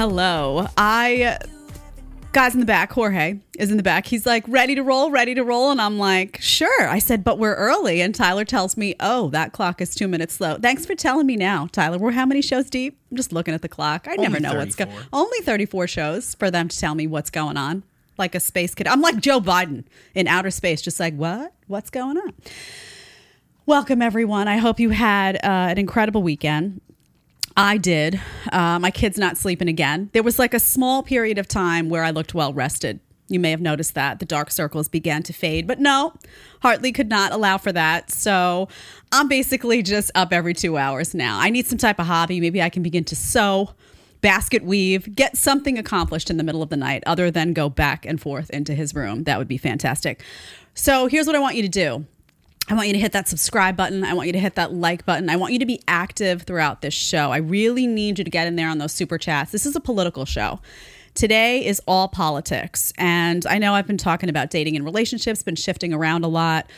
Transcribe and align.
hello. 0.00 0.66
I 0.78 1.36
guys 2.32 2.54
in 2.54 2.60
the 2.60 2.64
back, 2.64 2.90
Jorge 2.90 3.38
is 3.58 3.70
in 3.70 3.76
the 3.76 3.82
back. 3.82 4.06
He's 4.06 4.24
like, 4.24 4.42
ready 4.48 4.74
to 4.74 4.82
roll, 4.82 5.10
ready 5.10 5.34
to 5.34 5.44
roll. 5.44 5.70
And 5.70 5.78
I'm 5.78 5.98
like, 5.98 6.38
sure. 6.40 6.88
I 6.88 6.98
said, 6.98 7.22
but 7.22 7.38
we're 7.38 7.54
early. 7.54 8.00
And 8.00 8.14
Tyler 8.14 8.46
tells 8.46 8.78
me, 8.78 8.94
oh, 8.98 9.28
that 9.28 9.52
clock 9.52 9.82
is 9.82 9.94
two 9.94 10.08
minutes 10.08 10.36
slow. 10.36 10.56
Thanks 10.56 10.86
for 10.86 10.94
telling 10.94 11.26
me 11.26 11.36
now, 11.36 11.68
Tyler. 11.70 11.98
We're 11.98 12.12
how 12.12 12.24
many 12.24 12.40
shows 12.40 12.70
deep? 12.70 12.98
I'm 13.10 13.18
just 13.18 13.30
looking 13.30 13.52
at 13.52 13.60
the 13.60 13.68
clock. 13.68 14.06
I 14.08 14.16
never 14.16 14.40
know 14.40 14.54
what's 14.54 14.74
going 14.74 14.90
Only 15.12 15.40
34 15.40 15.86
shows 15.86 16.34
for 16.34 16.50
them 16.50 16.68
to 16.68 16.78
tell 16.78 16.94
me 16.94 17.06
what's 17.06 17.28
going 17.28 17.58
on. 17.58 17.82
Like 18.16 18.34
a 18.34 18.40
space 18.40 18.74
kid. 18.74 18.86
I'm 18.86 19.02
like 19.02 19.20
Joe 19.20 19.42
Biden 19.42 19.84
in 20.14 20.26
outer 20.26 20.50
space, 20.50 20.80
just 20.80 20.98
like, 20.98 21.14
what? 21.14 21.52
What's 21.66 21.90
going 21.90 22.16
on? 22.16 22.32
Welcome, 23.66 24.00
everyone. 24.00 24.48
I 24.48 24.56
hope 24.56 24.80
you 24.80 24.90
had 24.90 25.36
uh, 25.36 25.40
an 25.42 25.76
incredible 25.76 26.22
weekend. 26.22 26.80
I 27.56 27.76
did. 27.78 28.20
Uh, 28.52 28.78
my 28.78 28.90
kid's 28.90 29.18
not 29.18 29.36
sleeping 29.36 29.68
again. 29.68 30.10
There 30.12 30.22
was 30.22 30.38
like 30.38 30.54
a 30.54 30.60
small 30.60 31.02
period 31.02 31.38
of 31.38 31.48
time 31.48 31.88
where 31.88 32.04
I 32.04 32.10
looked 32.10 32.34
well 32.34 32.52
rested. 32.52 33.00
You 33.28 33.38
may 33.38 33.50
have 33.52 33.60
noticed 33.60 33.94
that 33.94 34.18
the 34.18 34.24
dark 34.24 34.50
circles 34.50 34.88
began 34.88 35.22
to 35.22 35.32
fade, 35.32 35.66
but 35.66 35.78
no, 35.78 36.14
Hartley 36.62 36.90
could 36.90 37.08
not 37.08 37.32
allow 37.32 37.58
for 37.58 37.70
that. 37.70 38.10
So 38.10 38.68
I'm 39.12 39.28
basically 39.28 39.82
just 39.82 40.10
up 40.16 40.32
every 40.32 40.52
two 40.52 40.76
hours 40.76 41.14
now. 41.14 41.38
I 41.38 41.48
need 41.50 41.66
some 41.66 41.78
type 41.78 42.00
of 42.00 42.06
hobby. 42.06 42.40
Maybe 42.40 42.60
I 42.60 42.68
can 42.70 42.82
begin 42.82 43.04
to 43.04 43.14
sew, 43.14 43.70
basket 44.20 44.64
weave, 44.64 45.14
get 45.14 45.36
something 45.36 45.78
accomplished 45.78 46.28
in 46.28 46.38
the 46.38 46.42
middle 46.42 46.62
of 46.62 46.70
the 46.70 46.76
night 46.76 47.04
other 47.06 47.30
than 47.30 47.52
go 47.52 47.68
back 47.68 48.04
and 48.04 48.20
forth 48.20 48.50
into 48.50 48.74
his 48.74 48.96
room. 48.96 49.22
That 49.24 49.38
would 49.38 49.48
be 49.48 49.58
fantastic. 49.58 50.24
So 50.74 51.06
here's 51.06 51.28
what 51.28 51.36
I 51.36 51.40
want 51.40 51.54
you 51.54 51.62
to 51.62 51.68
do 51.68 52.06
I 52.70 52.74
want 52.74 52.86
you 52.86 52.92
to 52.92 53.00
hit 53.00 53.10
that 53.12 53.28
subscribe 53.28 53.76
button. 53.76 54.04
I 54.04 54.14
want 54.14 54.28
you 54.28 54.32
to 54.32 54.38
hit 54.38 54.54
that 54.54 54.72
like 54.72 55.04
button. 55.04 55.28
I 55.28 55.34
want 55.34 55.52
you 55.52 55.58
to 55.58 55.66
be 55.66 55.82
active 55.88 56.42
throughout 56.42 56.82
this 56.82 56.94
show. 56.94 57.32
I 57.32 57.38
really 57.38 57.88
need 57.88 58.18
you 58.18 58.24
to 58.24 58.30
get 58.30 58.46
in 58.46 58.54
there 58.54 58.68
on 58.68 58.78
those 58.78 58.92
super 58.92 59.18
chats. 59.18 59.50
This 59.50 59.66
is 59.66 59.74
a 59.74 59.80
political 59.80 60.24
show. 60.24 60.60
Today 61.14 61.66
is 61.66 61.82
all 61.88 62.06
politics. 62.06 62.92
And 62.96 63.44
I 63.46 63.58
know 63.58 63.74
I've 63.74 63.88
been 63.88 63.98
talking 63.98 64.28
about 64.28 64.50
dating 64.50 64.76
and 64.76 64.84
relationships, 64.84 65.42
been 65.42 65.56
shifting 65.56 65.92
around 65.92 66.24
a 66.24 66.28
lot. 66.28 66.70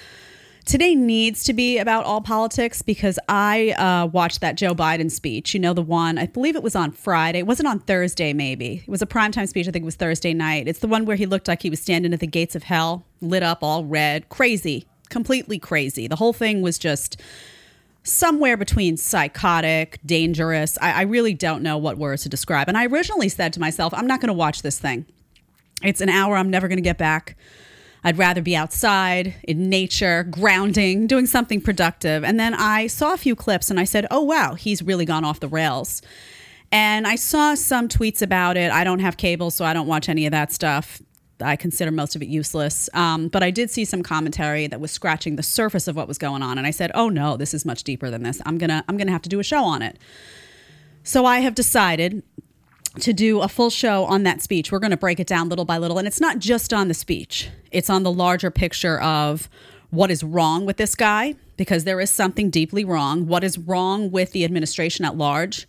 Today 0.65 0.95
needs 0.95 1.45
to 1.45 1.53
be 1.53 1.77
about 1.77 2.07
all 2.07 2.23
politics 2.23 2.81
because 2.81 3.19
I 3.29 3.73
uh, 3.73 4.07
watched 4.07 4.41
that 4.41 4.57
Joe 4.57 4.75
Biden 4.75 5.11
speech. 5.11 5.53
You 5.53 5.61
know, 5.61 5.75
the 5.75 5.83
one, 5.83 6.17
I 6.17 6.27
believe 6.27 6.57
it 6.57 6.63
was 6.63 6.75
on 6.75 6.93
Friday. 6.93 7.41
It 7.41 7.47
wasn't 7.47 7.69
on 7.69 7.81
Thursday, 7.81 8.33
maybe. 8.33 8.83
It 8.87 8.89
was 8.89 9.03
a 9.03 9.07
primetime 9.07 9.47
speech. 9.47 9.69
I 9.69 9.73
think 9.73 9.83
it 9.83 9.85
was 9.85 9.97
Thursday 9.97 10.33
night. 10.33 10.69
It's 10.69 10.79
the 10.79 10.89
one 10.89 11.05
where 11.05 11.17
he 11.17 11.27
looked 11.27 11.49
like 11.49 11.61
he 11.61 11.69
was 11.69 11.83
standing 11.83 12.15
at 12.15 12.21
the 12.21 12.27
gates 12.27 12.55
of 12.55 12.63
hell, 12.63 13.05
lit 13.21 13.43
up 13.43 13.59
all 13.63 13.85
red, 13.85 14.31
crazy 14.31 14.87
completely 15.13 15.59
crazy. 15.59 16.09
The 16.09 16.17
whole 16.17 16.33
thing 16.33 16.63
was 16.63 16.79
just 16.79 17.21
somewhere 18.03 18.57
between 18.57 18.97
psychotic, 18.97 20.01
dangerous. 20.05 20.77
I, 20.81 20.93
I 20.93 21.03
really 21.03 21.35
don't 21.35 21.63
know 21.63 21.79
what 21.79 21.99
words 21.99 22.25
to 22.25 22.29
describe. 22.29 22.69
And 22.69 22.77
I 22.77 22.87
originally 22.87 23.29
said 23.29 23.53
to 23.53 23.61
myself, 23.61 23.95
I'm 23.95 24.09
not 24.09 24.21
going 24.21 24.29
to 24.29 24.33
watch 24.35 24.63
this 24.63 24.81
thing. 24.81 25.07
It's 25.85 26.01
an 26.01 26.09
hour 26.09 26.37
I'm 26.37 26.51
never 26.51 26.67
going 26.67 26.79
to 26.79 26.83
get 26.83 26.99
back. 26.99 27.37
I'd 28.05 28.19
rather 28.19 28.43
be 28.43 28.57
outside 28.57 29.35
in 29.45 29.69
nature, 29.69 30.25
grounding, 30.25 31.07
doing 31.07 31.27
something 31.27 31.61
productive. 31.61 32.25
And 32.25 32.41
then 32.41 32.55
I 32.55 32.89
saw 32.89 33.13
a 33.13 33.17
few 33.17 33.37
clips 33.37 33.71
and 33.71 33.79
I 33.79 33.85
said, 33.85 34.07
oh, 34.11 34.23
wow, 34.23 34.55
he's 34.55 34.83
really 34.83 35.05
gone 35.05 35.25
off 35.25 35.39
the 35.39 35.47
rails. 35.49 36.03
And 36.73 37.07
I 37.07 37.15
saw 37.15 37.55
some 37.55 37.87
tweets 37.87 38.23
about 38.23 38.57
it. 38.57 38.73
I 38.73 38.83
don't 38.83 38.99
have 38.99 39.17
cable, 39.17 39.53
so 39.53 39.65
I 39.65 39.73
don't 39.73 39.87
watch 39.87 40.09
any 40.09 40.27
of 40.27 40.33
that 40.33 40.53
stuff. 40.53 41.01
I 41.43 41.57
consider 41.57 41.91
most 41.91 42.17
of 42.17 42.23
it 42.23 42.29
useless. 42.29 42.89
Um, 42.95 43.29
but 43.29 43.43
I 43.43 43.51
did 43.51 43.71
see 43.71 43.85
some 43.85 44.03
commentary 44.03 44.67
that 44.67 44.81
was 44.81 44.91
scratching 44.91 45.37
the 45.37 45.43
surface 45.43 45.89
of 45.89 45.97
what 45.97 46.09
was 46.09 46.19
going 46.19 46.43
on, 46.43 46.59
and 46.59 46.67
I 46.67 46.71
said, 46.71 46.91
"Oh 46.95 47.09
no, 47.09 47.37
this 47.37 47.53
is 47.53 47.65
much 47.65 47.85
deeper 47.85 48.11
than 48.11 48.23
this. 48.23 48.41
I'm 48.47 48.59
gonna 48.59 48.85
I'm 48.89 48.97
gonna 48.97 49.13
have 49.13 49.23
to 49.23 49.29
do 49.29 49.41
a 49.41 49.45
show 49.45 49.65
on 49.65 49.83
it." 49.83 49.99
So 51.03 51.27
I 51.27 51.41
have 51.41 51.55
decided 51.55 52.23
to 53.01 53.13
do 53.13 53.41
a 53.41 53.49
full 53.49 53.71
show 53.71 54.05
on 54.05 54.23
that 54.23 54.43
speech. 54.43 54.71
We're 54.71 54.79
going 54.79 54.91
to 54.91 54.97
break 54.97 55.19
it 55.19 55.27
down 55.27 55.49
little 55.49 55.65
by 55.65 55.79
little, 55.79 55.99
and 55.99 56.07
it's 56.07 56.21
not 56.21 56.39
just 56.39 56.73
on 56.73 56.89
the 56.89 56.95
speech; 56.95 57.51
it's 57.71 57.91
on 57.91 58.03
the 58.03 58.13
larger 58.13 58.51
picture 58.51 59.01
of 59.01 59.49
what 59.91 60.11
is 60.11 60.25
wrong 60.25 60.65
with 60.65 60.79
this 60.79 60.95
guy 60.95 61.35
because 61.57 61.85
there 61.85 62.01
is 62.01 62.11
something 62.11 62.51
deeply 62.51 62.85
wrong. 62.85 63.27
What 63.27 63.45
is 63.45 63.59
wrong 63.59 64.11
with 64.11 64.33
the 64.33 64.45
administration 64.45 65.05
at 65.05 65.17
large? 65.17 65.69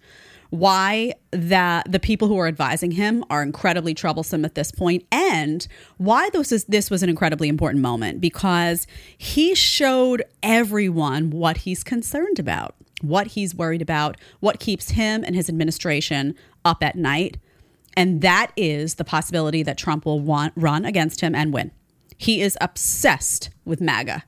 Why 0.54 1.12
that 1.32 1.92
the 1.92 2.00
people 2.00 2.28
who 2.28 2.38
are 2.38 2.46
advising 2.46 2.92
him 2.92 3.24
are 3.28 3.42
incredibly 3.42 3.96
troublesome 3.96 4.46
at 4.46 4.54
this 4.54 4.72
point 4.72 5.04
and 5.12 5.68
why 5.98 6.30
this 6.30 6.52
is 6.52 6.64
this 6.66 6.92
was 6.92 7.02
an 7.02 7.10
incredibly 7.10 7.50
important 7.50 7.82
moment 7.82 8.22
because 8.22 8.86
he 9.18 9.56
showed 9.56 10.24
everyone 10.44 11.32
what 11.32 11.58
he's 11.58 11.84
concerned 11.84 12.38
about 12.38 12.76
what 13.02 13.28
he's 13.28 13.56
worried 13.56 13.82
about 13.82 14.16
what 14.42 14.60
keeps 14.60 14.92
him 14.92 15.24
and 15.26 15.36
his 15.36 15.50
administration 15.50 16.36
up 16.64 16.84
at 16.84 16.96
night. 16.96 17.38
And 17.98 18.22
that 18.22 18.52
is 18.56 18.96
the 18.96 19.04
possibility 19.04 19.64
that 19.64 19.76
Trump 19.76 20.06
will 20.06 20.20
want, 20.20 20.54
run 20.56 20.86
against 20.86 21.22
him 21.22 21.34
and 21.34 21.52
win. 21.52 21.72
He 22.16 22.44
is 22.44 22.60
obsessed 22.62 23.50
with 23.66 23.82
MAGA. 23.82 24.24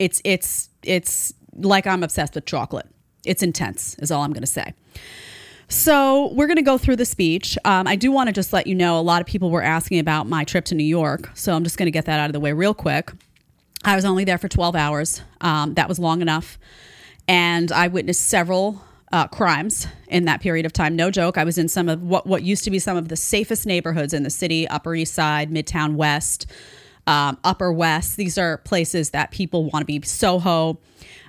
It's 0.00 0.20
it's 0.24 0.68
it's 0.82 1.32
like 1.54 1.86
I'm 1.86 2.02
obsessed 2.02 2.34
with 2.34 2.44
chocolate. 2.44 2.88
It's 3.24 3.42
intense 3.42 3.94
is 4.00 4.10
all 4.10 4.22
I'm 4.22 4.32
going 4.32 4.42
to 4.42 4.46
say 4.46 4.74
so 5.68 6.32
we're 6.34 6.46
going 6.46 6.56
to 6.56 6.62
go 6.62 6.78
through 6.78 6.96
the 6.96 7.04
speech. 7.04 7.56
Um, 7.64 7.86
I 7.86 7.96
do 7.96 8.12
want 8.12 8.28
to 8.28 8.32
just 8.32 8.52
let 8.52 8.66
you 8.66 8.74
know 8.74 8.98
a 8.98 9.02
lot 9.02 9.20
of 9.20 9.26
people 9.26 9.50
were 9.50 9.62
asking 9.62 9.98
about 9.98 10.26
my 10.26 10.44
trip 10.44 10.64
to 10.66 10.74
New 10.74 10.84
York. 10.84 11.30
So 11.34 11.54
I'm 11.54 11.64
just 11.64 11.76
going 11.76 11.86
to 11.86 11.92
get 11.92 12.04
that 12.06 12.20
out 12.20 12.26
of 12.26 12.32
the 12.32 12.40
way 12.40 12.52
real 12.52 12.74
quick. 12.74 13.12
I 13.84 13.96
was 13.96 14.04
only 14.04 14.24
there 14.24 14.38
for 14.38 14.48
12 14.48 14.76
hours. 14.76 15.22
Um, 15.40 15.74
that 15.74 15.88
was 15.88 15.98
long 15.98 16.22
enough. 16.22 16.58
And 17.28 17.70
I 17.72 17.88
witnessed 17.88 18.22
several 18.28 18.82
uh, 19.12 19.28
crimes 19.28 19.86
in 20.08 20.24
that 20.24 20.40
period 20.40 20.66
of 20.66 20.72
time. 20.72 20.96
No 20.96 21.10
joke. 21.10 21.38
I 21.38 21.44
was 21.44 21.58
in 21.58 21.68
some 21.68 21.88
of 21.88 22.02
what, 22.02 22.26
what 22.26 22.42
used 22.42 22.64
to 22.64 22.70
be 22.70 22.78
some 22.78 22.96
of 22.96 23.08
the 23.08 23.16
safest 23.16 23.66
neighborhoods 23.66 24.12
in 24.12 24.22
the 24.22 24.30
city 24.30 24.66
Upper 24.68 24.94
East 24.94 25.14
Side, 25.14 25.50
Midtown 25.50 25.94
West, 25.94 26.46
um, 27.06 27.38
Upper 27.44 27.72
West. 27.72 28.16
These 28.16 28.38
are 28.38 28.58
places 28.58 29.10
that 29.10 29.30
people 29.30 29.70
want 29.70 29.82
to 29.82 29.86
be. 29.86 30.00
Soho. 30.02 30.78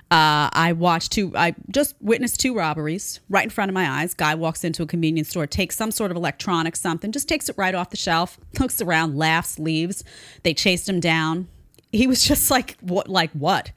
Uh, 0.08 0.46
I 0.52 0.72
watched 0.72 1.10
two, 1.10 1.32
I 1.36 1.56
just 1.68 1.96
witnessed 2.00 2.38
two 2.38 2.54
robberies 2.54 3.18
right 3.28 3.42
in 3.42 3.50
front 3.50 3.70
of 3.70 3.74
my 3.74 3.90
eyes. 3.90 4.14
Guy 4.14 4.36
walks 4.36 4.62
into 4.62 4.84
a 4.84 4.86
convenience 4.86 5.30
store, 5.30 5.48
takes 5.48 5.74
some 5.74 5.90
sort 5.90 6.12
of 6.12 6.16
electronic 6.16 6.76
something, 6.76 7.10
just 7.10 7.28
takes 7.28 7.48
it 7.48 7.58
right 7.58 7.74
off 7.74 7.90
the 7.90 7.96
shelf, 7.96 8.38
looks 8.60 8.80
around, 8.80 9.16
laughs, 9.16 9.58
leaves. 9.58 10.04
They 10.44 10.54
chased 10.54 10.88
him 10.88 11.00
down. 11.00 11.48
He 11.90 12.06
was 12.06 12.22
just 12.22 12.50
like, 12.52 12.76
what, 12.80 13.08
like 13.08 13.32
what? 13.32 13.72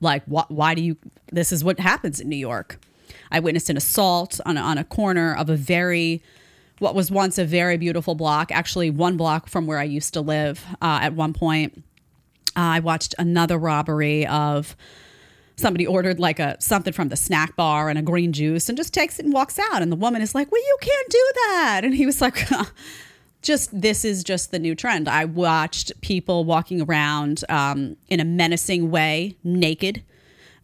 Like, 0.00 0.24
what, 0.24 0.50
why 0.50 0.74
do 0.74 0.82
you, 0.82 0.96
this 1.30 1.52
is 1.52 1.62
what 1.62 1.78
happens 1.78 2.18
in 2.18 2.28
New 2.28 2.36
York. 2.36 2.80
I 3.30 3.38
witnessed 3.38 3.70
an 3.70 3.76
assault 3.76 4.40
on 4.44 4.56
a, 4.56 4.60
on 4.60 4.78
a 4.78 4.84
corner 4.84 5.32
of 5.32 5.48
a 5.48 5.54
very, 5.54 6.24
what 6.80 6.96
was 6.96 7.08
once 7.08 7.38
a 7.38 7.44
very 7.44 7.76
beautiful 7.76 8.16
block, 8.16 8.50
actually 8.50 8.90
one 8.90 9.16
block 9.16 9.48
from 9.48 9.68
where 9.68 9.78
I 9.78 9.84
used 9.84 10.12
to 10.14 10.20
live 10.22 10.66
uh, 10.82 10.98
at 11.02 11.14
one 11.14 11.32
point. 11.32 11.84
Uh, 12.56 12.76
I 12.76 12.80
watched 12.80 13.14
another 13.16 13.56
robbery 13.58 14.26
of 14.26 14.76
somebody 15.56 15.86
ordered 15.86 16.18
like 16.18 16.38
a 16.38 16.56
something 16.60 16.92
from 16.92 17.08
the 17.08 17.16
snack 17.16 17.56
bar 17.56 17.88
and 17.88 17.98
a 17.98 18.02
green 18.02 18.32
juice 18.32 18.68
and 18.68 18.76
just 18.76 18.94
takes 18.94 19.18
it 19.18 19.24
and 19.24 19.34
walks 19.34 19.58
out. 19.58 19.82
And 19.82 19.92
the 19.92 19.96
woman 19.96 20.22
is 20.22 20.34
like 20.34 20.50
well 20.50 20.62
you 20.62 20.78
can't 20.80 21.08
do 21.08 21.30
that. 21.34 21.80
And 21.84 21.94
he 21.94 22.06
was 22.06 22.20
like 22.20 22.48
just 23.42 23.78
this 23.78 24.04
is 24.04 24.24
just 24.24 24.50
the 24.50 24.58
new 24.58 24.74
trend. 24.74 25.08
I 25.08 25.24
watched 25.24 26.00
people 26.00 26.44
walking 26.44 26.80
around 26.82 27.44
um, 27.48 27.96
in 28.08 28.20
a 28.20 28.24
menacing 28.24 28.90
way 28.90 29.36
naked 29.44 30.02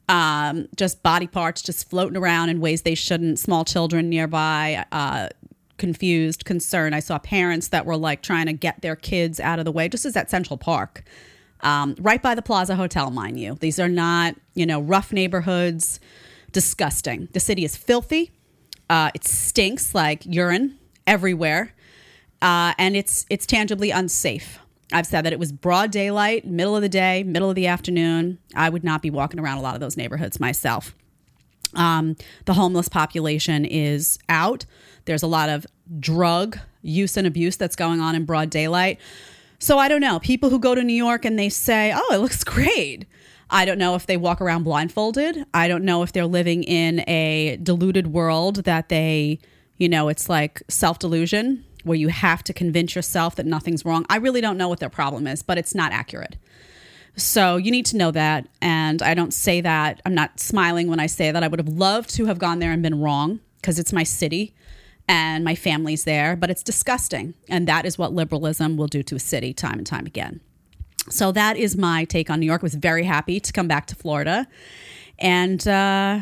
um, 0.09 0.69
just 0.75 1.03
body 1.03 1.27
parts 1.27 1.63
just 1.63 1.89
floating 1.89 2.17
around 2.17 2.49
in 2.49 2.61
ways 2.61 2.83
they 2.83 2.95
shouldn't 2.95 3.39
small 3.39 3.65
children 3.65 4.09
nearby 4.09 4.85
uh, 4.91 5.29
confused 5.77 6.45
concerned. 6.45 6.95
I 6.95 7.01
saw 7.01 7.19
parents 7.19 7.69
that 7.69 7.85
were 7.85 7.97
like 7.97 8.23
trying 8.23 8.47
to 8.47 8.53
get 8.53 8.81
their 8.81 8.97
kids 8.97 9.39
out 9.39 9.59
of 9.59 9.65
the 9.65 9.73
way 9.73 9.89
just 9.89 10.07
as 10.07 10.17
at 10.17 10.31
central 10.31 10.57
park 10.57 11.05
um, 11.61 11.97
right 11.99 12.23
by 12.23 12.35
the 12.35 12.43
Plaza 12.43 12.77
Hotel, 12.77 13.11
mind 13.11 13.39
you. 13.39 13.55
These 13.55 13.79
are 13.79 13.89
not, 13.89 14.35
you 14.55 14.67
know, 14.67 14.81
rough 14.81 15.13
neighborhoods. 15.13 16.01
Disgusting. 16.51 17.29
The 17.35 17.41
city 17.41 17.63
is 17.63 17.77
filthy. 17.77 18.33
Uh, 18.89 19.11
it 19.15 19.25
stinks 19.25 19.95
like 19.95 20.25
urine 20.25 20.79
everywhere, 21.07 21.75
uh, 22.41 22.73
and 22.79 22.97
it's 22.97 23.27
it's 23.29 23.45
tangibly 23.45 23.91
unsafe. 23.91 24.59
I've 24.91 25.07
said 25.07 25.27
that 25.27 25.35
it 25.35 25.39
was 25.39 25.53
broad 25.53 25.91
daylight, 25.91 26.47
middle 26.47 26.75
of 26.75 26.81
the 26.81 26.89
day, 26.89 27.23
middle 27.23 27.51
of 27.51 27.55
the 27.55 27.67
afternoon. 27.67 28.39
I 28.55 28.71
would 28.71 28.83
not 28.83 29.03
be 29.03 29.11
walking 29.11 29.39
around 29.39 29.59
a 29.59 29.61
lot 29.61 29.75
of 29.75 29.81
those 29.81 29.99
neighborhoods 29.99 30.41
myself. 30.41 30.95
Um, 31.75 32.17
the 32.47 32.55
homeless 32.55 32.89
population 32.89 33.67
is 33.67 34.19
out. 34.31 34.65
There's 35.05 35.23
a 35.23 35.27
lot 35.27 35.51
of 35.51 35.67
drug 36.01 36.59
use 36.81 37.19
and 37.19 37.27
abuse 37.27 37.57
that's 37.57 37.77
going 37.77 38.01
on 38.01 38.15
in 38.15 38.25
broad 38.25 38.49
daylight. 38.49 38.99
So 39.59 39.79
I 39.79 39.89
don't 39.89 40.01
know. 40.01 40.21
People 40.21 40.51
who 40.51 40.59
go 40.59 40.75
to 40.75 40.83
New 40.83 40.95
York 40.95 41.25
and 41.25 41.39
they 41.39 41.49
say, 41.49 41.93
oh, 41.95 42.15
it 42.15 42.19
looks 42.19 42.45
great. 42.45 43.07
I 43.51 43.65
don't 43.65 43.79
know 43.79 43.95
if 43.95 44.07
they 44.07 44.17
walk 44.17 44.41
around 44.41 44.65
blindfolded. 44.65 45.45
I 45.55 45.69
don't 45.69 45.85
know 45.85 46.03
if 46.03 46.13
they're 46.13 46.27
living 46.27 46.63
in 46.65 47.01
a 47.09 47.59
deluded 47.63 48.09
world 48.09 48.65
that 48.65 48.89
they, 48.89 49.41
you 49.77 49.89
know, 49.89 50.09
it's 50.09 50.29
like 50.29 50.63
self 50.69 50.99
delusion 50.99 51.65
where 51.85 51.97
you 51.97 52.09
have 52.09 52.45
to 52.45 52.53
convince 52.53 52.95
yourself 52.95 53.37
that 53.37 53.47
nothing's 53.47 53.85
wrong. 53.85 54.05
I 54.11 54.17
really 54.17 54.41
don't 54.41 54.59
know 54.59 54.69
what 54.69 54.81
their 54.81 54.91
problem 54.91 55.27
is, 55.27 55.43
but 55.43 55.59
it's 55.59 55.75
not 55.75 55.93
accurate. 55.93 56.37
So 57.17 57.57
you 57.57 57.71
need 57.71 57.87
to 57.87 57.97
know 57.97 58.11
that. 58.11 58.47
And 58.61 59.01
I 59.03 59.15
don't 59.15 59.33
say 59.33 59.61
that. 59.63 60.03
I'm 60.05 60.15
not 60.15 60.39
smiling 60.39 60.89
when 60.89 61.01
I 61.01 61.07
say 61.07 61.33
that. 61.33 61.43
I 61.43 61.49
would 61.49 61.59
have 61.59 61.69
loved 61.69 62.11
to 62.11 62.27
have 62.27 62.39
gone 62.39 62.59
there 62.59 62.73
and 62.73 62.83
been 62.83 63.01
wrong 63.01 63.41
because 63.61 63.79
it's 63.79 63.93
my 63.93 64.03
city 64.03 64.55
and 65.09 65.43
my 65.43 65.55
family's 65.55 66.05
there, 66.05 66.37
but 66.37 66.51
it's 66.51 66.63
disgusting. 66.63 67.35
And 67.49 67.67
that 67.67 67.87
is 67.87 67.97
what 67.97 68.13
liberalism 68.13 68.77
will 68.77 68.87
do 68.87 69.03
to 69.05 69.17
a 69.17 69.19
city 69.19 69.55
time 69.55 69.79
and 69.79 69.87
time 69.87 70.07
again. 70.07 70.41
So 71.09 71.33
that 71.33 71.57
is 71.57 71.77
my 71.77 72.05
take 72.05 72.29
on 72.29 72.41
New 72.41 72.47
York. 72.47 72.63
I 72.63 72.65
was 72.65 72.75
very 72.75 73.05
happy 73.05 73.41
to 73.41 73.53
come 73.53 73.67
back 73.67 73.87
to 73.87 73.97
Florida. 73.97 74.47
And 75.19 75.67
uh, 75.67 76.21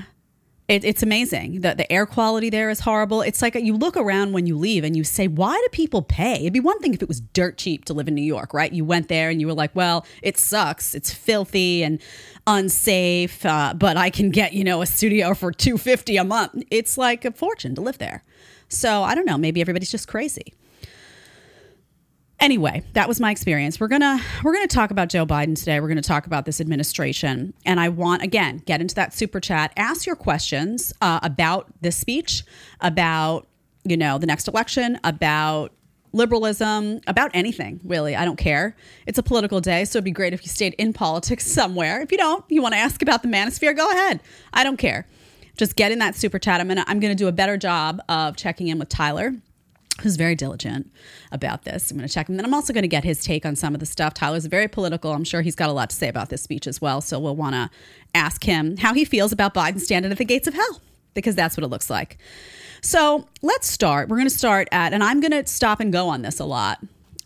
it, 0.69 0.85
it's 0.85 1.03
amazing. 1.03 1.63
The, 1.63 1.75
the 1.75 1.93
air 1.93 2.07
quality 2.07 2.51
there 2.51 2.71
is 2.71 2.81
horrible. 2.81 3.23
It's 3.23 3.43
like 3.43 3.57
you 3.57 3.77
look 3.77 3.97
around 3.97 4.33
when 4.33 4.47
you 4.47 4.57
leave 4.57 4.85
and 4.85 4.97
you 4.97 5.03
say, 5.03 5.27
why 5.27 5.55
do 5.55 5.69
people 5.71 6.03
pay? 6.03 6.35
It'd 6.35 6.53
be 6.53 6.61
one 6.61 6.79
thing 6.79 6.95
if 6.95 7.03
it 7.03 7.09
was 7.09 7.21
dirt 7.21 7.59
cheap 7.59 7.85
to 7.87 7.95
live 7.95 8.07
in 8.07 8.15
New 8.15 8.23
York, 8.23 8.55
right? 8.55 8.73
You 8.73 8.85
went 8.85 9.09
there 9.09 9.29
and 9.31 9.41
you 9.41 9.49
were 9.49 9.55
like, 9.55 9.75
well, 9.75 10.07
it 10.23 10.39
sucks. 10.39 10.95
It's 10.95 11.13
filthy 11.13 11.83
and 11.83 12.01
unsafe, 12.47 13.45
uh, 13.45 13.75
but 13.77 13.97
I 13.97 14.11
can 14.11 14.31
get, 14.31 14.53
you 14.53 14.63
know, 14.63 14.83
a 14.83 14.87
studio 14.87 15.35
for 15.35 15.51
250 15.51 16.17
a 16.17 16.25
month. 16.25 16.63
It's 16.71 16.97
like 16.97 17.25
a 17.25 17.33
fortune 17.33 17.75
to 17.75 17.81
live 17.81 17.99
there. 17.99 18.23
So 18.69 19.03
I 19.03 19.15
don't 19.15 19.27
know. 19.27 19.39
Maybe 19.39 19.61
everybody's 19.61 19.91
just 19.91 20.09
crazy. 20.09 20.55
Anyway 22.39 22.83
that 22.93 23.09
was 23.09 23.19
my 23.19 23.31
experience. 23.31 23.81
We're 23.81 23.89
gonna 23.89 24.21
we're 24.45 24.53
gonna 24.53 24.67
talk 24.67 24.91
about 24.91 25.09
joe 25.09 25.25
biden 25.25 25.59
today. 25.59 25.81
We're 25.81 25.89
gonna 25.89 26.03
talk 26.03 26.27
about 26.27 26.45
this 26.45 26.61
administration. 26.61 27.55
And 27.65 27.81
i 27.81 27.89
want 27.89 28.23
again 28.23 28.59
get 28.67 28.81
into 28.81 28.95
that 28.97 29.15
super 29.15 29.41
chat. 29.41 29.73
Ask 29.77 30.07
your 30.07 30.17
questions 30.17 30.93
uh, 31.01 31.21
about 31.23 31.73
this 31.81 31.97
speech 31.97 32.45
about 32.81 33.47
you 33.85 33.97
know 33.97 34.19
the 34.19 34.27
next 34.27 34.49
election 34.49 35.01
about 35.03 35.73
liberalism 36.13 37.01
about 37.07 37.31
anything 37.33 37.81
really. 37.85 38.15
I 38.15 38.25
don't 38.27 38.37
care. 38.37 38.77
It's 39.07 39.19
a 39.19 39.23
political 39.23 39.61
day 39.61 39.87
so 39.87 39.97
it'd 39.99 40.05
be 40.05 40.11
great 40.11 40.35
if 40.35 40.43
you 40.43 40.49
stayed 40.49 40.75
in 40.75 40.93
politics 40.93 41.47
somewhere. 41.51 42.03
If 42.03 42.13
you 42.13 42.19
don't 42.19 42.45
you 42.51 42.61
want 42.61 42.75
to 42.75 42.79
ask 42.79 43.01
about 43.01 43.23
the 43.23 43.29
manosphere 43.29 43.75
go 43.75 43.91
ahead. 43.91 44.21
I 44.53 44.63
don't 44.63 44.77
care 44.77 45.07
just 45.57 45.77
get 45.77 45.93
in 45.93 45.99
that 45.99 46.15
super 46.15 46.39
chat 46.39 46.61
i'm 46.61 46.69
gonna 46.69 46.85
i'm 46.87 47.01
gonna 47.01 47.15
do 47.15 47.29
a 47.29 47.33
better 47.33 47.57
job 47.57 48.01
of 48.09 48.37
checking 48.37 48.69
in 48.69 48.79
with 48.79 48.89
tyler 48.89 49.33
who's 50.03 50.17
very 50.17 50.35
diligent 50.35 50.91
about 51.33 51.65
this. 51.65 51.91
I'm 51.91 51.97
going 51.97 52.07
to 52.07 52.13
check 52.13 52.29
him. 52.29 52.37
Then 52.37 52.45
I'm 52.45 52.55
also 52.55 52.73
going 52.73 52.83
to 52.83 52.89
get 52.89 53.05
his 53.05 53.25
take 53.25 53.47
on 53.47 53.57
some 53.57 53.75
of 53.75 53.81
the 53.81 53.87
stuff. 53.87 54.15
Tyler's 54.15 54.47
very 54.47 54.69
political. 54.69 55.13
I'm 55.13 55.25
sure 55.25 55.41
he's 55.41 55.55
got 55.55 55.71
a 55.71 55.73
lot 55.73 55.91
to 55.91 55.97
say 55.97 56.09
about 56.09 56.29
this 56.29 56.43
speech 56.43 56.67
as 56.67 56.81
well. 56.81 57.01
So 57.01 57.19
we'll 57.19 57.37
want 57.37 57.55
to 57.55 57.71
ask 58.15 58.45
him 58.45 58.77
how 58.77 58.93
he 58.93 59.05
feels 59.05 59.33
about 59.33 59.55
Biden 59.55 59.81
standing 59.81 60.13
at 60.13 60.19
the 60.19 60.25
gates 60.25 60.47
of 60.47 60.55
hell, 60.55 60.81
because 61.15 61.35
that's 61.35 61.57
what 61.57 61.65
it 61.65 61.69
looks 61.69 61.89
like. 61.89 62.19
So 62.83 63.27
let's 63.43 63.67
start. 63.67 64.09
We're 64.09 64.17
going 64.17 64.29
to 64.29 64.35
start 64.35 64.69
at, 64.71 64.93
and 64.93 65.03
I'm 65.03 65.21
going 65.21 65.33
to 65.33 65.47
stop 65.47 65.81
and 65.81 65.93
go 65.93 66.09
on 66.09 66.23
this 66.23 66.41
a 66.41 66.45
lot. 66.45 66.79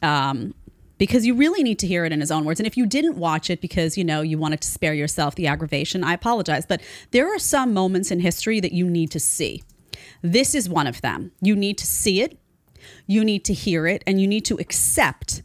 Um, 0.03 0.55
because 1.01 1.27
you 1.27 1.35
really 1.35 1.65
need 1.65 1.81
to 1.81 1.89
hear 1.89 2.05
it 2.05 2.13
in 2.13 2.21
his 2.21 2.31
own 2.31 2.45
words. 2.45 2.61
And 2.61 2.69
if 2.69 2.77
you 2.77 2.87
didn't 2.87 3.17
watch 3.17 3.51
it 3.51 3.61
because 3.61 3.99
you 3.99 4.05
know 4.05 4.21
you 4.21 4.39
wanted 4.39 4.61
to 4.61 4.69
spare 4.69 4.95
yourself 4.95 5.35
the 5.35 5.49
aggravation, 5.49 6.05
I 6.05 6.13
apologize. 6.13 6.65
But 6.65 6.81
there 7.11 7.27
are 7.35 7.41
some 7.41 7.75
moments 7.75 8.13
in 8.13 8.21
history 8.21 8.61
that 8.61 8.71
you 8.71 8.89
need 8.89 9.11
to 9.11 9.19
see. 9.19 9.65
This 10.23 10.55
is 10.55 10.69
one 10.69 10.87
of 10.87 11.01
them. 11.01 11.33
You 11.41 11.57
need 11.57 11.77
to 11.79 11.87
see 11.87 12.23
it 12.23 12.39
you 13.07 13.25
need 13.25 13.45
to 13.47 13.55
hear 13.55 13.87
it 13.87 14.03
and 14.07 14.21
you 14.21 14.27
need 14.27 14.45
to 14.47 14.57
accept 14.57 15.43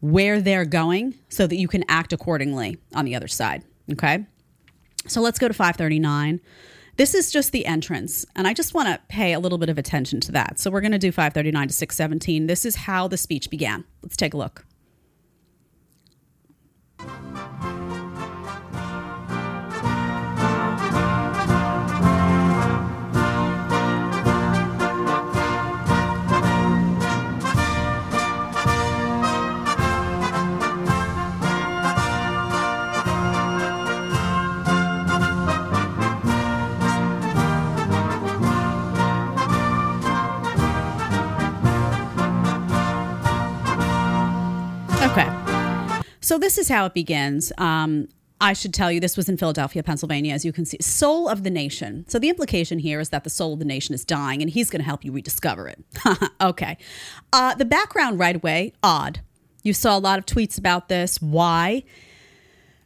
where 0.00 0.40
they're 0.40 0.64
going 0.64 1.14
so 1.28 1.46
that 1.46 1.56
you 1.56 1.68
can 1.68 1.84
act 1.88 2.12
accordingly 2.12 2.78
on 2.94 3.04
the 3.04 3.14
other 3.14 3.28
side. 3.28 3.62
Okay. 3.92 4.26
So 5.06 5.20
let's 5.20 5.38
go 5.38 5.48
to 5.48 5.54
539. 5.54 6.40
This 6.96 7.14
is 7.14 7.32
just 7.32 7.52
the 7.52 7.64
entrance, 7.64 8.26
and 8.36 8.46
I 8.46 8.52
just 8.52 8.74
want 8.74 8.88
to 8.88 9.00
pay 9.08 9.32
a 9.32 9.40
little 9.40 9.56
bit 9.56 9.70
of 9.70 9.78
attention 9.78 10.20
to 10.20 10.32
that. 10.32 10.58
So 10.58 10.70
we're 10.70 10.82
going 10.82 10.92
to 10.92 10.98
do 10.98 11.10
539 11.10 11.68
to 11.68 11.74
617. 11.74 12.46
This 12.46 12.66
is 12.66 12.76
how 12.76 13.08
the 13.08 13.16
speech 13.16 13.48
began. 13.48 13.84
Let's 14.02 14.16
take 14.16 14.34
a 14.34 14.36
look. 14.36 14.66
Thank 17.04 17.90
you. 17.90 17.91
So 46.22 46.38
this 46.38 46.56
is 46.56 46.68
how 46.68 46.86
it 46.86 46.94
begins. 46.94 47.52
Um, 47.58 48.08
I 48.40 48.54
should 48.54 48.72
tell 48.72 48.90
you, 48.90 48.98
this 48.98 49.16
was 49.16 49.28
in 49.28 49.36
Philadelphia, 49.36 49.82
Pennsylvania, 49.82 50.34
as 50.34 50.44
you 50.44 50.52
can 50.52 50.64
see. 50.64 50.78
Soul 50.80 51.28
of 51.28 51.42
the 51.42 51.50
nation. 51.50 52.04
So 52.08 52.18
the 52.18 52.28
implication 52.28 52.78
here 52.78 52.98
is 53.00 53.10
that 53.10 53.24
the 53.24 53.30
soul 53.30 53.52
of 53.52 53.58
the 53.58 53.64
nation 53.64 53.94
is 53.94 54.04
dying 54.04 54.40
and 54.40 54.50
he's 54.50 54.70
going 54.70 54.80
to 54.80 54.86
help 54.86 55.04
you 55.04 55.12
rediscover 55.12 55.68
it. 55.68 55.84
okay. 56.40 56.78
Uh, 57.32 57.54
the 57.54 57.64
background 57.64 58.18
right 58.18 58.36
away, 58.36 58.72
odd. 58.82 59.20
You 59.62 59.72
saw 59.72 59.96
a 59.96 60.00
lot 60.00 60.18
of 60.18 60.26
tweets 60.26 60.58
about 60.58 60.88
this. 60.88 61.20
Why? 61.20 61.84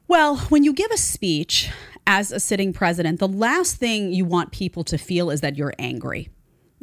Well, 0.09 0.37
when 0.49 0.63
you 0.63 0.75
give 0.75 0.91
a 0.91 0.99
speech 0.99 1.71
as 2.07 2.33
a 2.33 2.41
sitting 2.41 2.73
president, 2.73 3.19
the 3.19 3.29
last 3.29 3.77
thing 3.77 4.13
you 4.13 4.25
want 4.25 4.53
people 4.53 4.85
to 4.85 4.99
feel 4.99 5.31
is 5.31 5.41
that 5.41 5.57
you're 5.57 5.75
angry. 5.79 6.29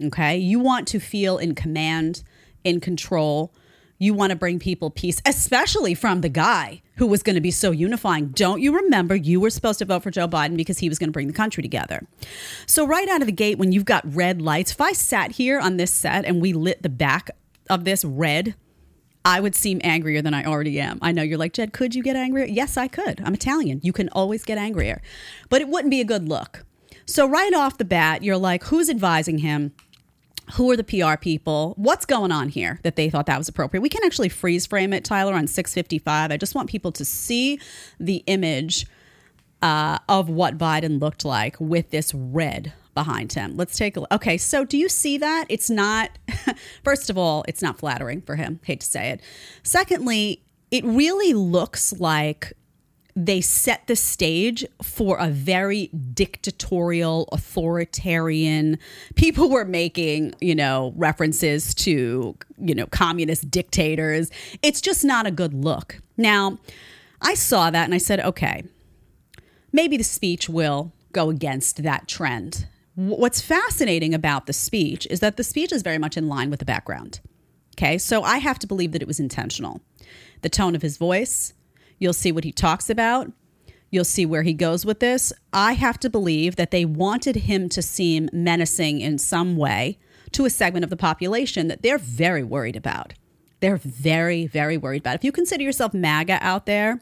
Okay. 0.04 0.38
You 0.38 0.60
want 0.60 0.88
to 0.90 1.00
feel 1.00 1.38
in 1.38 1.54
command, 1.54 2.24
in 2.64 2.80
control 2.80 3.54
you 4.04 4.14
want 4.14 4.32
to 4.32 4.36
bring 4.36 4.60
people 4.60 4.90
peace, 4.90 5.22
especially 5.26 5.94
from 5.94 6.22
the 6.22 6.30
guy 6.30 6.82
who 6.98 7.08
was 7.08 7.24
going 7.24 7.36
to 7.36 7.42
be 7.42 7.52
so 7.52 7.72
unifying. 7.72 8.28
Don't 8.30 8.62
you 8.62 8.76
remember 8.76 9.16
you 9.16 9.40
were 9.40 9.50
supposed 9.50 9.80
to 9.80 9.86
vote 9.86 10.04
for 10.04 10.12
Joe 10.12 10.28
Biden 10.28 10.58
because 10.58 10.80
he 10.80 10.90
was 10.90 11.00
going 11.00 11.08
to 11.08 11.14
bring 11.14 11.28
the 11.28 11.34
country 11.34 11.64
together? 11.64 12.06
So, 12.66 12.86
right 12.86 13.08
out 13.08 13.22
of 13.22 13.28
the 13.28 13.32
gate, 13.32 13.58
when 13.58 13.72
you've 13.72 13.86
got 13.86 14.04
red 14.14 14.42
lights, 14.42 14.72
if 14.72 14.82
I 14.82 14.92
sat 14.92 15.32
here 15.32 15.60
on 15.60 15.78
this 15.78 15.92
set 15.92 16.26
and 16.26 16.42
we 16.42 16.54
lit 16.54 16.84
the 16.84 16.90
back 16.90 17.32
of 17.70 17.86
this 17.86 18.04
red, 18.04 18.56
I 19.26 19.40
would 19.40 19.56
seem 19.56 19.80
angrier 19.84 20.22
than 20.22 20.34
I 20.34 20.44
already 20.44 20.80
am. 20.82 21.00
I 21.02 21.14
know 21.14 21.24
you're 21.24 21.38
like, 21.38 21.54
Jed, 21.54 21.72
could 21.72 21.96
you 21.96 22.04
get 22.04 22.18
angrier? 22.18 22.46
Yes, 22.46 22.76
I 22.76 22.90
could. 22.90 23.22
I'm 23.24 23.34
Italian. 23.34 23.80
You 23.84 23.94
can 23.94 24.10
always 24.10 24.44
get 24.44 24.58
angrier, 24.58 25.02
but 25.50 25.62
it 25.62 25.70
wouldn't 25.70 25.92
be 25.92 26.02
a 26.02 26.06
good 26.06 26.28
look. 26.28 26.66
So, 27.06 27.28
right 27.28 27.54
off 27.54 27.78
the 27.78 27.86
bat, 27.86 28.24
you're 28.24 28.38
like, 28.38 28.66
who's 28.66 28.90
advising 28.90 29.40
him? 29.40 29.74
Who 30.54 30.69
are 30.72 30.78
the 30.78 30.84
PR 30.84 31.18
people? 31.18 31.74
What's 31.78 32.06
going 32.06 32.31
on 32.31 32.50
here 32.50 32.80
that 32.84 32.95
they 32.95 33.10
thought 33.10 33.25
that 33.28 33.38
was 33.38 33.48
appropriate? 33.48 33.81
We 33.81 33.90
can 33.90 34.04
actually 34.04 34.30
freeze 34.30 34.66
frame 34.66 34.94
it, 34.94 35.04
Tyler, 35.04 35.34
on 35.34 35.48
655. 35.48 36.31
I 36.31 36.38
just 36.38 36.56
want 36.56 36.69
people 36.69 36.92
to 36.94 37.06
see 37.06 37.60
the 38.00 38.24
image 38.28 38.86
uh, 39.62 40.00
of 40.10 40.30
what 40.30 40.57
Biden 40.57 41.00
looked 41.00 41.24
like 41.24 41.56
with 41.60 41.90
this 41.92 42.13
red 42.13 42.74
behind 42.94 43.34
him. 43.34 43.56
Let's 43.56 43.78
take 43.78 43.95
a 43.98 44.01
look. 44.01 44.12
Okay, 44.12 44.38
so 44.38 44.66
do 44.66 44.78
you 44.78 44.90
see 44.90 45.18
that? 45.18 45.45
It's 45.50 45.69
not, 45.69 46.12
first 46.84 47.10
of 47.10 47.18
all, 47.18 47.44
it's 47.48 47.62
not 47.62 47.80
flattering 47.80 48.21
for 48.21 48.35
him. 48.35 48.59
Hate 48.64 48.81
to 48.81 48.85
say 48.85 49.09
it. 49.09 49.21
Secondly, 49.64 50.44
it 50.69 50.83
really 50.83 51.33
looks 51.33 51.94
like 51.94 52.54
they 53.16 53.42
set 53.42 53.86
the 53.88 53.96
stage 53.96 54.66
for 54.82 55.18
a 55.20 55.30
very 55.30 55.88
dictatorial, 55.88 57.30
authoritarian. 57.32 58.80
People 59.16 59.50
were 59.50 59.66
making, 59.66 60.34
you 60.42 60.56
know, 60.56 60.94
references 60.96 61.74
to, 61.76 62.36
you 62.58 62.76
know, 62.76 62.88
communist 62.88 63.52
dictators. 63.52 64.32
It's 64.62 64.82
just 64.82 65.06
not 65.06 65.28
a 65.28 65.32
good 65.32 65.54
look. 65.54 66.02
Now, 66.18 66.58
I 67.22 67.36
saw 67.36 67.70
that 67.70 67.86
and 67.86 67.94
I 67.94 68.00
said, 68.00 68.20
okay, 68.20 68.64
maybe 69.72 69.96
the 69.98 70.04
speech 70.04 70.50
will 70.50 70.92
go 71.12 71.30
against 71.30 71.84
that 71.84 72.08
trend. 72.08 72.68
What's 72.96 73.42
fascinating 73.42 74.14
about 74.14 74.46
the 74.46 74.54
speech 74.54 75.08
is 75.10 75.20
that 75.20 75.38
the 75.38 75.44
speech 75.44 75.72
is 75.72 75.82
very 75.82 75.98
much 75.98 76.18
in 76.18 76.28
line 76.28 76.50
with 76.50 76.60
the 76.60 76.66
background. 76.66 77.22
Okay, 77.76 77.98
so 77.98 78.22
I 78.24 78.38
have 78.38 78.60
to 78.60 78.68
believe 78.68 78.92
that 78.92 79.02
it 79.02 79.08
was 79.08 79.20
intentional. 79.20 79.82
The 80.42 80.50
tone 80.50 80.76
of 80.76 80.84
his 80.84 80.98
voice, 80.98 81.54
You'll 82.00 82.14
see 82.14 82.31
what 82.31 82.44
he 82.44 82.52
talks 82.52 82.90
about. 82.90 83.31
You'll 83.90 84.06
see 84.06 84.26
where 84.26 84.44
he 84.44 84.54
goes 84.54 84.85
with 84.85 85.00
this. 85.00 85.31
I 85.52 85.73
have 85.73 86.00
to 86.00 86.09
believe 86.09 86.56
that 86.56 86.71
they 86.71 86.83
wanted 86.83 87.35
him 87.35 87.69
to 87.69 87.81
seem 87.81 88.30
menacing 88.33 89.02
in 89.02 89.19
some 89.19 89.56
way 89.56 90.00
to 90.31 90.45
a 90.45 90.50
segment 90.50 90.83
of 90.83 90.90
the 90.90 90.97
population 90.97 91.68
that 91.68 91.83
they're 91.83 92.00
very 92.00 92.44
worried 92.44 92.76
about. 92.76 93.14
They're 93.59 93.78
very, 93.78 94.47
very 94.47 94.78
worried 94.78 95.04
about. 95.04 95.16
If 95.16 95.23
you 95.23 95.31
consider 95.31 95.64
yourself 95.64 95.94
MAGA 95.94 96.40
out 96.42 96.66
there, 96.66 97.02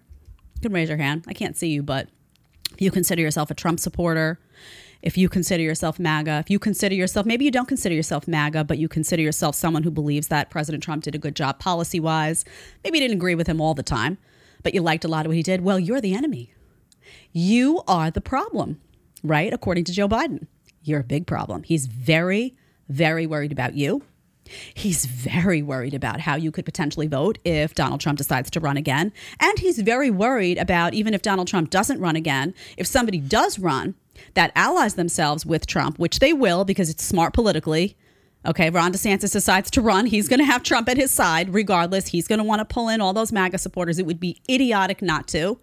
you 0.55 0.61
can 0.61 0.73
raise 0.73 0.89
your 0.89 0.97
hand. 0.97 1.23
I 1.27 1.33
can't 1.33 1.55
see 1.55 1.69
you, 1.69 1.81
but 1.81 2.09
if 2.73 2.81
you 2.81 2.91
consider 2.91 3.21
yourself 3.21 3.49
a 3.49 3.55
Trump 3.55 3.79
supporter, 3.79 4.39
if 5.01 5.17
you 5.17 5.29
consider 5.29 5.63
yourself 5.63 5.97
MAGA, 5.97 6.39
if 6.39 6.49
you 6.49 6.59
consider 6.59 6.93
yourself, 6.93 7.25
maybe 7.25 7.45
you 7.45 7.51
don't 7.51 7.67
consider 7.67 7.95
yourself 7.95 8.27
MAGA, 8.27 8.65
but 8.65 8.77
you 8.77 8.87
consider 8.87 9.23
yourself 9.23 9.55
someone 9.55 9.83
who 9.83 9.91
believes 9.91 10.27
that 10.27 10.49
President 10.49 10.83
Trump 10.83 11.03
did 11.03 11.15
a 11.15 11.17
good 11.17 11.35
job 11.35 11.57
policy 11.57 11.99
wise, 11.99 12.45
maybe 12.83 12.99
you 12.99 13.03
didn't 13.05 13.17
agree 13.17 13.33
with 13.33 13.47
him 13.47 13.59
all 13.59 13.73
the 13.73 13.81
time, 13.81 14.17
but 14.63 14.73
you 14.73 14.81
liked 14.81 15.05
a 15.05 15.07
lot 15.07 15.25
of 15.25 15.29
what 15.29 15.37
he 15.37 15.43
did, 15.43 15.61
well, 15.61 15.79
you're 15.79 16.01
the 16.01 16.13
enemy. 16.13 16.53
You 17.31 17.81
are 17.87 18.11
the 18.11 18.21
problem, 18.21 18.79
right? 19.23 19.53
According 19.53 19.85
to 19.85 19.91
Joe 19.91 20.07
Biden, 20.07 20.47
you're 20.83 20.99
a 20.99 21.03
big 21.03 21.27
problem. 21.27 21.63
He's 21.63 21.87
very, 21.87 22.55
very 22.89 23.25
worried 23.25 23.51
about 23.51 23.73
you. 23.75 24.03
He's 24.73 25.05
very 25.05 25.61
worried 25.61 25.93
about 25.93 26.19
how 26.19 26.35
you 26.35 26.51
could 26.51 26.65
potentially 26.65 27.07
vote 27.07 27.37
if 27.45 27.73
Donald 27.73 28.01
Trump 28.01 28.17
decides 28.17 28.49
to 28.51 28.59
run 28.59 28.77
again. 28.77 29.13
And 29.39 29.59
he's 29.59 29.79
very 29.79 30.09
worried 30.09 30.57
about 30.57 30.93
even 30.93 31.13
if 31.13 31.21
Donald 31.21 31.47
Trump 31.47 31.69
doesn't 31.69 31.99
run 31.99 32.15
again, 32.15 32.53
if 32.77 32.87
somebody 32.87 33.19
does 33.19 33.59
run 33.59 33.95
that 34.33 34.51
allies 34.55 34.95
themselves 34.95 35.45
with 35.45 35.67
Trump, 35.67 35.97
which 35.97 36.19
they 36.19 36.33
will 36.33 36.65
because 36.65 36.89
it's 36.89 37.03
smart 37.03 37.33
politically, 37.33 37.95
Okay, 38.45 38.69
Ron 38.71 38.91
DeSantis 38.91 39.31
decides 39.31 39.69
to 39.71 39.81
run. 39.81 40.07
He's 40.07 40.27
going 40.27 40.39
to 40.39 40.45
have 40.45 40.63
Trump 40.63 40.89
at 40.89 40.97
his 40.97 41.11
side 41.11 41.53
regardless. 41.53 42.07
He's 42.07 42.27
going 42.27 42.39
to 42.39 42.43
want 42.43 42.59
to 42.59 42.65
pull 42.65 42.89
in 42.89 42.99
all 42.99 43.13
those 43.13 43.31
MAGA 43.31 43.59
supporters. 43.59 43.99
It 43.99 44.05
would 44.05 44.19
be 44.19 44.41
idiotic 44.49 45.01
not 45.01 45.27
to. 45.29 45.59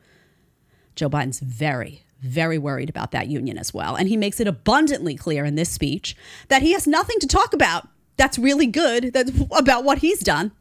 Joe 0.94 1.10
Biden's 1.10 1.40
very, 1.40 2.04
very 2.20 2.56
worried 2.56 2.88
about 2.88 3.10
that 3.10 3.26
union 3.26 3.58
as 3.58 3.74
well. 3.74 3.96
And 3.96 4.08
he 4.08 4.16
makes 4.16 4.38
it 4.38 4.46
abundantly 4.46 5.16
clear 5.16 5.44
in 5.44 5.56
this 5.56 5.70
speech 5.70 6.16
that 6.48 6.62
he 6.62 6.72
has 6.72 6.86
nothing 6.86 7.18
to 7.20 7.26
talk 7.26 7.52
about 7.52 7.88
that's 8.18 8.38
really 8.38 8.66
good 8.66 9.12
that's 9.14 9.32
about 9.56 9.84
what 9.84 9.98
he's 9.98 10.20
done. 10.20 10.52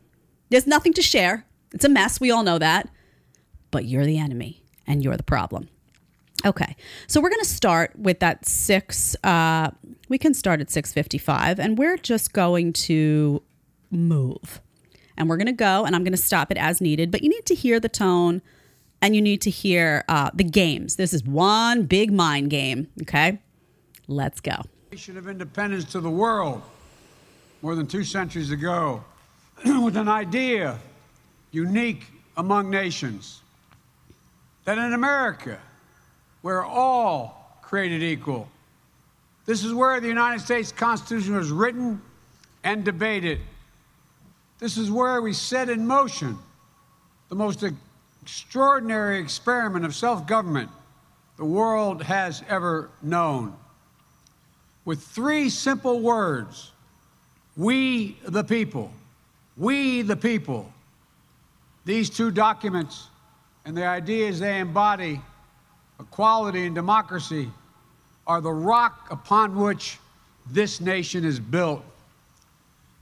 There's 0.50 0.68
nothing 0.68 0.94
to 0.94 1.02
share. 1.02 1.46
It's 1.74 1.84
a 1.84 1.90
mess. 1.90 2.22
We 2.22 2.32
all 2.32 2.44
know 2.44 2.60
that. 2.60 2.88
But 3.72 3.86
you're 3.86 4.06
the 4.06 4.20
enemy 4.20 4.64
and 4.86 5.04
you're 5.04 5.18
the 5.18 5.24
problem. 5.24 5.68
Okay, 6.46 6.76
so 7.08 7.20
we're 7.20 7.30
going 7.30 7.42
to 7.42 7.50
start 7.50 7.98
with 7.98 8.20
that 8.20 8.46
six. 8.46 9.16
Uh, 9.24 9.72
we 10.08 10.18
can 10.18 10.34
start 10.34 10.62
at 10.62 10.70
six 10.70 10.94
fifty-five, 10.94 11.60
and 11.60 11.78
we're 11.78 11.98
just 11.98 12.32
going 12.32 12.74
to 12.74 13.42
move, 13.90 14.62
and 15.18 15.30
we're 15.30 15.38
going 15.38 15.48
to 15.48 15.52
go, 15.52 15.84
and 15.84 15.96
I'm 15.96 16.04
going 16.04 16.14
to 16.14 16.18
stop 16.18 16.52
it 16.52 16.58
as 16.58 16.80
needed. 16.80 17.10
But 17.10 17.24
you 17.24 17.30
need 17.30 17.46
to 17.48 17.56
hear 17.56 17.80
the 17.80 17.90
tone, 17.90 18.44
and 19.02 19.16
you 19.16 19.22
need 19.22 19.42
to 19.42 19.50
hear 19.50 20.04
uh, 20.08 20.30
the 20.34 20.44
games. 20.44 20.96
This 20.96 21.12
is 21.12 21.24
one 21.24 21.84
big 21.84 22.14
mind 22.14 22.52
game. 22.52 22.88
Okay, 23.02 23.42
let's 24.08 24.40
go. 24.40 24.58
Nation 24.92 25.18
of 25.18 25.28
independence 25.28 25.86
to 25.86 26.00
the 26.00 26.10
world 26.10 26.62
more 27.64 27.74
than 27.76 27.88
two 27.88 28.04
centuries 28.04 28.52
ago, 28.52 29.04
with 29.66 29.98
an 29.98 30.08
idea 30.08 30.78
unique 31.52 32.06
among 32.38 32.70
nations 32.70 33.42
that 34.66 34.78
in 34.78 34.94
America 34.94 35.60
we're 36.48 36.66
all 36.66 37.60
created 37.62 38.02
equal. 38.02 38.48
This 39.46 39.66
is 39.66 39.74
where 39.74 40.00
the 40.00 40.08
United 40.08 40.40
States 40.40 40.72
Constitution 40.72 41.36
was 41.36 41.52
written 41.52 42.02
and 42.64 42.86
debated. 42.86 43.42
This 44.58 44.78
is 44.78 44.90
where 44.90 45.22
we 45.22 45.34
set 45.34 45.68
in 45.68 45.86
motion 45.86 46.38
the 47.28 47.36
most 47.36 47.66
extraordinary 48.24 49.20
experiment 49.20 49.84
of 49.84 49.94
self 49.94 50.26
government 50.26 50.70
the 51.36 51.44
world 51.44 52.02
has 52.02 52.42
ever 52.48 52.92
known. 53.02 53.54
With 54.86 55.02
three 55.02 55.50
simple 55.50 56.00
words 56.00 56.72
We 57.58 58.16
the 58.26 58.46
people, 58.46 58.94
we 59.58 60.02
the 60.02 60.16
people. 60.16 60.72
These 61.84 62.10
two 62.10 62.32
documents 62.32 63.10
and 63.66 63.76
the 63.76 63.86
ideas 63.86 64.40
they 64.40 64.60
embody 64.60 65.20
equality, 66.00 66.66
and 66.66 66.76
democracy 66.76 67.50
are 68.26 68.42
the 68.42 68.52
rock 68.52 69.08
upon 69.10 69.56
which 69.56 69.98
this 70.52 70.80
nation 70.82 71.26
is 71.26 71.40
built. 71.40 71.84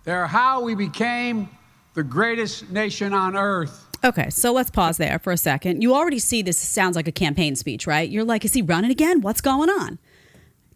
They're 0.04 0.28
how 0.28 0.62
we 0.62 0.76
became 0.76 1.50
the 1.94 2.04
greatest 2.04 2.70
nation 2.70 3.14
on 3.14 3.36
earth. 3.36 3.88
Okay, 4.04 4.30
so 4.30 4.52
let's 4.52 4.70
pause 4.70 4.98
there 4.98 5.18
for 5.18 5.32
a 5.32 5.38
second. 5.38 5.82
You 5.82 5.96
already 5.96 6.20
see 6.20 6.42
this 6.42 6.60
sounds 6.60 6.96
like 6.96 7.08
a 7.08 7.12
campaign 7.12 7.56
speech, 7.56 7.88
right? 7.88 8.08
You're 8.08 8.24
like, 8.24 8.46
is 8.46 8.54
he 8.54 8.62
running 8.62 8.92
again? 8.92 9.22
What's 9.22 9.42
going 9.42 9.70
on? 9.70 9.98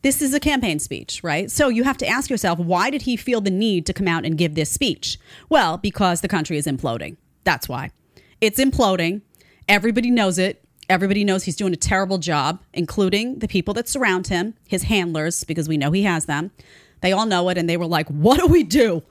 This 0.01 0.21
is 0.21 0.33
a 0.33 0.39
campaign 0.39 0.79
speech, 0.79 1.21
right? 1.23 1.51
So 1.51 1.67
you 1.67 1.83
have 1.83 1.97
to 1.97 2.07
ask 2.07 2.29
yourself, 2.29 2.57
why 2.57 2.89
did 2.89 3.03
he 3.03 3.17
feel 3.17 3.41
the 3.41 3.51
need 3.51 3.85
to 3.85 3.93
come 3.93 4.07
out 4.07 4.25
and 4.25 4.37
give 4.37 4.55
this 4.55 4.71
speech? 4.71 5.19
Well, 5.49 5.77
because 5.77 6.21
the 6.21 6.27
country 6.27 6.57
is 6.57 6.65
imploding. 6.65 7.17
That's 7.43 7.67
why. 7.67 7.91
It's 8.39 8.59
imploding. 8.59 9.21
Everybody 9.67 10.09
knows 10.09 10.39
it. 10.39 10.63
Everybody 10.89 11.23
knows 11.23 11.43
he's 11.43 11.55
doing 11.55 11.73
a 11.73 11.77
terrible 11.77 12.17
job, 12.17 12.59
including 12.73 13.39
the 13.39 13.47
people 13.47 13.73
that 13.75 13.87
surround 13.87 14.27
him, 14.27 14.55
his 14.67 14.83
handlers, 14.83 15.43
because 15.43 15.69
we 15.69 15.77
know 15.77 15.91
he 15.91 16.03
has 16.03 16.25
them. 16.25 16.51
They 17.01 17.11
all 17.11 17.27
know 17.27 17.47
it, 17.49 17.57
and 17.57 17.69
they 17.69 17.77
were 17.77 17.85
like, 17.85 18.07
What 18.09 18.39
do 18.39 18.47
we 18.47 18.63
do? 18.63 19.03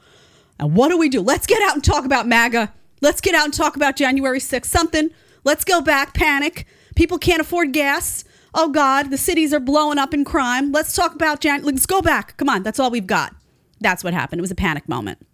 And 0.59 0.75
what 0.75 0.89
do 0.89 0.99
we 0.99 1.09
do? 1.09 1.21
Let's 1.21 1.47
get 1.47 1.63
out 1.63 1.75
and 1.75 1.85
talk 1.85 2.05
about 2.05 2.27
MAGA. 2.27 2.73
Let's 3.01 3.21
get 3.21 3.35
out 3.35 3.45
and 3.45 3.55
talk 3.55 3.77
about 3.77 3.95
January 3.95 4.41
6th. 4.41 4.67
Something. 4.67 5.11
Let's 5.45 5.65
go 5.65 5.81
back. 5.81 6.15
Panic. 6.15 6.67
People 6.97 7.17
can't 7.17 7.41
afford 7.41 7.73
gas. 7.73 8.25
Oh 8.55 8.71
God, 8.71 9.11
the 9.11 9.19
cities 9.19 9.55
are 9.55 9.61
blowing 9.61 9.99
up 9.99 10.13
in 10.13 10.25
crime. 10.25 10.73
Let's 10.73 10.95
talk 10.95 11.15
about 11.15 11.41
Jan. 11.41 11.63
Let's 11.63 11.87
go 11.87 12.03
back. 12.03 12.37
Come 12.39 12.49
on, 12.49 12.65
that's 12.65 12.81
all 12.81 12.91
we've 12.91 13.07
got. 13.07 13.37
That's 13.81 14.03
what 14.03 14.15
happened. 14.15 14.41
It 14.41 14.43
was 14.43 14.51
a 14.51 14.57
panic 14.57 14.89
moment. 14.89 15.25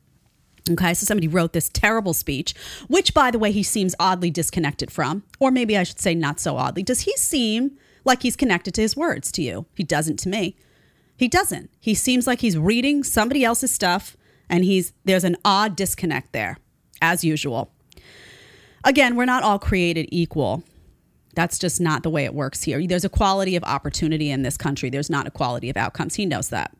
Okay, 0.71 0.95
so 0.95 1.05
somebody 1.05 1.29
wrote 1.29 1.53
this 1.53 1.69
terrible 1.69 2.15
speech, 2.15 2.55
which, 2.89 3.13
by 3.13 3.31
the 3.31 3.39
way, 3.39 3.53
he 3.53 3.63
seems 3.63 3.95
oddly 4.01 4.31
disconnected 4.31 4.91
from, 4.91 5.23
or 5.39 5.51
maybe 5.51 5.77
I 5.77 5.83
should 5.83 6.01
say 6.01 6.15
not 6.15 6.41
so 6.41 6.57
oddly. 6.57 6.83
Does 6.83 7.03
he 7.03 7.15
seem 7.17 7.77
like 8.05 8.23
he's 8.23 8.37
connected 8.37 8.73
to 8.75 8.81
his 8.81 8.97
words 8.97 9.31
to 9.33 9.43
you? 9.43 9.67
He 9.75 9.83
doesn't 9.83 10.19
to 10.21 10.29
me. 10.31 10.57
He 11.17 11.29
doesn't. 11.29 11.71
He 11.81 11.95
seems 11.95 12.27
like 12.27 12.41
he's 12.41 12.57
reading 12.57 13.05
somebody 13.05 13.45
else's 13.45 13.71
stuff, 13.71 14.17
and 14.49 14.65
he's 14.65 14.95
there's 15.05 15.25
an 15.25 15.37
odd 15.45 15.77
disconnect 15.77 16.33
there, 16.33 16.57
as 17.03 17.23
usual. 17.23 17.71
Again, 18.85 19.17
we're 19.17 19.25
not 19.27 19.43
all 19.43 19.59
created 19.59 20.09
equal. 20.11 20.63
That's 21.35 21.59
just 21.59 21.81
not 21.81 22.03
the 22.03 22.11
way 22.11 22.25
it 22.25 22.35
works 22.35 22.63
here. 22.63 22.85
There's 22.87 23.05
a 23.05 23.11
quality 23.11 23.55
of 23.57 23.65
opportunity 23.65 24.31
in 24.31 24.43
this 24.43 24.57
country. 24.57 24.89
There's 24.89 25.11
not 25.11 25.27
a 25.27 25.31
quality 25.31 25.69
of 25.69 25.77
outcomes. 25.77 26.15
He 26.15 26.27
knows 26.27 26.49
that. 26.51 26.75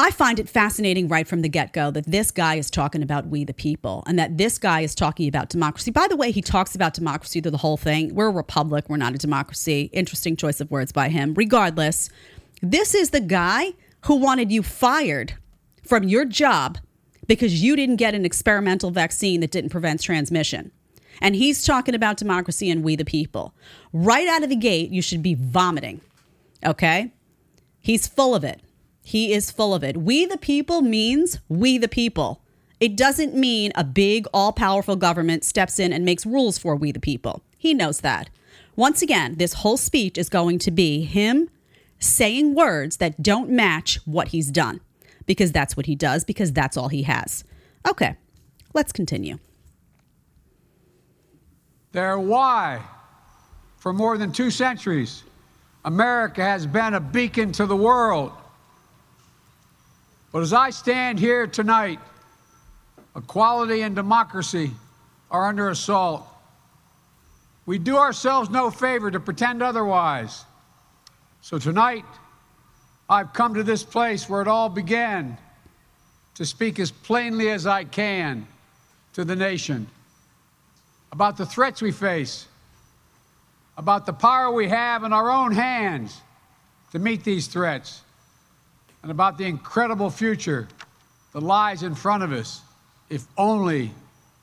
I 0.00 0.12
find 0.12 0.38
it 0.38 0.48
fascinating 0.48 1.08
right 1.08 1.26
from 1.26 1.42
the 1.42 1.48
get 1.48 1.72
go 1.72 1.90
that 1.90 2.06
this 2.06 2.30
guy 2.30 2.54
is 2.54 2.70
talking 2.70 3.02
about 3.02 3.26
we 3.26 3.42
the 3.42 3.52
people 3.52 4.04
and 4.06 4.16
that 4.16 4.38
this 4.38 4.56
guy 4.56 4.82
is 4.82 4.94
talking 4.94 5.26
about 5.26 5.48
democracy. 5.48 5.90
By 5.90 6.06
the 6.06 6.14
way, 6.14 6.30
he 6.30 6.40
talks 6.40 6.76
about 6.76 6.94
democracy 6.94 7.40
through 7.40 7.50
the 7.50 7.58
whole 7.58 7.76
thing. 7.76 8.14
We're 8.14 8.28
a 8.28 8.30
republic, 8.30 8.84
we're 8.88 8.96
not 8.96 9.16
a 9.16 9.18
democracy. 9.18 9.90
Interesting 9.92 10.36
choice 10.36 10.60
of 10.60 10.70
words 10.70 10.92
by 10.92 11.08
him. 11.08 11.34
Regardless, 11.34 12.10
this 12.62 12.94
is 12.94 13.10
the 13.10 13.18
guy 13.18 13.72
who 14.02 14.14
wanted 14.14 14.52
you 14.52 14.62
fired 14.62 15.34
from 15.82 16.04
your 16.04 16.24
job 16.24 16.78
because 17.26 17.60
you 17.60 17.74
didn't 17.74 17.96
get 17.96 18.14
an 18.14 18.24
experimental 18.24 18.92
vaccine 18.92 19.40
that 19.40 19.50
didn't 19.50 19.70
prevent 19.70 20.00
transmission. 20.00 20.70
And 21.20 21.34
he's 21.34 21.66
talking 21.66 21.96
about 21.96 22.18
democracy 22.18 22.70
and 22.70 22.84
we 22.84 22.94
the 22.94 23.04
people. 23.04 23.52
Right 23.92 24.28
out 24.28 24.44
of 24.44 24.48
the 24.48 24.54
gate, 24.54 24.90
you 24.90 25.02
should 25.02 25.24
be 25.24 25.34
vomiting. 25.34 26.02
Okay? 26.64 27.10
He's 27.80 28.06
full 28.06 28.36
of 28.36 28.44
it. 28.44 28.60
He 29.08 29.32
is 29.32 29.50
full 29.50 29.72
of 29.72 29.82
it. 29.82 29.96
We 29.96 30.26
the 30.26 30.36
people 30.36 30.82
means 30.82 31.38
we 31.48 31.78
the 31.78 31.88
people. 31.88 32.42
It 32.78 32.94
doesn't 32.94 33.34
mean 33.34 33.72
a 33.74 33.82
big, 33.82 34.26
all 34.34 34.52
powerful 34.52 34.96
government 34.96 35.44
steps 35.44 35.78
in 35.78 35.94
and 35.94 36.04
makes 36.04 36.26
rules 36.26 36.58
for 36.58 36.76
we 36.76 36.92
the 36.92 37.00
people. 37.00 37.42
He 37.56 37.72
knows 37.72 38.02
that. 38.02 38.28
Once 38.76 39.00
again, 39.00 39.36
this 39.36 39.54
whole 39.54 39.78
speech 39.78 40.18
is 40.18 40.28
going 40.28 40.58
to 40.58 40.70
be 40.70 41.04
him 41.04 41.48
saying 41.98 42.54
words 42.54 42.98
that 42.98 43.22
don't 43.22 43.48
match 43.48 43.98
what 44.04 44.28
he's 44.28 44.50
done 44.50 44.78
because 45.24 45.52
that's 45.52 45.74
what 45.74 45.86
he 45.86 45.94
does, 45.94 46.22
because 46.22 46.52
that's 46.52 46.76
all 46.76 46.88
he 46.88 47.04
has. 47.04 47.44
Okay, 47.88 48.14
let's 48.74 48.92
continue. 48.92 49.38
They're 51.92 52.20
why, 52.20 52.82
for 53.78 53.94
more 53.94 54.18
than 54.18 54.32
two 54.32 54.50
centuries, 54.50 55.22
America 55.86 56.42
has 56.42 56.66
been 56.66 56.92
a 56.92 57.00
beacon 57.00 57.52
to 57.52 57.64
the 57.64 57.74
world 57.74 58.32
but 60.32 60.42
as 60.42 60.52
I 60.52 60.70
stand 60.70 61.18
here 61.18 61.46
tonight, 61.46 62.00
equality 63.16 63.82
and 63.82 63.96
democracy 63.96 64.72
are 65.30 65.46
under 65.46 65.68
assault. 65.68 66.26
We 67.66 67.78
do 67.78 67.96
ourselves 67.96 68.50
no 68.50 68.70
favor 68.70 69.10
to 69.10 69.20
pretend 69.20 69.62
otherwise. 69.62 70.44
So 71.40 71.58
tonight, 71.58 72.04
I've 73.08 73.32
come 73.32 73.54
to 73.54 73.62
this 73.62 73.82
place 73.82 74.28
where 74.28 74.42
it 74.42 74.48
all 74.48 74.68
began 74.68 75.38
to 76.34 76.44
speak 76.44 76.78
as 76.78 76.90
plainly 76.90 77.50
as 77.50 77.66
I 77.66 77.84
can 77.84 78.46
to 79.14 79.24
the 79.24 79.36
nation 79.36 79.88
about 81.10 81.36
the 81.36 81.46
threats 81.46 81.80
we 81.80 81.90
face, 81.90 82.46
about 83.76 84.04
the 84.04 84.12
power 84.12 84.50
we 84.52 84.68
have 84.68 85.04
in 85.04 85.12
our 85.12 85.30
own 85.30 85.52
hands 85.52 86.20
to 86.92 86.98
meet 86.98 87.24
these 87.24 87.46
threats 87.46 88.02
and 89.08 89.12
about 89.14 89.38
the 89.38 89.46
incredible 89.46 90.10
future 90.10 90.68
that 91.32 91.42
lies 91.42 91.82
in 91.82 91.94
front 91.94 92.22
of 92.22 92.30
us 92.30 92.60
if 93.08 93.24
only 93.38 93.90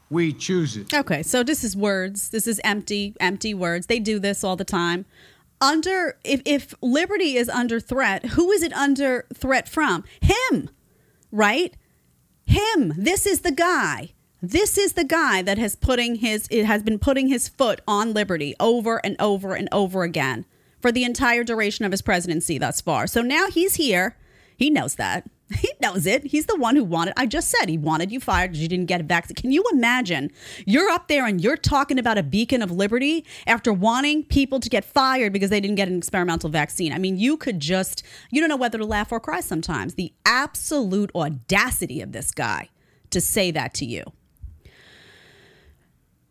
we 0.09 0.33
choose 0.33 0.75
it. 0.75 0.91
Okay, 0.91 1.21
so 1.21 1.43
this 1.43 1.63
is 1.63 1.77
words. 1.77 2.29
This 2.29 2.47
is 2.47 2.59
empty, 2.63 3.13
empty 3.19 3.53
words. 3.53 3.85
They 3.85 3.99
do 3.99 4.17
this 4.17 4.43
all 4.43 4.55
the 4.55 4.65
time. 4.65 5.05
Under 5.61 6.17
if 6.23 6.41
if 6.45 6.73
liberty 6.81 7.37
is 7.37 7.47
under 7.47 7.79
threat, 7.79 8.25
who 8.25 8.49
is 8.49 8.63
it 8.63 8.73
under 8.73 9.27
threat 9.35 9.69
from? 9.69 10.03
Him. 10.19 10.71
Right? 11.31 11.77
Him. 12.47 12.91
This 12.97 13.27
is 13.27 13.41
the 13.41 13.51
guy. 13.51 14.13
This 14.41 14.79
is 14.79 14.93
the 14.93 15.03
guy 15.03 15.43
that 15.43 15.59
has 15.59 15.75
putting 15.75 16.15
his 16.15 16.47
it 16.49 16.65
has 16.65 16.81
been 16.81 16.97
putting 16.97 17.27
his 17.27 17.47
foot 17.47 17.81
on 17.87 18.13
liberty 18.13 18.55
over 18.59 18.99
and 19.05 19.15
over 19.19 19.53
and 19.53 19.69
over 19.71 20.01
again 20.01 20.43
for 20.81 20.91
the 20.91 21.03
entire 21.03 21.43
duration 21.43 21.85
of 21.85 21.91
his 21.91 22.01
presidency 22.01 22.57
thus 22.57 22.81
far. 22.81 23.05
So 23.05 23.21
now 23.21 23.47
he's 23.51 23.75
here 23.75 24.17
he 24.55 24.69
knows 24.69 24.95
that. 24.95 25.29
He 25.59 25.71
knows 25.79 26.07
it. 26.07 26.23
He's 26.23 26.47
the 26.47 26.55
one 26.55 26.75
who 26.75 26.83
wanted. 26.83 27.13
I 27.17 27.27
just 27.27 27.49
said 27.49 27.69
he 27.69 27.77
wanted 27.77 28.11
you 28.11 28.19
fired 28.19 28.51
because 28.51 28.63
you 28.63 28.67
didn't 28.67 28.87
get 28.87 28.99
a 28.99 29.03
vaccine. 29.03 29.35
Can 29.35 29.51
you 29.51 29.63
imagine? 29.71 30.31
You're 30.65 30.89
up 30.89 31.07
there 31.07 31.27
and 31.27 31.39
you're 31.39 31.55
talking 31.55 31.99
about 31.99 32.17
a 32.17 32.23
beacon 32.23 32.63
of 32.63 32.71
liberty 32.71 33.23
after 33.45 33.71
wanting 33.71 34.23
people 34.23 34.59
to 34.59 34.69
get 34.69 34.83
fired 34.83 35.31
because 35.31 35.51
they 35.51 35.59
didn't 35.59 35.75
get 35.75 35.87
an 35.87 35.97
experimental 35.97 36.49
vaccine. 36.49 36.91
I 36.91 36.97
mean, 36.97 37.17
you 37.17 37.37
could 37.37 37.59
just, 37.59 38.01
you 38.31 38.41
don't 38.41 38.49
know 38.49 38.57
whether 38.57 38.79
to 38.79 38.85
laugh 38.85 39.11
or 39.11 39.19
cry 39.19 39.39
sometimes. 39.39 39.93
The 39.93 40.11
absolute 40.25 41.11
audacity 41.13 42.01
of 42.01 42.11
this 42.11 42.31
guy 42.31 42.69
to 43.11 43.21
say 43.21 43.51
that 43.51 43.75
to 43.75 43.85
you. 43.85 44.03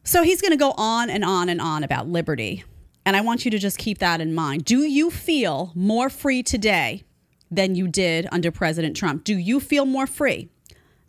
So 0.02 0.24
he's 0.24 0.40
going 0.40 0.50
to 0.50 0.58
go 0.58 0.74
on 0.76 1.08
and 1.08 1.24
on 1.24 1.48
and 1.48 1.60
on 1.60 1.84
about 1.84 2.08
liberty. 2.08 2.64
And 3.06 3.16
I 3.16 3.20
want 3.20 3.44
you 3.44 3.50
to 3.52 3.58
just 3.58 3.78
keep 3.78 3.98
that 3.98 4.20
in 4.20 4.34
mind. 4.34 4.64
Do 4.64 4.82
you 4.82 5.10
feel 5.10 5.72
more 5.74 6.10
free 6.10 6.42
today 6.42 7.04
than 7.50 7.74
you 7.74 7.88
did 7.88 8.26
under 8.32 8.50
President 8.50 8.96
Trump? 8.96 9.24
Do 9.24 9.36
you 9.36 9.60
feel 9.60 9.86
more 9.86 10.06
free? 10.06 10.48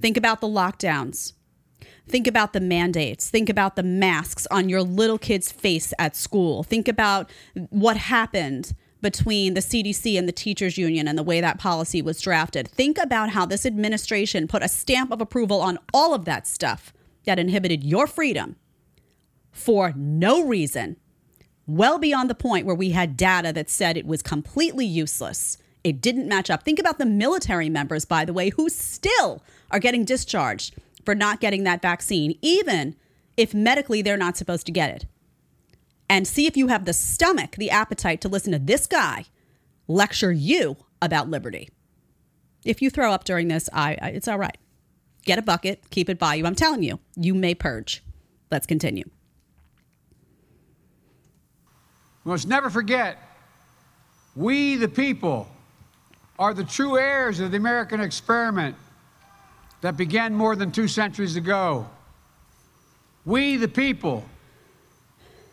Think 0.02 0.18
about 0.18 0.42
the 0.42 0.48
lockdowns. 0.48 1.34
Think 2.08 2.28
about 2.28 2.54
the 2.54 2.60
mandates. 2.60 3.30
Think 3.30 3.50
about 3.50 3.76
the 3.76 3.84
masks 3.84 4.46
on 4.52 4.70
your 4.70 4.84
little 4.84 5.18
kid's 5.18 5.52
face 5.52 5.94
at 5.98 6.16
school. 6.16 6.64
Think 6.64 6.88
about 6.88 7.32
what 7.70 7.98
happened 7.98 8.74
between 9.02 9.54
the 9.54 9.62
CDC 9.62 10.18
and 10.18 10.28
the 10.28 10.32
teachers 10.32 10.78
union 10.78 11.08
and 11.08 11.18
the 11.18 11.24
way 11.24 11.42
that 11.42 11.60
policy 11.60 12.02
was 12.02 12.22
drafted. 12.22 12.68
Think 12.68 12.98
about 12.98 13.30
how 13.30 13.46
this 13.46 13.66
administration 13.66 14.48
put 14.48 14.64
a 14.64 14.68
stamp 14.68 15.12
of 15.12 15.22
approval 15.22 15.62
on 15.62 15.78
all 15.94 16.14
of 16.14 16.26
that 16.26 16.48
stuff 16.48 16.94
that 17.26 17.40
inhibited 17.40 17.84
your 17.84 18.08
freedom 18.08 18.56
for 19.52 19.94
no 19.96 20.44
reason, 20.44 20.98
well 21.66 21.98
beyond 21.98 22.30
the 22.30 22.36
point 22.36 22.66
where 22.66 22.76
we 22.76 22.92
had 22.92 23.16
data 23.16 23.54
that 23.54 23.70
said 23.70 23.96
it 23.96 24.06
was 24.06 24.22
completely 24.22 24.86
useless. 24.86 25.58
It 25.86 26.02
didn't 26.02 26.28
match 26.28 26.50
up. 26.50 26.64
Think 26.64 26.80
about 26.80 26.98
the 26.98 27.06
military 27.06 27.70
members, 27.70 28.06
by 28.06 28.26
the 28.26 28.34
way, 28.34 28.50
who 28.50 28.70
still 28.70 29.44
are 29.70 29.78
getting 29.78 30.04
discharged 30.04 30.74
for 31.06 31.14
not 31.14 31.40
getting 31.40 31.64
that 31.66 31.84
vaccine, 31.84 32.40
even 32.42 32.96
if 33.38 33.54
medically 33.54 34.02
they're 34.02 34.18
not 34.18 34.36
supposed 34.36 34.66
to 34.66 34.72
get 34.72 34.90
it. 34.90 35.06
And 36.10 36.28
see 36.28 36.48
if 36.48 36.58
you 36.58 36.70
have 36.70 36.86
the 36.86 36.94
stomach, 36.94 37.52
the 37.52 37.70
appetite 37.70 38.20
to 38.22 38.28
listen 38.28 38.52
to 38.54 38.58
this 38.58 38.88
guy 38.88 39.26
lecture 39.88 40.32
you 40.32 40.78
about 41.04 41.30
liberty. 41.30 41.70
If 42.66 42.82
you 42.82 42.90
throw 42.90 43.12
up 43.12 43.24
during 43.24 43.48
this, 43.48 43.70
I, 43.72 43.96
I 44.02 44.08
it's 44.10 44.28
all 44.28 44.40
right. 44.40 44.58
Get 45.24 45.38
a 45.38 45.44
bucket, 45.44 45.92
keep 45.92 46.10
it 46.10 46.18
by 46.18 46.34
you. 46.34 46.48
I'm 46.48 46.56
telling 46.56 46.82
you, 46.82 47.00
you 47.16 47.36
may 47.36 47.54
purge. 47.54 48.04
Let's 48.50 48.66
continue. 48.66 49.08
We 52.24 52.32
must 52.32 52.48
never 52.48 52.72
forget 52.72 53.20
we, 54.36 54.78
the 54.78 54.88
people, 54.88 55.48
are 56.38 56.54
the 56.54 56.64
true 56.64 56.98
heirs 56.98 57.40
of 57.40 57.52
the 57.52 57.58
American 57.58 58.02
experiment 58.02 58.76
that 59.82 59.98
began 59.98 60.34
more 60.34 60.56
than 60.56 60.72
two 60.72 60.88
centuries 60.88 61.36
ago. 61.36 61.88
We, 63.26 63.58
the 63.58 63.68
people, 63.68 64.26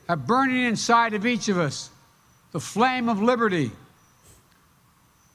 have 0.08 0.26
burning 0.26 0.64
inside 0.64 1.14
of 1.14 1.24
each 1.26 1.48
of 1.48 1.58
us 1.58 1.90
the 2.52 2.60
flame 2.60 3.08
of 3.08 3.22
liberty 3.22 3.70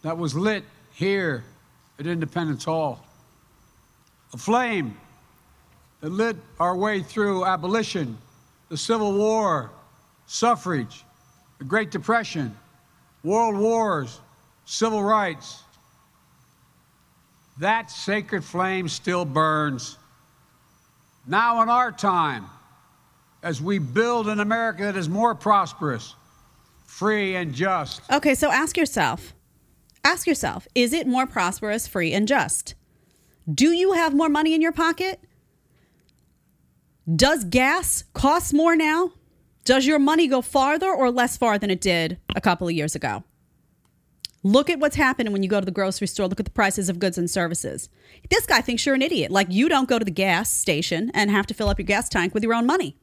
that 0.04 0.18
was 0.18 0.36
lit 0.36 0.63
here 0.94 1.44
at 2.00 2.06
Independence 2.06 2.66
Hall. 2.66 3.04
A 4.34 4.38
flame 4.38 4.96
that 6.01 6.12
lit 6.12 6.36
our 6.60 6.75
way 6.75 7.01
through 7.01 7.46
abolition, 7.46 8.18
the 8.70 8.77
Civil 8.77 9.13
War, 9.18 9.72
suffrage, 10.27 11.04
the 11.58 11.63
Great 11.63 11.89
Depression, 11.89 12.56
world 13.24 13.58
wars, 13.58 14.20
civil 14.67 15.01
rights. 15.01 15.63
That 17.59 17.89
sacred 17.89 18.43
flame 18.43 18.88
still 18.88 19.25
burns. 19.25 19.97
Now, 21.25 21.63
in 21.63 21.69
our 21.69 21.91
time, 21.91 22.45
as 23.41 23.59
we 23.59 23.79
build 23.79 24.27
an 24.27 24.39
America 24.39 24.83
that 24.83 24.95
is 24.95 25.09
more 25.09 25.33
prosperous, 25.33 26.13
free, 26.86 27.36
and 27.36 27.53
just. 27.53 28.01
Okay, 28.12 28.36
so 28.36 28.51
ask 28.51 28.77
yourself 28.77 29.33
ask 30.07 30.25
yourself 30.25 30.67
is 30.74 30.93
it 30.93 31.05
more 31.05 31.27
prosperous, 31.27 31.88
free, 31.88 32.13
and 32.13 32.27
just? 32.27 32.75
Do 33.51 33.71
you 33.71 33.93
have 33.93 34.13
more 34.13 34.29
money 34.29 34.53
in 34.53 34.62
your 34.62 34.71
pocket? 34.71 35.19
Does 37.13 37.43
gas 37.43 38.03
cost 38.13 38.53
more 38.53 38.75
now? 38.75 39.12
Does 39.65 39.86
your 39.86 39.99
money 39.99 40.27
go 40.27 40.41
farther 40.41 40.89
or 40.93 41.12
less 41.12 41.38
far 41.38 41.58
than 41.58 41.69
it 41.69 41.82
did 41.82 42.19
a 42.36 42.41
couple 42.41 42.67
of 42.67 42.73
years 42.73 42.95
ago? 42.95 43.23
Look 44.47 44.69
at 44.69 44.79
what's 44.79 44.95
happening 44.95 45.33
when 45.33 45.43
you 45.43 45.49
go 45.49 45.60
to 45.60 45.65
the 45.65 45.73
grocery 45.73 46.07
store. 46.07 46.29
Look 46.29 46.39
at 46.39 46.45
the 46.45 46.51
prices 46.51 46.88
of 46.88 46.99
goods 46.99 47.17
and 47.17 47.29
services. 47.29 47.89
This 48.29 48.45
guy 48.45 48.62
thinks 48.62 48.86
you're 48.86 48.95
an 48.95 49.01
idiot. 49.01 49.29
Like 49.29 49.47
you 49.49 49.67
don't 49.67 49.89
go 49.89 49.99
to 49.99 50.05
the 50.05 50.10
gas 50.10 50.49
station 50.49 51.12
and 51.13 51.29
have 51.29 51.47
to 51.47 51.53
fill 51.53 51.67
up 51.67 51.77
your 51.77 51.86
gas 51.86 52.07
tank 52.07 52.33
with 52.33 52.43
your 52.43 52.53
own 52.53 52.65
money. 52.65 52.95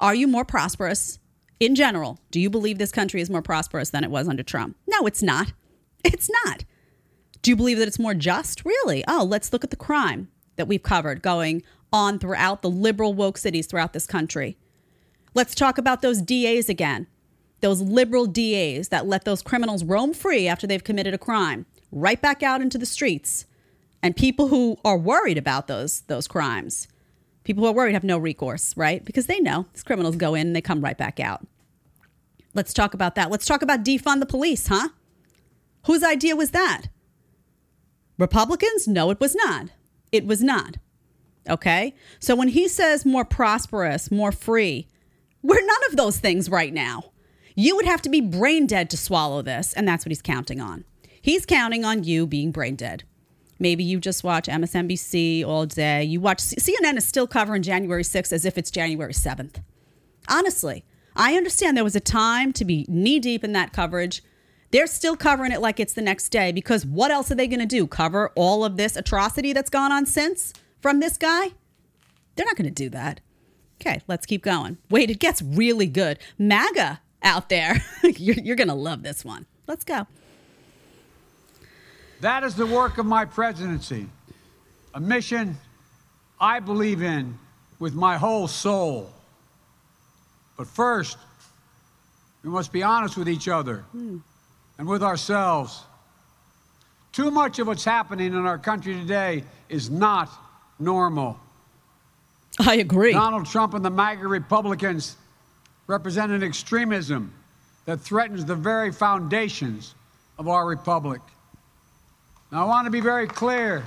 Are 0.00 0.14
you 0.14 0.26
more 0.26 0.46
prosperous 0.46 1.18
in 1.60 1.74
general? 1.74 2.20
Do 2.30 2.40
you 2.40 2.48
believe 2.48 2.78
this 2.78 2.90
country 2.90 3.20
is 3.20 3.28
more 3.28 3.42
prosperous 3.42 3.90
than 3.90 4.02
it 4.02 4.10
was 4.10 4.28
under 4.28 4.42
Trump? 4.42 4.78
No, 4.86 5.06
it's 5.06 5.22
not. 5.22 5.52
It's 6.04 6.30
not. 6.44 6.64
Do 7.42 7.50
you 7.50 7.56
believe 7.56 7.78
that 7.78 7.88
it's 7.88 7.98
more 7.98 8.14
just? 8.14 8.64
Really? 8.64 9.04
Oh, 9.08 9.26
let's 9.28 9.52
look 9.52 9.64
at 9.64 9.70
the 9.70 9.76
crime 9.76 10.28
that 10.54 10.68
we've 10.68 10.82
covered 10.82 11.20
going 11.20 11.64
on 11.92 12.20
throughout 12.20 12.62
the 12.62 12.70
liberal 12.70 13.12
woke 13.12 13.36
cities 13.36 13.66
throughout 13.66 13.92
this 13.92 14.06
country. 14.06 14.56
Let's 15.34 15.54
talk 15.54 15.78
about 15.78 16.02
those 16.02 16.22
DAs 16.22 16.68
again. 16.68 17.08
Those 17.60 17.80
liberal 17.80 18.26
DAs 18.26 18.88
that 18.88 19.06
let 19.06 19.24
those 19.24 19.42
criminals 19.42 19.84
roam 19.84 20.12
free 20.12 20.46
after 20.46 20.66
they've 20.66 20.84
committed 20.84 21.14
a 21.14 21.18
crime, 21.18 21.66
right 21.90 22.20
back 22.20 22.42
out 22.42 22.60
into 22.60 22.78
the 22.78 22.86
streets. 22.86 23.46
And 24.02 24.14
people 24.14 24.48
who 24.48 24.78
are 24.84 24.98
worried 24.98 25.38
about 25.38 25.66
those 25.66 26.02
those 26.02 26.28
crimes, 26.28 26.86
people 27.44 27.64
who 27.64 27.70
are 27.70 27.74
worried 27.74 27.94
have 27.94 28.04
no 28.04 28.18
recourse, 28.18 28.76
right? 28.76 29.04
Because 29.04 29.26
they 29.26 29.40
know 29.40 29.66
these 29.72 29.82
criminals 29.82 30.16
go 30.16 30.34
in 30.34 30.48
and 30.48 30.56
they 30.56 30.60
come 30.60 30.82
right 30.82 30.98
back 30.98 31.18
out. 31.18 31.46
Let's 32.54 32.72
talk 32.72 32.94
about 32.94 33.14
that. 33.16 33.30
Let's 33.30 33.46
talk 33.46 33.62
about 33.62 33.84
defund 33.84 34.20
the 34.20 34.26
police, 34.26 34.68
huh? 34.68 34.88
Whose 35.86 36.02
idea 36.02 36.36
was 36.36 36.50
that? 36.50 36.86
Republicans? 38.18 38.88
No, 38.88 39.10
it 39.10 39.20
was 39.20 39.34
not. 39.34 39.68
It 40.10 40.26
was 40.26 40.42
not. 40.42 40.78
Okay? 41.48 41.94
So 42.18 42.34
when 42.34 42.48
he 42.48 42.68
says 42.68 43.04
more 43.04 43.24
prosperous, 43.24 44.10
more 44.10 44.32
free, 44.32 44.88
we're 45.42 45.64
none 45.64 45.84
of 45.90 45.96
those 45.96 46.18
things 46.18 46.48
right 46.50 46.72
now. 46.72 47.12
You 47.58 47.74
would 47.74 47.86
have 47.86 48.02
to 48.02 48.10
be 48.10 48.20
brain 48.20 48.66
dead 48.66 48.90
to 48.90 48.98
swallow 48.98 49.40
this, 49.40 49.72
and 49.72 49.88
that's 49.88 50.04
what 50.04 50.10
he's 50.10 50.20
counting 50.20 50.60
on. 50.60 50.84
He's 51.22 51.46
counting 51.46 51.86
on 51.86 52.04
you 52.04 52.26
being 52.26 52.52
brain 52.52 52.76
dead. 52.76 53.04
Maybe 53.58 53.82
you 53.82 53.98
just 53.98 54.22
watch 54.22 54.46
MSNBC 54.46 55.42
all 55.42 55.64
day. 55.64 56.04
You 56.04 56.20
watch 56.20 56.38
CNN 56.38 56.98
is 56.98 57.06
still 57.06 57.26
covering 57.26 57.62
January 57.62 58.02
6th 58.02 58.30
as 58.30 58.44
if 58.44 58.58
it's 58.58 58.70
January 58.70 59.14
7th. 59.14 59.62
Honestly, 60.28 60.84
I 61.16 61.34
understand 61.34 61.78
there 61.78 61.82
was 61.82 61.96
a 61.96 62.00
time 62.00 62.52
to 62.52 62.64
be 62.66 62.84
knee 62.90 63.18
deep 63.18 63.42
in 63.42 63.52
that 63.52 63.72
coverage. 63.72 64.22
They're 64.70 64.86
still 64.86 65.16
covering 65.16 65.50
it 65.50 65.62
like 65.62 65.80
it's 65.80 65.94
the 65.94 66.02
next 66.02 66.28
day 66.28 66.52
because 66.52 66.84
what 66.84 67.10
else 67.10 67.30
are 67.30 67.36
they 67.36 67.46
going 67.46 67.60
to 67.60 67.66
do? 67.66 67.86
Cover 67.86 68.30
all 68.36 68.66
of 68.66 68.76
this 68.76 68.96
atrocity 68.96 69.54
that's 69.54 69.70
gone 69.70 69.92
on 69.92 70.04
since 70.04 70.52
from 70.82 71.00
this 71.00 71.16
guy? 71.16 71.52
They're 72.34 72.44
not 72.44 72.56
going 72.56 72.68
to 72.68 72.70
do 72.70 72.90
that. 72.90 73.20
Okay, 73.80 74.02
let's 74.06 74.26
keep 74.26 74.42
going. 74.42 74.76
Wait, 74.90 75.10
it 75.10 75.18
gets 75.18 75.40
really 75.40 75.86
good. 75.86 76.18
MAGA 76.38 77.00
out 77.22 77.48
there. 77.48 77.82
you're, 78.02 78.36
you're 78.36 78.56
going 78.56 78.68
to 78.68 78.74
love 78.74 79.02
this 79.02 79.24
one. 79.24 79.46
Let's 79.66 79.84
go. 79.84 80.06
That 82.20 82.44
is 82.44 82.54
the 82.54 82.66
work 82.66 82.98
of 82.98 83.06
my 83.06 83.24
presidency, 83.24 84.06
a 84.94 85.00
mission 85.00 85.58
I 86.40 86.60
believe 86.60 87.02
in 87.02 87.38
with 87.78 87.94
my 87.94 88.16
whole 88.16 88.48
soul. 88.48 89.10
But 90.56 90.66
first, 90.66 91.18
we 92.42 92.50
must 92.50 92.72
be 92.72 92.82
honest 92.82 93.16
with 93.16 93.28
each 93.28 93.48
other 93.48 93.78
hmm. 93.92 94.18
and 94.78 94.88
with 94.88 95.02
ourselves. 95.02 95.82
Too 97.12 97.30
much 97.30 97.58
of 97.58 97.66
what's 97.66 97.84
happening 97.84 98.28
in 98.28 98.46
our 98.46 98.58
country 98.58 98.94
today 98.94 99.44
is 99.68 99.90
not 99.90 100.30
normal. 100.78 101.38
I 102.58 102.76
agree. 102.76 103.12
Donald 103.12 103.46
Trump 103.46 103.74
and 103.74 103.84
the 103.84 103.90
MAGA 103.90 104.26
Republicans 104.26 105.16
represent 105.86 106.32
an 106.32 106.42
extremism 106.42 107.32
that 107.84 108.00
threatens 108.00 108.44
the 108.44 108.54
very 108.54 108.92
foundations 108.92 109.94
of 110.38 110.48
our 110.48 110.66
republic. 110.66 111.20
Now, 112.50 112.64
I 112.64 112.68
want 112.68 112.86
to 112.86 112.90
be 112.90 113.00
very 113.00 113.26
clear. 113.26 113.84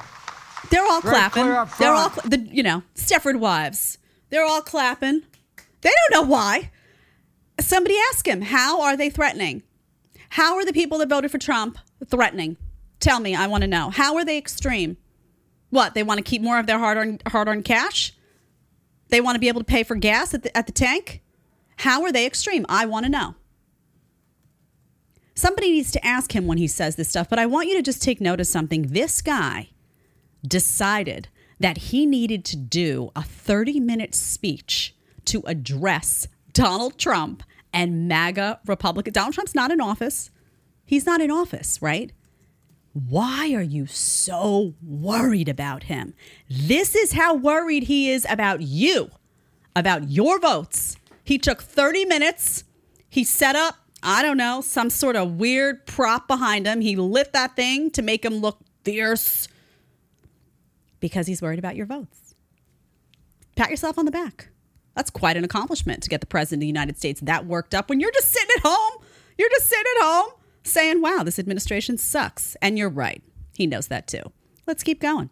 They're 0.70 0.86
all 0.86 1.02
clapping. 1.02 1.46
They're 1.46 1.94
all, 1.94 2.10
the, 2.26 2.40
you 2.52 2.64
know, 2.64 2.84
Stepford 2.96 3.40
wives. 3.40 3.98
They're 4.30 4.46
all 4.46 4.62
clapping. 4.62 5.24
They 5.82 5.90
don't 5.90 6.24
know 6.24 6.30
why. 6.30 6.72
Somebody 7.60 7.96
ask 8.10 8.28
him, 8.28 8.42
how 8.42 8.82
are 8.82 8.96
they 8.96 9.10
threatening? 9.10 9.64
How 10.30 10.56
are 10.56 10.66
the 10.66 10.74
people 10.74 10.98
that 11.00 11.10
voted 11.10 11.32
for 11.32 11.38
Trump 11.38 11.78
threatening? 12.08 12.58
Tell 13.00 13.20
me, 13.20 13.36
I 13.36 13.48
want 13.48 13.62
to 13.62 13.68
know. 13.68 13.90
How 13.90 14.16
are 14.16 14.26
they 14.26 14.38
extreme? 14.38 14.98
What, 15.70 15.94
they 15.94 16.04
want 16.04 16.18
to 16.18 16.24
keep 16.24 16.42
more 16.42 16.60
of 16.60 16.68
their 16.68 16.80
hard 16.80 16.98
earned 16.98 17.24
hard 17.28 17.48
earned 17.48 17.66
cash? 17.66 18.14
They 19.10 19.22
want 19.22 19.36
to 19.36 19.40
be 19.40 19.48
able 19.48 19.62
to 19.62 19.66
pay 19.66 19.84
for 19.84 19.96
gas 19.96 20.34
at 20.34 20.44
the, 20.44 20.56
at 20.56 20.68
the 20.68 20.72
tank? 20.72 21.22
How 21.80 22.04
are 22.04 22.12
they 22.12 22.26
extreme? 22.26 22.66
I 22.68 22.86
want 22.86 23.06
to 23.06 23.10
know. 23.10 23.36
Somebody 25.34 25.72
needs 25.72 25.92
to 25.92 26.06
ask 26.06 26.36
him 26.36 26.46
when 26.46 26.58
he 26.58 26.68
says 26.68 26.98
this 26.98 27.08
stuff, 27.08 27.30
but 27.30 27.40
I 27.40 27.46
want 27.46 27.70
you 27.70 27.78
to 27.78 27.82
just 27.82 28.04
take 28.04 28.20
note 28.20 28.42
of 28.42 28.48
something. 28.48 28.82
This 28.88 29.22
guy 29.22 29.70
decided 30.46 31.30
that 31.58 31.78
he 31.78 32.06
needed 32.06 32.44
to 32.46 32.58
do 32.58 33.12
a 33.16 33.24
30 33.24 33.80
minute 33.80 34.14
speech 34.14 34.94
to 35.24 35.42
address 35.46 36.28
Donald 36.52 36.98
Trump 36.98 37.44
and 37.72 38.10
MAGA 38.10 38.60
Republican. 38.66 39.14
Donald 39.14 39.34
Trump's 39.34 39.56
not 39.56 39.72
in 39.72 39.80
office. 39.80 40.32
He's 40.86 41.06
not 41.06 41.22
in 41.22 41.32
office, 41.32 41.82
right? 41.82 42.12
Why 42.92 43.54
are 43.54 43.62
you 43.62 43.86
so 43.86 44.74
worried 44.86 45.48
about 45.48 45.84
him? 45.84 46.14
This 46.50 46.94
is 46.94 47.14
how 47.14 47.36
worried 47.36 47.84
he 47.84 48.12
is 48.12 48.26
about 48.30 48.62
you, 48.64 49.12
about 49.78 50.10
your 50.10 50.40
votes. 50.40 50.98
He 51.30 51.38
took 51.38 51.62
30 51.62 52.06
minutes. 52.06 52.64
He 53.08 53.24
set 53.24 53.56
up, 53.56 53.76
I 54.02 54.24
don't 54.24 54.36
know, 54.36 54.62
some 54.62 54.90
sort 54.90 55.16
of 55.16 55.34
weird 55.34 55.86
prop 55.86 56.28
behind 56.28 56.66
him. 56.66 56.82
He 56.82 56.96
lit 56.96 57.34
that 57.34 57.56
thing 57.56 57.92
to 57.92 58.02
make 58.02 58.26
him 58.26 58.38
look 58.38 58.58
fierce 58.84 59.48
because 61.00 61.28
he's 61.28 61.40
worried 61.40 61.60
about 61.60 61.76
your 61.76 61.86
votes. 61.86 62.34
Pat 63.56 63.70
yourself 63.70 64.00
on 64.00 64.06
the 64.06 64.12
back. 64.12 64.50
That's 64.96 65.12
quite 65.12 65.38
an 65.38 65.44
accomplishment 65.44 66.02
to 66.02 66.10
get 66.10 66.22
the 66.22 66.26
president 66.26 66.58
of 66.58 66.62
the 66.62 66.68
United 66.68 66.98
States 66.98 67.22
that 67.22 67.46
worked 67.46 67.76
up 67.76 67.92
when 67.92 68.00
you're 68.00 68.12
just 68.12 68.32
sitting 68.32 68.50
at 68.58 68.64
home. 68.64 69.04
You're 69.38 69.52
just 69.52 69.70
sitting 69.70 69.86
at 70.00 70.04
home 70.04 70.32
saying, 70.64 71.00
wow, 71.00 71.22
this 71.24 71.38
administration 71.38 72.00
sucks. 72.00 72.58
And 72.60 72.76
you're 72.76 72.90
right. 72.90 73.22
He 73.56 73.68
knows 73.68 73.86
that 73.90 74.08
too. 74.08 74.32
Let's 74.66 74.82
keep 74.82 75.00
going. 75.00 75.30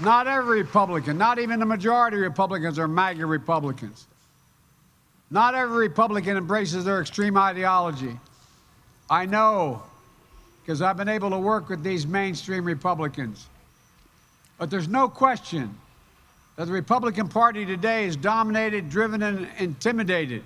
Not 0.00 0.26
every 0.26 0.62
Republican, 0.62 1.16
not 1.16 1.38
even 1.38 1.58
the 1.58 1.66
majority 1.66 2.18
of 2.18 2.22
Republicans 2.22 2.78
are 2.78 2.88
MAGA 2.88 3.24
Republicans. 3.24 4.06
Not 5.30 5.54
every 5.54 5.88
Republican 5.88 6.36
embraces 6.36 6.84
their 6.84 7.00
extreme 7.00 7.36
ideology. 7.36 8.16
I 9.08 9.26
know 9.26 9.82
because 10.62 10.82
I've 10.82 10.96
been 10.96 11.08
able 11.08 11.30
to 11.30 11.38
work 11.38 11.68
with 11.68 11.84
these 11.84 12.08
mainstream 12.08 12.64
Republicans. 12.64 13.46
But 14.58 14.68
there's 14.68 14.88
no 14.88 15.08
question 15.08 15.72
that 16.56 16.64
the 16.64 16.72
Republican 16.72 17.28
Party 17.28 17.64
today 17.64 18.06
is 18.06 18.16
dominated, 18.16 18.90
driven, 18.90 19.22
and 19.22 19.48
intimidated 19.58 20.42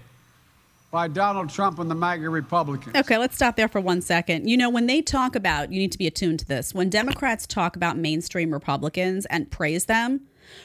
by 0.91 1.07
Donald 1.09 1.49
Trump 1.49 1.79
and 1.79 1.91
the 1.91 1.95
MAGA 1.95 2.29
Republicans. 2.29 2.97
Okay, 2.97 3.17
let's 3.17 3.37
stop 3.37 3.57
there 3.57 3.69
for 3.69 3.81
one 3.81 4.01
second. 4.01 4.49
You 4.49 4.57
know, 4.57 4.69
when 4.69 4.87
they 4.87 5.03
talk 5.03 5.37
about, 5.37 5.73
you 5.73 5.79
need 5.79 5.93
to 5.93 5.99
be 5.99 6.07
attuned 6.07 6.41
to 6.41 6.47
this, 6.47 6.75
when 6.75 6.91
Democrats 6.91 7.47
talk 7.47 7.77
about 7.77 7.97
mainstream 7.97 8.53
Republicans 8.53 9.27
and 9.27 9.51
praise 9.51 9.85
them, 9.85 10.23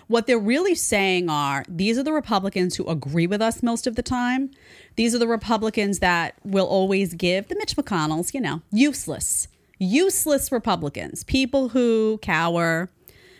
what 0.07 0.25
they're 0.25 0.39
really 0.39 0.73
saying 0.73 1.29
are 1.29 1.63
these 1.69 1.97
are 1.97 2.03
the 2.03 2.13
Republicans 2.13 2.75
who 2.75 2.87
agree 2.87 3.27
with 3.27 3.41
us 3.41 3.61
most 3.61 3.85
of 3.85 3.95
the 3.95 4.01
time. 4.01 4.49
These 4.95 5.13
are 5.13 5.19
the 5.19 5.27
Republicans 5.27 5.99
that 5.99 6.35
will 6.43 6.65
always 6.65 7.13
give 7.13 7.47
the 7.47 7.55
Mitch 7.55 7.75
McConnells, 7.75 8.33
you 8.33 8.41
know, 8.41 8.61
useless, 8.71 9.47
useless 9.77 10.51
Republicans, 10.51 11.23
people 11.23 11.69
who 11.69 12.17
cower, 12.23 12.89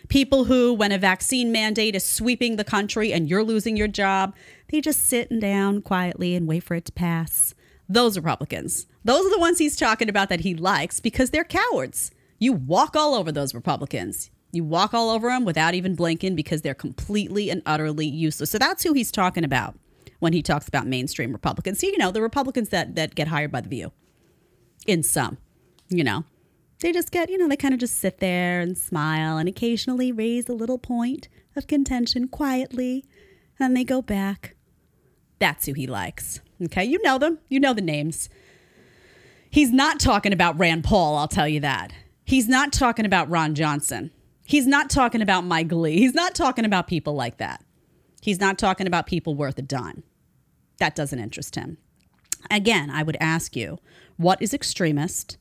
people 0.08 0.44
who, 0.44 0.72
when 0.72 0.92
a 0.92 0.98
vaccine 0.98 1.50
mandate 1.50 1.96
is 1.96 2.04
sweeping 2.04 2.54
the 2.54 2.64
country 2.64 3.12
and 3.12 3.28
you're 3.28 3.42
losing 3.42 3.76
your 3.76 3.88
job, 3.88 4.32
they 4.68 4.80
just 4.80 5.06
sitting 5.06 5.40
down 5.40 5.82
quietly 5.82 6.34
and 6.34 6.46
wait 6.46 6.62
for 6.62 6.74
it 6.74 6.84
to 6.86 6.92
pass. 6.92 7.54
Those 7.88 8.16
Republicans. 8.16 8.86
Those 9.04 9.26
are 9.26 9.30
the 9.30 9.38
ones 9.38 9.58
he's 9.58 9.76
talking 9.76 10.08
about 10.08 10.28
that 10.28 10.40
he 10.40 10.54
likes 10.54 10.98
because 10.98 11.30
they're 11.30 11.44
cowards. 11.44 12.10
You 12.38 12.52
walk 12.52 12.96
all 12.96 13.14
over 13.14 13.30
those 13.30 13.54
Republicans. 13.54 14.30
You 14.52 14.64
walk 14.64 14.94
all 14.94 15.10
over 15.10 15.28
them 15.28 15.44
without 15.44 15.74
even 15.74 15.94
blinking 15.94 16.34
because 16.34 16.62
they're 16.62 16.74
completely 16.74 17.50
and 17.50 17.62
utterly 17.66 18.06
useless. 18.06 18.50
So 18.50 18.58
that's 18.58 18.82
who 18.82 18.92
he's 18.92 19.12
talking 19.12 19.44
about 19.44 19.78
when 20.18 20.32
he 20.32 20.42
talks 20.42 20.66
about 20.66 20.86
mainstream 20.86 21.32
Republicans. 21.32 21.78
So, 21.78 21.86
you 21.86 21.98
know, 21.98 22.10
the 22.10 22.22
Republicans 22.22 22.70
that 22.70 22.94
that 22.96 23.14
get 23.14 23.28
hired 23.28 23.52
by 23.52 23.60
the 23.60 23.68
View. 23.68 23.92
In 24.86 25.02
some, 25.02 25.38
you 25.88 26.04
know. 26.04 26.24
They 26.80 26.92
just 26.92 27.10
get, 27.10 27.30
you 27.30 27.38
know, 27.38 27.48
they 27.48 27.56
kind 27.56 27.72
of 27.72 27.80
just 27.80 27.98
sit 27.98 28.18
there 28.18 28.60
and 28.60 28.76
smile 28.76 29.38
and 29.38 29.48
occasionally 29.48 30.12
raise 30.12 30.48
a 30.48 30.52
little 30.52 30.78
point 30.78 31.28
of 31.54 31.66
contention 31.66 32.28
quietly. 32.28 33.04
And 33.58 33.74
they 33.74 33.84
go 33.84 34.02
back 34.02 34.55
that's 35.38 35.66
who 35.66 35.72
he 35.72 35.86
likes. 35.86 36.40
Okay, 36.62 36.84
you 36.84 37.00
know 37.02 37.18
them, 37.18 37.38
you 37.48 37.60
know 37.60 37.74
the 37.74 37.82
names. 37.82 38.28
He's 39.50 39.72
not 39.72 40.00
talking 40.00 40.32
about 40.32 40.58
Rand 40.58 40.84
Paul, 40.84 41.16
I'll 41.16 41.28
tell 41.28 41.48
you 41.48 41.60
that. 41.60 41.92
He's 42.24 42.48
not 42.48 42.72
talking 42.72 43.06
about 43.06 43.30
Ron 43.30 43.54
Johnson. 43.54 44.10
He's 44.44 44.66
not 44.66 44.90
talking 44.90 45.22
about 45.22 45.44
Mike 45.44 45.72
Lee. 45.72 45.98
He's 45.98 46.14
not 46.14 46.34
talking 46.34 46.64
about 46.64 46.86
people 46.86 47.14
like 47.14 47.38
that. 47.38 47.64
He's 48.20 48.40
not 48.40 48.58
talking 48.58 48.86
about 48.86 49.06
people 49.06 49.34
worth 49.34 49.58
a 49.58 49.62
dime. 49.62 50.02
That 50.78 50.94
doesn't 50.94 51.18
interest 51.18 51.54
him. 51.54 51.78
Again, 52.50 52.90
I 52.90 53.02
would 53.02 53.16
ask 53.20 53.56
you, 53.56 53.78
what 54.16 54.40
is 54.40 54.54
extremist 54.54 55.36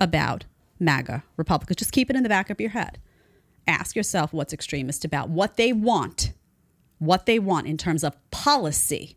about 0.00 0.44
MAGA 0.78 1.24
Republicans? 1.36 1.76
Just 1.76 1.92
keep 1.92 2.10
it 2.10 2.16
in 2.16 2.22
the 2.22 2.28
back 2.28 2.50
of 2.50 2.60
your 2.60 2.70
head. 2.70 2.98
Ask 3.66 3.96
yourself 3.96 4.32
what's 4.32 4.52
extremist 4.52 5.04
about 5.04 5.28
what 5.28 5.56
they 5.56 5.72
want, 5.72 6.32
what 6.98 7.26
they 7.26 7.38
want 7.38 7.66
in 7.66 7.76
terms 7.76 8.02
of 8.02 8.16
policy 8.30 9.16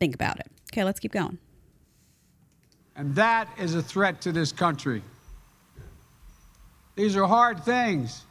Think 0.00 0.14
about 0.14 0.38
it. 0.38 0.46
Okay, 0.72 0.84
let's 0.84 1.00
keep 1.00 1.12
going. 1.12 1.38
And 2.96 3.14
that 3.14 3.48
is 3.58 3.74
a 3.74 3.82
threat 3.82 4.20
to 4.22 4.32
this 4.32 4.52
country. 4.52 5.02
These 6.96 7.16
are 7.16 7.26
hard 7.26 7.64
things. 7.64 8.24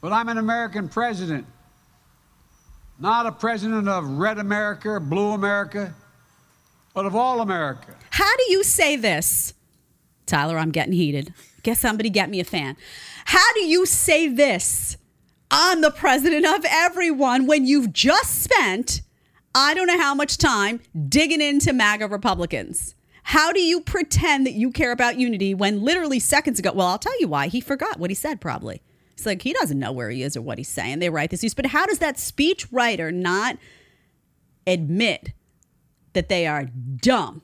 But 0.00 0.12
I'm 0.12 0.28
an 0.28 0.38
American 0.38 0.88
president, 0.88 1.46
not 3.00 3.26
a 3.26 3.32
president 3.32 3.88
of 3.88 4.06
red 4.06 4.38
America, 4.38 5.00
blue 5.00 5.32
America, 5.32 5.92
but 6.94 7.06
of 7.06 7.16
all 7.16 7.40
America. 7.40 7.94
How 8.10 8.36
do 8.36 8.44
you 8.52 8.62
say 8.62 8.96
this? 8.96 9.54
Tyler, 10.26 10.58
I'm 10.58 10.70
getting 10.70 10.92
heated. 10.92 11.34
Guess 11.62 11.80
somebody 11.80 12.10
get 12.10 12.30
me 12.30 12.38
a 12.38 12.44
fan. 12.44 12.76
How 13.24 13.52
do 13.54 13.64
you 13.64 13.86
say 13.86 14.28
this? 14.28 14.96
I'm 15.50 15.80
the 15.80 15.90
president 15.90 16.46
of 16.46 16.64
everyone 16.68 17.46
when 17.46 17.66
you've 17.66 17.92
just 17.92 18.42
spent 18.42 19.02
I 19.58 19.72
don't 19.72 19.86
know 19.86 19.98
how 19.98 20.14
much 20.14 20.36
time 20.36 20.80
digging 21.08 21.40
into 21.40 21.72
MAGA 21.72 22.08
Republicans. 22.08 22.94
How 23.22 23.54
do 23.54 23.60
you 23.60 23.80
pretend 23.80 24.46
that 24.46 24.52
you 24.52 24.70
care 24.70 24.92
about 24.92 25.18
unity 25.18 25.54
when 25.54 25.82
literally 25.82 26.18
seconds 26.18 26.58
ago? 26.58 26.72
Well, 26.74 26.88
I'll 26.88 26.98
tell 26.98 27.18
you 27.20 27.26
why. 27.26 27.48
He 27.48 27.62
forgot 27.62 27.98
what 27.98 28.10
he 28.10 28.14
said, 28.14 28.38
probably. 28.38 28.82
It's 29.14 29.24
like 29.24 29.40
he 29.40 29.54
doesn't 29.54 29.78
know 29.78 29.92
where 29.92 30.10
he 30.10 30.22
is 30.22 30.36
or 30.36 30.42
what 30.42 30.58
he's 30.58 30.68
saying. 30.68 30.98
They 30.98 31.08
write 31.08 31.30
this 31.30 31.42
news. 31.42 31.54
But 31.54 31.64
how 31.64 31.86
does 31.86 32.00
that 32.00 32.18
speech 32.18 32.70
writer 32.70 33.10
not 33.10 33.56
admit 34.66 35.32
that 36.12 36.28
they 36.28 36.46
are 36.46 36.66
dumb, 36.66 37.40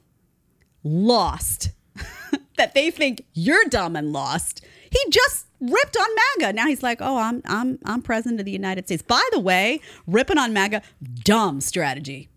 lost, 0.84 1.70
that 2.58 2.74
they 2.74 2.90
think 2.90 3.24
you're 3.32 3.64
dumb 3.70 3.96
and 3.96 4.12
lost? 4.12 4.62
He 4.90 5.00
just 5.08 5.46
ripped 5.62 5.96
on 5.96 6.08
MAGA. 6.38 6.52
Now 6.52 6.66
he's 6.66 6.82
like, 6.82 6.98
"Oh, 7.00 7.16
I'm 7.16 7.42
I'm 7.46 7.78
I'm 7.84 8.02
president 8.02 8.40
of 8.40 8.46
the 8.46 8.52
United 8.52 8.86
States." 8.86 9.02
By 9.02 9.22
the 9.32 9.38
way, 9.38 9.80
ripping 10.06 10.38
on 10.38 10.52
MAGA, 10.52 10.82
dumb 11.24 11.60
strategy. 11.60 12.28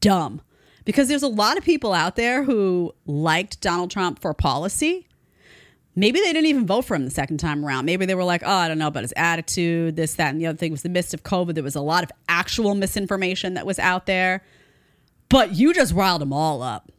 Dumb. 0.00 0.42
Because 0.84 1.08
there's 1.08 1.22
a 1.22 1.28
lot 1.28 1.56
of 1.56 1.64
people 1.64 1.92
out 1.92 2.16
there 2.16 2.42
who 2.42 2.94
liked 3.06 3.60
Donald 3.60 3.90
Trump 3.90 4.20
for 4.20 4.32
policy. 4.34 5.06
Maybe 5.94 6.20
they 6.20 6.32
didn't 6.32 6.46
even 6.46 6.66
vote 6.66 6.84
for 6.84 6.94
him 6.94 7.04
the 7.04 7.10
second 7.10 7.38
time 7.38 7.64
around. 7.64 7.84
Maybe 7.84 8.06
they 8.06 8.14
were 8.14 8.24
like, 8.24 8.42
"Oh, 8.44 8.50
I 8.50 8.68
don't 8.68 8.78
know 8.78 8.86
about 8.88 9.02
his 9.04 9.14
attitude, 9.16 9.96
this, 9.96 10.14
that, 10.14 10.30
and 10.30 10.40
the 10.40 10.46
other 10.46 10.58
thing." 10.58 10.72
Was 10.72 10.82
the 10.82 10.88
midst 10.88 11.14
of 11.14 11.22
COVID. 11.22 11.54
There 11.54 11.64
was 11.64 11.76
a 11.76 11.80
lot 11.80 12.04
of 12.04 12.10
actual 12.28 12.74
misinformation 12.74 13.54
that 13.54 13.66
was 13.66 13.78
out 13.78 14.06
there. 14.06 14.42
But 15.28 15.54
you 15.54 15.74
just 15.74 15.92
riled 15.92 16.22
them 16.22 16.32
all 16.32 16.62
up. 16.62 16.90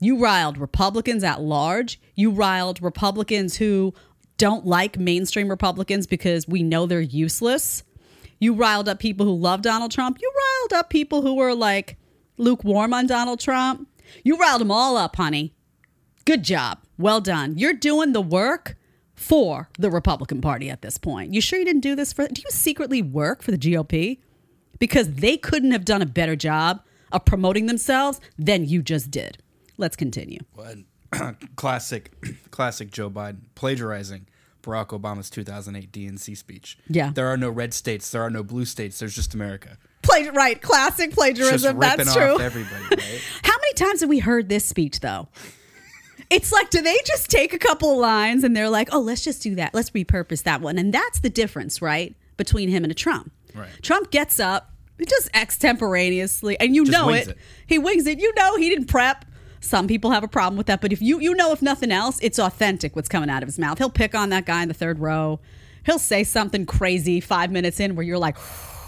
You 0.00 0.18
riled 0.18 0.58
Republicans 0.58 1.22
at 1.22 1.40
large. 1.40 2.00
You 2.16 2.30
riled 2.30 2.82
Republicans 2.82 3.56
who 3.56 3.94
don't 4.42 4.66
like 4.66 4.98
mainstream 4.98 5.48
Republicans 5.48 6.08
because 6.08 6.48
we 6.48 6.64
know 6.64 6.84
they're 6.84 7.00
useless. 7.00 7.84
You 8.40 8.54
riled 8.54 8.88
up 8.88 8.98
people 8.98 9.24
who 9.24 9.36
love 9.36 9.62
Donald 9.62 9.92
Trump. 9.92 10.18
You 10.20 10.32
riled 10.36 10.80
up 10.80 10.90
people 10.90 11.22
who 11.22 11.34
were 11.36 11.54
like 11.54 11.96
lukewarm 12.38 12.92
on 12.92 13.06
Donald 13.06 13.38
Trump. 13.38 13.86
You 14.24 14.36
riled 14.36 14.60
them 14.60 14.72
all 14.72 14.96
up, 14.96 15.14
honey. 15.14 15.54
Good 16.24 16.42
job. 16.42 16.80
Well 16.98 17.20
done. 17.20 17.56
You're 17.56 17.72
doing 17.72 18.14
the 18.14 18.20
work 18.20 18.76
for 19.14 19.68
the 19.78 19.92
Republican 19.92 20.40
Party 20.40 20.68
at 20.68 20.82
this 20.82 20.98
point. 20.98 21.32
You 21.32 21.40
sure 21.40 21.60
you 21.60 21.64
didn't 21.64 21.82
do 21.82 21.94
this 21.94 22.12
for 22.12 22.26
do 22.26 22.42
you 22.44 22.50
secretly 22.50 23.00
work 23.00 23.42
for 23.42 23.52
the 23.52 23.58
GOP? 23.58 24.18
Because 24.80 25.08
they 25.08 25.36
couldn't 25.36 25.70
have 25.70 25.84
done 25.84 26.02
a 26.02 26.06
better 26.06 26.34
job 26.34 26.82
of 27.12 27.24
promoting 27.24 27.66
themselves 27.66 28.20
than 28.36 28.66
you 28.66 28.82
just 28.82 29.08
did. 29.12 29.38
Let's 29.76 29.94
continue. 29.94 30.40
classic 31.54 32.10
classic 32.50 32.90
Joe 32.90 33.08
Biden 33.08 33.42
plagiarizing 33.54 34.26
Barack 34.62 34.88
Obama's 34.88 35.28
2008 35.30 35.90
DNC 35.92 36.36
speech. 36.36 36.78
Yeah. 36.88 37.10
There 37.14 37.26
are 37.28 37.36
no 37.36 37.50
red 37.50 37.74
states. 37.74 38.10
There 38.10 38.22
are 38.22 38.30
no 38.30 38.42
blue 38.42 38.64
states. 38.64 38.98
There's 38.98 39.14
just 39.14 39.34
America. 39.34 39.76
Right. 40.32 40.60
Classic 40.60 41.12
plagiarism. 41.12 41.78
That's 41.78 42.12
true. 42.12 42.38
everybody, 42.40 42.84
right? 42.90 43.20
How 43.42 43.52
many 43.56 43.72
times 43.74 44.00
have 44.00 44.08
we 44.08 44.18
heard 44.18 44.48
this 44.48 44.64
speech, 44.64 45.00
though? 45.00 45.28
It's 46.30 46.50
like, 46.52 46.70
do 46.70 46.80
they 46.82 46.96
just 47.06 47.30
take 47.30 47.52
a 47.52 47.58
couple 47.58 47.98
lines 47.98 48.42
and 48.44 48.56
they're 48.56 48.68
like, 48.70 48.88
oh, 48.92 49.00
let's 49.00 49.22
just 49.22 49.42
do 49.42 49.54
that. 49.56 49.74
Let's 49.74 49.90
repurpose 49.90 50.42
that 50.44 50.60
one. 50.60 50.78
And 50.78 50.92
that's 50.92 51.20
the 51.20 51.28
difference, 51.30 51.80
right? 51.82 52.14
Between 52.36 52.68
him 52.68 52.84
and 52.84 52.90
a 52.90 52.94
Trump. 52.94 53.30
Right. 53.54 53.68
Trump 53.82 54.10
gets 54.10 54.40
up, 54.40 54.72
just 55.06 55.28
extemporaneously, 55.34 56.58
and 56.58 56.74
you 56.74 56.84
Just 56.86 56.96
know 56.98 57.10
it. 57.10 57.28
it. 57.28 57.38
He 57.66 57.78
wings 57.78 58.06
it. 58.06 58.18
You 58.20 58.32
know 58.34 58.56
he 58.56 58.68
didn't 58.70 58.86
prep. 58.86 59.24
Some 59.62 59.86
people 59.86 60.10
have 60.10 60.24
a 60.24 60.28
problem 60.28 60.56
with 60.56 60.66
that, 60.66 60.80
but 60.80 60.92
if 60.92 61.00
you 61.00 61.20
you 61.20 61.34
know 61.34 61.52
if 61.52 61.62
nothing 61.62 61.92
else, 61.92 62.18
it's 62.20 62.38
authentic 62.38 62.96
what's 62.96 63.08
coming 63.08 63.30
out 63.30 63.44
of 63.44 63.46
his 63.46 63.60
mouth. 63.60 63.78
He'll 63.78 63.90
pick 63.90 64.12
on 64.12 64.30
that 64.30 64.44
guy 64.44 64.60
in 64.62 64.68
the 64.68 64.74
third 64.74 64.98
row. 64.98 65.38
He'll 65.86 66.00
say 66.00 66.24
something 66.24 66.66
crazy 66.66 67.20
five 67.20 67.50
minutes 67.52 67.78
in 67.78 67.94
where 67.94 68.04
you're 68.04 68.18
like, 68.18 68.36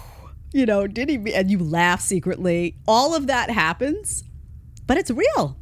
you 0.52 0.66
know, 0.66 0.88
did 0.88 1.08
he? 1.08 1.32
And 1.32 1.48
you 1.48 1.60
laugh 1.60 2.00
secretly. 2.00 2.76
All 2.88 3.14
of 3.14 3.28
that 3.28 3.50
happens, 3.50 4.24
but 4.87 4.96
it's 4.96 5.12
real. 5.12 5.56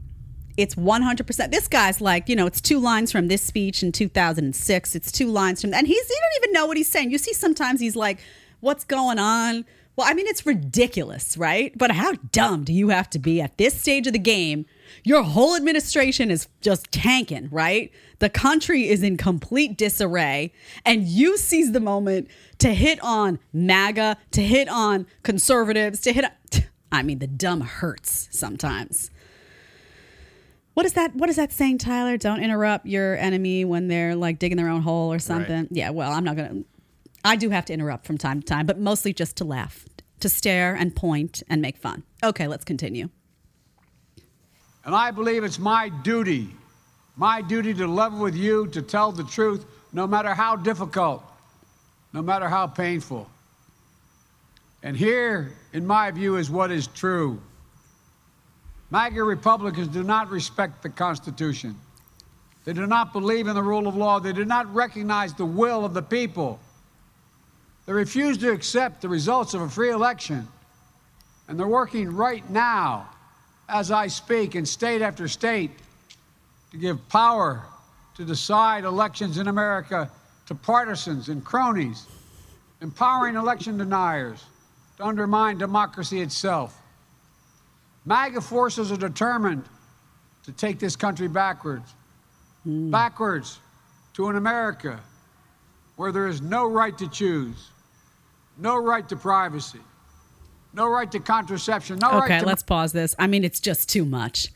It's 0.57 0.75
100%. 0.75 1.51
This 1.51 1.68
guy's 1.68 2.01
like, 2.01 2.29
you 2.29 2.37
know, 2.37 2.46
it's 2.46 2.61
two 2.61 2.79
lines 2.79 3.12
from 3.12 3.29
this 3.29 3.42
speech 3.42 3.83
in 3.83 3.92
2006. 3.92 4.94
It's 4.94 5.12
two 5.12 5.29
lines 5.29 5.61
from, 5.61 5.72
and 5.72 5.87
he's, 5.87 6.09
he 6.09 6.14
don't 6.14 6.44
even 6.44 6.53
know 6.53 6.66
what 6.66 6.77
he's 6.77 6.90
saying. 6.90 7.11
You 7.11 7.18
see, 7.18 7.33
sometimes 7.33 7.81
he's 7.81 7.96
like, 7.96 8.18
what's 8.61 8.85
going 8.85 9.18
on? 9.18 9.64
Well, 9.96 10.07
I 10.09 10.14
mean, 10.14 10.27
it's 10.27 10.46
ridiculous, 10.46 11.37
right? 11.37 11.77
But 11.77 11.90
how 11.92 12.12
dumb 12.33 12.64
do 12.64 12.72
you 12.72 12.90
have 12.90 13.11
to 13.11 13.18
be 13.18 13.40
at 13.40 13.59
this 13.59 13.79
stage 13.79 14.07
of 14.07 14.12
the 14.14 14.18
game? 14.18 14.66
Your 15.05 15.22
whole 15.22 15.57
administration 15.57 16.31
is 16.31 16.48
just 16.61 16.90
tanking, 16.92 17.48
right? 17.50 17.92
The 18.18 18.31
country 18.31 18.88
is 18.88 19.02
in 19.02 19.16
complete 19.16 19.76
disarray, 19.76 20.52
and 20.85 21.07
you 21.07 21.37
seize 21.37 21.72
the 21.72 21.81
moment 21.81 22.28
to 22.59 22.72
hit 22.72 23.00
on 23.02 23.38
MAGA, 23.52 24.16
to 24.33 24.42
hit 24.42 24.68
on 24.68 25.07
conservatives, 25.22 26.00
to 26.02 26.12
hit 26.12 26.24
on. 26.24 26.31
I 26.92 27.02
mean, 27.02 27.18
the 27.20 27.26
dumb 27.26 27.62
hurts 27.62 28.28
sometimes. 28.31 29.11
What 30.74 30.87
is 30.87 30.92
that? 30.94 31.14
What 31.14 31.28
is 31.28 31.37
that 31.37 31.52
saying, 31.52 31.78
Tyler? 31.78 32.16
Don't 32.16 32.42
interrupt 32.42 32.87
your 32.87 33.16
enemy 33.16 33.64
when 33.64 33.88
they're 33.88 34.14
like 34.14 34.38
digging 34.38 34.57
their 34.57 34.68
own 34.68 34.83
hole 34.83 35.12
or 35.12 35.18
something. 35.18 35.68
Yeah, 35.70 35.90
well, 35.90 36.12
I'm 36.12 36.24
not 36.24 36.37
gonna. 36.37 36.62
I 37.24 37.37
do 37.37 37.50
have 37.50 37.64
to 37.66 37.72
interrupt 37.72 38.07
from 38.07 38.18
time 38.18 38.40
to 38.40 38.46
time, 38.46 38.66
but 38.66 38.78
mostly 38.78 39.12
just 39.12 39.37
to 39.37 39.44
laugh, 39.44 39.87
to 40.20 40.28
stare 40.28 40.74
and 40.74 40.94
point 40.94 41.42
and 41.48 41.61
make 41.61 41.76
fun. 41.76 42.05
Okay, 42.22 42.46
let's 42.48 42.64
continue. 42.64 43.11
And 44.85 44.95
I 44.95 45.11
believe 45.11 45.45
it's 45.45 45.59
my 45.59 45.88
duty, 45.88 46.51
my 47.16 47.40
duty 47.42 47.73
to 47.75 47.87
level 47.87 48.18
with 48.18 48.35
you, 48.35 48.66
to 48.68 48.83
tell 48.83 49.12
the 49.12 49.25
truth, 49.25 49.64
no 49.92 50.07
matter 50.07 50.35
how 50.35 50.57
difficult, 50.57 51.23
no 52.12 52.23
matter 52.23 52.49
how 52.49 52.66
painful. 52.66 53.29
And 54.83 54.97
here, 54.97 55.53
in 55.73 55.87
my 55.87 56.11
view, 56.11 56.37
is 56.37 56.51
what 56.51 56.71
is 56.73 56.88
true. 56.88 57.40
MAGA 58.90 59.23
Republicans 59.23 59.88
do 59.88 60.03
not 60.03 60.31
respect 60.31 60.83
the 60.83 60.88
Constitution. 60.88 61.79
They 62.64 62.73
do 62.73 62.87
not 62.87 63.12
believe 63.12 63.47
in 63.47 63.55
the 63.55 63.62
rule 63.62 63.87
of 63.87 63.97
law. 63.97 64.18
They 64.21 64.33
do 64.33 64.45
not 64.45 64.73
recognize 64.75 65.35
the 65.35 65.47
will 65.47 65.85
of 65.85 65.95
the 65.95 66.03
people. 66.03 66.61
They 67.87 67.92
refuse 67.92 68.38
to 68.38 68.53
accept 68.53 69.01
the 69.01 69.09
results 69.09 69.55
of 69.55 69.62
a 69.62 69.68
free 69.68 69.90
election. 69.90 70.47
And 71.49 71.59
they're 71.59 71.66
working 71.66 72.14
right 72.14 72.49
now, 72.51 73.09
as 73.68 73.90
I 73.90 74.07
speak, 74.07 74.55
in 74.55 74.66
state 74.66 75.03
after 75.03 75.29
state, 75.29 75.70
to 76.70 76.77
give 76.77 77.09
power 77.09 77.62
to 78.16 78.25
decide 78.25 78.85
elections 78.85 79.38
in 79.38 79.48
America 79.48 80.11
to 80.46 80.55
partisans 80.55 81.29
and 81.29 81.44
cronies, 81.44 82.07
empowering 82.81 83.37
election 83.37 83.79
deniers 83.79 84.44
to 84.96 85.05
undermine 85.05 85.59
democracy 85.59 86.20
itself. 86.20 86.79
MAGA 88.05 88.40
forces 88.40 88.90
are 88.90 88.96
determined 88.96 89.64
to 90.44 90.53
take 90.53 90.79
this 90.79 90.96
country 90.96 91.29
backwards, 91.29 91.94
hmm. 92.64 92.90
backwards 92.90 93.61
to 94.14 94.29
an 94.29 94.37
America 94.37 95.01
where 95.96 96.11
there 96.12 96.27
is 96.27 96.40
no 96.42 96.68
right 96.68 96.96
to 96.98 97.09
choose, 97.09 97.70
no 98.59 98.77
right 98.77 99.09
to 99.09 99.16
privacy, 99.16 99.81
no 100.74 100.88
right 100.88 101.11
to 101.12 101.20
contraception, 101.20 101.98
no 101.98 102.11
right 102.11 102.24
Okay, 102.24 102.38
to 102.40 102.46
let's 102.46 102.62
pause 102.62 102.92
this. 102.92 103.14
I 103.18 103.26
mean, 103.26 103.44
it's 103.44 103.61
just 103.61 103.88
too 103.88 104.04
much. 104.04 104.52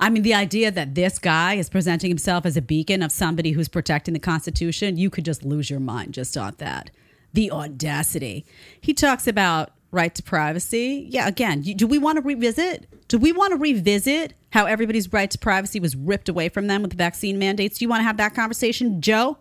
I 0.00 0.10
mean, 0.10 0.22
the 0.22 0.34
idea 0.34 0.70
that 0.70 0.94
this 0.94 1.18
guy 1.18 1.54
is 1.54 1.68
presenting 1.68 2.10
himself 2.10 2.46
as 2.46 2.56
a 2.56 2.62
beacon 2.62 3.02
of 3.02 3.10
somebody 3.10 3.52
who's 3.52 3.68
protecting 3.68 4.14
the 4.14 4.20
Constitution, 4.20 4.96
you 4.96 5.10
could 5.10 5.24
just 5.24 5.44
lose 5.44 5.68
your 5.70 5.80
mind 5.80 6.14
just 6.14 6.36
on 6.36 6.54
that. 6.58 6.90
The 7.32 7.50
audacity. 7.50 8.46
He 8.80 8.94
talks 8.94 9.26
about 9.26 9.72
right 9.90 10.14
to 10.14 10.22
privacy. 10.22 11.06
Yeah, 11.10 11.26
again, 11.26 11.62
do 11.62 11.86
we 11.86 11.98
want 11.98 12.16
to 12.16 12.22
revisit? 12.22 12.86
Do 13.08 13.18
we 13.18 13.32
want 13.32 13.52
to 13.52 13.56
revisit 13.56 14.34
how 14.50 14.66
everybody's 14.66 15.12
right 15.12 15.30
to 15.30 15.38
privacy 15.38 15.80
was 15.80 15.96
ripped 15.96 16.28
away 16.28 16.48
from 16.48 16.68
them 16.68 16.82
with 16.82 16.92
the 16.92 16.96
vaccine 16.96 17.38
mandates? 17.38 17.78
Do 17.78 17.84
you 17.84 17.88
want 17.88 18.00
to 18.00 18.04
have 18.04 18.18
that 18.18 18.34
conversation, 18.34 19.00
Joe? 19.00 19.38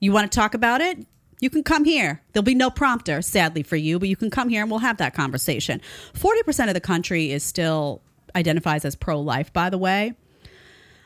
You 0.00 0.12
want 0.12 0.30
to 0.30 0.36
talk 0.36 0.54
about 0.54 0.80
it? 0.80 1.06
You 1.40 1.50
can 1.50 1.62
come 1.62 1.84
here. 1.84 2.22
There'll 2.32 2.44
be 2.44 2.54
no 2.54 2.70
prompter, 2.70 3.22
sadly 3.22 3.62
for 3.62 3.76
you, 3.76 3.98
but 3.98 4.08
you 4.08 4.16
can 4.16 4.30
come 4.30 4.48
here 4.48 4.62
and 4.62 4.70
we'll 4.70 4.80
have 4.80 4.96
that 4.98 5.14
conversation. 5.14 5.80
40% 6.14 6.68
of 6.68 6.74
the 6.74 6.80
country 6.80 7.30
is 7.30 7.44
still 7.44 8.02
identifies 8.34 8.84
as 8.84 8.96
pro 8.96 9.20
life, 9.20 9.52
by 9.52 9.70
the 9.70 9.78
way. 9.78 10.14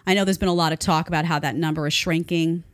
I 0.06 0.14
know 0.14 0.24
there's 0.24 0.38
been 0.38 0.48
a 0.48 0.54
lot 0.54 0.72
of 0.72 0.78
talk 0.78 1.08
about 1.08 1.24
how 1.24 1.38
that 1.38 1.54
number 1.54 1.86
is 1.86 1.92
shrinking. 1.92 2.64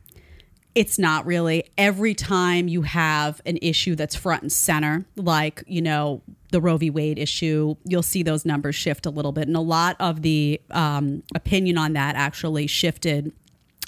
It's 0.73 0.97
not 0.97 1.25
really. 1.25 1.65
Every 1.77 2.13
time 2.13 2.67
you 2.67 2.83
have 2.83 3.41
an 3.45 3.57
issue 3.61 3.95
that's 3.95 4.15
front 4.15 4.43
and 4.43 4.51
center, 4.51 5.05
like, 5.15 5.63
you 5.67 5.81
know, 5.81 6.21
the 6.51 6.61
Roe 6.61 6.77
v. 6.77 6.89
Wade 6.89 7.19
issue, 7.19 7.75
you'll 7.83 8.01
see 8.01 8.23
those 8.23 8.45
numbers 8.45 8.75
shift 8.75 9.05
a 9.05 9.09
little 9.09 9.31
bit. 9.31 9.47
And 9.47 9.57
a 9.57 9.61
lot 9.61 9.95
of 9.99 10.21
the 10.21 10.61
um, 10.71 11.23
opinion 11.35 11.77
on 11.77 11.93
that 11.93 12.15
actually 12.15 12.67
shifted 12.67 13.31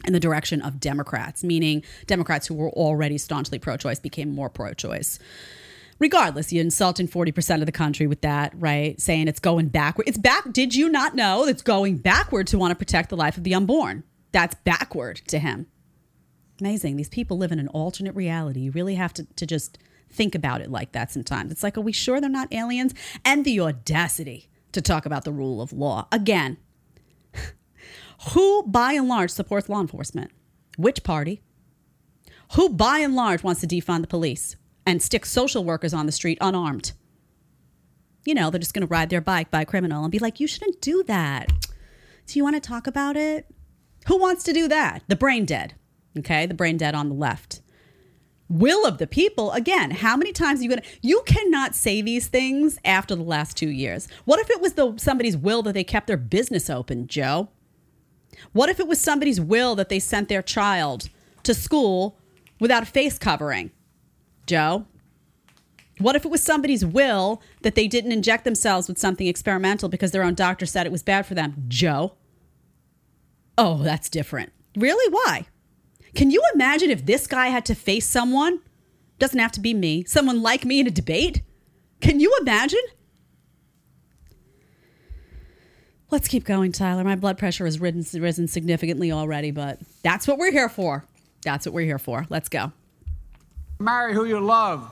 in 0.05 0.13
the 0.13 0.19
direction 0.19 0.61
of 0.61 0.79
Democrats, 0.79 1.43
meaning 1.43 1.83
Democrats 2.07 2.47
who 2.47 2.55
were 2.55 2.69
already 2.69 3.17
staunchly 3.17 3.59
pro 3.59 3.77
choice 3.77 3.99
became 3.99 4.33
more 4.33 4.49
pro 4.49 4.73
choice. 4.73 5.19
Regardless, 5.99 6.51
you're 6.51 6.63
insulting 6.63 7.07
40% 7.07 7.59
of 7.59 7.67
the 7.67 7.71
country 7.71 8.07
with 8.07 8.21
that, 8.21 8.53
right? 8.55 8.99
Saying 8.99 9.27
it's 9.27 9.39
going 9.39 9.67
backward. 9.67 10.07
It's 10.07 10.17
back. 10.17 10.51
Did 10.51 10.73
you 10.73 10.89
not 10.89 11.13
know 11.13 11.45
it's 11.45 11.61
going 11.61 11.97
backward 11.97 12.47
to 12.47 12.57
want 12.57 12.71
to 12.71 12.75
protect 12.75 13.09
the 13.09 13.17
life 13.17 13.37
of 13.37 13.43
the 13.43 13.53
unborn? 13.53 14.03
That's 14.31 14.55
backward 14.55 15.17
to 15.27 15.37
him. 15.37 15.67
Amazing. 16.59 16.97
These 16.97 17.09
people 17.09 17.37
live 17.37 17.51
in 17.51 17.59
an 17.59 17.67
alternate 17.67 18.15
reality. 18.15 18.61
You 18.61 18.71
really 18.71 18.95
have 18.95 19.13
to, 19.13 19.25
to 19.35 19.45
just 19.45 19.77
think 20.09 20.33
about 20.33 20.61
it 20.61 20.71
like 20.71 20.91
that 20.93 21.11
sometimes. 21.11 21.51
It's 21.51 21.63
like, 21.63 21.77
are 21.77 21.81
we 21.81 21.91
sure 21.91 22.19
they're 22.19 22.29
not 22.29 22.51
aliens? 22.51 22.93
And 23.23 23.45
the 23.45 23.59
audacity 23.59 24.49
to 24.71 24.81
talk 24.81 25.05
about 25.05 25.23
the 25.23 25.31
rule 25.31 25.61
of 25.61 25.73
law. 25.73 26.07
Again, 26.11 26.57
who 28.29 28.63
by 28.63 28.93
and 28.93 29.07
large 29.07 29.31
supports 29.31 29.69
law 29.69 29.81
enforcement? 29.81 30.31
Which 30.77 31.03
party? 31.03 31.41
Who 32.53 32.69
by 32.69 32.99
and 32.99 33.15
large 33.15 33.43
wants 33.43 33.61
to 33.61 33.67
defund 33.67 34.01
the 34.01 34.07
police 34.07 34.55
and 34.85 35.01
stick 35.01 35.25
social 35.25 35.63
workers 35.63 35.93
on 35.93 36.05
the 36.05 36.11
street 36.11 36.37
unarmed? 36.41 36.93
You 38.25 38.35
know, 38.35 38.49
they're 38.49 38.59
just 38.59 38.73
going 38.73 38.87
to 38.87 38.91
ride 38.91 39.09
their 39.09 39.21
bike 39.21 39.49
by 39.49 39.61
a 39.61 39.65
criminal 39.65 40.03
and 40.03 40.11
be 40.11 40.19
like, 40.19 40.39
you 40.39 40.47
shouldn't 40.47 40.81
do 40.81 41.03
that. 41.03 41.51
Do 42.27 42.37
you 42.37 42.43
want 42.43 42.55
to 42.55 42.59
talk 42.61 42.85
about 42.85 43.17
it? 43.17 43.47
Who 44.07 44.17
wants 44.17 44.43
to 44.43 44.53
do 44.53 44.67
that? 44.67 45.03
The 45.07 45.15
brain 45.15 45.45
dead. 45.45 45.75
Okay, 46.17 46.45
the 46.45 46.53
brain 46.53 46.77
dead 46.77 46.93
on 46.93 47.09
the 47.09 47.15
left. 47.15 47.61
Will 48.49 48.85
of 48.85 48.97
the 48.97 49.07
people, 49.07 49.51
again, 49.51 49.91
how 49.91 50.17
many 50.17 50.33
times 50.33 50.59
are 50.59 50.63
you 50.63 50.69
gonna 50.69 50.81
you 51.01 51.23
cannot 51.25 51.73
say 51.73 52.01
these 52.01 52.27
things 52.27 52.77
after 52.83 53.15
the 53.15 53.23
last 53.23 53.55
two 53.55 53.69
years. 53.69 54.09
What 54.25 54.41
if 54.41 54.49
it 54.49 54.59
was 54.59 54.73
the 54.73 54.97
somebody's 54.97 55.37
will 55.37 55.61
that 55.63 55.73
they 55.73 55.85
kept 55.85 56.07
their 56.07 56.17
business 56.17 56.69
open, 56.69 57.07
Joe? 57.07 57.49
What 58.53 58.69
if 58.69 58.79
it 58.79 58.87
was 58.87 58.99
somebody's 58.99 59.39
will 59.41 59.75
that 59.75 59.89
they 59.89 59.99
sent 59.99 60.29
their 60.29 60.41
child 60.41 61.09
to 61.43 61.53
school 61.53 62.17
without 62.59 62.83
a 62.83 62.87
face 62.87 63.17
covering? 63.17 63.71
Joe? 64.45 64.85
What 65.97 66.15
if 66.15 66.25
it 66.25 66.31
was 66.31 66.41
somebody's 66.41 66.85
will 66.85 67.41
that 67.61 67.75
they 67.75 67.87
didn't 67.87 68.11
inject 68.11 68.43
themselves 68.43 68.87
with 68.87 68.97
something 68.97 69.27
experimental 69.27 69.87
because 69.87 70.11
their 70.11 70.23
own 70.23 70.33
doctor 70.33 70.65
said 70.65 70.85
it 70.85 70.91
was 70.91 71.03
bad 71.03 71.25
for 71.25 71.35
them? 71.35 71.65
Joe? 71.67 72.13
Oh, 73.57 73.83
that's 73.83 74.09
different. 74.09 74.51
Really? 74.75 75.11
Why? 75.11 75.45
Can 76.15 76.31
you 76.31 76.43
imagine 76.53 76.89
if 76.89 77.05
this 77.05 77.27
guy 77.27 77.47
had 77.47 77.65
to 77.65 77.75
face 77.75 78.07
someone? 78.07 78.59
Doesn't 79.19 79.39
have 79.39 79.51
to 79.53 79.59
be 79.59 79.73
me, 79.73 80.03
someone 80.05 80.41
like 80.41 80.65
me 80.65 80.79
in 80.79 80.87
a 80.87 80.91
debate? 80.91 81.43
Can 81.99 82.19
you 82.19 82.35
imagine? 82.41 82.81
Let's 86.11 86.27
keep 86.27 86.43
going, 86.43 86.71
Tyler. 86.73 87.03
My 87.03 87.15
blood 87.15 87.37
pressure 87.37 87.65
has 87.65 87.79
risen, 87.79 88.21
risen 88.21 88.47
significantly 88.47 89.11
already, 89.11 89.51
but 89.51 89.79
that's 90.03 90.27
what 90.27 90.37
we're 90.37 90.51
here 90.51 90.69
for. 90.69 91.05
That's 91.43 91.65
what 91.65 91.73
we're 91.73 91.85
here 91.85 91.99
for. 91.99 92.27
Let's 92.29 92.49
go. 92.49 92.71
marry 93.79 94.13
who 94.13 94.25
you 94.25 94.39
love. 94.39 94.89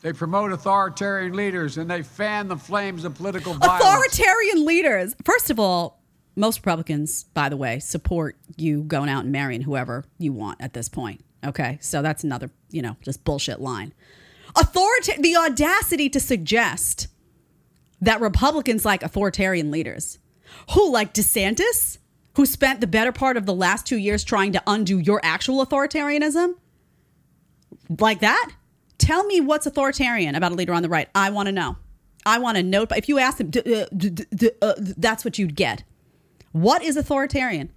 They 0.00 0.12
promote 0.12 0.52
authoritarian 0.52 1.34
leaders 1.34 1.76
and 1.78 1.90
they 1.90 2.02
fan 2.02 2.48
the 2.48 2.56
flames 2.56 3.04
of 3.04 3.14
political 3.14 3.54
violence. 3.54 3.82
Authoritarian 3.84 4.64
leaders. 4.64 5.16
First 5.24 5.50
of 5.50 5.58
all, 5.58 6.00
most 6.36 6.58
Republicans, 6.58 7.24
by 7.34 7.48
the 7.48 7.56
way, 7.56 7.78
support 7.78 8.36
you 8.56 8.82
going 8.82 9.08
out 9.08 9.24
and 9.24 9.32
marrying 9.32 9.62
whoever 9.62 10.04
you 10.18 10.32
want 10.32 10.60
at 10.60 10.72
this 10.74 10.88
point. 10.88 11.24
Okay. 11.44 11.78
So 11.80 12.02
that's 12.02 12.22
another, 12.22 12.50
you 12.70 12.82
know, 12.82 12.96
just 13.02 13.24
bullshit 13.24 13.60
line. 13.60 13.92
Authorita- 14.54 15.20
the 15.22 15.36
audacity 15.36 16.08
to 16.10 16.20
suggest 16.20 17.08
that 18.04 18.20
Republicans 18.20 18.84
like 18.84 19.02
authoritarian 19.02 19.70
leaders 19.70 20.18
who, 20.72 20.90
like 20.90 21.12
DeSantis, 21.14 21.98
who 22.36 22.46
spent 22.46 22.80
the 22.80 22.86
better 22.86 23.12
part 23.12 23.36
of 23.36 23.46
the 23.46 23.54
last 23.54 23.86
two 23.86 23.96
years 23.96 24.24
trying 24.24 24.52
to 24.52 24.62
undo 24.66 24.98
your 24.98 25.20
actual 25.22 25.64
authoritarianism, 25.64 26.54
like 27.98 28.20
that, 28.20 28.52
Tell 28.98 29.24
me 29.24 29.40
what's 29.40 29.66
authoritarian 29.66 30.34
about 30.34 30.52
a 30.52 30.54
leader 30.54 30.72
on 30.72 30.82
the 30.82 30.88
right. 30.88 31.08
I 31.14 31.30
want 31.30 31.46
to 31.46 31.52
know. 31.52 31.76
I 32.24 32.38
want 32.38 32.56
to 32.56 32.62
know. 32.62 32.86
If 32.90 33.08
you 33.08 33.18
ask 33.18 33.38
them, 33.38 33.50
uh, 33.66 34.46
uh, 34.62 34.74
that's 34.78 35.24
what 35.24 35.38
you'd 35.38 35.56
get. 35.56 35.84
What 36.52 36.82
is 36.82 36.96
authoritarian? 36.96 37.70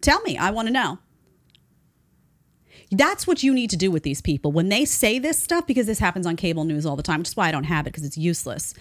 Tell 0.00 0.20
me. 0.22 0.36
I 0.36 0.50
want 0.50 0.68
to 0.68 0.72
know. 0.72 0.98
That's 2.92 3.26
what 3.26 3.42
you 3.42 3.54
need 3.54 3.70
to 3.70 3.76
do 3.76 3.90
with 3.90 4.02
these 4.02 4.20
people 4.20 4.52
when 4.52 4.68
they 4.68 4.84
say 4.84 5.18
this 5.18 5.38
stuff 5.38 5.66
because 5.66 5.86
this 5.86 5.98
happens 5.98 6.26
on 6.26 6.36
cable 6.36 6.64
news 6.64 6.84
all 6.84 6.94
the 6.94 7.02
time, 7.02 7.20
which 7.20 7.28
is 7.28 7.36
why 7.36 7.48
I 7.48 7.50
don't 7.50 7.64
have 7.64 7.86
it 7.86 7.90
because 7.90 8.04
it's 8.04 8.18
useless. 8.18 8.74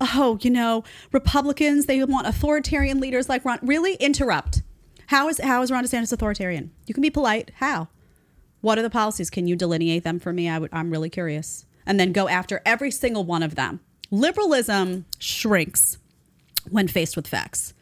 Oh, 0.00 0.38
you 0.40 0.50
know, 0.50 0.84
Republicans 1.12 1.84
they 1.84 2.02
want 2.02 2.26
authoritarian 2.26 2.98
leaders 2.98 3.28
like 3.28 3.44
Ron. 3.44 3.58
Really, 3.60 3.94
interrupt. 3.96 4.62
How 5.08 5.28
is 5.28 5.38
how 5.38 5.60
is 5.60 5.70
Ron 5.70 5.84
DeSantis 5.84 6.12
authoritarian? 6.14 6.70
You 6.86 6.94
can 6.94 7.02
be 7.02 7.10
polite. 7.10 7.50
How? 7.56 7.88
What 8.62 8.78
are 8.78 8.82
the 8.82 8.90
policies? 8.90 9.28
Can 9.28 9.46
you 9.46 9.54
delineate 9.54 10.02
them 10.02 10.18
for 10.18 10.32
me? 10.32 10.48
I 10.48 10.58
would. 10.58 10.70
I'm 10.72 10.90
really 10.90 11.10
curious. 11.10 11.66
And 11.84 12.00
then 12.00 12.12
go 12.12 12.26
after 12.26 12.62
every 12.64 12.90
single 12.90 13.24
one 13.24 13.42
of 13.42 13.54
them. 13.54 13.80
Liberalism 14.10 15.04
shrinks 15.18 15.98
when 16.70 16.88
faced 16.88 17.16
with 17.16 17.28
facts. 17.28 17.74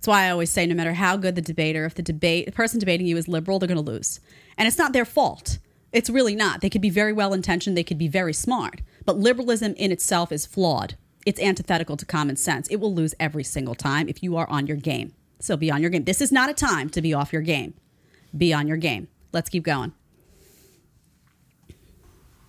That's 0.00 0.08
why 0.08 0.24
I 0.24 0.30
always 0.30 0.48
say 0.48 0.64
no 0.64 0.74
matter 0.74 0.94
how 0.94 1.18
good 1.18 1.34
the 1.34 1.42
debater, 1.42 1.84
if 1.84 1.94
the 1.94 2.00
debate 2.00 2.46
the 2.46 2.52
person 2.52 2.80
debating 2.80 3.06
you 3.06 3.18
is 3.18 3.28
liberal, 3.28 3.58
they're 3.58 3.66
going 3.66 3.84
to 3.84 3.92
lose. 3.92 4.18
And 4.56 4.66
it's 4.66 4.78
not 4.78 4.94
their 4.94 5.04
fault. 5.04 5.58
It's 5.92 6.08
really 6.08 6.34
not. 6.34 6.62
They 6.62 6.70
could 6.70 6.80
be 6.80 6.88
very 6.88 7.12
well 7.12 7.34
intentioned, 7.34 7.76
they 7.76 7.84
could 7.84 7.98
be 7.98 8.08
very 8.08 8.32
smart, 8.32 8.80
but 9.04 9.18
liberalism 9.18 9.74
in 9.74 9.92
itself 9.92 10.32
is 10.32 10.46
flawed. 10.46 10.94
It's 11.26 11.38
antithetical 11.38 11.98
to 11.98 12.06
common 12.06 12.36
sense. 12.36 12.66
It 12.68 12.76
will 12.76 12.94
lose 12.94 13.14
every 13.20 13.44
single 13.44 13.74
time 13.74 14.08
if 14.08 14.22
you 14.22 14.38
are 14.38 14.48
on 14.48 14.66
your 14.66 14.78
game. 14.78 15.12
So 15.38 15.54
be 15.54 15.70
on 15.70 15.82
your 15.82 15.90
game. 15.90 16.04
This 16.04 16.22
is 16.22 16.32
not 16.32 16.48
a 16.48 16.54
time 16.54 16.88
to 16.90 17.02
be 17.02 17.12
off 17.12 17.30
your 17.30 17.42
game. 17.42 17.74
Be 18.34 18.54
on 18.54 18.68
your 18.68 18.78
game. 18.78 19.08
Let's 19.32 19.50
keep 19.50 19.64
going. 19.64 19.92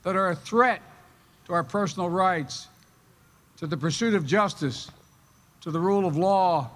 that 0.04 0.16
are 0.16 0.30
a 0.30 0.36
threat 0.36 0.82
to 1.48 1.54
our 1.54 1.66
personal 1.66 2.10
rights, 2.10 2.68
to 3.58 3.68
the 3.68 3.76
pursuit 3.76 4.14
of 4.14 4.26
justice, 4.26 4.90
to 5.60 5.70
the 5.70 5.80
rule 5.80 6.08
of 6.08 6.16
law, 6.16 6.70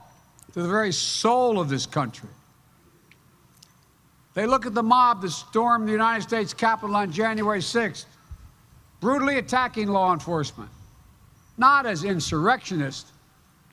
to 0.55 0.61
the 0.61 0.69
very 0.69 0.93
soul 0.93 1.59
of 1.59 1.67
this 1.67 1.85
country. 1.85 2.29
They 4.35 4.47
look 4.47 4.65
at 4.65 4.73
the 4.73 4.81
mob 4.81 5.21
that 5.21 5.31
stormed 5.31 5.85
the 5.85 5.91
United 5.91 6.23
States 6.23 6.53
Capitol 6.53 6.95
on 6.95 7.11
January 7.11 7.59
6th, 7.59 8.05
brutally 9.01 9.37
attacking 9.37 9.89
law 9.89 10.13
enforcement, 10.13 10.69
not 11.57 11.85
as 11.85 12.05
insurrectionists 12.05 13.11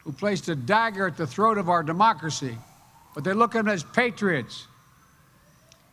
who 0.02 0.10
placed 0.10 0.48
a 0.48 0.56
dagger 0.56 1.06
at 1.06 1.16
the 1.16 1.26
throat 1.26 1.56
of 1.56 1.68
our 1.68 1.84
democracy, 1.84 2.58
but 3.14 3.22
they 3.22 3.32
look 3.32 3.54
at 3.54 3.64
them 3.64 3.72
as 3.72 3.84
patriots 3.84 4.66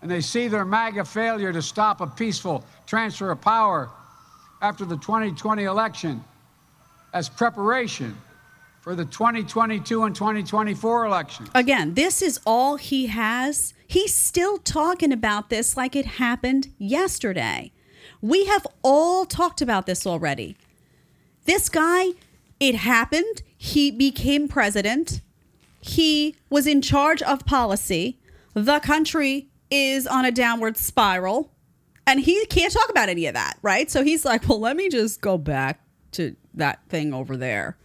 and 0.02 0.10
they 0.10 0.21
see 0.21 0.47
their 0.47 0.65
MAGA 0.65 1.06
failure 1.06 1.54
to 1.54 1.62
stop 1.62 2.02
a 2.02 2.08
peaceful 2.08 2.65
transfer 2.88 3.30
of 3.30 3.41
power 3.41 3.91
after 4.60 4.86
the 4.86 4.97
2020 4.97 5.65
election 5.65 6.23
as 7.13 7.30
preparation 7.30 8.17
for 8.89 8.95
the 8.95 9.06
2022 9.06 10.04
and 10.04 10.15
2024 10.15 11.06
elections. 11.06 11.47
Again, 11.54 11.93
this 11.93 12.23
is 12.23 12.39
all 12.43 12.78
he 12.78 13.06
has. 13.06 13.75
He's 13.86 14.15
still 14.15 14.58
talking 14.58 15.13
about 15.13 15.52
this 15.52 15.78
like 15.78 15.95
it 15.95 16.08
happened 16.08 16.73
yesterday. 16.80 17.71
We 18.19 18.45
have 18.45 18.65
all 18.82 19.28
talked 19.28 19.62
about 19.62 19.86
this 19.86 20.08
already. 20.08 20.58
This 21.45 21.69
guy, 21.69 22.13
it 22.60 22.73
happened. 22.73 23.43
He 23.56 23.91
became 23.91 24.47
president. 24.47 25.21
He 25.82 26.36
was 26.49 26.65
in 26.65 26.82
charge 26.82 27.21
of 27.21 27.45
policy. 27.45 28.17
The 28.56 28.80
country 28.80 29.49
is 29.69 30.08
on 30.08 30.25
a 30.25 30.32
downward 30.32 30.78
spiral. 30.78 31.52
And 32.08 32.21
he 32.21 32.43
can't 32.47 32.73
talk 32.73 32.89
about 32.89 33.08
any 33.08 33.28
of 33.28 33.36
that, 33.36 33.60
right? 33.62 33.91
So 33.91 34.04
he's 34.04 34.25
like, 34.25 34.49
well, 34.49 34.60
let 34.60 34.75
me 34.75 34.89
just 34.89 35.21
go 35.21 35.38
back 35.38 35.80
to 36.13 36.36
that 36.56 36.80
thing 36.89 37.13
over 37.13 37.38
there, 37.38 37.78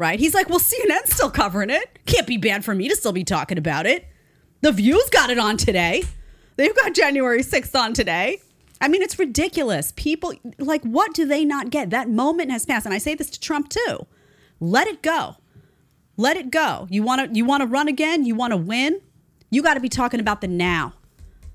right? 0.00 0.18
He's 0.18 0.32
like, 0.32 0.48
well, 0.48 0.58
CNN's 0.58 1.12
still 1.12 1.30
covering 1.30 1.68
it. 1.68 1.98
Can't 2.06 2.26
be 2.26 2.38
bad 2.38 2.64
for 2.64 2.74
me 2.74 2.88
to 2.88 2.96
still 2.96 3.12
be 3.12 3.22
talking 3.22 3.58
about 3.58 3.84
it. 3.84 4.08
The 4.62 4.72
View's 4.72 5.10
got 5.10 5.28
it 5.28 5.38
on 5.38 5.58
today. 5.58 6.04
They've 6.56 6.74
got 6.74 6.94
January 6.94 7.42
6th 7.42 7.78
on 7.78 7.92
today. 7.92 8.40
I 8.80 8.88
mean, 8.88 9.02
it's 9.02 9.18
ridiculous. 9.18 9.92
People, 9.96 10.32
like, 10.58 10.82
what 10.84 11.12
do 11.12 11.26
they 11.26 11.44
not 11.44 11.68
get? 11.68 11.90
That 11.90 12.08
moment 12.08 12.50
has 12.50 12.64
passed. 12.64 12.86
And 12.86 12.94
I 12.94 12.98
say 12.98 13.14
this 13.14 13.28
to 13.28 13.40
Trump 13.40 13.68
too. 13.68 14.06
Let 14.58 14.88
it 14.88 15.02
go. 15.02 15.36
Let 16.16 16.38
it 16.38 16.50
go. 16.50 16.86
You 16.90 17.02
want 17.02 17.30
to 17.30 17.36
you 17.36 17.44
want 17.44 17.60
to 17.60 17.66
run 17.66 17.86
again? 17.86 18.24
You 18.24 18.34
want 18.34 18.52
to 18.52 18.56
win? 18.56 19.02
You 19.50 19.62
got 19.62 19.74
to 19.74 19.80
be 19.80 19.88
talking 19.90 20.20
about 20.20 20.40
the 20.40 20.48
now. 20.48 20.94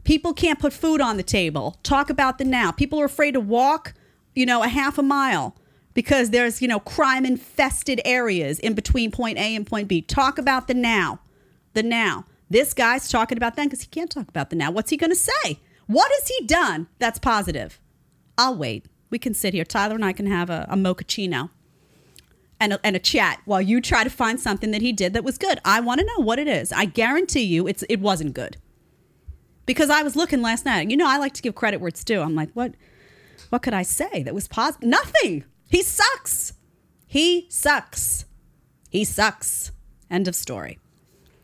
People 0.04 0.34
can't 0.34 0.60
put 0.60 0.72
food 0.72 1.02
on 1.02 1.18
the 1.18 1.24
table. 1.24 1.80
Talk 1.82 2.12
about 2.12 2.38
the 2.38 2.46
now. 2.46 2.72
People 2.72 3.02
are 3.02 3.06
afraid 3.06 3.34
to 3.34 3.40
walk, 3.40 3.94
you 4.36 4.46
know, 4.46 4.62
a 4.62 4.68
half 4.68 5.00
a 5.00 5.04
mile 5.04 5.56
because 5.96 6.30
there's, 6.30 6.62
you 6.62 6.68
know, 6.68 6.80
crime 6.80 7.26
infested 7.26 8.00
areas 8.06 8.60
in 8.60 8.76
between 8.76 9.10
point 9.10 9.40
A 9.40 9.56
and 9.56 9.66
point 9.66 9.88
B. 9.88 10.02
Talk 10.02 10.38
about 10.38 10.68
the 10.68 10.76
now. 10.76 11.20
The 11.74 11.82
now. 11.82 12.26
This 12.50 12.76
guy's 12.76 13.10
talking 13.10 13.38
about 13.38 13.56
then 13.56 13.66
because 13.66 13.82
he 13.82 13.88
can't 13.88 14.12
talk 14.12 14.28
about 14.30 14.52
the 14.52 14.56
now. 14.56 14.70
What's 14.70 14.92
he 14.92 14.98
going 14.98 15.10
to 15.10 15.16
say? 15.16 15.60
What 15.88 16.12
has 16.12 16.28
he 16.28 16.46
done 16.46 16.88
that's 17.00 17.18
positive? 17.18 17.80
I'll 18.38 18.56
wait. 18.56 18.86
We 19.10 19.18
can 19.18 19.34
sit 19.34 19.54
here. 19.54 19.64
Tyler 19.64 19.96
and 19.96 20.06
I 20.06 20.14
can 20.14 20.28
have 20.28 20.50
a, 20.50 20.68
a 20.70 20.76
mochaccino 20.76 21.50
and 22.60 22.74
a, 22.74 22.80
and 22.84 22.96
a 22.96 23.00
chat 23.00 23.42
while 23.46 23.62
you 23.62 23.82
try 23.82 24.04
to 24.04 24.10
find 24.10 24.40
something 24.40 24.72
that 24.72 24.82
he 24.82 24.92
did 24.92 25.14
that 25.14 25.24
was 25.24 25.38
good. 25.38 25.60
I 25.64 25.80
want 25.80 26.02
to 26.02 26.06
know 26.06 26.24
what 26.24 26.40
it 26.40 26.48
is. 26.48 26.72
I 26.72 26.86
guarantee 26.86 27.44
you 27.44 27.68
it's 27.68 27.84
it 27.90 28.00
wasn't 28.00 28.34
good. 28.34 28.58
Because 29.66 29.90
I 29.90 30.04
was 30.04 30.16
looking 30.16 30.42
last 30.42 30.66
night. 30.66 30.92
You 30.92 30.98
know, 30.98 31.08
I 31.08 31.18
like 31.18 31.34
to 31.34 31.42
give 31.42 31.56
credit 31.56 31.80
where 31.80 31.88
it's 31.88 32.04
due. 32.04 32.22
I'm 32.22 32.36
like, 32.36 32.52
what 32.54 32.76
what 33.50 33.64
could 33.64 33.74
I 33.74 33.84
say 33.84 34.24
that 34.24 34.36
was 34.36 34.48
positive? 34.48 34.88
Nothing. 34.88 35.46
He 35.76 35.84
sucks. 35.84 36.54
He 37.06 37.48
sucks. 37.50 38.24
He 38.90 39.04
sucks. 39.04 39.74
End 40.10 40.26
of 40.30 40.34
story. 40.34 40.80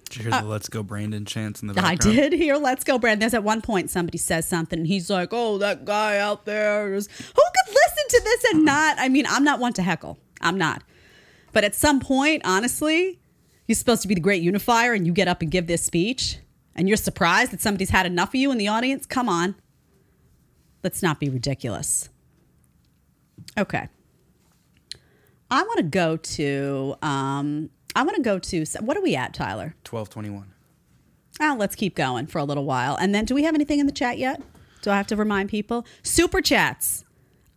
Did 0.05 0.15
you 0.15 0.31
hear 0.31 0.41
the 0.41 0.47
"Let's 0.47 0.69
Go 0.69 0.83
Brandon" 0.83 1.25
chants 1.25 1.61
in 1.61 1.67
the 1.67 1.77
Uh, 1.77 1.85
I 1.85 1.95
did 1.95 2.31
hear 2.31 2.55
"Let's 2.55 2.85
Go, 2.85 2.97
Brandon. 2.97 3.19
There's 3.19 3.33
at 3.33 3.43
one 3.43 3.61
point 3.61 3.89
somebody 3.89 4.17
says 4.17 4.47
something, 4.47 4.79
and 4.79 4.87
he's 4.87 5.09
like, 5.09 5.29
"Oh, 5.33 5.57
that 5.57 5.83
guy 5.83 6.17
out 6.17 6.45
there 6.45 6.93
is 6.93 7.07
who 7.07 7.41
could 7.41 7.73
listen 7.73 8.03
to 8.07 8.21
this 8.23 8.43
and 8.53 8.63
not." 8.63 8.95
I 8.99 9.09
mean, 9.09 9.25
I'm 9.27 9.43
not 9.43 9.59
one 9.59 9.73
to 9.73 9.81
heckle. 9.81 10.17
I'm 10.39 10.57
not. 10.57 10.81
But 11.51 11.65
at 11.65 11.75
some 11.75 11.99
point, 11.99 12.41
honestly, 12.45 13.19
you're 13.67 13.75
supposed 13.75 14.01
to 14.03 14.07
be 14.07 14.15
the 14.15 14.21
great 14.21 14.41
unifier, 14.41 14.93
and 14.93 15.05
you 15.05 15.11
get 15.11 15.27
up 15.27 15.41
and 15.41 15.51
give 15.51 15.67
this 15.67 15.83
speech, 15.83 16.37
and 16.73 16.87
you're 16.87 16.95
surprised 16.95 17.51
that 17.51 17.59
somebody's 17.59 17.89
had 17.89 18.05
enough 18.05 18.29
of 18.29 18.35
you 18.35 18.49
in 18.53 18.57
the 18.57 18.69
audience. 18.69 19.05
Come 19.05 19.27
on, 19.27 19.55
let's 20.83 21.03
not 21.03 21.19
be 21.19 21.27
ridiculous. 21.27 22.07
Okay. 23.57 23.89
I 25.51 25.63
want 25.63 25.77
to 25.77 25.83
go 25.83 26.15
to. 26.17 26.95
Um, 27.01 27.69
I 27.95 28.03
want 28.03 28.15
to 28.15 28.23
go 28.23 28.39
to. 28.39 28.65
What 28.79 28.95
are 28.97 29.01
we 29.01 29.15
at, 29.15 29.33
Tyler? 29.33 29.75
Twelve 29.83 30.09
twenty-one. 30.09 30.53
Oh, 31.41 31.55
let's 31.59 31.75
keep 31.75 31.95
going 31.95 32.27
for 32.27 32.39
a 32.39 32.43
little 32.43 32.65
while. 32.65 32.95
And 32.95 33.13
then, 33.13 33.25
do 33.25 33.35
we 33.35 33.43
have 33.43 33.53
anything 33.53 33.79
in 33.79 33.85
the 33.85 33.91
chat 33.91 34.17
yet? 34.17 34.41
Do 34.81 34.89
I 34.91 34.97
have 34.97 35.07
to 35.07 35.15
remind 35.15 35.49
people? 35.49 35.85
Super 36.03 36.41
chats. 36.41 37.03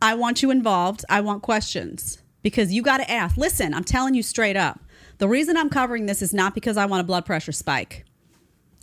I 0.03 0.15
want 0.15 0.43
you 0.43 0.51
involved. 0.51 1.05
I 1.09 1.21
want 1.21 1.43
questions 1.43 2.19
because 2.43 2.73
you 2.73 2.83
got 2.83 2.99
to 2.99 3.11
ask. 3.11 3.37
Listen, 3.37 3.73
I'm 3.73 3.85
telling 3.85 4.15
you 4.15 4.23
straight 4.23 4.57
up. 4.57 4.81
The 5.19 5.29
reason 5.29 5.57
I'm 5.57 5.71
covering 5.71 6.07
this 6.07 6.21
is 6.21 6.35
not 6.35 6.55
because 6.55 6.77
I 6.77 6.87
want 6.87 7.01
a 7.01 7.05
blood 7.05 7.25
pressure 7.25 7.53
spike. 7.53 8.05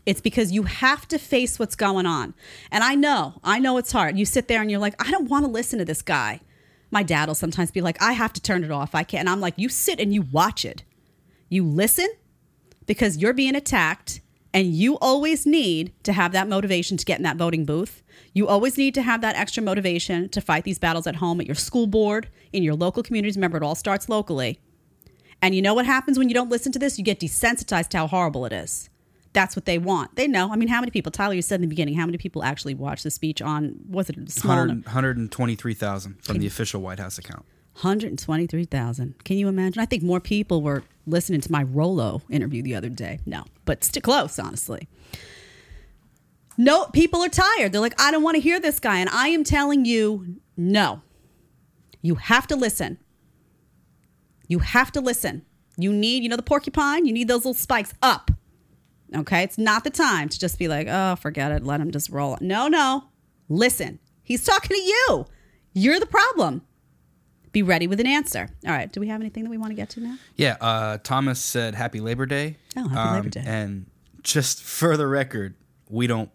It's 0.05 0.21
because 0.21 0.51
you 0.51 0.63
have 0.63 1.07
to 1.09 1.19
face 1.19 1.59
what's 1.59 1.75
going 1.75 2.05
on. 2.05 2.33
And 2.71 2.83
I 2.83 2.95
know, 2.95 3.39
I 3.43 3.59
know 3.59 3.77
it's 3.77 3.91
hard. 3.91 4.17
You 4.17 4.25
sit 4.25 4.47
there 4.47 4.61
and 4.61 4.71
you're 4.71 4.79
like, 4.79 4.95
I 5.05 5.11
don't 5.11 5.29
want 5.29 5.45
to 5.45 5.51
listen 5.51 5.77
to 5.77 5.85
this 5.85 6.01
guy. 6.01 6.39
My 6.91 7.03
dad 7.03 7.27
will 7.27 7.35
sometimes 7.35 7.71
be 7.71 7.81
like, 7.81 8.01
I 8.01 8.13
have 8.13 8.33
to 8.33 8.41
turn 8.41 8.63
it 8.63 8.71
off. 8.71 8.93
I 8.93 9.03
can't. 9.03 9.21
And 9.21 9.29
I'm 9.29 9.39
like, 9.39 9.53
you 9.57 9.69
sit 9.69 9.99
and 9.99 10.13
you 10.13 10.21
watch 10.21 10.65
it. 10.65 10.83
You 11.49 11.65
listen 11.65 12.07
because 12.85 13.17
you're 13.17 13.33
being 13.33 13.55
attacked 13.55 14.21
and 14.53 14.73
you 14.73 14.97
always 14.99 15.45
need 15.45 15.93
to 16.03 16.13
have 16.13 16.33
that 16.33 16.47
motivation 16.47 16.97
to 16.97 17.05
get 17.05 17.17
in 17.17 17.23
that 17.23 17.37
voting 17.37 17.65
booth. 17.65 18.03
You 18.33 18.47
always 18.47 18.77
need 18.77 18.93
to 18.95 19.01
have 19.01 19.21
that 19.21 19.35
extra 19.35 19.63
motivation 19.63 20.27
to 20.29 20.41
fight 20.41 20.65
these 20.65 20.79
battles 20.79 21.07
at 21.07 21.15
home, 21.15 21.39
at 21.39 21.47
your 21.47 21.55
school 21.55 21.87
board, 21.87 22.29
in 22.51 22.61
your 22.63 22.75
local 22.75 23.01
communities. 23.03 23.37
Remember, 23.37 23.57
it 23.57 23.63
all 23.63 23.75
starts 23.75 24.09
locally. 24.09 24.59
And 25.41 25.55
you 25.55 25.61
know 25.61 25.73
what 25.73 25.85
happens 25.85 26.19
when 26.19 26.29
you 26.29 26.35
don't 26.35 26.49
listen 26.49 26.71
to 26.73 26.79
this? 26.79 26.97
You 26.97 27.03
get 27.03 27.19
desensitized 27.19 27.89
to 27.89 27.97
how 27.97 28.07
horrible 28.07 28.45
it 28.45 28.53
is. 28.53 28.89
That's 29.33 29.55
what 29.55 29.65
they 29.65 29.77
want. 29.77 30.15
They 30.15 30.27
know. 30.27 30.51
I 30.51 30.55
mean, 30.57 30.67
how 30.67 30.81
many 30.81 30.91
people, 30.91 31.11
Tyler, 31.11 31.33
you 31.33 31.41
said 31.41 31.55
in 31.55 31.61
the 31.61 31.67
beginning, 31.67 31.95
how 31.95 32.05
many 32.05 32.17
people 32.17 32.43
actually 32.43 32.73
watched 32.73 33.03
the 33.03 33.11
speech 33.11 33.41
on, 33.41 33.77
was 33.87 34.09
it 34.09 34.17
a 34.17 34.29
small 34.29 34.65
number? 34.65 34.85
123,000 34.85 36.21
from 36.21 36.37
the 36.39 36.47
official 36.47 36.81
White 36.81 36.99
House 36.99 37.17
account. 37.17 37.45
123,000. 37.75 39.23
Can 39.23 39.37
you 39.37 39.47
imagine? 39.47 39.81
I 39.81 39.85
think 39.85 40.03
more 40.03 40.19
people 40.19 40.61
were 40.61 40.83
listening 41.07 41.39
to 41.41 41.51
my 41.51 41.63
Rolo 41.63 42.21
interview 42.29 42.61
the 42.61 42.75
other 42.75 42.89
day. 42.89 43.19
No, 43.25 43.45
but 43.63 43.85
still 43.85 44.01
close, 44.01 44.37
honestly. 44.37 44.89
No, 46.57 46.85
people 46.87 47.21
are 47.21 47.29
tired. 47.29 47.71
They're 47.71 47.79
like, 47.79 47.99
I 47.99 48.11
don't 48.11 48.23
want 48.23 48.35
to 48.35 48.41
hear 48.41 48.59
this 48.59 48.79
guy. 48.79 48.99
And 48.99 49.09
I 49.09 49.29
am 49.29 49.45
telling 49.45 49.85
you, 49.85 50.41
no. 50.57 51.01
You 52.01 52.15
have 52.15 52.47
to 52.47 52.57
listen. 52.57 52.97
You 54.47 54.59
have 54.59 54.91
to 54.91 54.99
listen. 54.99 55.45
You 55.77 55.93
need, 55.93 56.23
you 56.23 56.29
know, 56.29 56.35
the 56.35 56.43
porcupine, 56.43 57.05
you 57.05 57.13
need 57.13 57.29
those 57.29 57.45
little 57.45 57.53
spikes 57.53 57.93
up. 58.01 58.31
Okay. 59.15 59.43
It's 59.43 59.57
not 59.57 59.83
the 59.83 59.89
time 59.89 60.29
to 60.29 60.39
just 60.39 60.57
be 60.57 60.67
like, 60.67 60.87
oh, 60.89 61.15
forget 61.15 61.51
it. 61.51 61.63
Let 61.63 61.81
him 61.81 61.91
just 61.91 62.09
roll. 62.09 62.37
No, 62.41 62.67
no. 62.67 63.05
Listen. 63.49 63.99
He's 64.23 64.43
talking 64.45 64.75
to 64.75 64.81
you. 64.81 65.25
You're 65.73 65.99
the 65.99 66.05
problem. 66.05 66.61
Be 67.51 67.63
ready 67.63 67.87
with 67.87 67.99
an 67.99 68.07
answer. 68.07 68.47
All 68.65 68.71
right. 68.71 68.91
Do 68.91 68.99
we 69.01 69.07
have 69.09 69.19
anything 69.19 69.43
that 69.43 69.49
we 69.49 69.57
want 69.57 69.71
to 69.71 69.75
get 69.75 69.89
to 69.91 69.99
now? 69.99 70.17
Yeah, 70.37 70.55
uh, 70.61 70.99
Thomas 71.03 71.41
said 71.41 71.75
Happy 71.75 71.99
Labor 71.99 72.25
Day. 72.25 72.55
Oh, 72.77 72.87
Happy 72.87 73.15
Labor 73.17 73.29
Day. 73.29 73.43
And 73.45 73.87
just 74.23 74.63
for 74.63 74.95
the 74.95 75.07
record, 75.07 75.55
we 75.89 76.07
don't 76.07 76.29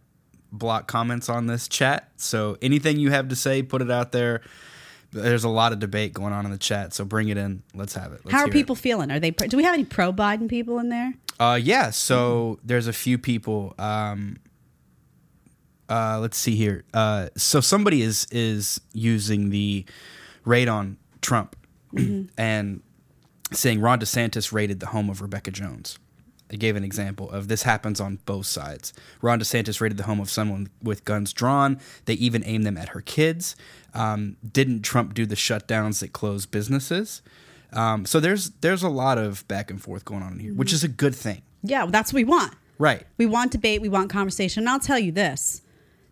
block 0.52 0.86
comments 0.88 1.28
on 1.30 1.46
this 1.46 1.68
chat. 1.68 2.10
So 2.16 2.58
anything 2.60 2.98
you 2.98 3.10
have 3.10 3.28
to 3.28 3.36
say, 3.36 3.62
put 3.62 3.80
it 3.80 3.90
out 3.90 4.12
there. 4.12 4.42
There's 5.12 5.44
a 5.44 5.48
lot 5.48 5.72
of 5.72 5.78
debate 5.78 6.12
going 6.12 6.34
on 6.34 6.44
in 6.44 6.50
the 6.50 6.58
chat, 6.58 6.92
so 6.92 7.04
bring 7.04 7.28
it 7.28 7.38
in. 7.38 7.62
Let's 7.74 7.94
have 7.94 8.12
it. 8.12 8.20
Let's 8.24 8.32
How 8.32 8.38
are 8.38 8.40
hear 8.42 8.50
it. 8.50 8.52
people 8.52 8.74
feeling? 8.74 9.10
Are 9.10 9.18
they? 9.20 9.30
Do 9.30 9.56
we 9.56 9.62
have 9.62 9.72
any 9.72 9.84
pro 9.84 10.12
Biden 10.12 10.48
people 10.48 10.78
in 10.78 10.90
there? 10.90 11.14
Uh, 11.38 11.58
yeah. 11.62 11.90
So 11.90 12.58
there's 12.64 12.86
a 12.86 12.92
few 12.92 13.18
people. 13.18 13.74
Um, 13.78 14.38
uh, 15.88 16.18
let's 16.20 16.36
see 16.36 16.56
here. 16.56 16.84
Uh, 16.92 17.28
so 17.36 17.60
somebody 17.60 18.02
is 18.02 18.26
is 18.30 18.80
using 18.92 19.50
the 19.50 19.84
raid 20.44 20.68
on 20.68 20.96
Trump 21.20 21.56
and 22.38 22.82
saying 23.52 23.80
Ron 23.80 24.00
DeSantis 24.00 24.52
raided 24.52 24.80
the 24.80 24.86
home 24.86 25.08
of 25.08 25.20
Rebekah 25.20 25.52
Jones. 25.52 25.98
They 26.48 26.56
gave 26.56 26.76
an 26.76 26.84
example 26.84 27.28
of 27.30 27.48
this 27.48 27.64
happens 27.64 28.00
on 28.00 28.20
both 28.24 28.46
sides. 28.46 28.92
Ron 29.20 29.40
DeSantis 29.40 29.80
raided 29.80 29.98
the 29.98 30.04
home 30.04 30.20
of 30.20 30.30
someone 30.30 30.68
with 30.80 31.04
guns 31.04 31.32
drawn. 31.32 31.80
They 32.04 32.14
even 32.14 32.44
aimed 32.44 32.64
them 32.64 32.76
at 32.76 32.90
her 32.90 33.00
kids. 33.00 33.56
Um, 33.94 34.36
didn't 34.52 34.82
Trump 34.82 35.14
do 35.14 35.26
the 35.26 35.34
shutdowns 35.34 36.00
that 36.00 36.12
closed 36.12 36.50
businesses? 36.50 37.22
Um, 37.76 38.06
so 38.06 38.20
there's 38.20 38.50
there's 38.62 38.82
a 38.82 38.88
lot 38.88 39.18
of 39.18 39.46
back 39.48 39.70
and 39.70 39.80
forth 39.80 40.04
going 40.04 40.22
on 40.22 40.32
in 40.34 40.38
here, 40.40 40.54
which 40.54 40.72
is 40.72 40.82
a 40.82 40.88
good 40.88 41.14
thing, 41.14 41.42
Yeah, 41.62 41.82
well, 41.84 41.92
that's 41.92 42.12
what 42.12 42.18
we 42.18 42.24
want. 42.24 42.54
right? 42.78 43.04
We 43.18 43.26
want 43.26 43.52
debate. 43.52 43.80
We 43.82 43.88
want 43.88 44.10
conversation. 44.10 44.62
And 44.62 44.68
I'll 44.70 44.80
tell 44.80 44.98
you 44.98 45.12
this: 45.12 45.62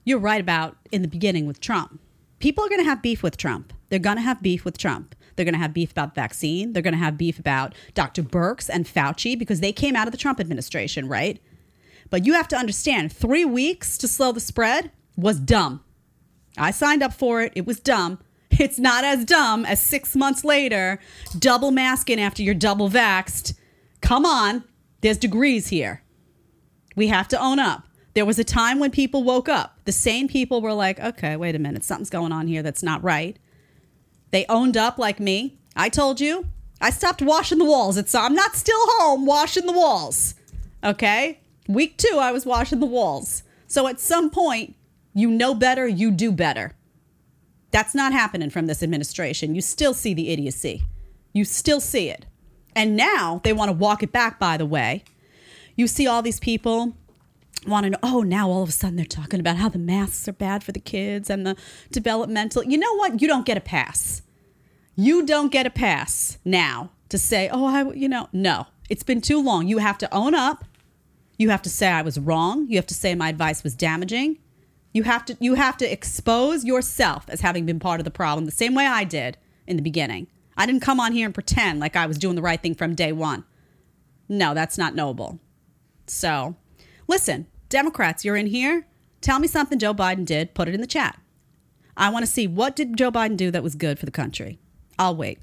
you're 0.05 0.19
right 0.19 0.41
about 0.41 0.77
in 0.93 1.03
the 1.03 1.09
beginning 1.09 1.47
with 1.47 1.61
Trump. 1.61 2.01
People 2.39 2.65
are 2.65 2.69
going 2.69 2.81
to 2.81 2.89
have 2.89 3.01
beef 3.03 3.23
with 3.23 3.37
Trump. 3.39 3.73
They're 3.89 3.99
going 3.99 4.17
to 4.19 4.23
have 4.23 4.43
beef 4.43 4.65
with 4.65 4.77
Trump. 4.77 5.15
They're 5.37 5.45
going 5.45 5.55
to 5.55 5.59
have 5.59 5.73
beef 5.73 5.91
about 5.91 6.15
the 6.15 6.21
vaccine. 6.21 6.73
They're 6.73 6.83
going 6.83 6.93
to 6.95 6.99
have 6.99 7.17
beef 7.17 7.39
about 7.39 7.75
Dr. 7.95 8.23
Birx 8.23 8.69
and 8.73 8.85
Fauci 8.87 9.37
because 9.39 9.61
they 9.61 9.73
came 9.73 9.97
out 9.97 10.07
of 10.07 10.13
the 10.13 10.19
Trump 10.19 10.39
administration, 10.41 11.09
right? 11.09 11.41
But 12.11 12.27
you 12.27 12.35
have 12.35 12.47
to 12.49 12.57
understand, 12.57 13.13
three 13.13 13.45
weeks 13.45 13.97
to 13.99 14.07
slow 14.09 14.31
the 14.33 14.41
spread 14.41 14.93
was 15.17 15.41
dumb. 15.41 15.83
I 16.59 16.71
signed 16.71 17.03
up 17.03 17.13
for 17.15 17.41
it. 17.43 17.53
It 17.57 17.67
was 17.67 17.81
dumb. 17.81 18.19
It's 18.59 18.79
not 18.79 19.05
as 19.05 19.25
dumb 19.25 19.65
as 19.65 19.83
six 19.83 20.15
months 20.15 20.45
later, 20.45 21.01
double 21.39 21.71
masking 21.71 22.21
after 22.21 22.43
you're 22.43 22.55
double 22.55 22.89
vaxxed. 22.89 23.55
Come 24.01 24.25
on, 24.25 24.65
there's 25.01 25.19
degrees 25.19 25.69
here. 25.69 26.03
We 26.95 27.09
have 27.09 27.29
to 27.29 27.41
own 27.41 27.59
up. 27.59 27.85
There 28.15 28.25
was 28.25 28.39
a 28.39 28.45
time 28.45 28.79
when 28.79 28.93
people 28.93 29.25
woke 29.25 29.49
up. 29.49 29.79
The 29.85 29.93
sane 29.93 30.29
people 30.29 30.61
were 30.63 30.73
like, 30.73 31.01
okay, 31.01 31.37
wait 31.37 31.57
a 31.57 31.59
minute, 31.59 31.83
something's 31.83 32.11
going 32.11 32.31
on 32.31 32.47
here 32.47 32.63
that's 32.63 32.83
not 32.83 33.03
right. 33.03 33.37
They 34.31 34.47
owned 34.49 34.77
up 34.77 34.99
like 34.99 35.19
me. 35.19 35.59
I 35.75 35.89
told 35.89 36.21
you. 36.21 36.47
I 36.81 36.91
stopped 36.91 37.23
washing 37.23 37.59
the 37.59 37.65
walls. 37.65 37.97
It's 37.97 38.15
I'm 38.15 38.35
not 38.35 38.55
still 38.55 38.79
home 38.79 39.27
washing 39.27 39.67
the 39.67 39.73
walls. 39.73 40.35
Okay? 40.83 41.41
Week 41.67 41.97
2 41.97 42.19
I 42.19 42.31
was 42.31 42.47
washing 42.47 42.81
the 42.81 42.87
walls. 42.87 43.43
So 43.67 43.89
at 43.89 44.01
some 44.01 44.31
point, 44.31 44.77
you 45.13 45.31
know 45.31 45.55
better, 45.55 45.87
you 45.89 46.11
do 46.11 46.31
better. 46.31 46.75
That's 47.75 47.93
not 47.93 48.13
happening 48.13 48.51
from 48.51 48.67
this 48.67 48.85
administration. 48.85 49.57
You 49.57 49.61
still 49.61 49.95
see 49.95 50.15
the 50.15 50.29
idiocy. 50.29 50.85
You 51.33 51.45
still 51.45 51.81
see 51.81 52.09
it. 52.09 52.25
And 52.77 52.95
now 52.95 53.41
they 53.43 53.53
want 53.53 53.69
to 53.69 53.73
walk 53.73 54.05
it 54.05 54.13
back, 54.13 54.39
by 54.39 54.57
the 54.57 54.65
way. 54.65 55.03
You 55.75 55.89
see 55.89 56.07
all 56.07 56.23
these 56.23 56.39
people 56.39 56.95
want 57.67 57.83
to 57.83 57.91
know, 57.91 57.99
oh, 58.01 58.23
now 58.23 58.49
all 58.49 58.63
of 58.63 58.69
a 58.69 58.73
sudden 58.73 58.95
they're 58.95 59.05
talking 59.05 59.41
about 59.41 59.57
how 59.57 59.69
the 59.69 59.81
masks 59.81 60.29
are 60.29 60.33
bad 60.33 60.63
for 60.63 60.71
the 60.71 60.79
kids 60.79 61.29
and 61.29 61.45
the 61.45 61.57
developmental. 61.91 62.63
You 62.63 62.79
know 62.79 62.95
what? 62.95 63.21
You 63.21 63.27
don't 63.27 63.45
get 63.45 63.57
a 63.57 63.61
pass. 63.61 64.23
You 64.95 65.27
don't 65.27 65.51
get 65.51 65.67
a 65.67 65.71
pass 65.71 66.39
now 66.45 66.93
to 67.09 67.19
say, 67.19 67.49
oh, 67.51 67.67
I, 67.67 67.93
you 67.93 68.09
know, 68.09 68.29
no. 68.33 68.69
It's 68.89 69.03
been 69.03 69.21
too 69.21 69.43
long. 69.43 69.67
You 69.67 69.79
have 69.79 69.99
to 69.99 70.15
own 70.15 70.37
up. 70.37 70.65
You 71.39 71.51
have 71.51 71.63
to 71.63 71.71
say 71.71 71.89
I 71.89 72.03
was 72.03 72.21
wrong. 72.21 72.69
You 72.69 72.77
have 72.77 72.87
to 72.87 72.95
say 72.95 73.17
my 73.17 73.31
advice 73.31 73.65
was 73.65 73.75
damaging. 73.75 74.39
You 74.95 75.03
have 75.03 75.25
to 75.27 75.37
you 75.41 75.55
have 75.55 75.77
to 75.79 75.93
expose 75.93 76.65
yourself 76.65 77.27
as 77.29 77.41
having 77.43 77.67
been 77.67 77.81
part 77.81 78.01
of 78.01 78.05
the 78.05 78.11
problem 78.11 78.47
the 78.47 78.53
same 78.53 78.75
way 78.75 78.87
I 78.87 79.05
did 79.05 79.37
in 79.67 79.77
the 79.77 79.83
beginning. 79.83 80.29
I 80.57 80.67
didn't 80.67 80.83
come 80.83 81.01
on 81.01 81.13
here 81.13 81.27
and 81.27 81.35
pretend 81.35 81.81
like 81.81 81.97
I 81.97 82.07
was 82.07 82.17
doing 82.17 82.37
the 82.37 82.43
right 82.43 82.63
thing 82.63 82.77
from 82.77 82.95
day 82.95 83.13
one. 83.13 83.45
No, 84.29 84.55
that's 84.55 84.79
not 84.79 84.95
noble. 84.95 85.41
So, 86.07 86.57
listen, 87.09 87.49
Democrats, 87.69 88.25
you're 88.25 88.37
in 88.37 88.47
here. 88.47 88.87
Tell 89.21 89.41
me 89.41 89.49
something 89.49 89.79
Joe 89.79 89.95
Biden 89.95 90.25
did. 90.25 90.55
Put 90.55 90.69
it 90.69 90.75
in 90.75 90.81
the 90.81 90.87
chat. 90.87 91.19
I 91.97 92.11
want 92.11 92.25
to 92.25 92.31
see 92.31 92.47
what 92.47 92.77
did 92.77 92.97
Joe 92.97 93.11
Biden 93.11 93.37
do 93.37 93.51
that 93.51 93.63
was 93.63 93.75
good 93.75 93.99
for 93.99 94.07
the 94.07 94.13
country. 94.13 94.59
I'll 94.99 95.17
wait. 95.17 95.41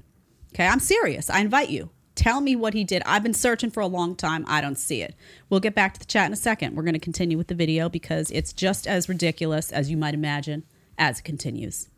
Okay, 0.54 0.66
I'm 0.66 0.80
serious. 0.80 1.28
I 1.28 1.40
invite 1.40 1.68
you. 1.68 1.90
Tell 2.14 2.40
me 2.40 2.54
what 2.54 2.74
he 2.74 2.84
did. 2.84 3.02
I've 3.06 3.22
been 3.22 3.34
searching 3.34 3.70
for 3.70 3.80
a 3.80 3.86
long 3.86 4.14
time. 4.14 4.44
I 4.46 4.60
don't 4.60 4.78
see 4.78 5.02
it. 5.02 5.14
We'll 5.48 5.60
get 5.60 5.74
back 5.74 5.94
to 5.94 6.00
the 6.00 6.06
chat 6.06 6.26
in 6.26 6.32
a 6.32 6.36
second. 6.36 6.76
We're 6.76 6.82
going 6.82 6.94
to 6.94 7.00
continue 7.00 7.38
with 7.38 7.46
the 7.46 7.54
video 7.54 7.88
because 7.88 8.30
it's 8.30 8.52
just 8.52 8.86
as 8.86 9.08
ridiculous 9.08 9.72
as 9.72 9.90
you 9.90 9.96
might 9.96 10.14
imagine 10.14 10.64
as 10.98 11.20
it 11.20 11.22
continues. 11.22 11.88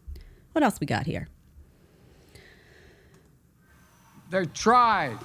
What 0.52 0.62
else 0.62 0.78
we 0.78 0.86
got 0.86 1.06
here? 1.06 1.28
They 4.30 4.46
tried 4.46 5.18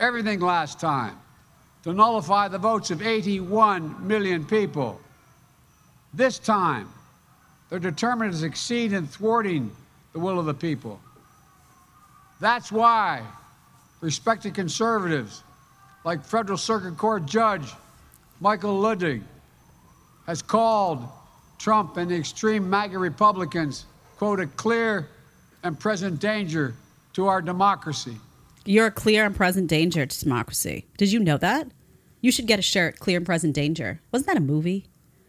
everything 0.00 0.40
last 0.40 0.80
time 0.80 1.16
to 1.84 1.92
nullify 1.92 2.48
the 2.48 2.58
votes 2.58 2.90
of 2.90 3.02
81 3.02 4.06
million 4.06 4.44
people. 4.44 5.00
This 6.12 6.38
time, 6.38 6.88
they're 7.68 7.78
determined 7.78 8.32
to 8.32 8.38
succeed 8.38 8.92
in 8.92 9.06
thwarting 9.06 9.70
the 10.12 10.18
will 10.18 10.38
of 10.38 10.46
the 10.46 10.54
people. 10.54 11.00
That's 12.40 12.72
why 12.72 13.22
respected 14.04 14.52
conservatives 14.52 15.42
like 16.04 16.22
Federal 16.22 16.58
Circuit 16.58 16.98
Court 16.98 17.24
Judge 17.24 17.72
Michael 18.38 18.78
Luttig 18.78 19.22
has 20.26 20.42
called 20.42 21.08
Trump 21.56 21.96
and 21.96 22.10
the 22.10 22.14
extreme 22.14 22.68
MAGA 22.68 22.98
Republicans, 22.98 23.86
quote, 24.18 24.40
a 24.40 24.46
clear 24.46 25.08
and 25.62 25.80
present 25.80 26.20
danger 26.20 26.74
to 27.14 27.28
our 27.28 27.40
democracy. 27.40 28.18
You're 28.66 28.88
a 28.88 28.90
clear 28.90 29.24
and 29.24 29.34
present 29.34 29.70
danger 29.70 30.04
to 30.04 30.20
democracy. 30.20 30.84
Did 30.98 31.10
you 31.10 31.18
know 31.20 31.38
that? 31.38 31.68
You 32.20 32.30
should 32.30 32.46
get 32.46 32.58
a 32.58 32.62
shirt, 32.62 32.98
Clear 32.98 33.16
and 33.16 33.26
Present 33.26 33.54
Danger. 33.54 34.00
Wasn't 34.12 34.26
that 34.26 34.36
a 34.36 34.40
movie? 34.40 34.84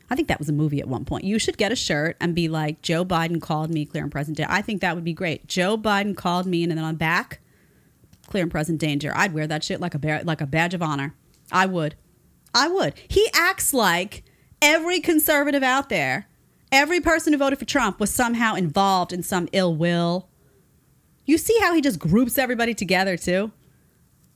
I 0.10 0.16
think 0.16 0.28
that 0.28 0.40
was 0.40 0.50
a 0.50 0.54
movie 0.54 0.82
at 0.82 0.88
one 0.90 1.06
point. 1.06 1.24
You 1.24 1.40
should 1.40 1.58
get 1.58 1.72
a 1.72 1.78
shirt 1.78 2.18
and 2.20 2.36
be 2.36 2.50
like, 2.50 2.82
Joe 2.82 3.06
Biden 3.06 3.42
called 3.42 3.70
me 3.70 3.86
Clear 3.86 4.04
and 4.04 4.12
Present 4.12 4.36
Danger. 4.36 4.52
I 4.52 4.62
think 4.62 4.82
that 4.82 4.96
would 4.96 5.06
be 5.06 5.14
great. 5.14 5.48
Joe 5.48 5.78
Biden 5.78 6.16
called 6.16 6.46
me, 6.46 6.64
and 6.64 6.72
then 6.72 6.80
on 6.80 6.96
back, 6.96 7.40
Clear 8.28 8.44
and 8.44 8.52
Present 8.52 8.80
Danger. 8.80 9.12
I'd 9.16 9.34
wear 9.34 9.48
that 9.48 9.64
shit 9.64 9.80
like 9.80 9.94
a 9.94 10.00
ba- 10.00 10.22
like 10.24 10.42
a 10.42 10.48
badge 10.48 10.74
of 10.74 10.82
honor. 10.82 11.16
I 11.52 11.66
would. 11.66 11.96
I 12.54 12.68
would. 12.68 12.94
He 13.08 13.28
acts 13.34 13.74
like 13.74 14.24
every 14.62 15.00
conservative 15.00 15.64
out 15.64 15.90
there, 15.90 16.28
every 16.72 17.00
person 17.02 17.34
who 17.34 17.40
voted 17.40 17.60
for 17.60 17.66
Trump 17.66 18.00
was 18.00 18.10
somehow 18.10 18.56
involved 18.56 19.14
in 19.14 19.24
some 19.24 19.48
ill 19.52 19.76
will. 19.76 20.30
You 21.26 21.38
see 21.38 21.58
how 21.60 21.74
he 21.74 21.82
just 21.82 22.00
groups 22.00 22.38
everybody 22.38 22.74
together 22.74 23.18
too? 23.18 23.52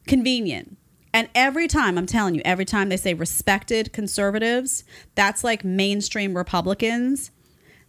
Convenient. 0.08 0.78
And 1.14 1.30
every 1.34 1.68
time, 1.68 1.98
I'm 1.98 2.06
telling 2.06 2.36
you, 2.36 2.42
every 2.46 2.66
time 2.66 2.90
they 2.90 2.98
say 2.98 3.14
respected 3.14 3.94
conservatives, 3.94 4.84
that's 5.16 5.44
like 5.44 5.64
mainstream 5.64 6.38
Republicans. 6.38 7.32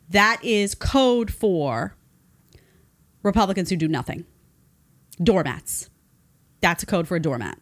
That 0.09 0.43
is 0.43 0.75
code 0.75 1.31
for 1.31 1.97
Republicans 3.23 3.69
who 3.69 3.77
do 3.77 3.89
nothing. 3.89 4.25
Doormats. 5.23 5.89
That's 6.61 6.83
a 6.83 6.87
code 6.87 7.09
for 7.09 7.17
a 7.17 7.21
doormat. 7.21 7.59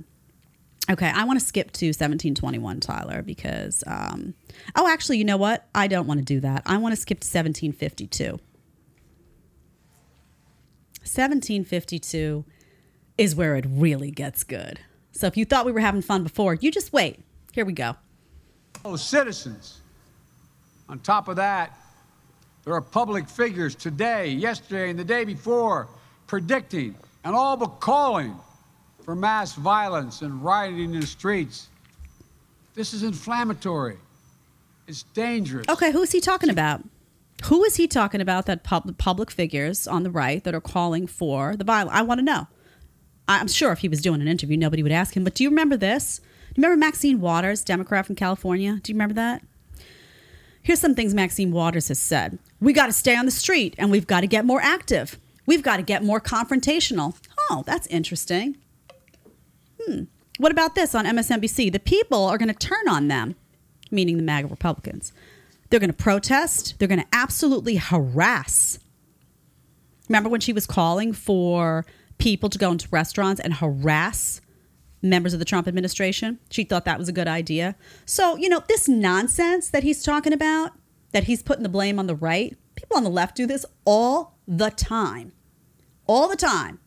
Okay, 0.90 1.11
I 1.14 1.24
want 1.24 1.38
to 1.38 1.44
skip 1.44 1.70
to 1.72 1.88
1721, 1.88 2.80
Tyler, 2.80 3.22
because, 3.22 3.84
um, 3.86 4.34
oh, 4.74 4.88
actually, 4.88 5.18
you 5.18 5.24
know 5.24 5.36
what? 5.36 5.68
I 5.74 5.86
don't 5.86 6.06
want 6.06 6.18
to 6.18 6.24
do 6.24 6.40
that. 6.40 6.62
I 6.64 6.78
want 6.78 6.94
to 6.94 7.00
skip 7.00 7.20
to 7.20 7.26
1752. 7.26 8.38
1752 11.02 12.44
is 13.18 13.34
where 13.34 13.56
it 13.56 13.66
really 13.68 14.11
gets 14.11 14.44
good. 14.44 14.80
So 15.12 15.26
if 15.26 15.36
you 15.36 15.44
thought 15.44 15.66
we 15.66 15.72
were 15.72 15.80
having 15.80 16.02
fun 16.02 16.22
before, 16.22 16.54
you 16.54 16.70
just 16.70 16.92
wait. 16.92 17.20
Here 17.52 17.64
we 17.64 17.72
go. 17.72 17.96
fellow 18.82 18.96
citizens. 18.96 19.80
On 20.88 20.98
top 21.00 21.28
of 21.28 21.36
that, 21.36 21.76
there 22.64 22.72
are 22.72 22.80
public 22.80 23.28
figures 23.28 23.74
today, 23.74 24.28
yesterday, 24.28 24.90
and 24.90 24.98
the 24.98 25.04
day 25.04 25.24
before 25.24 25.88
predicting 26.26 26.94
and 27.28 27.36
all 27.36 27.58
but 27.58 27.78
calling 27.78 28.34
for 29.04 29.14
mass 29.14 29.52
violence 29.52 30.22
and 30.22 30.42
rioting 30.42 30.94
in 30.94 31.00
the 31.00 31.06
streets. 31.06 31.68
This 32.74 32.94
is 32.94 33.02
inflammatory. 33.02 33.98
It's 34.86 35.02
dangerous. 35.02 35.68
Okay, 35.68 35.92
who 35.92 36.00
is 36.00 36.10
he 36.10 36.22
talking 36.22 36.48
about? 36.48 36.82
Who 37.44 37.62
is 37.64 37.76
he 37.76 37.86
talking 37.86 38.22
about 38.22 38.46
that 38.46 38.64
pub- 38.64 38.96
public 38.96 39.30
figures 39.30 39.86
on 39.86 40.04
the 40.04 40.10
right 40.10 40.42
that 40.42 40.54
are 40.54 40.60
calling 40.62 41.06
for 41.06 41.54
the 41.54 41.64
violence? 41.64 41.94
I 41.94 42.00
want 42.00 42.18
to 42.18 42.24
know. 42.24 42.46
I'm 43.28 43.48
sure 43.48 43.72
if 43.72 43.80
he 43.80 43.90
was 43.90 44.00
doing 44.00 44.22
an 44.22 44.28
interview, 44.28 44.56
nobody 44.56 44.82
would 44.82 44.90
ask 44.90 45.14
him. 45.14 45.22
But 45.22 45.34
do 45.34 45.44
you 45.44 45.50
remember 45.50 45.76
this? 45.76 46.20
Do 46.20 46.24
you 46.56 46.62
remember 46.62 46.80
Maxine 46.80 47.20
Waters, 47.20 47.62
Democrat 47.62 48.06
from 48.06 48.14
California? 48.16 48.80
Do 48.82 48.90
you 48.90 48.94
remember 48.94 49.16
that? 49.16 49.42
Here's 50.62 50.80
some 50.80 50.94
things 50.94 51.12
Maxine 51.12 51.52
Waters 51.52 51.88
has 51.88 51.98
said. 51.98 52.38
We 52.58 52.72
got 52.72 52.86
to 52.86 52.92
stay 52.94 53.16
on 53.16 53.26
the 53.26 53.30
street 53.30 53.74
and 53.76 53.90
we've 53.90 54.06
got 54.06 54.22
to 54.22 54.26
get 54.26 54.46
more 54.46 54.62
active. 54.62 55.18
We've 55.49 55.62
got 55.62 55.78
to 55.78 55.82
get 55.82 56.05
more 56.05 56.20
confrontational. 56.20 57.16
Oh, 57.49 57.62
that's 57.64 57.86
interesting. 57.86 58.59
Hmm. 59.80 60.03
What 60.36 60.53
about 60.53 60.74
this 60.74 60.94
on 60.94 61.07
MSNBC? 61.07 61.72
The 61.72 61.80
people 61.80 62.26
are 62.26 62.36
going 62.36 62.53
to 62.53 62.55
turn 62.55 62.86
on 62.86 63.09
them, 63.09 63.34
meaning 63.90 64.18
the 64.18 64.22
MAGA 64.22 64.49
Republicans. 64.49 65.11
They're 65.70 65.80
going 65.80 65.88
to 65.88 65.96
protest. 65.96 66.74
They're 66.78 66.86
going 66.86 67.01
to 67.01 67.07
absolutely 67.14 67.76
harass. 67.76 68.78
Remember 70.11 70.28
when 70.28 70.42
she 70.42 70.53
was 70.53 70.66
calling 70.66 71.14
for 71.14 71.86
people 72.18 72.51
to 72.51 72.59
go 72.59 72.70
into 72.70 72.86
restaurants 72.90 73.40
and 73.40 73.55
harass 73.55 74.42
members 75.01 75.32
of 75.32 75.38
the 75.38 75.46
Trump 75.46 75.66
administration? 75.66 76.40
She 76.51 76.64
thought 76.64 76.84
that 76.84 76.99
was 76.99 77.09
a 77.09 77.12
good 77.12 77.26
idea. 77.26 77.74
So, 78.05 78.36
you 78.36 78.51
know, 78.51 78.62
this 78.68 78.86
nonsense 78.86 79.70
that 79.70 79.82
he's 79.82 80.03
talking 80.03 80.34
about, 80.34 80.72
that 81.12 81.24
he's 81.24 81.42
putting 81.42 81.62
the 81.62 81.70
blame 81.70 81.99
on 81.99 82.07
the 82.07 82.14
right, 82.14 82.55
people 82.76 82.99
on 82.99 83.05
the 83.05 83.09
left 83.09 83.34
do 83.34 83.46
this 83.46 83.64
all 83.86 84.34
the 84.46 84.68
time. 84.70 85.32
All 86.09 86.26
the 86.26 86.36
time. 86.36 86.80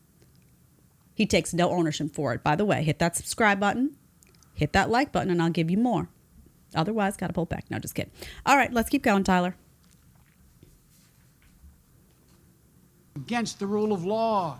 He 1.13 1.25
takes 1.25 1.53
no 1.53 1.69
ownership 1.69 2.13
for 2.13 2.33
it. 2.33 2.43
By 2.43 2.55
the 2.57 2.65
way, 2.65 2.83
hit 2.83 2.99
that 2.99 3.15
subscribe 3.15 3.59
button, 3.59 3.95
hit 4.55 4.73
that 4.73 4.89
like 4.89 5.11
button, 5.11 5.29
and 5.29 5.41
I'll 5.41 5.51
give 5.51 5.69
you 5.69 5.77
more. 5.77 6.09
Otherwise, 6.73 7.15
got 7.15 7.27
to 7.27 7.33
pull 7.33 7.45
back. 7.45 7.65
No, 7.69 7.77
just 7.79 7.93
kidding. 7.95 8.11
All 8.45 8.57
right, 8.57 8.73
let's 8.73 8.89
keep 8.89 9.03
going, 9.03 9.23
Tyler. 9.23 9.55
Against 13.15 13.59
the 13.59 13.67
rule 13.67 13.93
of 13.93 14.03
law. 14.03 14.59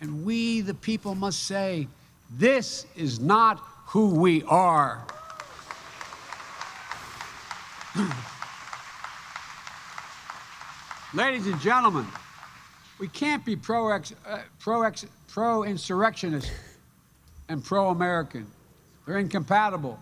And 0.00 0.24
we, 0.26 0.60
the 0.60 0.74
people, 0.74 1.14
must 1.14 1.44
say, 1.44 1.88
this 2.30 2.84
is 2.94 3.20
not 3.20 3.58
who 3.86 4.08
we 4.08 4.42
are. 4.42 5.06
Ladies 11.14 11.46
and 11.46 11.60
gentlemen, 11.60 12.06
we 12.98 13.08
can't 13.08 13.44
be 13.44 13.56
pro 13.56 13.90
uh, 13.92 14.00
pro 14.58 14.90
pro 15.28 15.64
insurrectionist 15.64 16.50
and 17.48 17.62
pro 17.64 17.88
American. 17.88 18.46
They're 19.06 19.18
incompatible. 19.18 19.98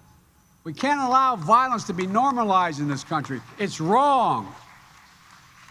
We 0.65 0.73
can't 0.73 1.01
allow 1.01 1.35
violence 1.37 1.85
to 1.85 1.93
be 1.93 2.07
normalized 2.07 2.79
in 2.79 2.89
this 2.89 3.03
country. 3.03 3.41
It's 3.59 3.81
wrong. 3.81 4.55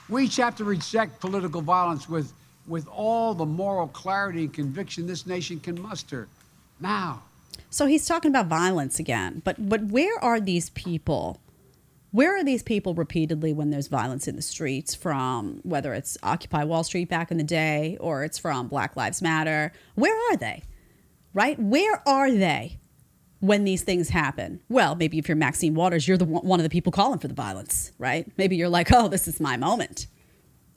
We 0.09 0.25
each 0.25 0.35
have 0.37 0.57
to 0.57 0.65
reject 0.65 1.21
political 1.21 1.61
violence 1.61 2.09
with, 2.09 2.33
with 2.67 2.85
all 2.89 3.33
the 3.33 3.45
moral 3.45 3.87
clarity 3.87 4.41
and 4.43 4.53
conviction 4.53 5.07
this 5.07 5.25
nation 5.25 5.61
can 5.61 5.81
muster 5.81 6.27
now. 6.81 7.23
So 7.69 7.85
he's 7.85 8.05
talking 8.05 8.31
about 8.31 8.47
violence 8.47 8.99
again, 8.99 9.41
but 9.45 9.69
but 9.69 9.85
where 9.85 10.21
are 10.21 10.41
these 10.41 10.69
people? 10.71 11.39
Where 12.11 12.35
are 12.37 12.43
these 12.43 12.61
people 12.61 12.93
repeatedly 12.93 13.53
when 13.53 13.69
there's 13.69 13.87
violence 13.87 14.27
in 14.27 14.35
the 14.35 14.41
streets 14.41 14.93
from 14.93 15.61
whether 15.63 15.93
it's 15.93 16.17
Occupy 16.21 16.65
Wall 16.65 16.83
Street 16.83 17.07
back 17.07 17.31
in 17.31 17.37
the 17.37 17.43
day 17.43 17.97
or 18.01 18.25
it's 18.25 18.37
from 18.37 18.67
Black 18.67 18.97
Lives 18.97 19.21
Matter? 19.21 19.71
Where 19.95 20.15
are 20.29 20.35
they? 20.35 20.63
Right? 21.33 21.57
Where 21.57 22.05
are 22.05 22.29
they 22.29 22.79
when 23.39 23.63
these 23.63 23.83
things 23.83 24.09
happen? 24.09 24.61
Well, 24.67 24.95
maybe 24.95 25.19
if 25.19 25.29
you're 25.29 25.37
Maxine 25.37 25.73
Waters, 25.73 26.05
you're 26.05 26.17
the 26.17 26.25
one 26.25 26.59
of 26.59 26.65
the 26.65 26.69
people 26.69 26.91
calling 26.91 27.19
for 27.19 27.29
the 27.29 27.33
violence, 27.33 27.93
right? 27.97 28.29
Maybe 28.37 28.57
you're 28.57 28.67
like, 28.67 28.91
"Oh, 28.91 29.07
this 29.07 29.25
is 29.25 29.39
my 29.39 29.55
moment." 29.55 30.07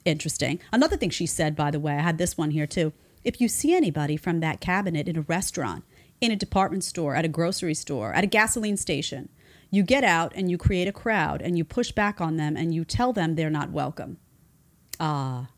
Interesting. 0.05 0.61
Another 0.71 0.95
thing 0.95 1.09
she 1.09 1.25
said, 1.25 1.55
by 1.55 1.69
the 1.69 1.79
way, 1.79 1.95
I 1.95 2.01
had 2.01 2.17
this 2.17 2.37
one 2.37 2.51
here 2.51 2.67
too. 2.67 2.93
If 3.25 3.41
you 3.41 3.49
see 3.49 3.75
anybody 3.75 4.15
from 4.15 4.39
that 4.39 4.61
cabinet 4.61 5.09
in 5.09 5.17
a 5.17 5.21
restaurant, 5.21 5.83
in 6.21 6.31
a 6.31 6.35
department 6.37 6.85
store, 6.85 7.15
at 7.15 7.25
a 7.25 7.27
grocery 7.27 7.73
store, 7.73 8.13
at 8.13 8.23
a 8.23 8.27
gasoline 8.27 8.77
station, 8.77 9.27
you 9.75 9.83
get 9.83 10.03
out 10.03 10.31
and 10.35 10.49
you 10.49 10.57
create 10.57 10.87
a 10.87 10.93
crowd 10.93 11.41
and 11.41 11.57
you 11.57 11.65
push 11.65 11.91
back 11.91 12.21
on 12.21 12.37
them 12.37 12.55
and 12.55 12.73
you 12.73 12.85
tell 12.85 13.11
them 13.11 13.35
they're 13.35 13.49
not 13.49 13.71
welcome. 13.71 14.17
Ah, 14.99 15.49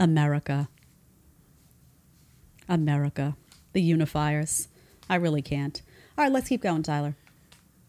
America. 0.00 0.68
America. 2.68 3.36
The 3.74 3.82
unifiers. 3.82 4.68
I 5.10 5.16
really 5.16 5.42
can't. 5.42 5.82
All 6.16 6.24
right, 6.24 6.32
let's 6.32 6.48
keep 6.48 6.62
going, 6.62 6.82
Tyler. 6.82 7.14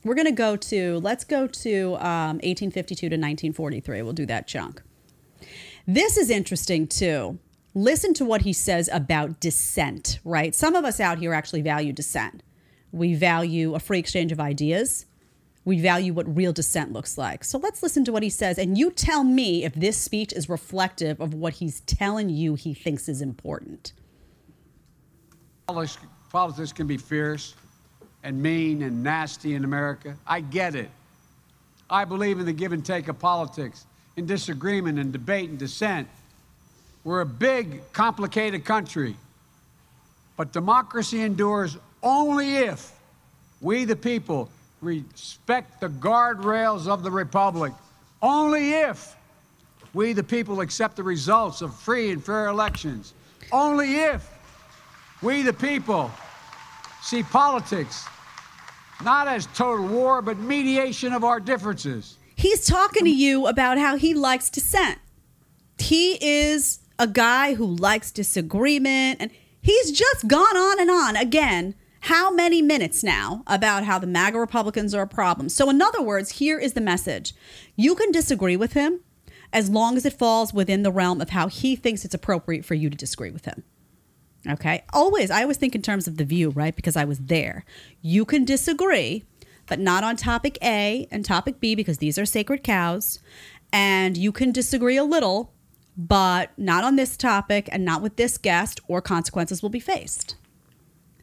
We're 0.03 0.15
going 0.15 0.25
to 0.25 0.31
go 0.31 0.55
to, 0.55 0.99
let's 0.99 1.23
go 1.23 1.47
to 1.47 1.95
um, 1.95 2.39
1852 2.43 2.95
to 2.99 3.15
1943. 3.15 4.01
We'll 4.01 4.13
do 4.13 4.25
that 4.25 4.47
chunk. 4.47 4.81
This 5.87 6.17
is 6.17 6.29
interesting 6.29 6.87
too. 6.87 7.39
Listen 7.73 8.13
to 8.15 8.25
what 8.25 8.41
he 8.41 8.51
says 8.51 8.89
about 8.91 9.39
dissent, 9.39 10.19
right? 10.25 10.53
Some 10.53 10.75
of 10.75 10.83
us 10.83 10.99
out 10.99 11.19
here 11.19 11.33
actually 11.33 11.61
value 11.61 11.93
dissent. 11.93 12.43
We 12.91 13.13
value 13.13 13.75
a 13.75 13.79
free 13.79 13.99
exchange 13.99 14.31
of 14.31 14.39
ideas 14.39 15.05
we 15.69 15.79
value 15.79 16.13
what 16.13 16.35
real 16.35 16.51
dissent 16.51 16.91
looks 16.91 17.15
like. 17.15 17.43
So 17.43 17.59
let's 17.59 17.83
listen 17.83 18.03
to 18.05 18.11
what 18.11 18.23
he 18.23 18.29
says, 18.29 18.57
and 18.57 18.75
you 18.75 18.89
tell 18.89 19.23
me 19.23 19.63
if 19.63 19.73
this 19.75 19.97
speech 19.97 20.33
is 20.33 20.49
reflective 20.49 21.21
of 21.21 21.35
what 21.35 21.53
he's 21.53 21.81
telling 21.81 22.27
you 22.27 22.55
he 22.55 22.73
thinks 22.73 23.07
is 23.07 23.21
important. 23.21 23.93
Politics 26.31 26.73
can 26.73 26.87
be 26.87 26.97
fierce 26.97 27.53
and 28.23 28.41
mean 28.41 28.81
and 28.81 29.03
nasty 29.03 29.53
in 29.53 29.63
America. 29.63 30.17
I 30.25 30.41
get 30.41 30.73
it. 30.73 30.89
I 31.87 32.03
believe 32.03 32.39
in 32.39 32.45
the 32.47 32.53
give 32.53 32.73
and 32.73 32.83
take 32.83 33.07
of 33.07 33.19
politics, 33.19 33.85
in 34.17 34.25
disagreement 34.25 34.97
and 34.97 35.11
debate 35.11 35.49
and 35.49 35.59
dissent. 35.59 36.07
We're 37.03 37.21
a 37.21 37.25
big, 37.25 37.81
complicated 37.93 38.65
country. 38.65 39.15
But 40.35 40.51
democracy 40.51 41.21
endures 41.21 41.77
only 42.01 42.57
if 42.57 42.91
we, 43.61 43.85
the 43.85 43.95
people, 43.95 44.49
respect 44.81 45.81
the 45.81 45.89
guardrails 45.89 46.87
of 46.87 47.03
the 47.03 47.11
Republic 47.11 47.73
only 48.21 48.73
if 48.73 49.15
we, 49.93 50.13
the 50.13 50.23
people, 50.23 50.61
accept 50.61 50.95
the 50.95 51.03
results 51.03 51.61
of 51.61 51.75
free 51.75 52.11
and 52.11 52.23
fair 52.23 52.47
elections. 52.47 53.13
Only 53.51 53.95
if 53.95 54.29
we, 55.21 55.41
the 55.41 55.53
people, 55.53 56.11
see 57.01 57.23
politics 57.23 58.05
not 59.03 59.27
as 59.27 59.47
total 59.47 59.87
war, 59.87 60.21
but 60.21 60.37
mediation 60.37 61.13
of 61.13 61.23
our 61.23 61.39
differences. 61.39 62.17
He's 62.35 62.65
talking 62.65 63.05
to 63.05 63.09
you 63.09 63.47
about 63.47 63.77
how 63.77 63.97
he 63.97 64.13
likes 64.13 64.49
dissent. 64.49 64.99
He 65.77 66.17
is 66.23 66.79
a 66.97 67.07
guy 67.07 67.53
who 67.53 67.65
likes 67.65 68.11
disagreement, 68.11 69.21
and 69.21 69.31
he's 69.61 69.91
just 69.91 70.27
gone 70.27 70.57
on 70.57 70.79
and 70.81 70.91
on 70.91 71.15
again 71.15 71.75
how 72.01 72.31
many 72.31 72.61
minutes 72.61 73.03
now 73.03 73.43
about 73.47 73.83
how 73.83 73.99
the 73.99 74.07
MAGA 74.07 74.39
Republicans 74.39 74.93
are 74.93 75.01
a 75.03 75.07
problem. 75.07 75.49
So, 75.49 75.69
in 75.69 75.81
other 75.81 76.01
words, 76.01 76.31
here 76.31 76.59
is 76.59 76.73
the 76.73 76.81
message 76.81 77.33
you 77.75 77.95
can 77.95 78.11
disagree 78.11 78.55
with 78.55 78.73
him 78.73 79.01
as 79.51 79.69
long 79.69 79.97
as 79.97 80.05
it 80.05 80.13
falls 80.13 80.53
within 80.53 80.83
the 80.83 80.91
realm 80.91 81.21
of 81.21 81.31
how 81.31 81.47
he 81.47 81.75
thinks 81.75 82.05
it's 82.05 82.13
appropriate 82.13 82.63
for 82.63 82.75
you 82.75 82.89
to 82.89 82.97
disagree 82.97 83.31
with 83.31 83.45
him. 83.45 83.63
Okay. 84.47 84.83
Always, 84.93 85.31
I 85.31 85.41
always 85.41 85.57
think 85.57 85.75
in 85.75 85.81
terms 85.81 86.07
of 86.07 86.17
the 86.17 86.23
view, 86.23 86.51
right? 86.51 86.75
Because 86.75 86.95
I 86.95 87.05
was 87.05 87.19
there. 87.19 87.65
You 88.01 88.23
can 88.25 88.45
disagree, 88.45 89.25
but 89.67 89.79
not 89.79 90.03
on 90.03 90.15
topic 90.15 90.57
A 90.63 91.07
and 91.11 91.25
topic 91.25 91.59
B 91.59 91.75
because 91.75 91.97
these 91.97 92.17
are 92.17 92.25
sacred 92.25 92.63
cows. 92.63 93.19
And 93.73 94.17
you 94.17 94.31
can 94.31 94.51
disagree 94.51 94.97
a 94.97 95.03
little, 95.03 95.53
but 95.97 96.51
not 96.57 96.83
on 96.83 96.95
this 96.95 97.17
topic 97.17 97.67
and 97.71 97.83
not 97.83 98.01
with 98.01 98.15
this 98.15 98.37
guest, 98.37 98.79
or 98.87 99.01
consequences 99.01 99.61
will 99.61 99.69
be 99.69 99.79
faced. 99.79 100.35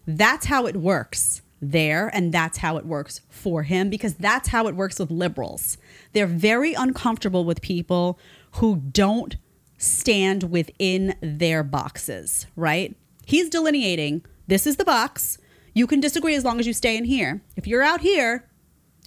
That's 0.07 0.47
how 0.47 0.67
it 0.67 0.77
works 0.77 1.43
there, 1.61 2.09
and 2.15 2.33
that's 2.33 2.59
how 2.59 2.77
it 2.77 2.85
works 2.85 3.23
for 3.29 3.63
him 3.63 3.91
because 3.91 4.15
that's 4.15 4.49
how 4.49 4.67
it 4.69 4.77
works 4.77 4.99
with 4.99 5.11
liberals. 5.11 5.79
They're 6.13 6.27
very 6.27 6.75
uncomfortable 6.75 7.45
with 7.45 7.63
people 7.63 8.19
who 8.53 8.77
don't 8.77 9.37
stand 9.79 10.45
within 10.45 11.17
their 11.21 11.63
boxes, 11.63 12.47
right? 12.57 12.97
He's 13.25 13.51
delineating 13.51 14.25
this 14.47 14.67
is 14.67 14.77
the 14.77 14.85
box. 14.85 15.39
You 15.75 15.87
can 15.87 16.01
disagree 16.01 16.35
as 16.35 16.45
long 16.45 16.61
as 16.61 16.67
you 16.67 16.73
stay 16.73 16.97
in 16.97 17.05
here. 17.05 17.43
If 17.57 17.67
you're 17.67 17.83
out 17.83 18.01
here 18.01 18.49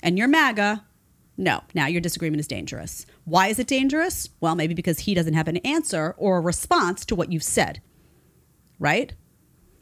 and 0.04 0.18
you're 0.18 0.28
MAGA, 0.28 0.86
no, 1.38 1.62
now 1.74 1.88
your 1.88 2.02
disagreement 2.02 2.42
is 2.42 2.48
dangerous. 2.48 3.06
Why 3.24 3.48
is 3.48 3.60
it 3.60 3.68
dangerous? 3.68 4.30
Well, 4.42 4.56
maybe 4.56 4.74
because 4.74 5.00
he 5.00 5.14
doesn't 5.14 5.34
have 5.34 5.48
an 5.48 5.58
answer 5.58 6.14
or 6.18 6.38
a 6.38 6.42
response 6.42 7.06
to 7.06 7.16
what 7.16 7.32
you've 7.32 7.44
said, 7.44 7.82
right? 8.78 9.14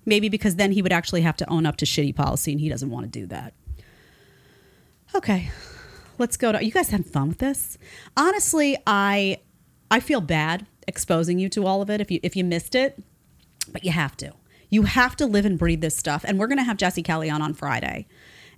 Maybe 0.07 0.29
because 0.29 0.55
then 0.55 0.71
he 0.71 0.81
would 0.81 0.93
actually 0.93 1.21
have 1.21 1.35
to 1.37 1.49
own 1.49 1.65
up 1.65 1.75
to 1.77 1.85
shitty 1.85 2.15
policy, 2.15 2.53
and 2.53 2.61
he 2.61 2.69
doesn't 2.69 2.89
want 2.89 3.11
to 3.11 3.19
do 3.19 3.27
that. 3.27 3.53
Okay, 5.13 5.51
let's 6.17 6.37
go 6.37 6.53
to. 6.53 6.63
You 6.63 6.71
guys 6.71 6.89
having 6.89 7.03
fun 7.03 7.27
with 7.27 7.39
this? 7.39 7.77
Honestly, 8.15 8.77
I 8.87 9.39
I 9.91 9.99
feel 9.99 10.21
bad 10.21 10.65
exposing 10.87 11.39
you 11.39 11.49
to 11.49 11.65
all 11.65 11.81
of 11.81 11.89
it 11.89 11.99
if 11.99 12.09
you 12.09 12.21
if 12.23 12.35
you 12.35 12.43
missed 12.43 12.73
it, 12.73 13.03
but 13.71 13.83
you 13.83 13.91
have 13.91 14.15
to. 14.17 14.31
You 14.69 14.83
have 14.83 15.15
to 15.17 15.25
live 15.25 15.45
and 15.45 15.57
breathe 15.57 15.81
this 15.81 15.95
stuff. 15.95 16.25
And 16.27 16.39
we're 16.39 16.47
going 16.47 16.57
to 16.57 16.63
have 16.63 16.77
Jesse 16.77 17.03
Kelly 17.03 17.29
on 17.29 17.41
on 17.41 17.53
Friday. 17.53 18.07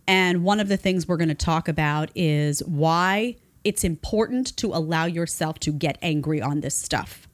And 0.08 0.44
one 0.44 0.60
of 0.60 0.68
the 0.68 0.78
things 0.78 1.08
we're 1.08 1.18
going 1.18 1.30
to 1.30 1.36
talk 1.36 1.68
about 1.68 2.10
is 2.16 2.64
why 2.66 3.36
it's 3.64 3.84
important 3.84 4.58
to 4.58 4.68
allow 4.74 5.06
yourself 5.06 5.60
to 5.60 5.72
get 5.72 5.98
angry 6.02 6.42
on 6.42 6.62
this 6.62 6.76
stuff. 6.76 7.29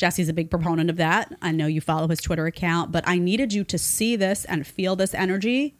Jesse's 0.00 0.30
a 0.30 0.32
big 0.32 0.50
proponent 0.50 0.88
of 0.88 0.96
that. 0.96 1.30
I 1.42 1.52
know 1.52 1.66
you 1.66 1.82
follow 1.82 2.08
his 2.08 2.22
Twitter 2.22 2.46
account, 2.46 2.90
but 2.90 3.06
I 3.06 3.18
needed 3.18 3.52
you 3.52 3.64
to 3.64 3.76
see 3.76 4.16
this 4.16 4.46
and 4.46 4.66
feel 4.66 4.96
this 4.96 5.12
energy 5.12 5.74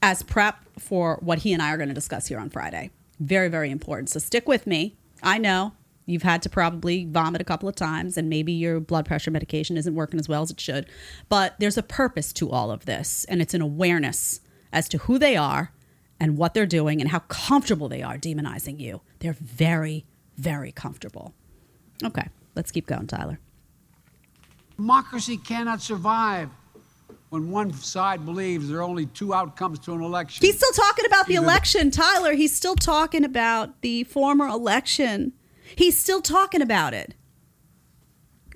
as 0.00 0.22
prep 0.22 0.60
for 0.78 1.18
what 1.22 1.38
he 1.38 1.52
and 1.52 1.60
I 1.60 1.72
are 1.72 1.76
going 1.76 1.88
to 1.88 1.94
discuss 1.94 2.28
here 2.28 2.38
on 2.38 2.50
Friday. 2.50 2.92
Very, 3.18 3.48
very 3.48 3.72
important. 3.72 4.10
So 4.10 4.20
stick 4.20 4.46
with 4.46 4.68
me. 4.68 4.94
I 5.24 5.38
know 5.38 5.72
you've 6.06 6.22
had 6.22 6.40
to 6.42 6.48
probably 6.48 7.04
vomit 7.04 7.40
a 7.40 7.44
couple 7.44 7.68
of 7.68 7.74
times 7.74 8.16
and 8.16 8.28
maybe 8.28 8.52
your 8.52 8.78
blood 8.78 9.06
pressure 9.06 9.32
medication 9.32 9.76
isn't 9.76 9.96
working 9.96 10.20
as 10.20 10.28
well 10.28 10.42
as 10.42 10.52
it 10.52 10.60
should. 10.60 10.86
But 11.28 11.56
there's 11.58 11.76
a 11.76 11.82
purpose 11.82 12.32
to 12.34 12.52
all 12.52 12.70
of 12.70 12.84
this, 12.84 13.24
and 13.24 13.42
it's 13.42 13.54
an 13.54 13.60
awareness 13.60 14.40
as 14.72 14.88
to 14.90 14.98
who 14.98 15.18
they 15.18 15.36
are 15.36 15.72
and 16.20 16.38
what 16.38 16.54
they're 16.54 16.64
doing 16.64 17.00
and 17.00 17.10
how 17.10 17.18
comfortable 17.26 17.88
they 17.88 18.04
are 18.04 18.18
demonizing 18.18 18.78
you. 18.78 19.00
They're 19.18 19.32
very, 19.32 20.06
very 20.36 20.70
comfortable. 20.70 21.34
Okay, 22.04 22.28
let's 22.54 22.70
keep 22.70 22.86
going, 22.86 23.08
Tyler. 23.08 23.40
Democracy 24.78 25.36
cannot 25.36 25.82
survive 25.82 26.48
when 27.30 27.50
one 27.50 27.72
side 27.72 28.24
believes 28.24 28.68
there 28.68 28.78
are 28.78 28.82
only 28.82 29.06
two 29.06 29.34
outcomes 29.34 29.80
to 29.80 29.92
an 29.92 30.00
election. 30.02 30.46
He's 30.46 30.56
still 30.56 30.70
talking 30.72 31.04
about 31.04 31.26
the 31.26 31.32
Either 31.34 31.40
the- 31.40 31.46
election, 31.50 31.90
Tyler. 31.90 32.32
He's 32.34 32.54
still 32.54 32.76
talking 32.76 33.24
about 33.24 33.82
the 33.82 34.04
former 34.04 34.46
election. 34.46 35.32
He's 35.74 35.98
still 35.98 36.22
talking 36.22 36.62
about 36.62 36.94
it. 36.94 37.16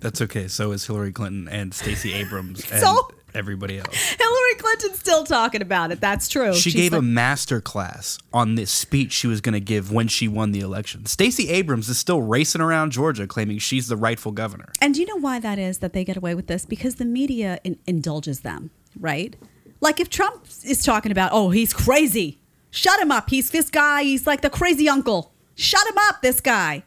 That's 0.01 0.21
okay. 0.23 0.47
So 0.47 0.71
is 0.71 0.87
Hillary 0.87 1.11
Clinton 1.13 1.49
and 1.49 1.75
Stacey 1.75 2.13
Abrams 2.15 2.71
and 2.71 2.81
So- 2.81 3.11
everybody 3.35 3.79
else. 3.79 3.95
Hillary 4.19 4.55
Clinton's 4.59 4.99
still 4.99 5.25
talking 5.25 5.63
about 5.63 5.91
it. 5.93 6.01
That's 6.01 6.29
true. 6.29 6.55
She 6.55 6.71
She's 6.71 6.75
gave 6.75 6.93
a 6.93 6.97
like- 6.97 7.05
master 7.05 7.61
class 7.61 8.19
on 8.33 8.55
this 8.55 8.71
speech 8.71 9.13
she 9.13 9.27
was 9.27 9.41
going 9.41 9.55
to 9.55 9.61
give 9.61 9.91
when 9.93 10.09
she 10.09 10.29
won 10.29 10.53
the 10.53 10.61
election. 10.61 11.07
Stacey 11.07 11.49
Abrams 11.51 11.89
is 11.89 11.99
still 11.99 12.23
racing 12.23 12.61
around 12.61 12.93
Georgia 12.93 13.27
claiming 13.27 13.59
she's 13.59 13.89
the 13.89 13.97
rightful 13.97 14.33
governor. 14.33 14.73
And 14.81 14.95
do 14.95 15.01
you 15.01 15.07
know 15.07 15.17
why 15.17 15.39
that 15.41 15.59
is 15.59 15.79
that 15.79 15.93
they 15.93 16.05
get 16.05 16.17
away 16.17 16.35
with 16.35 16.47
this? 16.47 16.67
Because 16.67 16.97
the 16.97 17.05
media 17.05 17.59
in- 17.65 17.79
indulges 17.87 18.41
them, 18.41 18.71
right? 18.99 19.37
Like 19.81 19.99
if 20.01 20.09
Trump 20.11 20.47
is 20.65 20.83
talking 20.85 21.11
about, 21.13 21.31
oh, 21.33 21.51
he's 21.51 21.73
crazy, 21.73 22.41
shut 22.71 23.01
him 23.01 23.11
up. 23.11 23.31
He's 23.31 23.51
this 23.51 23.69
guy. 23.71 24.03
He's 24.05 24.27
like 24.27 24.41
the 24.43 24.51
crazy 24.51 24.89
uncle. 24.89 25.33
Shut 25.55 25.87
him 25.87 25.99
up, 26.09 26.23
this 26.23 26.41
guy. 26.41 26.85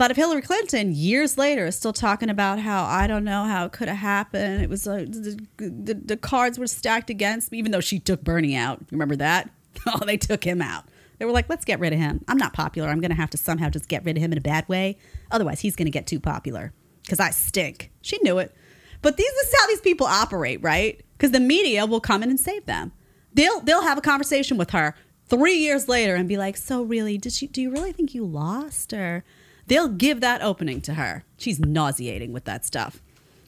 But 0.00 0.10
if 0.10 0.16
Hillary 0.16 0.40
Clinton 0.40 0.94
years 0.94 1.36
later 1.36 1.66
is 1.66 1.76
still 1.76 1.92
talking 1.92 2.30
about 2.30 2.58
how 2.58 2.86
I 2.86 3.06
don't 3.06 3.22
know 3.22 3.44
how 3.44 3.66
it 3.66 3.72
could 3.72 3.86
have 3.86 3.98
happened, 3.98 4.62
it 4.62 4.70
was 4.70 4.88
uh, 4.88 5.04
the, 5.06 5.38
the, 5.58 5.92
the 5.92 6.16
cards 6.16 6.58
were 6.58 6.68
stacked 6.68 7.10
against 7.10 7.52
me, 7.52 7.58
even 7.58 7.70
though 7.70 7.82
she 7.82 7.98
took 7.98 8.24
Bernie 8.24 8.56
out. 8.56 8.82
Remember 8.90 9.14
that? 9.16 9.50
Oh, 9.86 10.02
they 10.04 10.16
took 10.16 10.42
him 10.42 10.62
out. 10.62 10.86
They 11.18 11.26
were 11.26 11.32
like, 11.32 11.50
let's 11.50 11.66
get 11.66 11.80
rid 11.80 11.92
of 11.92 11.98
him. 11.98 12.24
I'm 12.28 12.38
not 12.38 12.54
popular. 12.54 12.88
I'm 12.88 13.00
going 13.00 13.10
to 13.10 13.16
have 13.16 13.28
to 13.30 13.36
somehow 13.36 13.68
just 13.68 13.88
get 13.88 14.02
rid 14.04 14.16
of 14.16 14.22
him 14.22 14.32
in 14.32 14.38
a 14.38 14.40
bad 14.40 14.66
way. 14.70 14.96
Otherwise, 15.30 15.60
he's 15.60 15.76
going 15.76 15.86
to 15.86 15.92
get 15.92 16.06
too 16.06 16.18
popular 16.18 16.72
because 17.02 17.20
I 17.20 17.30
stink. 17.30 17.92
She 18.00 18.18
knew 18.22 18.38
it. 18.38 18.54
But 19.02 19.18
these 19.18 19.30
this 19.30 19.48
is 19.48 19.54
how 19.60 19.66
these 19.66 19.82
people 19.82 20.06
operate, 20.06 20.62
right? 20.62 21.04
Because 21.12 21.30
the 21.30 21.40
media 21.40 21.84
will 21.84 22.00
come 22.00 22.22
in 22.22 22.30
and 22.30 22.40
save 22.40 22.64
them. 22.64 22.92
They'll 23.34 23.60
they'll 23.60 23.82
have 23.82 23.98
a 23.98 24.02
conversation 24.02 24.56
with 24.56 24.70
her 24.70 24.94
three 25.26 25.58
years 25.58 25.88
later 25.88 26.14
and 26.14 26.26
be 26.26 26.38
like, 26.38 26.56
"So 26.56 26.82
really, 26.82 27.18
did 27.18 27.34
she? 27.34 27.46
Do 27.46 27.60
you 27.60 27.70
really 27.70 27.92
think 27.92 28.14
you 28.14 28.24
lost?" 28.24 28.94
Or 28.94 29.24
they'll 29.70 29.88
give 29.88 30.20
that 30.20 30.42
opening 30.42 30.80
to 30.82 30.94
her. 30.94 31.24
She's 31.38 31.60
nauseating 31.60 32.32
with 32.32 32.44
that 32.44 32.66
stuff, 32.66 33.00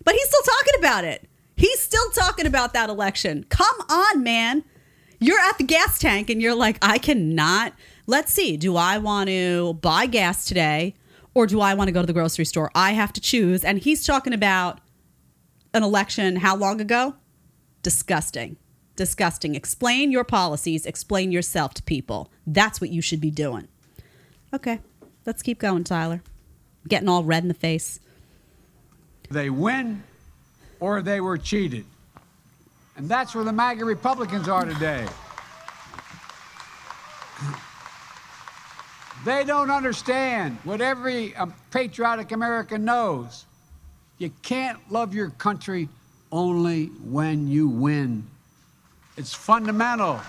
but 0.05 0.15
he's 0.15 0.29
still 0.29 0.55
talking 0.57 0.79
about 0.79 1.05
it. 1.05 1.29
He's 1.57 1.81
still 1.81 2.11
talking 2.13 2.47
about 2.47 2.73
that 2.73 2.89
election. 2.89 3.45
Come 3.49 3.77
on, 3.91 4.23
man. 4.23 4.65
You're 5.19 5.41
at 5.41 5.59
the 5.59 5.65
gas 5.65 5.99
tank 5.99 6.31
and 6.31 6.41
you're 6.41 6.55
like, 6.55 6.79
I 6.81 6.99
cannot. 6.99 7.75
Let's 8.07 8.33
see. 8.33 8.57
Do 8.57 8.77
I 8.77 8.99
want 8.99 9.29
to 9.29 9.75
buy 9.75 10.07
gas 10.07 10.45
today 10.45 10.95
or 11.35 11.47
do 11.47 11.61
I 11.61 11.75
want 11.75 11.89
to 11.89 11.93
go 11.93 12.01
to 12.01 12.07
the 12.07 12.13
grocery 12.13 12.45
store? 12.45 12.71
I 12.75 12.93
have 12.93 13.13
to 13.15 13.21
choose. 13.21 13.65
And 13.65 13.79
he's 13.79 14.05
talking 14.05 14.33
about 14.33 14.81
an 15.75 15.83
election 15.83 16.37
how 16.37 16.57
long 16.57 16.81
ago? 16.81 17.17
Disgusting. 17.83 18.57
Disgusting. 18.95 19.55
Explain 19.55 20.13
your 20.13 20.25
policies, 20.25 20.87
explain 20.87 21.33
yourself 21.33 21.75
to 21.75 21.83
people. 21.83 22.31
That's 22.47 22.81
what 22.81 22.91
you 22.91 23.03
should 23.03 23.21
be 23.21 23.31
doing. 23.31 23.69
Okay, 24.55 24.81
let's 25.27 25.43
keep 25.43 25.59
going, 25.59 25.85
Tyler. 25.85 26.23
Getting 26.89 27.09
all 27.09 27.25
red 27.25 27.45
in 27.45 27.49
the 27.49 27.55
face. 27.55 28.01
They 29.31 29.51
win 29.51 30.03
or 30.81 31.01
they 31.01 31.21
were 31.21 31.39
cheated. 31.39 31.85
And 32.97 33.09
that's 33.09 33.35
where 33.35 33.45
the 33.45 33.53
MAGA 33.53 33.85
Republicans 33.85 34.49
are 34.49 34.65
today. 34.65 35.07
They 39.25 39.45
don't 39.45 39.71
understand 39.71 40.59
what 40.65 40.81
every 40.81 41.35
um, 41.37 41.55
patriotic 41.71 42.33
American 42.33 42.85
knows. 42.85 43.47
You 44.19 44.31
can't 44.43 44.79
love 44.91 45.15
your 45.15 45.31
country 45.31 45.89
only 46.33 46.87
when 46.87 47.47
you 47.47 47.69
win. 47.69 48.27
It's 49.17 49.33
fundamental. 49.33 50.21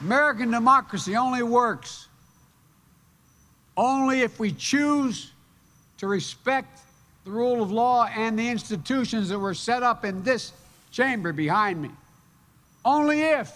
American 0.00 0.50
democracy 0.50 1.16
only 1.16 1.42
works 1.42 2.08
only 3.76 4.20
if 4.20 4.38
we 4.38 4.52
choose 4.52 5.32
to 5.96 6.06
respect 6.06 6.80
the 7.24 7.30
rule 7.30 7.62
of 7.62 7.70
law 7.70 8.06
and 8.14 8.38
the 8.38 8.48
institutions 8.48 9.28
that 9.28 9.38
were 9.38 9.54
set 9.54 9.82
up 9.82 10.04
in 10.04 10.22
this 10.22 10.52
chamber 10.90 11.32
behind 11.32 11.80
me. 11.80 11.90
Only 12.84 13.22
if 13.22 13.52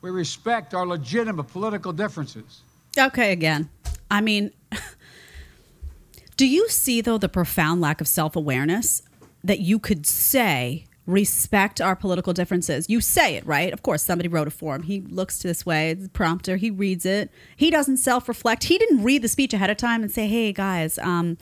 we 0.00 0.10
respect 0.10 0.74
our 0.74 0.86
legitimate 0.86 1.44
political 1.44 1.92
differences. 1.92 2.62
Okay, 2.96 3.32
again. 3.32 3.68
I 4.10 4.20
mean, 4.20 4.52
do 6.36 6.46
you 6.46 6.68
see, 6.68 7.00
though, 7.00 7.18
the 7.18 7.28
profound 7.28 7.80
lack 7.80 8.00
of 8.00 8.08
self 8.08 8.36
awareness 8.36 9.02
that 9.44 9.60
you 9.60 9.78
could 9.78 10.06
say, 10.06 10.84
respect 11.08 11.80
our 11.80 11.96
political 11.96 12.32
differences? 12.32 12.88
You 12.88 13.00
say 13.00 13.34
it, 13.34 13.44
right? 13.46 13.72
Of 13.72 13.82
course, 13.82 14.02
somebody 14.02 14.28
wrote 14.28 14.46
it 14.46 14.52
for 14.52 14.76
him. 14.76 14.82
He 14.82 15.00
looks 15.00 15.42
this 15.42 15.66
way, 15.66 15.94
the 15.94 16.08
prompter, 16.08 16.56
he 16.56 16.70
reads 16.70 17.04
it. 17.04 17.30
He 17.56 17.70
doesn't 17.70 17.96
self 17.96 18.28
reflect. 18.28 18.64
He 18.64 18.78
didn't 18.78 19.02
read 19.02 19.22
the 19.22 19.28
speech 19.28 19.52
ahead 19.52 19.70
of 19.70 19.76
time 19.76 20.02
and 20.02 20.12
say, 20.12 20.28
hey, 20.28 20.52
guys, 20.52 20.98
um, 20.98 21.38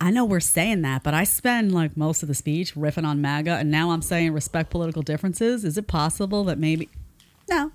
I 0.00 0.10
know 0.10 0.24
we're 0.24 0.40
saying 0.40 0.82
that, 0.82 1.02
but 1.02 1.14
I 1.14 1.24
spend 1.24 1.72
like 1.72 1.96
most 1.96 2.22
of 2.22 2.28
the 2.28 2.34
speech 2.34 2.74
riffing 2.74 3.06
on 3.06 3.20
MAGA, 3.20 3.52
and 3.52 3.70
now 3.70 3.90
I'm 3.90 4.02
saying 4.02 4.32
respect 4.32 4.70
political 4.70 5.02
differences. 5.02 5.64
Is 5.64 5.76
it 5.76 5.86
possible 5.86 6.44
that 6.44 6.58
maybe. 6.58 6.88
No, 7.48 7.72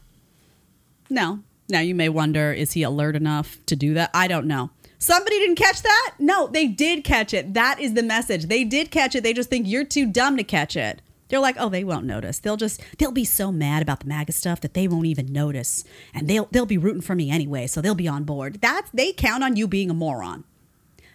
no. 1.10 1.40
Now 1.70 1.80
you 1.80 1.96
may 1.96 2.10
wonder, 2.10 2.52
is 2.52 2.74
he 2.74 2.84
alert 2.84 3.16
enough 3.16 3.58
to 3.68 3.76
do 3.76 3.94
that? 3.94 4.12
I 4.14 4.28
don't 4.28 4.46
know. 4.46 4.72
Somebody 5.02 5.40
didn't 5.40 5.56
catch 5.56 5.82
that? 5.82 6.14
No, 6.20 6.46
they 6.46 6.68
did 6.68 7.04
catch 7.04 7.34
it. 7.34 7.56
That 7.56 7.80
is 7.80 7.96
the 7.96 8.04
message. 8.04 8.46
They 8.46 8.64
did 8.64 8.92
catch 8.92 9.16
it. 9.16 9.24
They 9.24 9.34
just 9.34 9.50
think 9.50 9.68
you're 9.68 9.84
too 9.84 10.06
dumb 10.06 10.38
to 10.38 10.44
catch 10.44 10.76
it. 10.76 11.02
They're 11.28 11.40
like, 11.40 11.56
oh, 11.58 11.70
they 11.70 11.84
won't 11.84 12.06
notice. 12.06 12.38
They'll 12.38 12.56
just 12.56 12.84
they'll 13.00 13.12
be 13.12 13.26
so 13.26 13.52
mad 13.52 13.82
about 13.82 14.02
the 14.02 14.06
MAGA 14.06 14.32
stuff 14.32 14.62
that 14.62 14.76
they 14.76 14.88
won't 14.88 15.08
even 15.08 15.34
notice. 15.34 15.84
And 16.14 16.28
they'll 16.28 16.48
they'll 16.52 16.68
be 16.68 16.78
rooting 16.78 17.02
for 17.02 17.16
me 17.16 17.32
anyway, 17.32 17.66
so 17.66 17.82
they'll 17.82 17.96
be 17.96 18.08
on 18.08 18.26
board. 18.26 18.60
That's 18.62 18.92
they 18.92 19.12
count 19.12 19.44
on 19.44 19.56
you 19.56 19.68
being 19.68 19.90
a 19.90 19.96
moron. 19.96 20.44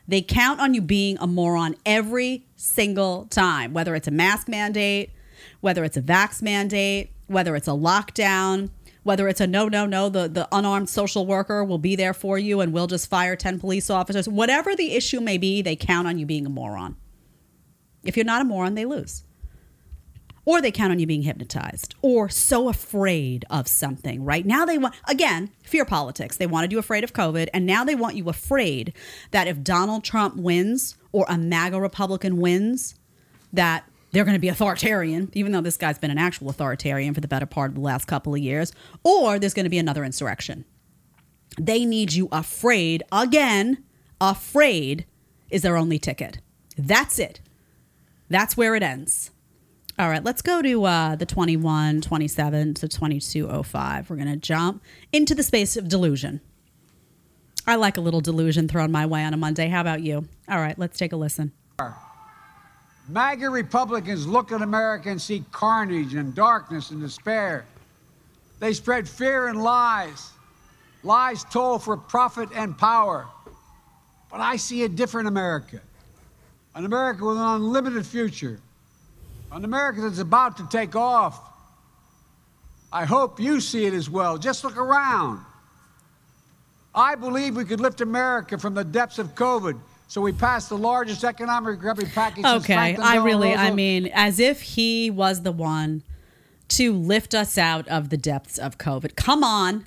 They 0.09 0.21
count 0.21 0.59
on 0.59 0.75
you 0.75 0.83
being 0.83 1.17
a 1.21 1.29
moron 1.29 1.77
every 1.87 2.45
single 2.57 3.27
time, 3.27 3.73
whether 3.73 3.95
it's 3.95 4.09
a 4.09 4.13
mask 4.13 4.49
mandate, 4.49 5.11
whether 5.61 5.85
it's 5.85 5.97
a 5.97 6.03
vax 6.03 6.43
mandate, 6.43 7.11
whether 7.29 7.55
it's 7.55 7.69
a 7.69 7.73
lockdown, 7.73 8.71
whether 9.07 9.29
it's 9.29 9.41
a 9.41 9.47
no, 9.47 9.69
no, 9.69 9.87
no, 9.87 10.09
the, 10.09 10.27
the 10.27 10.49
unarmed 10.51 10.89
social 10.89 11.27
worker 11.27 11.63
will 11.63 11.79
be 11.79 11.95
there 11.95 12.13
for 12.13 12.41
you 12.41 12.61
and 12.61 12.73
we'll 12.73 12.89
just 12.89 13.09
fire 13.09 13.37
10 13.37 13.61
police 13.61 13.89
officers. 13.89 14.29
Whatever 14.29 14.75
the 14.75 14.95
issue 14.95 15.21
may 15.21 15.39
be, 15.39 15.63
they 15.63 15.77
count 15.77 16.09
on 16.09 16.19
you 16.19 16.27
being 16.27 16.45
a 16.45 16.51
moron. 16.51 16.97
If 18.03 18.17
you're 18.17 18.27
not 18.27 18.43
a 18.43 18.45
moron, 18.45 18.75
they 18.75 18.85
lose. 18.85 19.23
Or 20.45 20.61
they 20.61 20.73
count 20.73 20.91
on 20.91 20.99
you 20.99 21.07
being 21.07 21.23
hypnotized 21.23 21.95
or 22.03 22.29
so 22.29 22.69
afraid 22.69 23.45
of 23.49 23.69
something, 23.69 24.25
right? 24.25 24.45
Now 24.45 24.65
they 24.65 24.77
want, 24.77 24.97
again, 25.07 25.51
fear 25.63 25.85
politics. 25.85 26.37
They 26.37 26.47
wanted 26.49 26.73
you 26.73 26.79
afraid 26.81 27.05
of 27.05 27.13
COVID, 27.13 27.49
and 27.55 27.65
now 27.65 27.85
they 27.85 27.95
want 27.95 28.17
you 28.17 28.29
afraid 28.29 28.93
that 29.31 29.47
if 29.47 29.63
Donald 29.63 30.03
Trump 30.03 30.35
wins 30.37 30.97
or 31.13 31.27
a 31.29 31.39
MAGA 31.39 31.81
Republican 31.81 32.39
wins, 32.41 32.97
that 33.53 33.89
they're 34.13 34.25
going 34.25 34.35
to 34.35 34.41
be 34.41 34.49
authoritarian, 34.49 35.31
even 35.35 35.53
though 35.53 35.61
this 35.61 35.77
guy's 35.77 35.99
been 35.99 36.11
an 36.11 36.19
actual 36.19 36.49
authoritarian 36.49 37.15
for 37.15 37.21
the 37.21 37.29
better 37.29 37.47
part 37.47 37.71
of 37.71 37.75
the 37.75 37.81
last 37.81 38.07
couple 38.07 38.35
of 38.35 38.41
years, 38.41 38.73
or 39.03 39.39
there's 39.39 39.55
going 39.55 39.65
to 39.65 39.71
be 39.71 39.79
another 39.79 40.05
insurrection. 40.05 40.65
They 41.59 41.85
need 41.85 42.13
you 42.13 42.29
afraid 42.33 43.03
again. 43.13 43.85
Afraid 44.21 45.07
is 45.51 45.63
their 45.63 45.77
only 45.77 45.99
ticket. 45.99 46.39
That's 46.77 47.19
it. 47.19 47.41
That's 48.29 48.57
where 48.57 48.75
it 48.75 48.83
ends. 48.83 49.31
All 49.99 50.11
right, 50.11 50.23
let's 50.23 50.43
go 50.43 50.61
to 50.61 50.85
uh, 50.85 51.17
the 51.17 51.25
21, 51.25 52.03
27 52.03 52.75
to 52.75 52.89
2205. 52.89 54.11
We're 54.11 54.17
going 54.17 54.29
to 54.29 54.37
jump 54.37 54.83
into 55.13 55.35
the 55.35 55.43
space 55.43 55.77
of 55.77 55.89
delusion. 55.89 56.43
I 57.67 57.77
like 57.77 57.97
a 57.97 58.03
little 58.03 58.21
delusion 58.21 58.69
thrown 58.69 58.93
my 58.93 59.07
way 59.07 59.25
on 59.25 59.33
a 59.33 59.39
Monday. 59.39 59.69
How 59.69 59.81
about 59.81 60.03
you? 60.03 60.29
All 60.49 60.59
right, 60.59 60.79
let's 60.79 60.99
take 60.99 61.13
a 61.13 61.17
listen. 61.17 61.53
MAGA 63.09 63.49
Republicans 63.51 64.27
look 64.27 64.51
at 64.51 64.63
America 64.63 65.09
and 65.11 65.21
see 65.21 65.45
carnage 65.53 66.15
and 66.15 66.35
darkness 66.35 66.91
and 66.91 67.01
despair. 67.01 67.65
They 68.59 68.73
spread 68.73 69.09
fear 69.09 69.49
and 69.49 69.63
lies, 69.63 70.31
lies 71.03 71.45
told 71.45 71.85
for 71.85 71.97
profit 71.97 72.49
and 72.55 72.77
power. 72.77 73.27
But 74.31 74.41
I 74.41 74.57
see 74.57 74.83
a 74.85 74.89
different 74.89 75.29
America 75.29 75.81
an 76.75 76.85
America 76.85 77.25
with 77.25 77.39
an 77.39 77.43
unlimited 77.43 78.05
future, 78.05 78.61
an 79.51 79.65
America 79.65 80.03
that's 80.03 80.19
about 80.19 80.59
to 80.59 80.69
take 80.69 80.95
off. 80.95 81.41
I 82.93 83.07
hope 83.07 83.41
you 83.41 83.63
see 83.63 83.87
it 83.87 83.95
as 83.95 84.11
well. 84.11 84.37
Just 84.37 84.63
look 84.63 84.77
around. 84.77 85.41
I 86.95 87.15
believe 87.15 87.57
we 87.57 87.65
could 87.65 87.81
lift 87.81 88.03
America 88.03 88.59
from 88.59 88.75
the 88.75 88.85
depths 88.85 89.19
of 89.19 89.35
COVID. 89.35 89.79
So 90.09 90.21
we 90.21 90.33
passed 90.33 90.69
the 90.69 90.79
largest 90.79 91.25
economic 91.25 91.83
recovery 91.83 92.09
package. 92.13 92.45
Okay, 92.45 92.97
I 92.97 93.17
really, 93.17 93.55
I 93.55 93.73
mean, 93.73 94.07
as 94.15 94.39
if 94.39 94.63
he 94.63 95.11
was 95.11 95.43
the 95.43 95.53
one 95.53 96.03
to 96.69 96.93
lift 96.93 97.35
us 97.35 97.59
out 97.59 97.87
of 97.89 98.11
the 98.11 98.17
depths 98.17 98.59
of 98.59 98.79
COVID. 98.79 99.17
Come 99.17 99.43
on. 99.43 99.87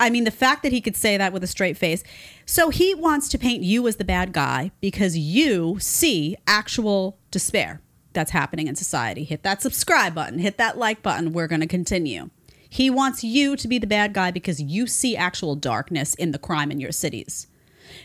I 0.00 0.10
mean, 0.10 0.24
the 0.24 0.30
fact 0.30 0.62
that 0.62 0.72
he 0.72 0.80
could 0.80 0.96
say 0.96 1.16
that 1.16 1.32
with 1.32 1.44
a 1.44 1.46
straight 1.46 1.76
face. 1.76 2.02
So 2.46 2.70
he 2.70 2.94
wants 2.94 3.28
to 3.28 3.38
paint 3.38 3.62
you 3.62 3.86
as 3.86 3.96
the 3.96 4.04
bad 4.04 4.32
guy 4.32 4.72
because 4.80 5.16
you 5.16 5.78
see 5.78 6.36
actual 6.46 7.18
despair 7.30 7.80
that's 8.12 8.32
happening 8.32 8.66
in 8.68 8.74
society. 8.74 9.24
Hit 9.24 9.42
that 9.44 9.62
subscribe 9.62 10.14
button, 10.14 10.38
hit 10.38 10.58
that 10.58 10.76
like 10.76 11.02
button. 11.02 11.32
We're 11.32 11.46
going 11.46 11.60
to 11.60 11.66
continue. 11.66 12.30
He 12.68 12.90
wants 12.90 13.22
you 13.22 13.54
to 13.56 13.68
be 13.68 13.78
the 13.78 13.86
bad 13.86 14.12
guy 14.12 14.30
because 14.30 14.60
you 14.60 14.86
see 14.86 15.16
actual 15.16 15.54
darkness 15.54 16.14
in 16.14 16.32
the 16.32 16.38
crime 16.38 16.72
in 16.72 16.80
your 16.80 16.92
cities 16.92 17.46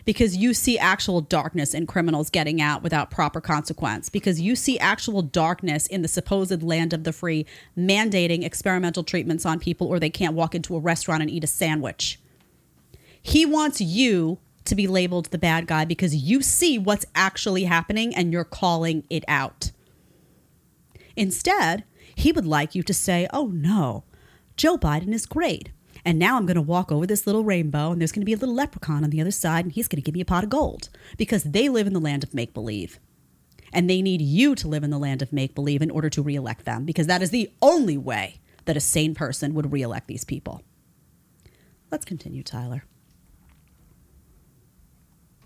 because 0.06 0.38
you 0.38 0.54
see 0.54 0.78
actual 0.78 1.22
darkness 1.22 1.74
in 1.74 1.88
criminals 1.88 2.30
getting 2.30 2.62
out 2.62 2.84
without 2.84 3.12
proper 3.12 3.42
consequence, 3.42 4.10
because 4.10 4.42
you 4.42 4.56
see 4.56 4.80
actual 4.80 5.22
darkness 5.22 5.88
in 5.88 6.02
the 6.02 6.08
supposed 6.08 6.64
land 6.64 6.94
of 6.94 7.04
the 7.04 7.14
free 7.14 7.46
mandating 7.78 8.44
experimental 8.44 9.04
treatments 9.04 9.46
on 9.46 9.60
people 9.60 9.88
or 9.88 10.00
they 10.00 10.10
can't 10.10 10.36
walk 10.36 10.56
into 10.56 10.76
a 10.76 10.80
restaurant 10.80 11.22
and 11.22 11.32
eat 11.32 11.44
a 11.44 11.48
sandwich. 11.48 12.20
He 13.22 13.46
wants 13.46 13.82
you 13.82 14.40
to 14.66 14.76
be 14.76 14.88
labeled 14.88 15.26
the 15.28 15.38
bad 15.38 15.68
guy 15.68 15.86
because 15.86 16.16
you 16.16 16.42
see 16.42 16.78
what's 16.78 17.06
actually 17.16 17.64
happening 17.64 18.16
and 18.16 18.32
you're 18.32 18.44
calling 18.44 19.04
it 19.10 19.24
out. 19.28 19.72
Instead, 21.16 21.84
he 22.16 22.32
would 22.32 22.46
like 22.46 22.76
you 22.76 22.84
to 22.84 22.94
say, 22.94 23.28
oh 23.34 23.48
no, 23.48 24.04
Joe 24.56 24.78
Biden 24.78 25.14
is 25.14 25.26
great. 25.26 25.72
And 26.10 26.18
now 26.18 26.38
I'm 26.38 26.48
going 26.48 26.56
to 26.56 26.62
walk 26.64 26.92
over 26.92 27.06
this 27.06 27.28
little 27.28 27.44
rainbow, 27.44 27.92
and 27.92 28.02
there's 28.02 28.12
going 28.12 28.24
to 28.24 28.26
be 28.26 28.34
a 28.34 28.38
little 28.38 28.56
leprechaun 28.56 29.04
on 29.04 29.12
the 29.12 29.22
other 29.22 29.30
side, 29.30 29.64
and 29.64 29.72
he's 29.72 29.88
going 29.88 30.02
to 30.02 30.04
give 30.04 30.16
me 30.16 30.22
a 30.22 30.26
pot 30.26 30.44
of 30.44 30.50
gold 30.50 30.90
because 31.18 31.44
they 31.44 31.70
live 31.70 31.86
in 31.86 31.94
the 31.94 32.00
land 32.00 32.24
of 32.24 32.34
make 32.34 32.52
believe. 32.52 33.00
And 33.72 33.88
they 33.88 34.02
need 34.02 34.20
you 34.20 34.56
to 34.56 34.68
live 34.68 34.84
in 34.84 34.90
the 34.90 34.98
land 34.98 35.22
of 35.22 35.32
make 35.32 35.54
believe 35.54 35.84
in 35.84 35.92
order 35.92 36.10
to 36.10 36.24
reelect 36.24 36.66
them 36.66 36.84
because 36.84 37.06
that 37.06 37.22
is 37.22 37.30
the 37.30 37.52
only 37.62 37.96
way 37.96 38.40
that 38.66 38.76
a 38.76 38.80
sane 38.80 39.14
person 39.14 39.54
would 39.54 39.72
reelect 39.72 40.08
these 40.08 40.26
people. 40.26 40.64
Let's 41.92 42.06
continue, 42.06 42.42
Tyler. 42.42 42.86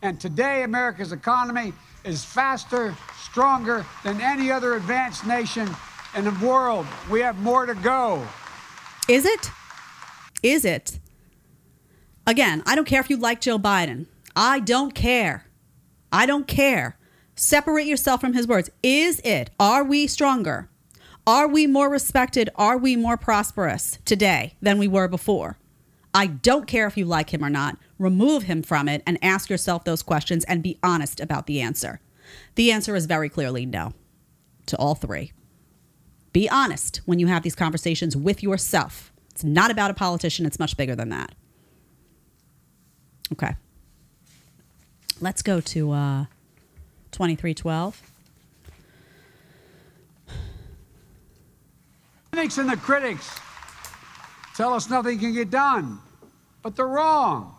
And 0.01 0.18
today, 0.18 0.64
America's 0.64 1.11
economy 1.11 1.74
is 2.05 2.24
faster, 2.24 2.95
stronger 3.22 3.86
than 4.05 4.22
any 4.22 4.49
other 4.49 4.76
advanced 4.76 5.28
nation 5.28 5.70
in 6.16 6.24
the 6.24 6.38
world. 6.41 6.88
We 7.11 7.20
have 7.20 7.38
more 7.39 7.66
to 7.66 7.76
go. 7.76 8.26
Is 9.09 9.26
it? 9.26 9.51
Is 10.44 10.66
it? 10.66 11.00
Again, 12.28 12.62
I 12.66 12.76
don't 12.76 12.86
care 12.86 13.02
if 13.02 13.10
you 13.10 13.18
like 13.18 13.41
Joe 13.41 13.58
Biden. 13.58 14.06
I 14.36 14.60
don't 14.60 14.94
care. 14.94 15.46
I 16.12 16.26
don't 16.26 16.48
care. 16.48 16.98
Separate 17.36 17.88
yourself 17.88 18.22
from 18.22 18.34
his 18.34 18.48
words. 18.48 18.70
Is 18.84 19.20
it? 19.22 19.50
Are 19.60 19.84
we 19.84 20.06
stronger? 20.06 20.70
Are 21.26 21.48
we 21.48 21.66
more 21.66 21.89
respected? 21.89 22.50
Are 22.56 22.78
we 22.78 22.96
more 22.96 23.18
prosperous 23.18 23.98
today 24.06 24.56
than 24.62 24.78
we 24.78 24.88
were 24.88 25.08
before? 25.08 25.58
I 26.14 26.28
don't 26.28 26.68
care 26.68 26.86
if 26.86 26.98
you 26.98 27.06
like 27.06 27.34
him 27.34 27.44
or 27.44 27.50
not. 27.50 27.78
Remove 27.98 28.44
him 28.44 28.62
from 28.62 28.88
it 28.89 29.02
and 29.08 29.18
ask 29.24 29.50
yourself 29.50 29.86
those 29.86 30.04
questions 30.04 30.44
and 30.44 30.62
be 30.62 30.78
honest 30.84 31.20
about 31.20 31.48
the 31.48 31.62
answer. 31.62 32.02
The 32.56 32.72
answer 32.72 32.96
is 32.96 33.06
very 33.06 33.30
clearly 33.30 33.66
no 33.66 33.94
to 34.66 34.78
all 34.78 34.96
three. 34.96 35.32
Be 36.34 36.50
honest 36.50 37.02
when 37.06 37.20
you 37.20 37.28
have 37.28 37.44
these 37.44 37.56
conversations 37.56 38.16
with 38.16 38.44
yourself. 38.44 39.12
It's 39.34 39.43
not 39.43 39.71
about 39.71 39.91
a 39.91 39.93
politician, 39.93 40.45
it's 40.45 40.59
much 40.59 40.77
bigger 40.77 40.95
than 40.95 41.09
that. 41.09 41.34
Okay. 43.31 43.55
Let's 45.19 45.41
go 45.41 45.59
to 45.59 45.91
uh, 45.91 46.25
2312. 47.11 48.01
Cynics 52.34 52.57
and 52.57 52.69
the 52.69 52.77
critics 52.77 53.39
tell 54.55 54.73
us 54.73 54.89
nothing 54.89 55.19
can 55.19 55.34
get 55.34 55.49
done, 55.49 55.99
but 56.61 56.75
they're 56.75 56.88
wrong. 56.88 57.55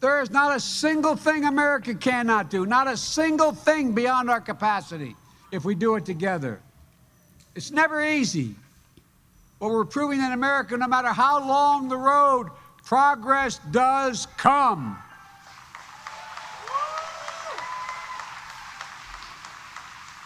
There 0.00 0.20
is 0.20 0.30
not 0.30 0.56
a 0.56 0.60
single 0.60 1.16
thing 1.16 1.44
America 1.44 1.94
cannot 1.94 2.50
do, 2.50 2.66
not 2.66 2.88
a 2.88 2.96
single 2.96 3.52
thing 3.52 3.92
beyond 3.92 4.30
our 4.30 4.40
capacity 4.40 5.14
if 5.50 5.64
we 5.64 5.74
do 5.74 5.94
it 5.96 6.04
together. 6.04 6.60
It's 7.54 7.70
never 7.70 8.04
easy, 8.04 8.54
but 9.62 9.70
we're 9.70 9.84
proving 9.84 10.18
that 10.18 10.32
America, 10.32 10.76
no 10.76 10.88
matter 10.88 11.10
how 11.10 11.38
long 11.38 11.88
the 11.88 11.96
road, 11.96 12.48
progress 12.84 13.60
does 13.70 14.26
come. 14.36 14.98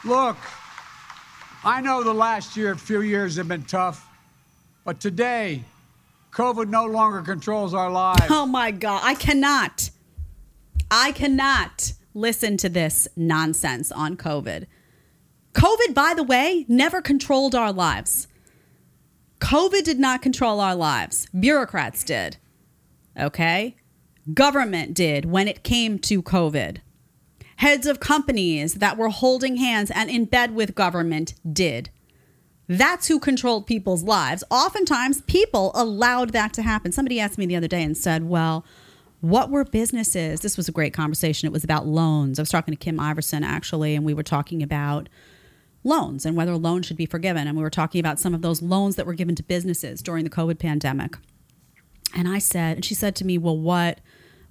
Look, 0.07 0.39
I 1.62 1.82
know 1.82 2.03
the 2.03 2.14
last 2.14 2.57
year, 2.57 2.72
a 2.72 2.78
few 2.78 3.03
years 3.03 3.37
have 3.37 3.47
been 3.47 3.64
tough, 3.64 4.09
but 4.87 5.01
today, 5.01 5.64
COVID 6.32 6.70
no 6.70 6.87
longer 6.87 7.20
controls 7.20 7.74
our 7.74 7.91
lives. 7.91 8.22
Oh 8.30 8.47
my 8.47 8.70
God. 8.70 9.03
I 9.05 9.16
cannot. 9.16 9.91
I 10.91 11.12
cannot 11.12 11.93
listen 12.14 12.57
to 12.57 12.70
this 12.70 13.07
nonsense 13.16 13.93
on 13.93 14.16
COVID. 14.16 14.64
COVID, 15.53 15.93
by 15.93 16.14
the 16.16 16.22
way, 16.22 16.64
never 16.68 17.03
controlled 17.03 17.55
our 17.55 17.70
lives. 17.70 18.28
COVID 19.41 19.84
did 19.84 19.99
not 19.99 20.22
control 20.22 20.61
our 20.61 20.74
lives. 20.74 21.26
Bureaucrats 21.39 22.05
did. 22.05 22.39
Okay? 23.18 23.76
Government 24.32 24.95
did 24.95 25.26
when 25.26 25.49
it 25.49 25.62
came 25.62 25.99
to 26.01 26.22
COVID. 26.22 26.78
Heads 27.57 27.87
of 27.87 28.01
companies 28.01 28.74
that 28.74 28.97
were 28.97 29.09
holding 29.09 29.57
hands 29.57 29.91
and 29.91 30.11
in 30.11 30.24
bed 30.26 30.55
with 30.55 30.74
government 30.74 31.34
did. 31.51 31.91
That's 32.68 33.07
who 33.07 33.20
controlled 33.20 33.66
people's 33.66 34.03
lives. 34.03 34.43
Oftentimes, 34.51 35.22
people 35.22 35.70
allowed 35.74 36.30
that 36.30 36.53
to 36.55 36.62
happen. 36.62 36.93
Somebody 36.93 37.20
asked 37.20 37.39
me 37.39 37.47
the 37.47 37.57
other 37.57 37.68
day 37.68 37.82
and 37.82 37.97
said, 37.97 38.24
Well, 38.24 38.64
what 39.20 39.51
were 39.51 39.64
businesses? 39.64 40.41
This 40.41 40.57
was 40.57 40.68
a 40.68 40.72
great 40.72 40.93
conversation. 40.93 41.47
It 41.47 41.53
was 41.53 41.64
about 41.64 41.87
loans. 41.87 42.39
I 42.39 42.43
was 42.43 42.51
talking 42.51 42.72
to 42.72 42.78
Kim 42.78 42.99
Iversen 42.99 43.43
actually, 43.43 43.95
and 43.95 44.05
we 44.05 44.14
were 44.14 44.22
talking 44.22 44.62
about 44.62 45.09
loans 45.87 46.26
and 46.26 46.37
whether 46.37 46.57
loans 46.57 46.87
should 46.87 46.97
be 46.97 47.07
forgiven. 47.07 47.47
And 47.47 47.57
we 47.57 47.62
were 47.62 47.70
talking 47.70 48.01
about 48.01 48.20
some 48.20 48.34
of 48.34 48.43
those 48.43 48.61
loans 48.61 48.97
that 48.97 49.07
were 49.07 49.14
given 49.14 49.34
to 49.37 49.43
businesses 49.43 50.03
during 50.03 50.24
the 50.24 50.30
COVID 50.30 50.59
pandemic. 50.59 51.16
And 52.14 52.28
I 52.28 52.39
said, 52.39 52.76
and 52.76 52.84
she 52.84 52.95
said 52.95 53.16
to 53.16 53.24
me, 53.24 53.39
Well, 53.39 53.59
what 53.59 54.01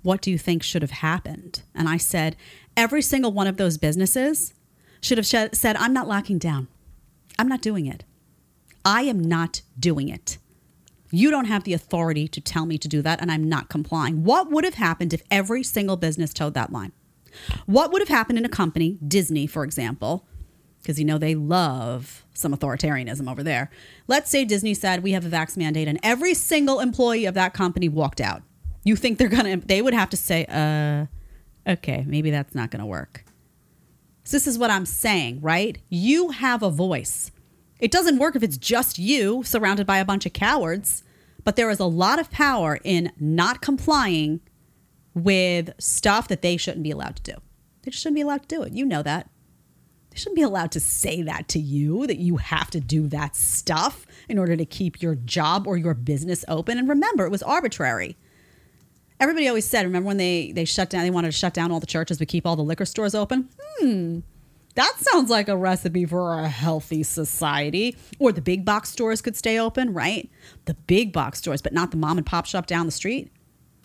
what 0.06 0.22
do 0.22 0.30
you 0.30 0.38
think 0.38 0.62
should 0.62 0.84
have 0.84 0.92
happened? 0.92 1.64
And 1.74 1.90
I 1.90 1.98
said, 1.98 2.36
every 2.78 3.02
single 3.02 3.32
one 3.32 3.48
of 3.48 3.58
those 3.58 3.80
businesses 3.80 4.54
should 5.02 5.18
have 5.18 5.26
sh- 5.26 5.58
said, 5.58 5.76
I'm 5.78 5.94
not 5.94 6.08
locking 6.08 6.38
down. 6.38 6.68
I'm 7.40 7.48
not 7.48 7.64
doing 7.64 7.88
it. 7.88 8.04
I 8.86 9.02
am 9.02 9.20
not 9.20 9.64
doing 9.80 10.10
it. 10.10 10.38
You 11.10 11.32
don't 11.32 11.46
have 11.46 11.64
the 11.64 11.74
authority 11.74 12.28
to 12.28 12.40
tell 12.40 12.68
me 12.68 12.78
to 12.78 12.88
do 12.88 13.02
that, 13.02 13.20
and 13.20 13.32
I'm 13.32 13.50
not 13.50 13.68
complying. 13.68 14.24
What 14.24 14.52
would 14.52 14.64
have 14.64 14.76
happened 14.76 15.12
if 15.12 15.24
every 15.32 15.64
single 15.64 15.98
business 15.98 16.36
towed 16.36 16.54
that 16.54 16.72
line? 16.72 16.92
What 17.66 17.92
would 17.92 18.02
have 18.02 18.10
happened 18.10 18.38
in 18.38 18.46
a 18.46 18.50
company, 18.50 19.00
Disney, 19.08 19.48
for 19.48 19.64
example, 19.64 20.28
because 20.86 21.00
you 21.00 21.06
know 21.06 21.18
they 21.18 21.34
love 21.34 22.24
some 22.36 22.54
authoritarianism 22.56 23.30
over 23.30 23.42
there. 23.42 23.72
Let's 24.08 24.30
say 24.30 24.46
Disney 24.46 24.76
said 24.76 25.02
we 25.02 25.14
have 25.14 25.26
a 25.26 25.30
vax 25.30 25.58
mandate, 25.58 25.88
and 25.88 26.00
every 26.04 26.36
single 26.36 26.80
employee 26.80 27.26
of 27.26 27.34
that 27.34 27.56
company 27.56 27.90
walked 27.90 28.22
out. 28.22 28.44
You 28.84 28.96
think 28.96 29.18
they're 29.18 29.28
gonna? 29.28 29.58
They 29.58 29.82
would 29.82 29.96
have 29.96 30.12
to 30.12 30.18
say, 30.18 30.46
"Uh, 30.46 31.08
okay, 31.72 32.06
maybe 32.08 32.30
that's 32.30 32.54
not 32.54 32.70
gonna 32.70 32.86
work." 32.86 33.26
So 34.24 34.38
this 34.38 34.46
is 34.46 34.60
what 34.60 34.70
I'm 34.70 34.86
saying, 34.86 35.42
right? 35.42 35.80
You 35.90 36.30
have 36.30 36.62
a 36.62 36.70
voice. 36.70 37.32
It 37.80 37.92
doesn't 37.92 38.20
work 38.20 38.36
if 38.36 38.44
it's 38.44 38.58
just 38.58 39.00
you 39.00 39.44
surrounded 39.44 39.88
by 39.88 39.98
a 39.98 40.06
bunch 40.06 40.28
of 40.28 40.34
cowards, 40.34 41.04
but 41.44 41.56
there 41.56 41.70
is 41.72 41.80
a 41.80 41.86
lot 41.86 42.20
of 42.20 42.30
power 42.30 42.80
in 42.84 43.12
not 43.20 43.62
complying 43.62 44.40
with 45.16 45.74
stuff 45.80 46.28
that 46.28 46.44
they 46.44 46.58
shouldn't 46.58 46.84
be 46.84 46.92
allowed 46.92 47.16
to 47.18 47.34
do. 47.34 47.40
They 47.82 47.92
just 47.92 48.04
shouldn't 48.04 48.16
be 48.16 48.22
allowed 48.22 48.44
to 48.44 48.56
do 48.56 48.64
it. 48.64 48.74
You 48.74 48.86
know 48.86 49.02
that. 49.02 49.30
They 50.16 50.20
shouldn't 50.20 50.38
be 50.38 50.44
allowed 50.44 50.72
to 50.72 50.80
say 50.80 51.24
that 51.24 51.50
to 51.50 51.60
you, 51.60 52.08
that 52.08 52.20
you 52.20 52.38
have 52.38 52.72
to 52.72 52.80
do 52.80 53.10
that 53.10 53.36
stuff 53.36 54.08
in 54.30 54.40
order 54.40 54.56
to 54.56 54.64
keep 54.64 55.02
your 55.02 55.16
job 55.16 55.68
or 55.68 55.76
your 55.76 55.94
business 55.94 56.46
open. 56.48 56.78
And 56.78 56.88
remember, 56.88 57.26
it 57.26 57.32
was 57.32 57.44
arbitrary. 57.44 58.16
Everybody 59.20 59.50
always 59.50 59.66
said, 59.66 59.84
remember 59.84 60.08
when 60.08 60.16
they, 60.16 60.54
they 60.54 60.64
shut 60.64 60.90
down, 60.90 61.04
they 61.04 61.10
wanted 61.10 61.28
to 61.28 61.38
shut 61.38 61.54
down 61.54 61.70
all 61.70 61.82
the 61.82 61.86
churches 61.86 62.18
but 62.18 62.30
keep 62.30 62.48
all 62.48 62.56
the 62.56 62.64
liquor 62.64 62.86
stores 62.86 63.14
open? 63.14 63.50
Hmm, 63.78 64.20
that 64.76 64.94
sounds 65.00 65.30
like 65.30 65.50
a 65.50 65.58
recipe 65.58 66.06
for 66.06 66.40
a 66.40 66.48
healthy 66.48 67.04
society. 67.04 67.98
Or 68.18 68.32
the 68.32 68.42
big 68.42 68.64
box 68.64 68.92
stores 68.92 69.22
could 69.22 69.36
stay 69.36 69.60
open, 69.60 69.94
right? 69.94 70.30
The 70.64 70.76
big 70.76 71.12
box 71.12 71.40
stores, 71.40 71.62
but 71.62 71.74
not 71.74 71.92
the 71.92 71.98
mom 71.98 72.18
and 72.18 72.26
pop 72.26 72.46
shop 72.46 72.68
down 72.68 72.86
the 72.86 72.94
street. 72.94 73.34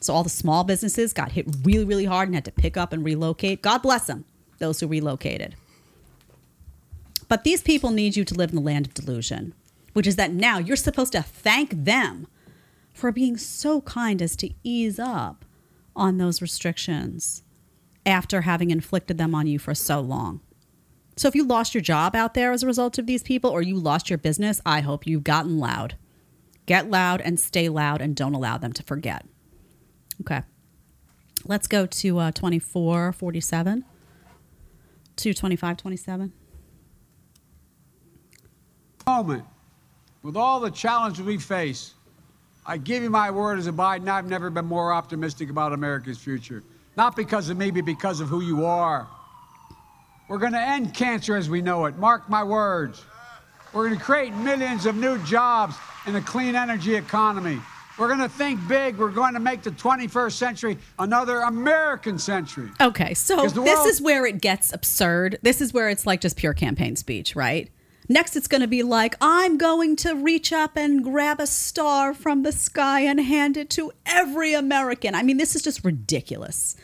So 0.01 0.15
all 0.15 0.23
the 0.23 0.31
small 0.31 0.63
businesses 0.63 1.13
got 1.13 1.33
hit 1.33 1.49
really, 1.65 1.85
really 1.85 2.05
hard 2.05 2.29
and 2.29 2.37
had 2.37 2.45
to 2.45 2.53
pick 2.53 2.77
up 2.77 2.93
and 2.93 3.05
relocate. 3.05 3.63
God 3.63 3.79
bless 3.79 4.07
them, 4.07 4.27
those 4.61 4.79
who 4.79 4.87
relocated. 4.87 5.57
But 7.31 7.45
these 7.45 7.63
people 7.63 7.91
need 7.93 8.17
you 8.17 8.25
to 8.25 8.35
live 8.35 8.51
in 8.51 8.57
the 8.57 8.61
land 8.61 8.89
of 8.89 8.93
delusion. 8.93 9.55
which 9.93 10.07
is 10.07 10.17
that 10.17 10.33
now 10.33 10.59
you're 10.59 10.77
supposed 10.77 11.13
to 11.13 11.23
thank 11.23 11.71
them 11.71 12.27
for 12.93 13.11
being 13.11 13.37
so 13.37 13.81
kind 13.81 14.23
as 14.23 14.37
to 14.37 14.51
ease 14.63 14.99
up 14.99 15.45
on 15.97 16.19
those 16.19 16.41
restrictions 16.41 17.43
after 18.07 18.43
having 18.43 18.71
inflicted 18.71 19.19
them 19.19 19.35
on 19.35 19.47
you 19.47 19.59
for 19.59 19.75
so 19.75 20.01
long. 20.01 20.41
So 21.17 21.29
if 21.29 21.35
you 21.35 21.45
lost 21.45 21.75
your 21.75 21.83
job 21.83 22.15
out 22.15 22.35
there 22.35 22.53
as 22.53 22.63
a 22.63 22.67
result 22.67 22.99
of 22.99 23.07
these 23.07 23.23
people 23.23 23.51
or 23.51 23.63
you 23.63 23.77
lost 23.77 24.09
your 24.09 24.19
business, 24.19 24.61
I 24.65 24.81
hope 24.81 25.07
you've 25.07 25.25
gotten 25.25 25.59
loud. 25.59 25.97
Get 26.67 26.89
loud 26.89 27.21
and 27.21 27.39
stay 27.39 27.69
loud 27.69 28.01
and 28.01 28.15
don't 28.15 28.35
allow 28.35 28.59
them 28.59 28.73
to 28.75 28.83
forget. 28.83 29.27
Okay. 30.21 30.43
Let's 31.45 31.67
go 31.67 31.87
to 31.87 32.19
uh, 32.19 32.31
2447 32.31 33.85
to 35.17 35.35
2527. 35.35 36.33
Moment, 39.11 39.45
with 40.23 40.37
all 40.37 40.61
the 40.61 40.71
challenges 40.71 41.25
we 41.25 41.37
face, 41.37 41.95
I 42.65 42.77
give 42.77 43.03
you 43.03 43.11
my 43.11 43.31
word 43.31 43.59
as 43.59 43.67
a 43.67 43.73
Biden, 43.73 44.09
I've 44.09 44.29
never 44.29 44.51
been 44.51 44.67
more 44.67 44.93
optimistic 44.93 45.51
about 45.51 45.73
America's 45.73 46.19
future. 46.19 46.63
Not 46.97 47.17
because 47.17 47.51
of 47.51 47.57
me, 47.57 47.73
but 47.73 47.85
because 47.85 48.21
of 48.21 48.29
who 48.29 48.41
you 48.41 48.65
are. 48.65 49.09
We're 50.29 50.39
going 50.39 50.53
to 50.53 50.61
end 50.61 50.95
cancer 50.95 51.37
as 51.37 51.51
we 51.51 51.61
know 51.61 51.87
it. 51.87 51.97
Mark 51.97 52.29
my 52.29 52.45
words. 52.45 53.03
We're 53.73 53.89
going 53.89 53.99
to 53.99 54.05
create 54.05 54.33
millions 54.33 54.87
of 54.87 54.95
new 54.95 55.19
jobs 55.25 55.75
in 56.07 56.15
a 56.15 56.21
clean 56.21 56.55
energy 56.55 56.95
economy. 56.95 57.59
We're 57.99 58.09
going 58.09 58.21
to 58.21 58.29
think 58.29 58.61
big. 58.69 58.97
We're 58.97 59.11
going 59.11 59.35
to 59.35 59.41
make 59.41 59.63
the 59.63 59.73
21st 59.73 60.33
century 60.33 60.79
another 61.01 61.41
American 61.41 62.19
century. 62.19 62.71
Okay, 62.81 63.15
so 63.15 63.43
this 63.43 63.57
world- 63.57 63.89
is 63.89 64.01
where 64.01 64.25
it 64.25 64.41
gets 64.41 64.73
absurd. 64.73 65.39
This 65.43 65.61
is 65.61 65.73
where 65.73 65.89
it's 65.89 66.07
like 66.07 66.21
just 66.21 66.37
pure 66.37 66.55
campaign 66.55 66.95
speech, 66.95 67.35
right? 67.35 67.71
Next, 68.11 68.35
it's 68.35 68.49
going 68.49 68.61
to 68.61 68.67
be 68.67 68.83
like, 68.83 69.15
I'm 69.21 69.57
going 69.57 69.95
to 69.97 70.17
reach 70.17 70.53
up 70.53 70.77
and 70.77 71.05
grab 71.05 71.39
a 71.39 71.47
star 71.47 72.13
from 72.13 72.43
the 72.43 72.51
sky 72.51 73.03
and 73.03 73.21
hand 73.21 73.57
it 73.57 73.71
to 73.71 73.93
every 74.05 74.53
American. 74.53 75.15
I 75.15 75.23
mean, 75.23 75.37
this 75.37 75.55
is 75.55 75.63
just 75.63 75.85
ridiculous, 75.85 76.75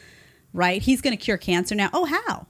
right? 0.52 0.80
He's 0.80 1.00
going 1.00 1.16
to 1.16 1.22
cure 1.22 1.36
cancer 1.36 1.74
now. 1.74 1.90
Oh, 1.92 2.04
how? 2.04 2.46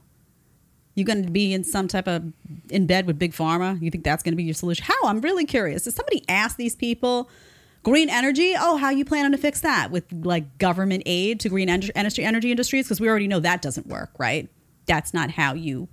You 0.93 1.05
going 1.05 1.25
to 1.25 1.31
be 1.31 1.53
in 1.53 1.63
some 1.63 1.87
type 1.87 2.07
of 2.07 2.31
in 2.69 2.85
bed 2.85 3.07
with 3.07 3.17
big 3.17 3.33
pharma? 3.33 3.81
You 3.81 3.89
think 3.89 4.03
that's 4.03 4.21
going 4.21 4.33
to 4.33 4.37
be 4.37 4.43
your 4.43 4.53
solution? 4.53 4.85
How? 4.85 5.07
I'm 5.07 5.21
really 5.21 5.45
curious. 5.45 5.85
Does 5.85 5.95
somebody 5.95 6.23
ask 6.29 6.55
these 6.55 6.75
people? 6.75 7.31
Green 7.81 8.11
energy? 8.11 8.53
Oh, 8.55 8.77
how 8.77 8.91
you 8.91 9.05
planning 9.05 9.31
to 9.31 9.39
fix 9.39 9.61
that 9.61 9.89
with 9.89 10.05
like 10.11 10.59
government 10.59 11.01
aid 11.07 11.39
to 11.39 11.49
green 11.49 11.67
en- 11.67 11.89
energy 11.95 12.23
energy 12.23 12.51
industries? 12.51 12.85
Because 12.85 13.01
we 13.01 13.09
already 13.09 13.27
know 13.27 13.39
that 13.39 13.63
doesn't 13.63 13.87
work, 13.87 14.11
right? 14.19 14.47
That's 14.85 15.15
not 15.15 15.31
how 15.31 15.55
you 15.55 15.87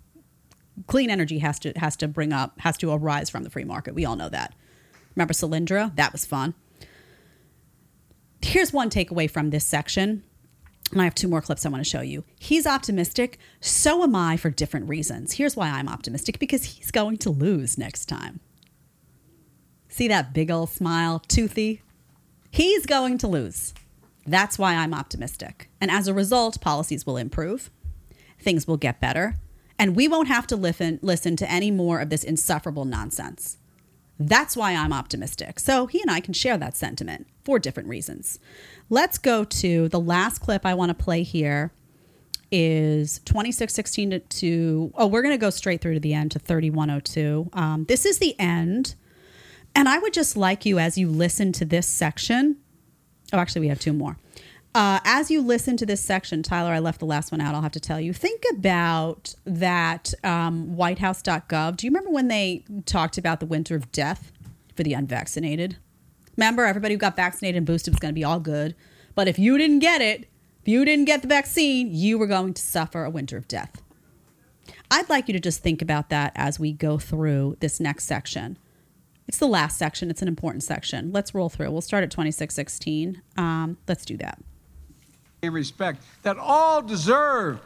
clean 0.86 1.10
energy 1.10 1.38
has 1.38 1.58
to 1.60 1.72
has 1.76 1.96
to 1.96 2.08
bring 2.08 2.32
up 2.32 2.58
has 2.60 2.76
to 2.78 2.92
arise 2.92 3.30
from 3.30 3.44
the 3.44 3.50
free 3.50 3.64
market. 3.64 3.94
We 3.94 4.04
all 4.04 4.16
know 4.16 4.28
that. 4.28 4.54
Remember 5.14 5.32
Solyndra? 5.34 5.94
That 5.96 6.12
was 6.12 6.24
fun. 6.24 6.54
Here's 8.42 8.72
one 8.72 8.90
takeaway 8.90 9.30
from 9.30 9.50
this 9.50 9.64
section. 9.64 10.24
And 10.92 11.00
I 11.00 11.04
have 11.04 11.14
two 11.14 11.28
more 11.28 11.40
clips 11.40 11.64
I 11.64 11.70
want 11.70 11.82
to 11.82 11.90
show 11.90 12.02
you. 12.02 12.24
He's 12.38 12.66
optimistic. 12.66 13.38
So 13.60 14.02
am 14.02 14.14
I 14.14 14.36
for 14.36 14.50
different 14.50 14.88
reasons. 14.88 15.32
Here's 15.32 15.56
why 15.56 15.70
I'm 15.70 15.88
optimistic 15.88 16.38
because 16.38 16.64
he's 16.64 16.90
going 16.90 17.16
to 17.18 17.30
lose 17.30 17.78
next 17.78 18.06
time. 18.06 18.40
See 19.88 20.08
that 20.08 20.34
big 20.34 20.50
old 20.50 20.70
smile, 20.70 21.20
toothy? 21.20 21.82
He's 22.50 22.84
going 22.84 23.16
to 23.18 23.26
lose. 23.26 23.72
That's 24.26 24.58
why 24.58 24.74
I'm 24.74 24.94
optimistic. 24.94 25.68
And 25.80 25.90
as 25.90 26.06
a 26.06 26.14
result, 26.14 26.60
policies 26.60 27.06
will 27.06 27.16
improve, 27.16 27.70
things 28.38 28.66
will 28.66 28.76
get 28.76 29.00
better, 29.00 29.36
and 29.78 29.96
we 29.96 30.08
won't 30.08 30.28
have 30.28 30.46
to 30.48 30.56
listen, 30.56 30.98
listen 31.02 31.36
to 31.36 31.50
any 31.50 31.70
more 31.70 32.00
of 32.00 32.10
this 32.10 32.24
insufferable 32.24 32.84
nonsense. 32.84 33.58
That's 34.18 34.56
why 34.56 34.74
I'm 34.74 34.92
optimistic. 34.92 35.58
So 35.58 35.86
he 35.86 36.00
and 36.00 36.10
I 36.10 36.20
can 36.20 36.34
share 36.34 36.56
that 36.58 36.76
sentiment 36.76 37.26
for 37.44 37.58
different 37.58 37.88
reasons. 37.88 38.38
Let's 38.88 39.18
go 39.18 39.44
to 39.44 39.88
the 39.88 40.00
last 40.00 40.38
clip 40.38 40.64
I 40.64 40.74
want 40.74 40.90
to 40.90 41.04
play 41.04 41.22
here 41.22 41.72
is 42.56 43.18
2616 43.24 44.10
to, 44.10 44.18
to 44.20 44.92
oh 44.96 45.06
we're 45.08 45.22
going 45.22 45.34
to 45.34 45.40
go 45.40 45.50
straight 45.50 45.80
through 45.80 45.94
to 45.94 46.00
the 46.00 46.14
end 46.14 46.30
to 46.30 46.38
3102 46.38 47.50
um, 47.52 47.84
this 47.86 48.06
is 48.06 48.18
the 48.18 48.38
end 48.38 48.94
and 49.74 49.88
i 49.88 49.98
would 49.98 50.12
just 50.12 50.36
like 50.36 50.64
you 50.64 50.78
as 50.78 50.96
you 50.96 51.08
listen 51.08 51.50
to 51.50 51.64
this 51.64 51.86
section 51.86 52.56
oh 53.32 53.38
actually 53.38 53.60
we 53.60 53.68
have 53.68 53.80
two 53.80 53.92
more 53.92 54.18
uh, 54.74 54.98
as 55.04 55.30
you 55.30 55.40
listen 55.40 55.76
to 55.76 55.86
this 55.86 56.00
section 56.00 56.42
tyler 56.42 56.72
i 56.72 56.78
left 56.78 57.00
the 57.00 57.06
last 57.06 57.30
one 57.32 57.40
out 57.40 57.54
i'll 57.54 57.62
have 57.62 57.72
to 57.72 57.80
tell 57.80 58.00
you 58.00 58.12
think 58.12 58.42
about 58.56 59.34
that 59.44 60.12
um, 60.22 60.76
whitehouse.gov 60.76 61.76
do 61.76 61.86
you 61.86 61.90
remember 61.90 62.10
when 62.10 62.28
they 62.28 62.64
talked 62.86 63.18
about 63.18 63.40
the 63.40 63.46
winter 63.46 63.74
of 63.76 63.90
death 63.92 64.32
for 64.74 64.82
the 64.82 64.92
unvaccinated 64.92 65.76
remember 66.36 66.64
everybody 66.64 66.94
who 66.94 66.98
got 66.98 67.16
vaccinated 67.16 67.56
and 67.56 67.66
boosted 67.66 67.92
was 67.92 68.00
going 68.00 68.12
to 68.12 68.18
be 68.18 68.24
all 68.24 68.40
good 68.40 68.74
but 69.14 69.28
if 69.28 69.38
you 69.38 69.56
didn't 69.58 69.78
get 69.78 70.00
it 70.00 70.28
if 70.60 70.68
you 70.68 70.84
didn't 70.84 71.04
get 71.04 71.22
the 71.22 71.28
vaccine 71.28 71.88
you 71.92 72.18
were 72.18 72.26
going 72.26 72.52
to 72.54 72.62
suffer 72.62 73.04
a 73.04 73.10
winter 73.10 73.36
of 73.36 73.46
death 73.48 73.82
i'd 74.90 75.08
like 75.08 75.28
you 75.28 75.32
to 75.32 75.40
just 75.40 75.62
think 75.62 75.80
about 75.80 76.08
that 76.08 76.32
as 76.34 76.58
we 76.58 76.72
go 76.72 76.98
through 76.98 77.56
this 77.60 77.80
next 77.80 78.04
section 78.04 78.58
it's 79.26 79.38
the 79.38 79.46
last 79.46 79.78
section. 79.78 80.10
It's 80.10 80.22
an 80.22 80.28
important 80.28 80.62
section. 80.62 81.12
Let's 81.12 81.34
roll 81.34 81.48
through. 81.48 81.70
We'll 81.70 81.80
start 81.80 82.04
at 82.04 82.10
2616. 82.10 83.22
Um, 83.36 83.78
let's 83.88 84.04
do 84.04 84.16
that. 84.18 84.38
Respect 85.48 86.02
that 86.22 86.36
all 86.38 86.82
deserve 86.82 87.60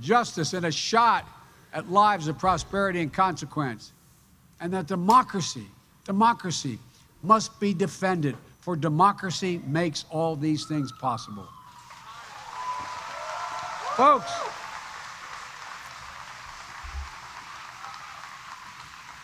justice 0.00 0.52
and 0.52 0.66
a 0.66 0.72
shot 0.72 1.26
at 1.72 1.90
lives 1.90 2.28
of 2.28 2.38
prosperity 2.38 3.00
and 3.00 3.12
consequence 3.12 3.92
and 4.60 4.72
that 4.72 4.86
democracy 4.86 5.66
democracy 6.04 6.78
must 7.22 7.58
be 7.60 7.74
defended 7.74 8.36
for 8.60 8.76
democracy 8.76 9.60
makes 9.66 10.04
all 10.10 10.34
these 10.34 10.66
things 10.66 10.90
possible. 10.92 11.46
Folks 13.96 14.32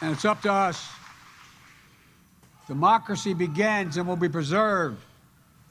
and 0.01 0.13
it's 0.13 0.25
up 0.25 0.43
to 0.43 0.53
us. 0.53 0.91
Democracy 2.67 3.35
begins 3.35 3.97
and 3.97 4.07
will 4.07 4.17
be 4.17 4.29
preserved 4.29 4.99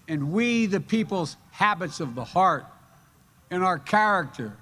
and 0.07 0.31
we, 0.31 0.65
the 0.65 0.81
people's 0.81 1.37
habits 1.51 1.99
of 1.99 2.15
the 2.15 2.23
heart, 2.23 2.65
in 3.49 3.61
our 3.61 3.77
character, 3.77 4.53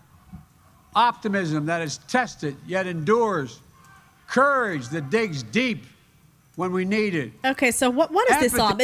optimism 0.95 1.67
that 1.67 1.81
is 1.81 1.99
tested 2.07 2.55
yet 2.67 2.87
endures, 2.87 3.59
courage 4.27 4.89
that 4.89 5.09
digs 5.09 5.43
deep 5.43 5.85
when 6.55 6.73
we 6.73 6.83
need 6.83 7.15
it. 7.15 7.31
Okay, 7.45 7.71
so 7.71 7.89
what, 7.89 8.11
what 8.11 8.27
does 8.27 8.41
this 8.41 8.59
all 8.59 8.75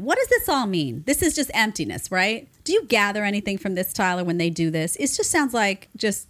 What 0.00 0.18
does 0.18 0.28
this 0.28 0.48
all 0.48 0.66
mean? 0.66 1.04
This 1.06 1.22
is 1.22 1.34
just 1.34 1.50
emptiness, 1.54 2.10
right? 2.10 2.48
Do 2.64 2.72
you 2.72 2.84
gather 2.86 3.22
anything 3.24 3.56
from 3.56 3.76
this, 3.76 3.92
Tyler, 3.92 4.24
when 4.24 4.38
they 4.38 4.50
do 4.50 4.70
this? 4.70 4.96
It 4.96 5.12
just 5.12 5.30
sounds 5.30 5.54
like 5.54 5.88
just 5.96 6.26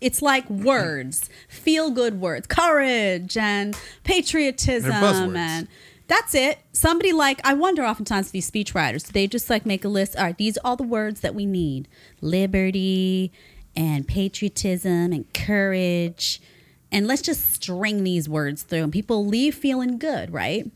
it's 0.00 0.20
like 0.20 0.48
words, 0.50 1.28
feel 1.48 1.90
good 1.90 2.20
words, 2.20 2.46
courage 2.46 3.36
and 3.36 3.76
patriotism 4.04 4.90
They're 4.90 5.00
buzzwords. 5.00 5.36
and 5.36 5.68
that's 6.12 6.34
it. 6.34 6.58
Somebody 6.72 7.10
like 7.10 7.40
I 7.42 7.54
wonder 7.54 7.84
oftentimes 7.84 8.32
these 8.32 8.50
speechwriters, 8.50 9.06
they 9.12 9.26
just 9.26 9.48
like 9.48 9.64
make 9.64 9.82
a 9.82 9.88
list. 9.88 10.14
All 10.16 10.24
right, 10.24 10.36
these 10.36 10.58
are 10.58 10.60
all 10.62 10.76
the 10.76 10.82
words 10.82 11.20
that 11.22 11.34
we 11.34 11.46
need. 11.46 11.88
Liberty 12.20 13.32
and 13.74 14.06
patriotism 14.06 15.12
and 15.12 15.32
courage. 15.32 16.42
And 16.90 17.06
let's 17.06 17.22
just 17.22 17.52
string 17.54 18.04
these 18.04 18.28
words 18.28 18.62
through 18.62 18.82
and 18.82 18.92
people 18.92 19.24
leave 19.24 19.54
feeling 19.54 19.96
good, 19.96 20.30
right? 20.30 20.70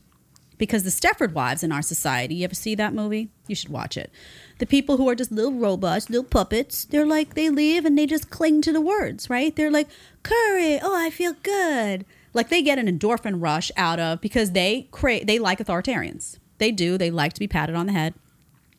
Because 0.57 0.81
the 0.81 0.89
Stepford 0.89 1.33
wives 1.33 1.61
in 1.61 1.71
our 1.71 1.83
society, 1.83 2.33
you 2.33 2.45
ever 2.45 2.55
see 2.55 2.73
that 2.73 2.95
movie? 2.95 3.29
You 3.45 3.53
should 3.53 3.69
watch 3.69 3.95
it. 3.95 4.11
The 4.57 4.65
people 4.65 4.97
who 4.97 5.07
are 5.07 5.13
just 5.13 5.31
little 5.31 5.53
robots, 5.53 6.09
little 6.09 6.23
puppets, 6.23 6.85
they're 6.85 7.05
like, 7.05 7.35
they 7.35 7.51
live 7.51 7.85
and 7.85 7.95
they 7.95 8.07
just 8.07 8.31
cling 8.31 8.63
to 8.63 8.73
the 8.73 8.81
words, 8.81 9.29
right? 9.29 9.55
They're 9.55 9.69
like, 9.69 9.87
courage, 10.23 10.79
oh, 10.81 10.99
I 10.99 11.11
feel 11.11 11.33
good. 11.43 12.05
Like 12.37 12.49
they 12.49 12.61
get 12.61 12.77
an 12.77 12.85
endorphin 12.87 13.41
rush 13.41 13.71
out 13.75 13.99
of 13.99 14.21
because 14.21 14.51
they 14.51 14.87
create, 14.91 15.25
they 15.25 15.39
like 15.39 15.57
authoritarians. 15.57 16.37
They 16.59 16.71
do. 16.71 16.95
They 16.95 17.09
like 17.09 17.33
to 17.33 17.39
be 17.39 17.47
patted 17.47 17.75
on 17.75 17.87
the 17.87 17.93
head 17.93 18.13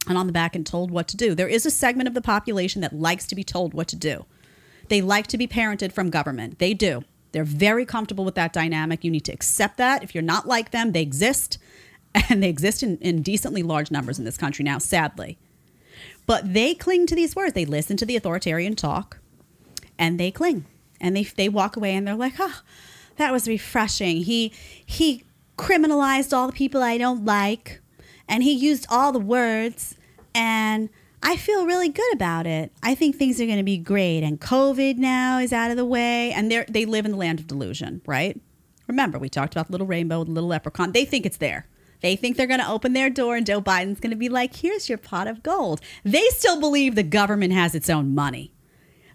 and 0.07 0.17
on 0.17 0.29
the 0.29 0.33
back 0.33 0.55
and 0.55 0.65
told 0.65 0.93
what 0.93 1.09
to 1.09 1.17
do. 1.17 1.35
There 1.35 1.49
is 1.49 1.67
a 1.67 1.71
segment 1.71 2.07
of 2.07 2.15
the 2.15 2.23
population 2.23 2.83
that 2.83 2.93
likes 2.93 3.27
to 3.27 3.35
be 3.35 3.43
told 3.43 3.75
what 3.75 3.89
to 3.89 3.97
do. 3.97 4.27
They 4.87 5.03
like 5.03 5.27
to 5.27 5.37
be 5.37 5.49
parented 5.49 5.91
from 5.91 6.09
government. 6.09 6.61
They 6.61 6.73
do. 6.73 7.03
They're 7.33 7.43
very 7.43 7.85
comfortable 7.85 8.25
with 8.25 8.37
that 8.37 8.53
dynamic. 8.53 9.03
You 9.03 9.11
need 9.11 9.25
to 9.25 9.33
accept 9.33 9.77
that. 9.79 10.05
If 10.05 10.15
you're 10.15 10.23
not 10.23 10.47
like 10.47 10.71
them, 10.71 10.93
they 10.93 11.03
exist. 11.03 11.59
And 12.31 12.43
they 12.43 12.49
exist 12.49 12.83
in, 12.83 12.97
in 12.99 13.23
decently 13.23 13.63
large 13.63 13.91
numbers 13.91 14.19
in 14.19 14.25
this 14.25 14.39
country 14.39 14.65
now, 14.65 14.79
sadly. 14.79 15.37
But 16.27 16.55
they 16.55 16.75
cling 16.75 17.07
to 17.07 17.15
these 17.15 17.37
words. 17.37 17.53
They 17.53 17.67
listen 17.67 17.97
to 17.99 18.07
the 18.07 18.17
authoritarian 18.17 18.77
talk 18.77 19.19
and 19.99 20.19
they 20.19 20.31
cling. 20.31 20.65
And 21.01 21.15
they, 21.15 21.25
they 21.25 21.49
walk 21.49 21.77
away 21.77 21.95
and 21.95 22.07
they're 22.07 22.15
like, 22.15 22.35
oh, 22.39 22.63
that 23.19 23.33
was 23.33 23.47
refreshing. 23.47 24.19
He, 24.23 24.53
he 24.85 25.25
criminalized 25.57 26.33
all 26.37 26.47
the 26.47 26.53
people 26.53 26.83
I 26.83 26.99
don't 26.99 27.25
like 27.25 27.81
and 28.29 28.43
he 28.43 28.53
used 28.53 28.87
all 28.89 29.13
the 29.13 29.19
words 29.19 29.97
and 30.35 30.89
I 31.23 31.37
feel 31.37 31.67
really 31.67 31.89
good 31.89 32.13
about 32.15 32.47
it. 32.47 32.73
I 32.83 32.95
think 32.95 33.17
things 33.17 33.41
are 33.41 33.47
going 33.47 33.59
to 33.59 33.65
be 33.65 33.77
great 33.77 34.23
and 34.23 34.41
COVID 34.41 34.97
now 34.97 35.39
is 35.39 35.53
out 35.53 35.71
of 35.71 35.77
the 35.77 35.85
way 35.85 36.33
and 36.33 36.51
they 36.51 36.65
they 36.69 36.85
live 36.85 37.05
in 37.05 37.11
the 37.11 37.17
land 37.17 37.41
of 37.41 37.47
delusion, 37.47 38.01
right? 38.07 38.41
Remember, 38.87 39.19
we 39.19 39.29
talked 39.29 39.55
about 39.55 39.71
little 39.71 39.87
rainbow, 39.87 40.21
little 40.21 40.49
leprechaun. 40.49 40.93
They 40.93 41.05
think 41.05 41.27
it's 41.27 41.37
there. 41.37 41.67
They 42.01 42.15
think 42.15 42.37
they're 42.37 42.47
going 42.47 42.61
to 42.61 42.71
open 42.71 42.93
their 42.93 43.11
door 43.11 43.37
and 43.37 43.45
Joe 43.45 43.61
Biden's 43.61 44.01
going 44.01 44.13
to 44.13 44.17
be 44.17 44.29
like, 44.29 44.55
here's 44.57 44.89
your 44.89 44.99
pot 44.99 45.27
of 45.27 45.43
gold. 45.43 45.81
They 46.05 46.25
still 46.29 46.61
believe 46.61 46.95
the 46.95 47.03
government 47.03 47.53
has 47.53 47.75
its 47.75 47.91
own 47.91 48.15
money. 48.15 48.53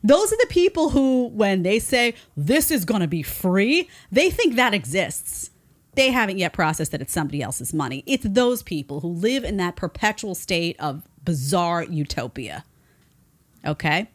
Those 0.04 0.34
are 0.34 0.38
the 0.38 0.48
people 0.50 0.90
who, 0.90 1.28
when 1.28 1.64
they 1.64 1.80
say 1.80 2.16
this 2.36 2.72
is 2.72 2.84
going 2.84 3.02
to 3.02 3.08
be 3.08 3.24
free, 3.24 3.90
they 4.12 4.30
think 4.30 4.56
that 4.56 4.74
exists. 4.74 5.50
They 5.96 6.12
haven't 6.12 6.40
yet 6.40 6.54
processed 6.54 6.92
that 6.92 7.02
it's 7.02 7.14
somebody 7.14 7.42
else's 7.42 7.74
money. 7.74 8.04
It's 8.06 8.26
those 8.28 8.64
people 8.64 9.00
who 9.00 9.10
live 9.10 9.44
in 9.44 9.58
that 9.58 9.76
perpetual 9.76 10.36
state 10.36 10.76
of 10.80 11.04
bizarre 11.24 11.84
utopia. 11.84 12.66
Okay? 13.66 14.10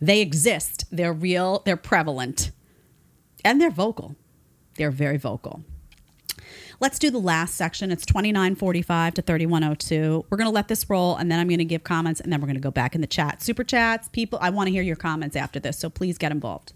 They 0.00 0.20
exist. 0.20 0.84
They're 0.90 1.12
real. 1.12 1.62
They're 1.64 1.76
prevalent. 1.76 2.52
And 3.44 3.60
they're 3.60 3.70
vocal. 3.70 4.16
They're 4.76 4.90
very 4.90 5.18
vocal. 5.18 5.62
Let's 6.80 7.00
do 7.00 7.10
the 7.10 7.18
last 7.18 7.56
section. 7.56 7.90
It's 7.90 8.06
2945 8.06 9.14
to 9.14 9.22
3102. 9.22 10.26
We're 10.30 10.36
going 10.36 10.46
to 10.46 10.54
let 10.54 10.68
this 10.68 10.88
roll 10.88 11.16
and 11.16 11.30
then 11.30 11.40
I'm 11.40 11.48
going 11.48 11.58
to 11.58 11.64
give 11.64 11.82
comments 11.82 12.20
and 12.20 12.32
then 12.32 12.40
we're 12.40 12.46
going 12.46 12.54
to 12.54 12.60
go 12.60 12.70
back 12.70 12.94
in 12.94 13.00
the 13.00 13.08
chat. 13.08 13.42
Super 13.42 13.64
chats, 13.64 14.08
people, 14.08 14.38
I 14.40 14.50
want 14.50 14.68
to 14.68 14.70
hear 14.70 14.82
your 14.82 14.94
comments 14.94 15.34
after 15.34 15.58
this, 15.58 15.76
so 15.76 15.90
please 15.90 16.18
get 16.18 16.30
involved. 16.30 16.72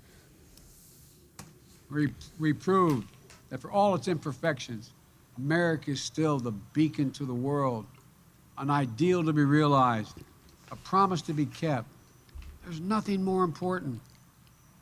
We, 1.88 2.12
we 2.40 2.52
proved 2.52 3.06
that 3.50 3.60
for 3.60 3.70
all 3.70 3.94
its 3.94 4.08
imperfections, 4.08 4.90
America 5.38 5.92
is 5.92 6.02
still 6.02 6.40
the 6.40 6.50
beacon 6.50 7.12
to 7.12 7.24
the 7.24 7.34
world, 7.34 7.86
an 8.58 8.70
ideal 8.70 9.22
to 9.22 9.32
be 9.32 9.44
realized, 9.44 10.16
a 10.72 10.76
promise 10.76 11.22
to 11.22 11.32
be 11.32 11.46
kept. 11.46 11.86
There's 12.64 12.80
nothing 12.80 13.22
more 13.22 13.44
important, 13.44 14.00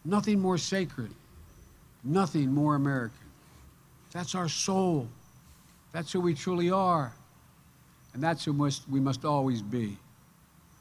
nothing 0.02 0.40
more 0.40 0.56
sacred, 0.56 1.10
nothing 2.04 2.50
more 2.50 2.74
American. 2.74 3.19
That's 4.12 4.34
our 4.34 4.48
soul. 4.48 5.08
That's 5.92 6.12
who 6.12 6.20
we 6.20 6.34
truly 6.34 6.70
are. 6.70 7.12
And 8.14 8.22
that's 8.22 8.44
who 8.44 8.52
must, 8.52 8.88
we 8.88 9.00
must 9.00 9.24
always 9.24 9.62
be. 9.62 9.96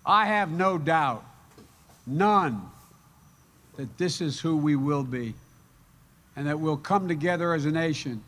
I 0.06 0.26
have 0.26 0.52
no 0.52 0.78
doubt, 0.78 1.24
none, 2.08 2.62
that 3.76 3.98
this 3.98 4.22
is 4.22 4.40
who 4.40 4.58
we 4.58 4.76
will 4.76 5.04
be 5.04 5.36
and 6.36 6.48
that 6.48 6.60
we'll 6.60 6.78
come 6.78 7.08
together 7.08 7.54
as 7.54 7.66
a 7.66 7.72
nation 7.72 8.24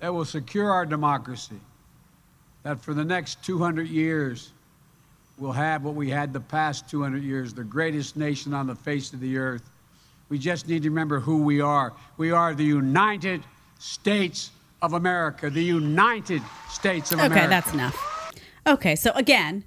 that 0.00 0.12
will 0.12 0.24
secure 0.24 0.70
our 0.70 0.84
democracy, 0.84 1.58
that 2.62 2.80
for 2.80 2.94
the 2.94 3.04
next 3.04 3.42
200 3.42 3.88
years, 3.88 4.52
we'll 5.38 5.52
have 5.52 5.82
what 5.82 5.94
we 5.94 6.10
had 6.10 6.32
the 6.32 6.40
past 6.40 6.88
200 6.90 7.22
years 7.22 7.54
the 7.54 7.64
greatest 7.64 8.16
nation 8.16 8.52
on 8.52 8.66
the 8.66 8.74
face 8.74 9.12
of 9.12 9.20
the 9.20 9.38
earth. 9.38 9.62
We 10.28 10.38
just 10.38 10.68
need 10.68 10.82
to 10.82 10.90
remember 10.90 11.18
who 11.18 11.42
we 11.42 11.60
are. 11.60 11.92
We 12.16 12.30
are 12.30 12.54
the 12.54 12.64
United 12.64 13.42
States 13.78 14.50
of 14.82 14.92
America, 14.92 15.50
the 15.50 15.62
United 15.62 16.42
States 16.68 17.12
of 17.12 17.18
okay, 17.18 17.26
America. 17.26 17.44
Okay, 17.44 17.50
that's 17.50 17.72
enough. 17.72 18.32
Okay, 18.66 18.96
so 18.96 19.12
again, 19.12 19.64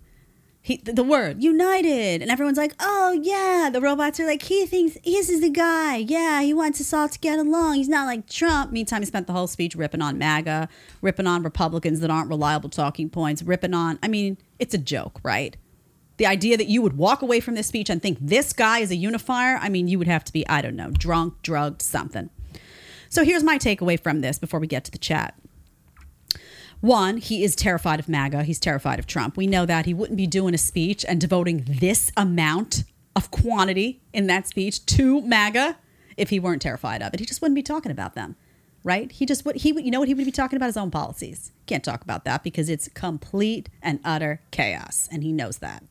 he, 0.62 0.78
the 0.78 1.04
word 1.04 1.42
united, 1.42 2.22
and 2.22 2.30
everyone's 2.30 2.58
like, 2.58 2.74
"Oh 2.80 3.12
yeah." 3.12 3.70
The 3.72 3.82
robots 3.82 4.20
are 4.20 4.26
like, 4.26 4.44
"He 4.44 4.66
thinks 4.66 4.98
this 5.06 5.30
is 5.30 5.42
the 5.42 5.50
guy. 5.50 5.98
Yeah, 5.98 6.42
he 6.42 6.54
wants 6.54 6.82
us 6.82 6.94
all 6.94 7.08
to 7.08 7.20
get 7.20 7.40
along. 7.40 7.76
He's 7.76 7.90
not 7.90 8.06
like 8.06 8.28
Trump." 8.28 8.72
Meantime, 8.72 9.02
he 9.02 9.06
spent 9.06 9.26
the 9.26 9.34
whole 9.34 9.48
speech 9.48 9.76
ripping 9.76 10.02
on 10.02 10.18
MAGA, 10.18 10.68
ripping 11.02 11.28
on 11.28 11.44
Republicans 11.44 12.02
that 12.02 12.12
aren't 12.12 12.30
reliable 12.30 12.70
talking 12.70 13.10
points, 13.10 13.42
ripping 13.42 13.74
on. 13.74 13.98
I 14.04 14.10
mean, 14.10 14.38
it's 14.60 14.74
a 14.74 14.78
joke, 14.78 15.20
right? 15.24 15.56
The 16.18 16.28
idea 16.28 16.58
that 16.58 16.68
you 16.68 16.82
would 16.82 16.98
walk 16.98 17.22
away 17.22 17.40
from 17.40 17.56
this 17.56 17.68
speech 17.68 17.90
and 17.90 18.02
think 18.02 18.18
this 18.20 18.52
guy 18.52 18.80
is 18.80 18.92
a 18.92 18.96
unifier. 18.98 19.58
I 19.58 19.70
mean, 19.70 19.88
you 19.88 19.98
would 19.98 20.08
have 20.10 20.26
to 20.26 20.34
be, 20.34 20.46
I 20.48 20.62
don't 20.62 20.76
know, 20.76 20.92
drunk, 20.92 21.42
drugged, 21.42 21.82
something. 21.82 22.30
So 23.10 23.24
here's 23.24 23.44
my 23.44 23.58
takeaway 23.58 24.00
from 24.00 24.22
this 24.22 24.38
before 24.38 24.60
we 24.60 24.68
get 24.68 24.86
to 24.86 24.92
the 24.92 25.00
chat. 25.00 25.36
One, 26.80 27.18
he 27.18 27.44
is 27.44 27.56
terrified 27.56 28.00
of 28.00 28.08
MAGA. 28.08 28.44
He's 28.44 28.60
terrified 28.60 29.00
of 29.00 29.08
Trump. 29.08 29.36
We 29.36 29.48
know 29.48 29.66
that 29.66 29.86
he 29.86 29.94
wouldn't 29.94 30.16
be 30.16 30.28
doing 30.28 30.54
a 30.54 30.58
speech 30.58 31.04
and 31.08 31.20
devoting 31.20 31.66
this 31.68 32.12
amount 32.16 32.84
of 33.16 33.32
quantity 33.32 34.02
in 34.14 34.28
that 34.28 34.48
speech 34.48 34.86
to 34.86 35.22
MAGA 35.22 35.78
if 36.16 36.30
he 36.30 36.40
weren't 36.40 36.62
terrified 36.62 37.02
of 37.02 37.14
it. 37.14 37.20
He 37.20 37.26
just 37.26 37.42
wouldn't 37.42 37.56
be 37.56 37.64
talking 37.64 37.92
about 37.92 38.16
them, 38.16 38.38
right? 38.84 39.12
He 39.12 39.26
just 39.26 39.44
would. 39.44 39.58
He 39.58 39.74
would. 39.74 39.84
You 39.84 39.92
know 39.92 40.00
what? 40.00 40.08
He 40.08 40.14
would 40.14 40.26
be 40.26 40.32
talking 40.32 40.56
about 40.56 40.68
his 40.68 40.78
own 40.78 40.92
policies. 40.92 41.52
Can't 41.66 41.84
talk 41.84 42.02
about 42.02 42.24
that 42.26 42.44
because 42.44 42.70
it's 42.70 42.88
complete 42.90 43.68
and 43.82 44.00
utter 44.06 44.42
chaos, 44.52 45.10
and 45.12 45.22
he 45.24 45.34
knows 45.34 45.58
that. 45.58 45.84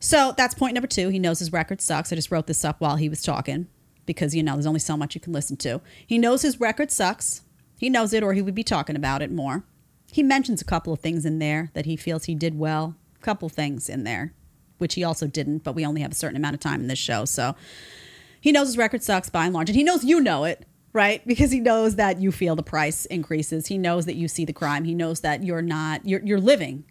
So 0.00 0.34
that's 0.36 0.54
point 0.54 0.74
number 0.74 0.88
two. 0.88 1.08
He 1.10 1.18
knows 1.20 1.38
his 1.38 1.52
record 1.52 1.80
sucks. 1.80 2.12
I 2.12 2.16
just 2.16 2.32
wrote 2.32 2.46
this 2.48 2.64
up 2.64 2.80
while 2.80 2.96
he 2.96 3.08
was 3.08 3.22
talking 3.22 3.68
because, 4.08 4.34
you 4.34 4.42
know, 4.42 4.54
there's 4.54 4.66
only 4.66 4.80
so 4.80 4.96
much 4.96 5.14
you 5.14 5.20
can 5.20 5.32
listen 5.32 5.56
to. 5.58 5.80
He 6.04 6.18
knows 6.18 6.42
his 6.42 6.58
record 6.58 6.90
sucks. 6.90 7.42
He 7.78 7.88
knows 7.88 8.12
it, 8.12 8.24
or 8.24 8.32
he 8.32 8.42
would 8.42 8.56
be 8.56 8.64
talking 8.64 8.96
about 8.96 9.22
it 9.22 9.30
more. 9.30 9.62
He 10.10 10.24
mentions 10.24 10.60
a 10.60 10.64
couple 10.64 10.92
of 10.92 10.98
things 10.98 11.24
in 11.24 11.38
there 11.38 11.70
that 11.74 11.86
he 11.86 11.94
feels 11.94 12.24
he 12.24 12.34
did 12.34 12.58
well. 12.58 12.96
A 13.14 13.22
couple 13.22 13.48
things 13.48 13.88
in 13.88 14.02
there, 14.04 14.32
which 14.78 14.94
he 14.94 15.04
also 15.04 15.26
didn't, 15.26 15.62
but 15.62 15.74
we 15.74 15.86
only 15.86 16.00
have 16.00 16.10
a 16.10 16.16
certain 16.16 16.36
amount 16.36 16.54
of 16.54 16.60
time 16.60 16.80
in 16.80 16.88
this 16.88 16.98
show. 16.98 17.24
So 17.24 17.54
he 18.40 18.50
knows 18.50 18.68
his 18.68 18.78
record 18.78 19.02
sucks 19.02 19.28
by 19.28 19.44
and 19.44 19.54
large. 19.54 19.68
And 19.68 19.76
he 19.76 19.84
knows 19.84 20.02
you 20.02 20.20
know 20.20 20.44
it, 20.44 20.66
right? 20.92 21.24
Because 21.26 21.50
he 21.50 21.60
knows 21.60 21.96
that 21.96 22.20
you 22.20 22.32
feel 22.32 22.56
the 22.56 22.62
price 22.62 23.04
increases. 23.06 23.66
He 23.66 23.76
knows 23.76 24.06
that 24.06 24.16
you 24.16 24.26
see 24.26 24.44
the 24.44 24.52
crime. 24.52 24.84
He 24.84 24.94
knows 24.94 25.20
that 25.20 25.44
you're 25.44 25.62
not, 25.62 26.06
you're, 26.06 26.24
you're 26.24 26.40
living 26.40 26.84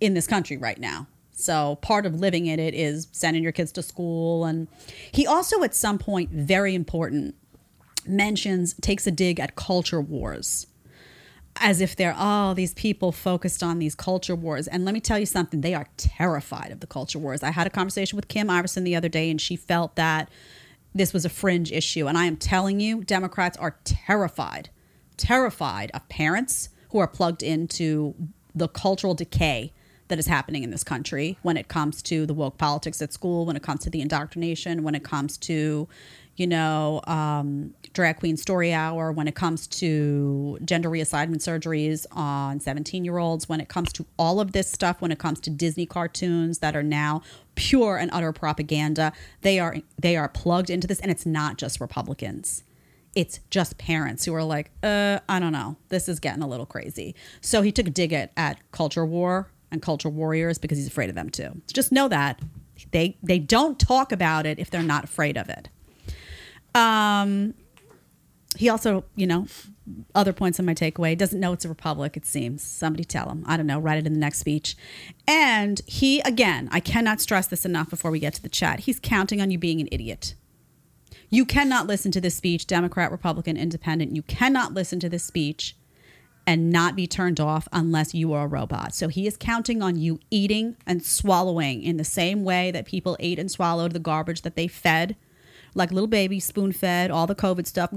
in 0.00 0.14
this 0.14 0.26
country 0.26 0.56
right 0.56 0.78
now. 0.78 1.06
So 1.42 1.76
part 1.76 2.06
of 2.06 2.14
living 2.14 2.46
in 2.46 2.60
it 2.60 2.74
is 2.74 3.08
sending 3.12 3.42
your 3.42 3.52
kids 3.52 3.72
to 3.72 3.82
school. 3.82 4.44
And 4.44 4.68
he 5.10 5.26
also, 5.26 5.62
at 5.62 5.74
some 5.74 5.98
point, 5.98 6.30
very 6.30 6.74
important, 6.74 7.34
mentions, 8.06 8.74
takes 8.74 9.06
a 9.06 9.10
dig 9.10 9.40
at 9.40 9.56
culture 9.56 10.00
wars 10.00 10.66
as 11.56 11.82
if 11.82 11.94
they're 11.96 12.14
oh 12.16 12.54
these 12.54 12.72
people 12.74 13.12
focused 13.12 13.62
on 13.62 13.78
these 13.78 13.94
culture 13.94 14.34
wars. 14.34 14.66
And 14.66 14.84
let 14.84 14.94
me 14.94 15.00
tell 15.00 15.18
you 15.18 15.26
something 15.26 15.60
they 15.60 15.74
are 15.74 15.86
terrified 15.96 16.72
of 16.72 16.80
the 16.80 16.86
culture 16.86 17.18
wars. 17.18 17.42
I 17.42 17.50
had 17.50 17.66
a 17.66 17.70
conversation 17.70 18.16
with 18.16 18.28
Kim 18.28 18.48
Iversen 18.48 18.84
the 18.84 18.96
other 18.96 19.08
day 19.08 19.30
and 19.30 19.40
she 19.40 19.56
felt 19.56 19.96
that 19.96 20.30
this 20.94 21.12
was 21.12 21.24
a 21.24 21.28
fringe 21.28 21.72
issue. 21.72 22.06
And 22.06 22.16
i 22.16 22.24
am 22.24 22.36
telling 22.36 22.80
you 22.80 23.04
democrats 23.04 23.56
are 23.58 23.76
terrified 23.84 24.70
terrified 25.16 25.90
of 25.92 26.08
parents 26.08 26.70
who 26.90 26.98
are 26.98 27.06
plugged 27.06 27.42
into 27.42 28.14
the 28.54 28.68
cultural 28.68 29.14
decay 29.14 29.72
that 30.12 30.18
is 30.18 30.26
happening 30.26 30.62
in 30.62 30.68
this 30.68 30.84
country 30.84 31.38
when 31.40 31.56
it 31.56 31.68
comes 31.68 32.02
to 32.02 32.26
the 32.26 32.34
woke 32.34 32.58
politics 32.58 33.00
at 33.00 33.14
school, 33.14 33.46
when 33.46 33.56
it 33.56 33.62
comes 33.62 33.80
to 33.80 33.88
the 33.88 34.02
indoctrination, 34.02 34.82
when 34.82 34.94
it 34.94 35.02
comes 35.02 35.38
to, 35.38 35.88
you 36.36 36.46
know, 36.46 37.00
um, 37.06 37.72
drag 37.94 38.18
queen 38.18 38.36
story 38.36 38.74
hour, 38.74 39.10
when 39.10 39.26
it 39.26 39.34
comes 39.34 39.66
to 39.66 40.58
gender 40.66 40.90
reassignment 40.90 41.36
surgeries 41.36 42.04
on 42.12 42.60
17 42.60 43.06
year 43.06 43.16
olds, 43.16 43.48
when 43.48 43.58
it 43.58 43.70
comes 43.70 43.90
to 43.94 44.04
all 44.18 44.38
of 44.38 44.52
this 44.52 44.70
stuff, 44.70 45.00
when 45.00 45.10
it 45.10 45.18
comes 45.18 45.40
to 45.40 45.48
Disney 45.48 45.86
cartoons 45.86 46.58
that 46.58 46.76
are 46.76 46.82
now 46.82 47.22
pure 47.54 47.96
and 47.96 48.10
utter 48.12 48.34
propaganda, 48.34 49.14
they 49.40 49.58
are 49.58 49.76
they 49.98 50.14
are 50.14 50.28
plugged 50.28 50.68
into 50.68 50.86
this, 50.86 51.00
and 51.00 51.10
it's 51.10 51.24
not 51.24 51.56
just 51.56 51.80
Republicans 51.80 52.64
it's 53.14 53.40
just 53.50 53.76
parents 53.76 54.24
who 54.24 54.34
are 54.34 54.42
like, 54.42 54.70
uh, 54.82 55.18
I 55.28 55.38
don't 55.38 55.52
know, 55.52 55.76
this 55.90 56.08
is 56.08 56.18
getting 56.18 56.42
a 56.42 56.48
little 56.48 56.64
crazy. 56.64 57.14
So 57.42 57.60
he 57.60 57.70
took 57.70 57.86
a 57.86 57.90
dig 57.90 58.10
at, 58.10 58.32
at 58.38 58.58
culture 58.72 59.04
war 59.04 59.50
and 59.72 59.82
culture 59.82 60.08
warriors 60.08 60.58
because 60.58 60.78
he's 60.78 60.86
afraid 60.86 61.08
of 61.08 61.14
them 61.14 61.30
too. 61.30 61.50
So 61.66 61.72
just 61.72 61.92
know 61.92 62.08
that 62.08 62.40
they 62.90 63.16
they 63.22 63.38
don't 63.38 63.78
talk 63.78 64.12
about 64.12 64.46
it 64.46 64.58
if 64.58 64.70
they're 64.70 64.82
not 64.82 65.04
afraid 65.04 65.36
of 65.36 65.48
it. 65.48 65.68
Um, 66.74 67.54
he 68.56 68.68
also, 68.68 69.04
you 69.16 69.26
know, 69.26 69.46
other 70.14 70.32
points 70.32 70.58
in 70.58 70.64
my 70.64 70.74
takeaway 70.74 71.16
doesn't 71.16 71.40
know 71.40 71.52
it's 71.52 71.64
a 71.64 71.68
republic. 71.68 72.16
It 72.16 72.26
seems 72.26 72.62
somebody 72.62 73.04
tell 73.04 73.28
him. 73.28 73.44
I 73.46 73.56
don't 73.56 73.66
know. 73.66 73.78
Write 73.78 73.98
it 73.98 74.06
in 74.06 74.12
the 74.12 74.18
next 74.18 74.38
speech. 74.38 74.76
And 75.26 75.80
he 75.86 76.20
again, 76.20 76.68
I 76.70 76.80
cannot 76.80 77.20
stress 77.20 77.46
this 77.46 77.64
enough 77.64 77.90
before 77.90 78.10
we 78.10 78.18
get 78.18 78.34
to 78.34 78.42
the 78.42 78.48
chat. 78.48 78.80
He's 78.80 79.00
counting 79.00 79.40
on 79.40 79.50
you 79.50 79.58
being 79.58 79.80
an 79.80 79.88
idiot. 79.90 80.34
You 81.30 81.46
cannot 81.46 81.86
listen 81.86 82.12
to 82.12 82.20
this 82.20 82.34
speech, 82.34 82.66
Democrat, 82.66 83.10
Republican, 83.10 83.56
Independent. 83.56 84.14
You 84.14 84.22
cannot 84.22 84.74
listen 84.74 85.00
to 85.00 85.08
this 85.08 85.24
speech 85.24 85.74
and 86.46 86.70
not 86.70 86.96
be 86.96 87.06
turned 87.06 87.40
off 87.40 87.68
unless 87.72 88.14
you 88.14 88.32
are 88.32 88.44
a 88.44 88.48
robot. 88.48 88.94
So 88.94 89.08
he 89.08 89.26
is 89.26 89.36
counting 89.36 89.82
on 89.82 89.96
you 89.96 90.18
eating 90.30 90.76
and 90.86 91.04
swallowing 91.04 91.82
in 91.82 91.96
the 91.96 92.04
same 92.04 92.44
way 92.44 92.70
that 92.72 92.86
people 92.86 93.16
ate 93.20 93.38
and 93.38 93.50
swallowed 93.50 93.92
the 93.92 93.98
garbage 93.98 94.42
that 94.42 94.56
they 94.56 94.66
fed, 94.66 95.16
like 95.74 95.92
little 95.92 96.08
baby, 96.08 96.40
spoon 96.40 96.72
fed, 96.72 97.10
all 97.10 97.26
the 97.26 97.34
COVID 97.34 97.66
stuff, 97.66 97.90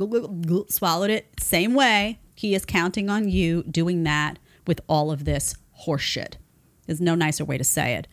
swallowed 0.70 1.10
it. 1.10 1.28
Same 1.40 1.74
way, 1.74 2.20
he 2.36 2.54
is 2.54 2.66
counting 2.66 3.10
on 3.10 3.30
you 3.30 3.64
doing 3.64 4.04
that 4.04 4.38
with 4.68 4.82
all 4.88 5.12
of 5.12 5.26
this 5.26 5.56
horseshit. 5.86 6.36
There's 6.86 7.02
no 7.02 7.16
nicer 7.16 7.44
way 7.44 7.58
to 7.58 7.64
say 7.64 7.96
it. 7.96 8.08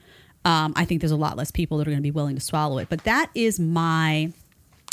Um, 0.44 0.72
I 0.76 0.84
think 0.84 1.00
there's 1.00 1.12
a 1.12 1.16
lot 1.16 1.36
less 1.36 1.50
people 1.50 1.78
that 1.78 1.86
are 1.86 1.90
going 1.90 1.98
to 1.98 2.02
be 2.02 2.10
willing 2.10 2.34
to 2.34 2.40
swallow 2.40 2.78
it. 2.78 2.88
But 2.88 3.04
that 3.04 3.30
is 3.34 3.60
my 3.60 4.32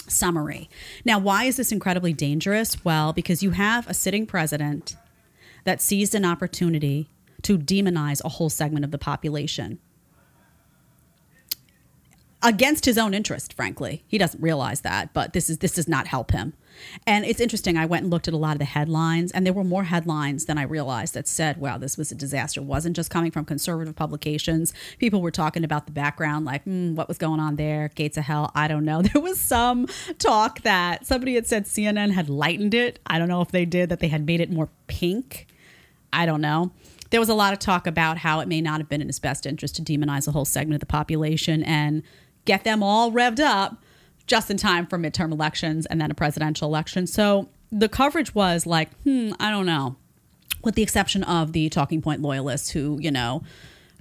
summary. 0.08 0.70
Now, 1.06 1.18
why 1.18 1.46
is 1.46 1.58
this 1.58 1.72
incredibly 1.72 2.14
dangerous? 2.14 2.84
Well, 2.84 3.14
because 3.14 3.42
you 3.42 3.52
have 3.52 3.88
a 3.88 3.94
sitting 3.94 4.26
president 4.26 4.96
that 5.64 5.82
seized 5.82 6.16
an 6.16 6.26
opportunity 6.26 7.10
to 7.42 7.58
demonize 7.58 8.24
a 8.24 8.30
whole 8.30 8.50
segment 8.50 8.86
of 8.86 8.92
the 8.92 8.98
population. 8.98 9.80
against 12.42 12.86
his 12.86 12.98
own 12.98 13.14
interest 13.14 13.54
frankly 13.54 14.02
he 14.08 14.18
doesn't 14.18 14.42
realize 14.42 14.80
that 14.82 15.14
but 15.14 15.34
this 15.34 15.50
is 15.50 15.58
this 15.58 15.74
does 15.74 15.90
not 15.90 16.08
help 16.08 16.32
him 16.32 16.54
and 17.08 17.26
it's 17.26 17.40
interesting 17.40 17.78
i 17.78 17.86
went 17.86 18.04
and 18.04 18.12
looked 18.12 18.28
at 18.28 18.34
a 18.34 18.38
lot 18.38 18.54
of 18.54 18.60
the 18.60 18.66
headlines 18.66 19.32
and 19.32 19.46
there 19.46 19.54
were 19.54 19.64
more 19.64 19.86
headlines 19.86 20.46
than 20.46 20.58
i 20.58 20.64
realized 20.64 21.14
that 21.14 21.28
said 21.28 21.58
wow 21.58 21.78
this 21.78 21.98
was 21.98 22.12
a 22.12 22.16
disaster. 22.16 22.62
It 22.62 22.66
wasn't 22.66 22.96
just 22.96 23.10
coming 23.10 23.32
from 23.32 23.46
conservative 23.46 23.96
publications. 23.96 24.74
People 25.00 25.22
were 25.22 25.32
talking 25.32 25.64
about 25.64 25.86
the 25.86 25.92
background 25.92 26.46
like 26.46 26.64
hmm, 26.64 26.96
what 26.96 27.08
was 27.08 27.18
going 27.18 27.40
on 27.40 27.56
there? 27.56 27.90
Gates 27.96 28.18
of 28.18 28.26
hell? 28.26 28.52
I 28.54 28.68
don't 28.68 28.86
know. 28.86 29.02
There 29.10 29.22
was 29.24 29.40
some 29.40 29.88
talk 30.20 30.62
that 30.62 31.06
somebody 31.08 31.34
had 31.34 31.48
said 31.48 31.66
cnn 31.66 32.12
had 32.12 32.30
lightened 32.30 32.76
it. 32.76 33.00
I 33.08 33.18
don't 33.18 33.28
know 33.28 33.42
if 33.42 33.50
they 33.50 33.66
did 33.66 33.90
that 33.90 34.00
they 34.00 34.08
had 34.08 34.26
made 34.26 34.40
it 34.40 34.52
more 34.52 34.70
pink. 34.86 35.48
I 36.14 36.28
don't 36.28 36.42
know. 36.42 36.72
There 37.10 37.20
was 37.20 37.30
a 37.30 37.34
lot 37.34 37.54
of 37.54 37.60
talk 37.60 37.88
about 37.88 38.20
how 38.20 38.40
it 38.40 38.48
may 38.48 38.62
not 38.62 38.80
have 38.80 38.88
been 38.88 39.02
in 39.02 39.08
his 39.08 39.20
best 39.20 39.48
interest 39.48 39.76
to 39.78 39.82
demonize 39.82 40.28
a 40.28 40.32
whole 40.32 40.46
segment 40.46 40.76
of 40.76 40.80
the 40.82 40.86
population 40.86 41.64
and 41.64 42.04
get 42.46 42.64
them 42.64 42.84
all 42.84 43.12
revved 43.12 43.40
up 43.40 43.84
just 44.30 44.50
in 44.50 44.58
time 44.58 44.86
for 44.86 44.98
midterm 44.98 45.32
elections 45.32 45.86
and 45.88 46.00
then 46.00 46.12
a 46.12 46.14
presidential 46.14 46.68
election. 46.68 47.08
So 47.08 47.50
the 47.72 47.90
coverage 47.90 48.34
was 48.34 48.66
like, 48.66 48.90
hmm, 49.02 49.32
I 49.40 49.50
don't 49.50 49.66
know, 49.66 49.98
with 50.64 50.76
the 50.76 50.84
exception 50.84 51.24
of 51.24 51.52
the 51.52 51.68
talking 51.70 52.02
point 52.02 52.22
loyalists 52.22 52.70
who, 52.70 53.00
you 53.02 53.12
know, 53.12 53.44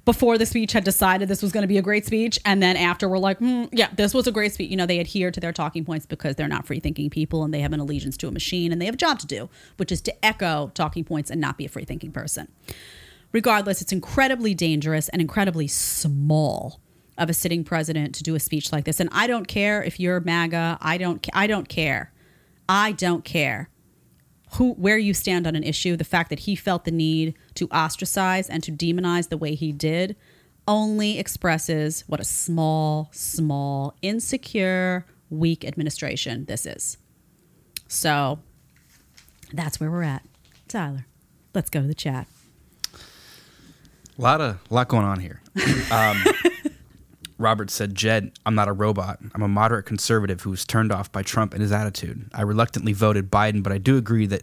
before 0.04 0.38
the 0.38 0.46
speech 0.46 0.72
had 0.72 0.84
decided 0.84 1.28
this 1.28 1.42
was 1.42 1.52
going 1.52 1.62
to 1.62 1.68
be 1.68 1.76
a 1.76 1.82
great 1.82 2.06
speech 2.06 2.38
and 2.46 2.62
then 2.62 2.78
after 2.78 3.06
we're 3.10 3.18
like 3.18 3.36
hmm, 3.40 3.64
yeah 3.72 3.88
this 3.94 4.14
was 4.14 4.26
a 4.26 4.32
great 4.32 4.54
speech 4.54 4.70
you 4.70 4.76
know 4.76 4.86
they 4.86 5.00
adhere 5.00 5.30
to 5.30 5.38
their 5.38 5.52
talking 5.52 5.84
points 5.84 6.06
because 6.06 6.34
they're 6.34 6.48
not 6.48 6.66
free 6.66 6.80
thinking 6.80 7.10
people 7.10 7.44
and 7.44 7.52
they 7.52 7.60
have 7.60 7.74
an 7.74 7.80
allegiance 7.80 8.16
to 8.16 8.26
a 8.26 8.30
machine 8.30 8.72
and 8.72 8.80
they 8.80 8.86
have 8.86 8.94
a 8.94 8.96
job 8.96 9.18
to 9.18 9.26
do 9.26 9.50
which 9.76 9.92
is 9.92 10.00
to 10.00 10.24
echo 10.24 10.70
talking 10.72 11.04
points 11.04 11.30
and 11.30 11.42
not 11.42 11.58
be 11.58 11.66
a 11.66 11.68
free 11.68 11.84
thinking 11.84 12.10
person 12.10 12.48
regardless 13.32 13.82
it's 13.82 13.92
incredibly 13.92 14.54
dangerous 14.54 15.10
and 15.10 15.20
incredibly 15.20 15.66
small 15.68 16.80
of 17.18 17.28
a 17.28 17.34
sitting 17.34 17.64
president 17.64 18.14
to 18.16 18.22
do 18.22 18.34
a 18.34 18.40
speech 18.40 18.72
like 18.72 18.84
this. 18.84 19.00
And 19.00 19.08
I 19.12 19.26
don't 19.26 19.46
care 19.46 19.82
if 19.82 20.00
you're 20.00 20.20
MAGA. 20.20 20.78
I 20.80 20.98
don't. 20.98 21.26
I 21.32 21.46
don't 21.46 21.68
care. 21.68 22.12
I 22.68 22.92
don't 22.92 23.24
care 23.24 23.70
who 24.52 24.72
where 24.74 24.98
you 24.98 25.14
stand 25.14 25.46
on 25.46 25.54
an 25.54 25.62
issue. 25.62 25.96
The 25.96 26.04
fact 26.04 26.30
that 26.30 26.40
he 26.40 26.54
felt 26.54 26.84
the 26.84 26.90
need 26.90 27.34
to 27.54 27.68
ostracize 27.70 28.48
and 28.48 28.62
to 28.62 28.72
demonize 28.72 29.28
the 29.28 29.36
way 29.36 29.54
he 29.54 29.72
did 29.72 30.16
only 30.66 31.18
expresses 31.18 32.04
what 32.06 32.20
a 32.20 32.24
small, 32.24 33.08
small, 33.12 33.94
insecure, 34.02 35.06
weak 35.30 35.64
administration 35.64 36.44
this 36.44 36.66
is. 36.66 36.98
So 37.88 38.38
that's 39.52 39.80
where 39.80 39.90
we're 39.90 40.02
at. 40.02 40.22
Tyler, 40.68 41.06
let's 41.54 41.70
go 41.70 41.80
to 41.80 41.86
the 41.86 41.94
chat. 41.94 42.26
A 42.94 44.22
lot 44.22 44.40
of 44.40 44.58
lot 44.70 44.88
going 44.88 45.04
on 45.04 45.20
here. 45.20 45.40
Um, 45.90 46.22
Robert 47.38 47.70
said, 47.70 47.94
Jed, 47.94 48.32
I'm 48.44 48.54
not 48.54 48.68
a 48.68 48.72
robot. 48.72 49.20
I'm 49.34 49.42
a 49.42 49.48
moderate 49.48 49.86
conservative 49.86 50.42
who 50.42 50.50
was 50.50 50.64
turned 50.64 50.90
off 50.90 51.10
by 51.12 51.22
Trump 51.22 51.54
and 51.54 51.62
his 51.62 51.70
attitude. 51.70 52.28
I 52.34 52.42
reluctantly 52.42 52.92
voted 52.92 53.30
Biden, 53.30 53.62
but 53.62 53.72
I 53.72 53.78
do 53.78 53.96
agree 53.96 54.26
that 54.26 54.42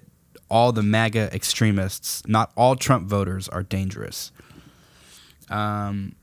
all 0.49 0.71
the 0.71 0.83
MAGA 0.83 1.33
extremists, 1.33 2.25
not 2.27 2.51
all 2.55 2.75
Trump 2.75 3.09
voters, 3.09 3.49
are 3.49 3.63
dangerous. 3.63 4.31
Um, 5.49 6.15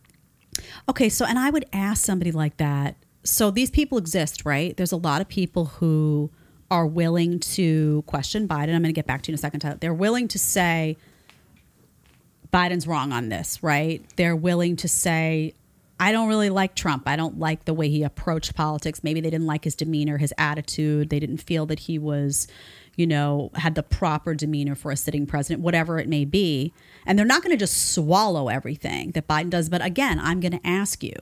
okay, 0.88 1.08
so, 1.08 1.26
and 1.26 1.38
I 1.38 1.50
would 1.50 1.66
ask 1.72 2.04
somebody 2.04 2.32
like 2.32 2.56
that. 2.56 2.96
So 3.24 3.50
these 3.50 3.70
people 3.70 3.98
exist, 3.98 4.44
right? 4.44 4.76
There's 4.76 4.92
a 4.92 4.96
lot 4.96 5.20
of 5.20 5.28
people 5.28 5.66
who 5.66 6.30
are 6.70 6.86
willing 6.86 7.38
to 7.38 8.02
question 8.06 8.48
Biden. 8.48 8.74
I'm 8.74 8.82
going 8.82 8.84
to 8.84 8.92
get 8.92 9.06
back 9.06 9.22
to 9.22 9.30
you 9.30 9.32
in 9.32 9.34
a 9.34 9.38
second. 9.38 9.78
They're 9.80 9.92
willing 9.92 10.26
to 10.28 10.38
say, 10.38 10.96
Biden's 12.52 12.86
wrong 12.86 13.12
on 13.12 13.28
this, 13.28 13.62
right? 13.62 14.02
They're 14.16 14.36
willing 14.36 14.76
to 14.76 14.88
say, 14.88 15.54
I 16.02 16.10
don't 16.10 16.26
really 16.26 16.50
like 16.50 16.74
Trump. 16.74 17.04
I 17.06 17.14
don't 17.14 17.38
like 17.38 17.64
the 17.64 17.72
way 17.72 17.88
he 17.88 18.02
approached 18.02 18.56
politics. 18.56 19.04
Maybe 19.04 19.20
they 19.20 19.30
didn't 19.30 19.46
like 19.46 19.62
his 19.62 19.76
demeanor, 19.76 20.18
his 20.18 20.34
attitude. 20.36 21.10
They 21.10 21.20
didn't 21.20 21.36
feel 21.36 21.64
that 21.66 21.78
he 21.78 21.96
was, 21.96 22.48
you 22.96 23.06
know, 23.06 23.52
had 23.54 23.76
the 23.76 23.84
proper 23.84 24.34
demeanor 24.34 24.74
for 24.74 24.90
a 24.90 24.96
sitting 24.96 25.26
president, 25.26 25.62
whatever 25.62 26.00
it 26.00 26.08
may 26.08 26.24
be. 26.24 26.72
And 27.06 27.16
they're 27.16 27.24
not 27.24 27.42
going 27.42 27.52
to 27.52 27.56
just 27.56 27.94
swallow 27.94 28.48
everything 28.48 29.12
that 29.12 29.28
Biden 29.28 29.50
does. 29.50 29.68
But 29.68 29.84
again, 29.84 30.18
I'm 30.18 30.40
going 30.40 30.58
to 30.58 30.66
ask 30.66 31.04
you, 31.04 31.14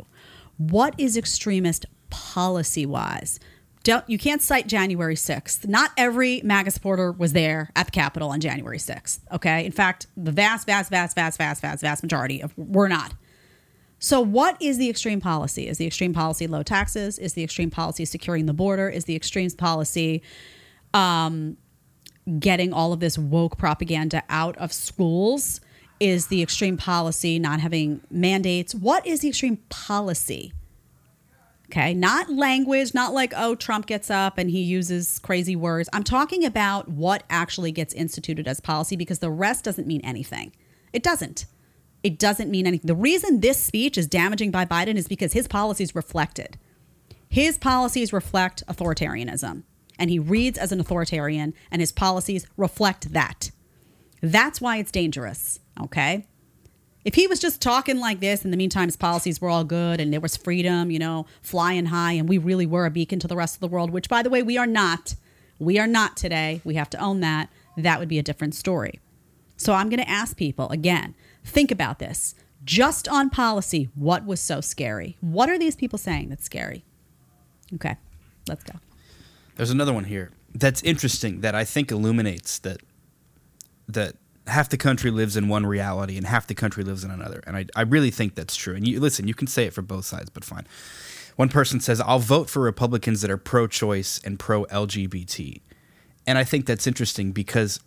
what 0.56 0.94
is 0.96 1.14
extremist 1.14 1.84
policy 2.08 2.86
wise? 2.86 3.38
Don't 3.82 4.08
you 4.08 4.16
can't 4.16 4.40
cite 4.40 4.66
January 4.66 5.14
6th. 5.14 5.68
Not 5.68 5.90
every 5.98 6.40
MAGA 6.42 6.70
supporter 6.70 7.12
was 7.12 7.34
there 7.34 7.70
at 7.76 7.84
the 7.84 7.92
Capitol 7.92 8.30
on 8.30 8.40
January 8.40 8.78
6th. 8.78 9.20
Okay. 9.30 9.66
In 9.66 9.72
fact, 9.72 10.06
the 10.16 10.32
vast, 10.32 10.66
vast, 10.66 10.88
vast, 10.88 11.14
vast, 11.14 11.36
vast, 11.36 11.60
vast, 11.60 11.82
vast 11.82 12.02
majority 12.02 12.42
of 12.42 12.56
were 12.56 12.88
not. 12.88 13.12
So, 14.02 14.18
what 14.18 14.60
is 14.62 14.78
the 14.78 14.88
extreme 14.88 15.20
policy? 15.20 15.68
Is 15.68 15.76
the 15.76 15.86
extreme 15.86 16.14
policy 16.14 16.46
low 16.46 16.62
taxes? 16.62 17.18
Is 17.18 17.34
the 17.34 17.44
extreme 17.44 17.70
policy 17.70 18.06
securing 18.06 18.46
the 18.46 18.54
border? 18.54 18.88
Is 18.88 19.04
the 19.04 19.14
extreme 19.14 19.50
policy 19.50 20.22
um, 20.94 21.58
getting 22.38 22.72
all 22.72 22.94
of 22.94 23.00
this 23.00 23.18
woke 23.18 23.58
propaganda 23.58 24.22
out 24.30 24.56
of 24.56 24.72
schools? 24.72 25.60
Is 26.00 26.28
the 26.28 26.40
extreme 26.40 26.78
policy 26.78 27.38
not 27.38 27.60
having 27.60 28.00
mandates? 28.10 28.74
What 28.74 29.06
is 29.06 29.20
the 29.20 29.28
extreme 29.28 29.58
policy? 29.68 30.54
Okay, 31.66 31.92
not 31.92 32.30
language, 32.30 32.94
not 32.94 33.12
like, 33.12 33.34
oh, 33.36 33.54
Trump 33.54 33.84
gets 33.84 34.10
up 34.10 34.38
and 34.38 34.50
he 34.50 34.62
uses 34.62 35.18
crazy 35.18 35.54
words. 35.54 35.90
I'm 35.92 36.04
talking 36.04 36.46
about 36.46 36.88
what 36.88 37.22
actually 37.28 37.70
gets 37.70 37.92
instituted 37.92 38.48
as 38.48 38.60
policy 38.60 38.96
because 38.96 39.18
the 39.18 39.30
rest 39.30 39.66
doesn't 39.66 39.86
mean 39.86 40.00
anything. 40.00 40.52
It 40.94 41.02
doesn't 41.02 41.44
it 42.02 42.18
doesn't 42.18 42.50
mean 42.50 42.66
anything. 42.66 42.86
The 42.86 42.94
reason 42.94 43.40
this 43.40 43.62
speech 43.62 43.98
is 43.98 44.06
damaging 44.06 44.50
by 44.50 44.64
Biden 44.64 44.96
is 44.96 45.08
because 45.08 45.32
his 45.32 45.48
policies 45.48 45.94
reflected. 45.94 46.58
His 47.28 47.58
policies 47.58 48.12
reflect 48.12 48.64
authoritarianism, 48.66 49.62
and 49.98 50.10
he 50.10 50.18
reads 50.18 50.58
as 50.58 50.72
an 50.72 50.80
authoritarian, 50.80 51.54
and 51.70 51.80
his 51.80 51.92
policies 51.92 52.46
reflect 52.56 53.12
that. 53.12 53.50
That's 54.22 54.60
why 54.60 54.78
it's 54.78 54.90
dangerous, 54.90 55.60
okay? 55.80 56.26
If 57.04 57.14
he 57.14 57.26
was 57.26 57.40
just 57.40 57.62
talking 57.62 57.98
like 57.98 58.20
this, 58.20 58.44
in 58.44 58.50
the 58.50 58.56
meantime, 58.56 58.88
his 58.88 58.96
policies 58.96 59.40
were 59.40 59.48
all 59.48 59.64
good 59.64 60.00
and 60.00 60.12
there 60.12 60.20
was 60.20 60.36
freedom, 60.36 60.90
you 60.90 60.98
know, 60.98 61.26
flying 61.40 61.86
high, 61.86 62.12
and 62.12 62.28
we 62.28 62.36
really 62.36 62.66
were 62.66 62.84
a 62.84 62.90
beacon 62.90 63.18
to 63.20 63.28
the 63.28 63.36
rest 63.36 63.54
of 63.54 63.60
the 63.60 63.68
world, 63.68 63.90
which, 63.90 64.08
by 64.08 64.22
the 64.22 64.28
way, 64.30 64.42
we 64.42 64.58
are 64.58 64.66
not. 64.66 65.14
We 65.58 65.78
are 65.78 65.86
not 65.86 66.16
today. 66.16 66.60
We 66.64 66.74
have 66.74 66.90
to 66.90 66.98
own 66.98 67.20
that. 67.20 67.48
That 67.76 68.00
would 68.00 68.08
be 68.08 68.18
a 68.18 68.22
different 68.22 68.54
story. 68.54 69.00
So 69.56 69.72
I'm 69.72 69.88
going 69.88 70.00
to 70.00 70.10
ask 70.10 70.36
people 70.36 70.68
again 70.70 71.14
Think 71.44 71.70
about 71.70 71.98
this. 71.98 72.34
Just 72.64 73.08
on 73.08 73.30
policy, 73.30 73.88
what 73.94 74.26
was 74.26 74.40
so 74.40 74.60
scary? 74.60 75.16
What 75.20 75.48
are 75.48 75.58
these 75.58 75.76
people 75.76 75.98
saying 75.98 76.28
that's 76.28 76.44
scary? 76.44 76.84
Okay, 77.74 77.96
let's 78.48 78.64
go. 78.64 78.74
There's 79.56 79.70
another 79.70 79.92
one 79.92 80.04
here 80.04 80.30
that's 80.54 80.82
interesting 80.82 81.40
that 81.40 81.54
I 81.54 81.64
think 81.64 81.90
illuminates 81.90 82.58
that 82.60 82.80
that 83.88 84.16
half 84.46 84.68
the 84.68 84.76
country 84.76 85.10
lives 85.10 85.36
in 85.36 85.48
one 85.48 85.64
reality 85.66 86.16
and 86.16 86.26
half 86.26 86.46
the 86.46 86.54
country 86.54 86.84
lives 86.84 87.04
in 87.04 87.10
another. 87.10 87.42
And 87.46 87.56
I, 87.56 87.66
I 87.74 87.82
really 87.82 88.10
think 88.10 88.34
that's 88.34 88.56
true. 88.56 88.74
And 88.74 88.86
you 88.86 89.00
listen, 89.00 89.28
you 89.28 89.34
can 89.34 89.46
say 89.46 89.64
it 89.64 89.72
for 89.72 89.82
both 89.82 90.04
sides, 90.04 90.30
but 90.30 90.44
fine. 90.44 90.66
One 91.36 91.48
person 91.48 91.80
says, 91.80 92.00
I'll 92.00 92.18
vote 92.18 92.50
for 92.50 92.60
Republicans 92.60 93.22
that 93.22 93.30
are 93.30 93.36
pro 93.36 93.66
choice 93.66 94.20
and 94.24 94.38
pro 94.38 94.64
LGBT. 94.66 95.60
And 96.26 96.36
I 96.36 96.44
think 96.44 96.66
that's 96.66 96.86
interesting 96.86 97.32
because 97.32 97.80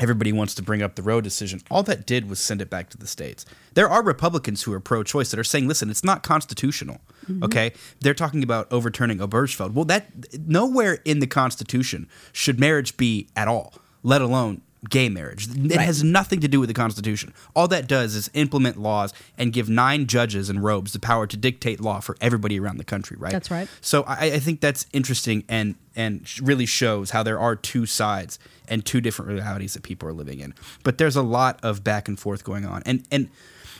everybody 0.00 0.32
wants 0.32 0.54
to 0.54 0.62
bring 0.62 0.82
up 0.82 0.96
the 0.96 1.02
Roe 1.02 1.20
decision. 1.20 1.60
All 1.70 1.82
that 1.84 2.06
did 2.06 2.28
was 2.28 2.38
send 2.40 2.60
it 2.60 2.70
back 2.70 2.90
to 2.90 2.98
the 2.98 3.06
states. 3.06 3.44
There 3.74 3.88
are 3.88 4.02
Republicans 4.02 4.62
who 4.62 4.72
are 4.72 4.80
pro-choice 4.80 5.30
that 5.30 5.38
are 5.38 5.44
saying, 5.44 5.68
"Listen, 5.68 5.90
it's 5.90 6.04
not 6.04 6.22
constitutional." 6.22 7.00
Mm-hmm. 7.28 7.44
Okay, 7.44 7.72
they're 8.00 8.14
talking 8.14 8.42
about 8.42 8.70
overturning 8.72 9.18
Obergefell. 9.18 9.72
Well, 9.72 9.84
that 9.86 10.38
nowhere 10.46 10.98
in 11.04 11.20
the 11.20 11.26
Constitution 11.26 12.08
should 12.32 12.58
marriage 12.58 12.96
be 12.96 13.28
at 13.36 13.48
all, 13.48 13.74
let 14.02 14.20
alone 14.20 14.62
gay 14.88 15.08
marriage. 15.08 15.48
It 15.48 15.76
right. 15.76 15.86
has 15.86 16.02
nothing 16.02 16.40
to 16.40 16.48
do 16.48 16.60
with 16.60 16.68
the 16.68 16.74
Constitution. 16.74 17.32
All 17.54 17.68
that 17.68 17.86
does 17.86 18.14
is 18.14 18.30
implement 18.34 18.78
laws 18.78 19.12
and 19.38 19.52
give 19.52 19.68
nine 19.68 20.06
judges 20.06 20.50
in 20.50 20.60
robes 20.60 20.92
the 20.92 20.98
power 20.98 21.26
to 21.26 21.36
dictate 21.36 21.80
law 21.80 22.00
for 22.00 22.16
everybody 22.20 22.58
around 22.58 22.78
the 22.78 22.84
country. 22.84 23.16
Right. 23.18 23.32
That's 23.32 23.50
right. 23.50 23.68
So 23.80 24.02
I, 24.02 24.32
I 24.32 24.38
think 24.38 24.60
that's 24.60 24.86
interesting 24.92 25.44
and 25.48 25.76
and 25.96 26.28
really 26.40 26.66
shows 26.66 27.10
how 27.10 27.22
there 27.22 27.38
are 27.38 27.54
two 27.56 27.86
sides 27.86 28.38
and 28.68 28.84
two 28.84 29.00
different 29.00 29.30
realities 29.30 29.74
that 29.74 29.82
people 29.82 30.08
are 30.08 30.12
living 30.12 30.40
in. 30.40 30.54
But 30.82 30.98
there's 30.98 31.16
a 31.16 31.22
lot 31.22 31.60
of 31.62 31.84
back 31.84 32.08
and 32.08 32.18
forth 32.18 32.44
going 32.44 32.64
on, 32.64 32.82
and 32.86 33.06
and. 33.10 33.30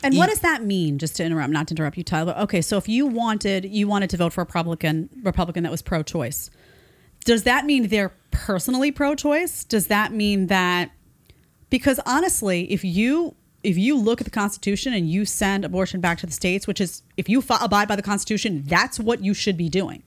And 0.03 0.17
what 0.17 0.29
does 0.29 0.41
that 0.41 0.63
mean? 0.63 0.99
Just 0.99 1.15
to 1.15 1.23
interrupt, 1.23 1.51
not 1.51 1.67
to 1.69 1.73
interrupt 1.73 1.97
you, 1.97 2.03
Tyler. 2.03 2.35
Okay, 2.37 2.61
so 2.61 2.77
if 2.77 2.87
you 2.87 3.07
wanted 3.07 3.65
you 3.65 3.87
wanted 3.87 4.09
to 4.11 4.17
vote 4.17 4.33
for 4.33 4.41
a 4.41 4.45
Republican 4.45 5.09
Republican 5.23 5.63
that 5.63 5.71
was 5.71 5.81
pro-choice, 5.81 6.51
does 7.23 7.43
that 7.43 7.65
mean 7.65 7.87
they're 7.87 8.13
personally 8.29 8.91
pro-choice? 8.91 9.63
Does 9.63 9.87
that 9.87 10.11
mean 10.11 10.47
that 10.47 10.91
because 11.69 11.99
honestly, 12.05 12.71
if 12.71 12.83
you 12.83 13.35
if 13.63 13.77
you 13.77 13.97
look 13.97 14.21
at 14.21 14.25
the 14.25 14.31
Constitution 14.31 14.93
and 14.93 15.09
you 15.09 15.25
send 15.25 15.65
abortion 15.65 15.99
back 15.99 16.19
to 16.19 16.27
the 16.27 16.31
states, 16.31 16.67
which 16.67 16.79
is 16.79 17.01
if 17.17 17.27
you 17.27 17.43
abide 17.49 17.87
by 17.87 17.95
the 17.95 18.03
Constitution, 18.03 18.63
that's 18.65 18.99
what 18.99 19.23
you 19.23 19.33
should 19.33 19.57
be 19.57 19.69
doing, 19.69 20.03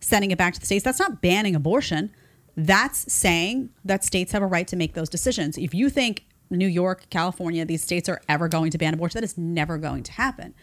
sending 0.00 0.30
it 0.30 0.36
back 0.36 0.52
to 0.54 0.60
the 0.60 0.66
states. 0.66 0.84
That's 0.84 0.98
not 0.98 1.22
banning 1.22 1.56
abortion 1.56 2.12
that's 2.58 3.10
saying 3.10 3.70
that 3.84 4.04
states 4.04 4.32
have 4.32 4.42
a 4.42 4.46
right 4.46 4.66
to 4.66 4.74
make 4.74 4.94
those 4.94 5.08
decisions. 5.08 5.56
If 5.56 5.74
you 5.74 5.88
think 5.88 6.26
New 6.50 6.66
York, 6.66 7.06
California, 7.08 7.64
these 7.64 7.84
states 7.84 8.08
are 8.08 8.20
ever 8.28 8.48
going 8.48 8.72
to 8.72 8.78
ban 8.78 8.94
abortion, 8.94 9.20
that 9.20 9.24
is 9.24 9.38
never 9.38 9.78
going 9.78 10.02
to 10.02 10.12
happen. 10.12 10.54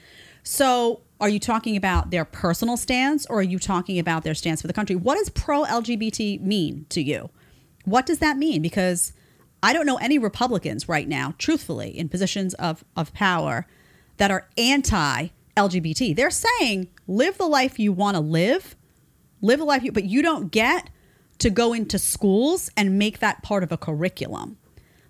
So, 0.44 1.02
are 1.22 1.30
you 1.30 1.40
talking 1.40 1.78
about 1.78 2.12
their 2.12 2.26
personal 2.26 2.76
stance 2.76 3.26
or 3.28 3.40
are 3.40 3.44
you 3.44 3.58
talking 3.58 3.98
about 3.98 4.24
their 4.26 4.34
stance 4.34 4.60
for 4.60 4.68
the 4.68 4.74
country? 4.74 4.98
What 4.98 5.18
does 5.18 5.30
pro 5.30 5.64
LGBT 5.64 6.42
mean 6.42 6.86
to 6.90 7.02
you? 7.02 7.30
What 7.86 8.06
does 8.06 8.20
that 8.20 8.38
mean? 8.38 8.62
Because 8.62 9.14
I 9.64 9.72
don't 9.72 9.86
know 9.86 9.98
any 9.98 10.18
Republicans 10.18 10.90
right 10.90 11.08
now, 11.08 11.34
truthfully, 11.38 11.98
in 11.98 12.10
positions 12.10 12.54
of, 12.56 12.84
of 12.98 13.14
power 13.14 13.68
that 14.18 14.32
are 14.32 14.50
anti 14.58 15.30
LGBT. 15.56 16.14
They're 16.14 16.30
saying 16.30 16.90
live 17.08 17.38
the 17.38 17.48
life 17.48 17.80
you 17.80 17.94
want 17.94 18.16
to 18.16 18.22
live, 18.22 18.76
live 19.42 19.60
the 19.60 19.66
life 19.66 19.82
you, 19.82 19.94
but 19.94 20.04
you 20.04 20.22
don't 20.22 20.52
get 20.52 20.90
to 21.46 21.52
go 21.52 21.74
into 21.74 22.00
schools 22.00 22.72
and 22.76 22.98
make 22.98 23.20
that 23.20 23.44
part 23.44 23.62
of 23.62 23.72
a 23.72 23.78
curriculum. 23.78 24.58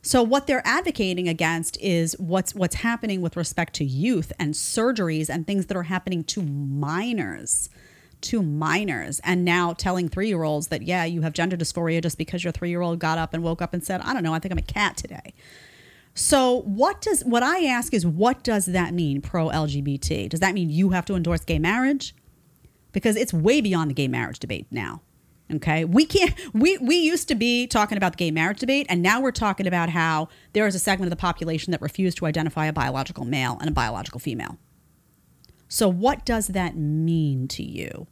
So 0.01 0.21
what 0.21 0.47
they're 0.47 0.61
advocating 0.67 1.29
against 1.29 1.79
is 1.79 2.13
what's 2.19 2.53
what's 2.53 2.75
happening 2.75 3.21
with 3.21 3.37
respect 3.37 3.73
to 3.75 3.85
youth 3.85 4.33
and 4.37 4.53
surgeries 4.53 5.29
and 5.29 5.47
things 5.47 5.67
that 5.67 5.77
are 5.77 5.83
happening 5.83 6.25
to 6.25 6.41
minors 6.41 7.69
to 8.19 8.41
minors 8.41 9.21
and 9.23 9.45
now 9.45 9.71
telling 9.71 10.09
3-year-olds 10.09 10.67
that 10.67 10.81
yeah, 10.81 11.05
you 11.05 11.21
have 11.21 11.31
gender 11.31 11.55
dysphoria 11.55 12.01
just 12.01 12.17
because 12.17 12.43
your 12.43 12.51
3-year-old 12.51 12.99
got 12.99 13.17
up 13.17 13.33
and 13.33 13.41
woke 13.41 13.61
up 13.61 13.73
and 13.73 13.81
said, 13.81 14.01
"I 14.01 14.11
don't 14.11 14.23
know, 14.23 14.33
I 14.33 14.39
think 14.39 14.51
I'm 14.51 14.57
a 14.57 14.61
cat 14.61 14.97
today." 14.97 15.33
So 16.15 16.63
what 16.63 16.99
does 17.01 17.23
what 17.23 17.43
I 17.43 17.63
ask 17.63 17.93
is 17.93 18.05
what 18.05 18.43
does 18.43 18.65
that 18.65 18.93
mean 18.93 19.21
pro 19.21 19.47
LGBT? 19.47 20.27
Does 20.27 20.41
that 20.41 20.53
mean 20.53 20.69
you 20.69 20.89
have 20.89 21.05
to 21.05 21.15
endorse 21.15 21.45
gay 21.45 21.59
marriage? 21.59 22.13
Because 22.91 23.15
it's 23.15 23.31
way 23.31 23.61
beyond 23.61 23.89
the 23.89 23.93
gay 23.93 24.09
marriage 24.09 24.39
debate 24.39 24.67
now. 24.69 25.01
Okay. 25.53 25.85
We 25.85 26.05
can't, 26.05 26.33
we, 26.53 26.77
we 26.79 26.95
used 26.95 27.27
to 27.27 27.35
be 27.35 27.67
talking 27.67 27.97
about 27.97 28.13
the 28.13 28.17
gay 28.17 28.31
marriage 28.31 28.59
debate, 28.59 28.87
and 28.89 29.01
now 29.01 29.21
we're 29.21 29.31
talking 29.31 29.67
about 29.67 29.89
how 29.89 30.27
there 30.53 30.65
is 30.65 30.73
a 30.73 30.79
segment 30.79 31.07
of 31.07 31.17
the 31.17 31.21
population 31.21 31.71
that 31.71 31.81
refuse 31.81 32.15
to 32.15 32.25
identify 32.25 32.65
a 32.65 32.73
biological 32.73 33.25
male 33.25 33.57
and 33.59 33.69
a 33.69 33.73
biological 33.73 34.19
female. 34.19 34.57
So, 35.67 35.87
what 35.87 36.25
does 36.25 36.47
that 36.47 36.75
mean 36.75 37.47
to 37.49 37.63
you? 37.63 38.07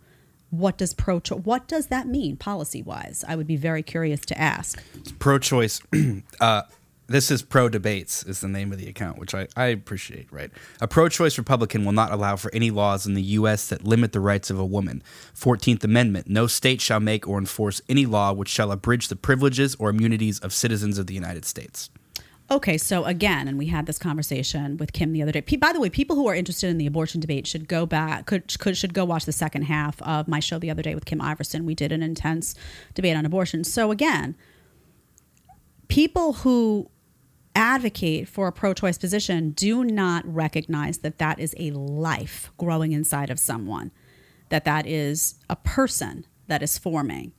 What 0.50 0.78
does 0.78 0.94
pro 0.94 1.20
what 1.20 1.68
does 1.68 1.88
that 1.88 2.08
mean 2.08 2.38
policy 2.38 2.84
wise? 2.84 3.26
I 3.28 3.36
would 3.36 3.48
be 3.48 3.56
very 3.56 3.82
curious 3.82 4.22
to 4.22 4.40
ask. 4.40 4.84
Pro 5.18 5.40
choice. 5.40 5.82
uh, 6.40 6.64
this 7.08 7.30
is 7.30 7.42
pro 7.42 7.70
debates 7.70 8.24
is 8.24 8.40
the 8.40 8.48
name 8.48 8.72
of 8.72 8.78
the 8.78 8.88
account 8.88 9.18
which 9.18 9.36
I, 9.36 9.48
I 9.56 9.66
appreciate 9.66 10.32
right 10.32 10.52
a 10.82 10.88
pro-choice 10.88 11.38
republican 11.38 11.86
will 11.86 11.92
not 11.92 12.12
allow 12.12 12.36
for 12.36 12.54
any 12.54 12.72
laws 12.72 13.06
in 13.06 13.14
the 13.14 13.22
u.s 13.22 13.68
that 13.70 13.84
limit 13.84 14.12
the 14.12 14.20
rights 14.20 14.50
of 14.50 14.60
a 14.60 14.66
woman 14.66 15.04
14th 15.36 15.84
amendment 15.84 16.28
no 16.28 16.48
state 16.48 16.82
shall 16.82 17.00
make 17.00 17.28
or 17.28 17.38
enforce 17.38 17.82
any 17.90 18.06
law 18.06 18.32
which 18.32 18.50
shall 18.50 18.72
abridge 18.72 19.08
the 19.08 19.16
privileges 19.16 19.76
or 19.80 19.90
immunities 19.90 20.40
of 20.40 20.54
citizens 20.54 20.98
of 20.98 21.08
the 21.08 21.14
united 21.14 21.46
states 21.46 21.90
Okay, 22.52 22.78
so 22.78 23.06
again, 23.06 23.48
and 23.48 23.58
we 23.58 23.68
had 23.68 23.86
this 23.86 23.98
conversation 23.98 24.76
with 24.78 24.92
Kim 24.92 25.14
the 25.14 25.22
other 25.22 25.32
day. 25.32 25.40
By 25.40 25.72
the 25.72 25.80
way, 25.80 25.90
people 25.90 26.16
who 26.16 26.28
are 26.28 26.36
interested 26.36 26.70
in 26.70 26.78
the 26.78 26.86
abortion 26.86 27.22
debate 27.22 27.48
should 27.48 27.68
go 27.70 27.86
back, 27.86 28.26
could, 28.26 28.60
could 28.60 28.78
should 28.78 28.94
go 28.94 29.06
watch 29.06 29.26
the 29.26 29.32
second 29.32 29.64
half 29.64 30.02
of 30.02 30.28
my 30.28 30.40
show 30.40 30.60
the 30.60 30.70
other 30.70 30.82
day 30.82 30.94
with 30.94 31.06
Kim 31.06 31.20
Iversen. 31.20 31.64
We 31.64 31.74
did 31.74 31.92
an 31.94 32.04
intense 32.04 32.54
debate 32.94 33.16
on 33.16 33.26
abortion. 33.26 33.64
So 33.64 33.92
again, 33.92 34.36
people 35.88 36.34
who 36.34 36.90
advocate 37.56 38.28
for 38.28 38.48
a 38.48 38.52
pro 38.52 38.74
choice 38.74 38.98
position 38.98 39.52
do 39.52 39.84
not 39.84 40.24
recognize 40.26 41.00
that 41.00 41.18
that 41.20 41.40
is 41.40 41.56
a 41.58 41.72
life 41.72 42.52
growing 42.58 42.92
inside 42.92 43.30
of 43.30 43.40
someone, 43.40 43.92
that 44.50 44.66
that 44.66 44.86
is 44.88 45.36
a 45.50 45.56
person 45.56 46.26
that 46.48 46.64
is 46.64 46.78
forming. 46.78 47.34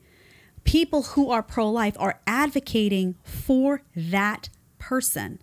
People 0.65 1.03
who 1.03 1.31
are 1.31 1.43
pro 1.43 1.71
life 1.71 1.97
are 1.99 2.21
advocating 2.27 3.17
for 3.23 3.83
that 3.95 4.49
person. 4.79 5.41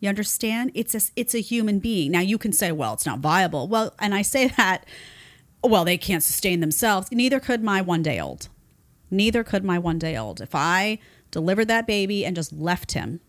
You 0.00 0.08
understand? 0.08 0.70
It's 0.74 0.94
a, 0.94 1.00
it's 1.16 1.34
a 1.34 1.40
human 1.40 1.78
being. 1.78 2.12
Now 2.12 2.20
you 2.20 2.38
can 2.38 2.52
say, 2.52 2.72
well, 2.72 2.92
it's 2.94 3.06
not 3.06 3.20
viable. 3.20 3.68
Well, 3.68 3.94
and 3.98 4.14
I 4.14 4.22
say 4.22 4.48
that, 4.48 4.86
well, 5.62 5.84
they 5.84 5.96
can't 5.96 6.22
sustain 6.22 6.60
themselves. 6.60 7.10
Neither 7.10 7.40
could 7.40 7.62
my 7.62 7.80
one 7.80 8.02
day 8.02 8.20
old. 8.20 8.48
Neither 9.10 9.42
could 9.42 9.64
my 9.64 9.78
one 9.78 9.98
day 9.98 10.16
old. 10.16 10.40
If 10.40 10.54
I 10.54 10.98
delivered 11.30 11.68
that 11.68 11.86
baby 11.86 12.24
and 12.24 12.36
just 12.36 12.52
left 12.52 12.92
him 12.92 13.20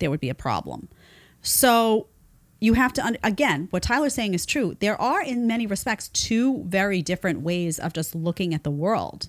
there 0.00 0.10
would 0.10 0.20
be 0.20 0.28
a 0.28 0.34
problem. 0.34 0.88
So 1.42 2.08
you 2.60 2.74
have 2.74 2.92
to, 2.94 3.18
again, 3.22 3.68
what 3.70 3.82
Tyler's 3.82 4.14
saying 4.14 4.34
is 4.34 4.44
true. 4.44 4.76
There 4.80 5.00
are, 5.00 5.22
in 5.22 5.46
many 5.46 5.66
respects, 5.66 6.08
two 6.08 6.64
very 6.64 7.00
different 7.00 7.40
ways 7.40 7.78
of 7.78 7.92
just 7.92 8.14
looking 8.14 8.52
at 8.52 8.64
the 8.64 8.70
world. 8.70 9.28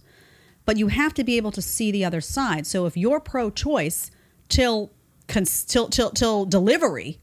But 0.66 0.78
you 0.78 0.88
have 0.88 1.14
to 1.16 1.24
be 1.24 1.38
able 1.38 1.52
to 1.52 1.62
see 1.62 1.92
the 1.92 2.06
other 2.06 2.22
side. 2.22 2.68
So 2.68 2.86
if 2.86 2.98
you're 2.98 3.20
pro 3.20 3.50
choice 3.50 4.12
till, 4.50 4.92
till, 5.28 5.88
till, 5.88 6.12
till 6.12 6.46
delivery, 6.46 7.20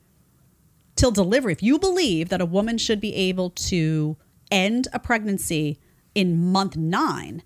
till 0.96 1.10
delivery, 1.10 1.52
if 1.52 1.62
you 1.62 1.78
believe 1.78 2.30
that 2.30 2.40
a 2.40 2.46
woman 2.46 2.78
should 2.78 3.00
be 3.00 3.14
able 3.14 3.50
to 3.50 4.16
end 4.50 4.88
a 4.92 4.98
pregnancy 4.98 5.78
in 6.14 6.50
month 6.50 6.76
nine, 6.76 7.42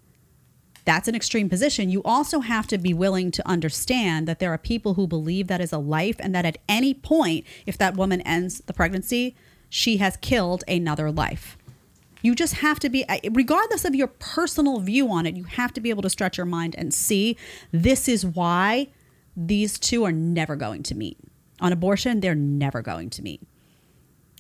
that's 0.85 1.09
an 1.09 1.15
extreme 1.15 1.49
position. 1.49 1.91
You 1.91 2.03
also 2.05 2.41
have 2.41 2.67
to 2.69 2.79
be 2.79 2.93
willing 2.93 3.31
to 3.33 3.49
understand 3.49 4.27
that 4.27 4.39
there 4.39 4.53
are 4.53 4.59
people 4.59 4.95
who 4.95 5.07
believe 5.07 5.47
that 5.47 5.61
is 5.61 5.73
a 5.73 5.79
life 5.79 6.17
and 6.19 6.35
that 6.35 6.45
at 6.45 6.59
any 6.69 6.93
point, 6.93 7.47
if 7.67 7.79
that 7.79 7.97
woman 7.97 8.21
ends 8.23 8.61
the 8.67 8.73
pregnancy, 8.73 9.37
she 9.69 9.99
has 9.99 10.17
killed 10.17 10.65
another 10.67 11.11
life. 11.11 11.57
You 12.21 12.35
just 12.35 12.55
have 12.55 12.79
to 12.81 12.89
be, 12.89 13.05
regardless 13.31 13.85
of 13.85 13.95
your 13.95 14.07
personal 14.07 14.81
view 14.81 15.11
on 15.11 15.27
it, 15.27 15.37
you 15.37 15.45
have 15.45 15.73
to 15.75 15.81
be 15.81 15.91
able 15.91 16.03
to 16.03 16.11
stretch 16.11 16.37
your 16.37 16.47
mind 16.47 16.75
and 16.79 16.95
see 16.95 17.37
this 17.73 18.09
is 18.09 18.25
why 18.25 18.89
these 19.37 19.79
two 19.79 20.05
are 20.05 20.13
never 20.13 20.57
going 20.57 20.83
to 20.85 20.95
meet. 20.95 21.19
On 21.61 21.73
abortion, 21.73 22.21
they're 22.21 22.35
never 22.35 22.83
going 22.83 23.11
to 23.11 23.23
meet. 23.23 23.41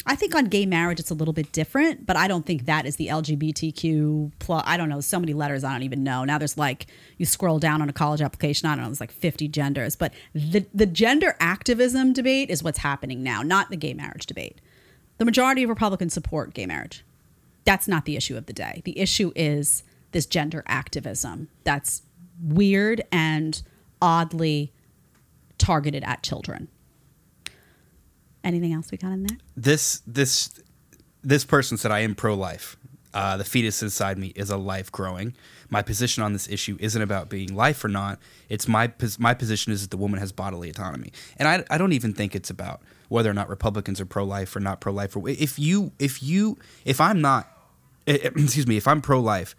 I 0.04 0.16
think 0.16 0.34
on 0.34 0.46
gay 0.46 0.66
marriage 0.66 0.98
it's 0.98 1.10
a 1.10 1.14
little 1.14 1.34
bit 1.34 1.52
different, 1.52 2.06
but 2.06 2.16
I 2.16 2.26
don't 2.26 2.44
think 2.44 2.66
that 2.66 2.86
is 2.86 2.96
the 2.96 3.06
LGBTQ 3.06 4.32
plus. 4.40 4.62
I 4.66 4.76
don't 4.76 4.88
know. 4.88 5.00
So 5.00 5.20
many 5.20 5.32
letters 5.32 5.62
I 5.62 5.72
don't 5.72 5.84
even 5.84 6.02
know. 6.02 6.24
Now 6.24 6.38
there's 6.38 6.58
like 6.58 6.86
you 7.18 7.26
scroll 7.26 7.58
down 7.58 7.80
on 7.80 7.88
a 7.88 7.92
college 7.92 8.20
application. 8.20 8.68
I 8.68 8.74
don't 8.74 8.82
know. 8.82 8.88
There's 8.88 9.00
like 9.00 9.12
50 9.12 9.48
genders, 9.48 9.94
but 9.94 10.12
the 10.34 10.66
the 10.74 10.86
gender 10.86 11.36
activism 11.38 12.12
debate 12.12 12.50
is 12.50 12.62
what's 12.62 12.78
happening 12.78 13.22
now, 13.22 13.42
not 13.42 13.70
the 13.70 13.76
gay 13.76 13.94
marriage 13.94 14.26
debate. 14.26 14.60
The 15.18 15.24
majority 15.24 15.62
of 15.62 15.70
Republicans 15.70 16.14
support 16.14 16.54
gay 16.54 16.66
marriage. 16.66 17.04
That's 17.64 17.86
not 17.86 18.04
the 18.04 18.16
issue 18.16 18.36
of 18.36 18.46
the 18.46 18.52
day. 18.52 18.82
The 18.84 18.98
issue 18.98 19.32
is 19.36 19.84
this 20.10 20.26
gender 20.26 20.64
activism 20.66 21.48
that's 21.62 22.02
weird 22.42 23.02
and 23.12 23.62
oddly 24.00 24.72
targeted 25.58 26.02
at 26.02 26.22
children. 26.22 26.68
Anything 28.44 28.72
else 28.72 28.90
we 28.90 28.98
got 28.98 29.12
in 29.12 29.24
there? 29.24 29.38
This 29.56 30.02
this 30.06 30.60
this 31.22 31.44
person 31.44 31.76
said 31.76 31.90
I 31.90 32.00
am 32.00 32.14
pro 32.14 32.34
life. 32.34 32.76
Uh, 33.14 33.36
the 33.36 33.44
fetus 33.44 33.82
inside 33.82 34.16
me 34.16 34.28
is 34.28 34.48
a 34.48 34.56
life 34.56 34.90
growing. 34.90 35.34
My 35.68 35.82
position 35.82 36.22
on 36.22 36.32
this 36.32 36.48
issue 36.48 36.76
isn't 36.80 37.00
about 37.00 37.28
being 37.28 37.54
life 37.54 37.84
or 37.84 37.88
not. 37.88 38.18
It's 38.48 38.66
my 38.66 38.92
my 39.18 39.34
position 39.34 39.72
is 39.72 39.82
that 39.82 39.90
the 39.90 39.96
woman 39.96 40.18
has 40.18 40.32
bodily 40.32 40.70
autonomy, 40.70 41.12
and 41.36 41.46
I, 41.46 41.64
I 41.70 41.78
don't 41.78 41.92
even 41.92 42.14
think 42.14 42.34
it's 42.34 42.50
about 42.50 42.80
whether 43.08 43.30
or 43.30 43.34
not 43.34 43.48
Republicans 43.48 44.00
are 44.00 44.06
pro 44.06 44.24
life 44.24 44.56
or 44.56 44.60
not 44.60 44.80
pro 44.80 44.92
life. 44.92 45.14
If 45.16 45.58
you 45.58 45.92
if 45.98 46.22
you 46.22 46.58
if 46.84 47.00
I'm 47.00 47.20
not, 47.20 47.48
excuse 48.06 48.66
me, 48.66 48.76
if 48.76 48.88
I'm 48.88 49.02
pro 49.02 49.20
life, 49.20 49.54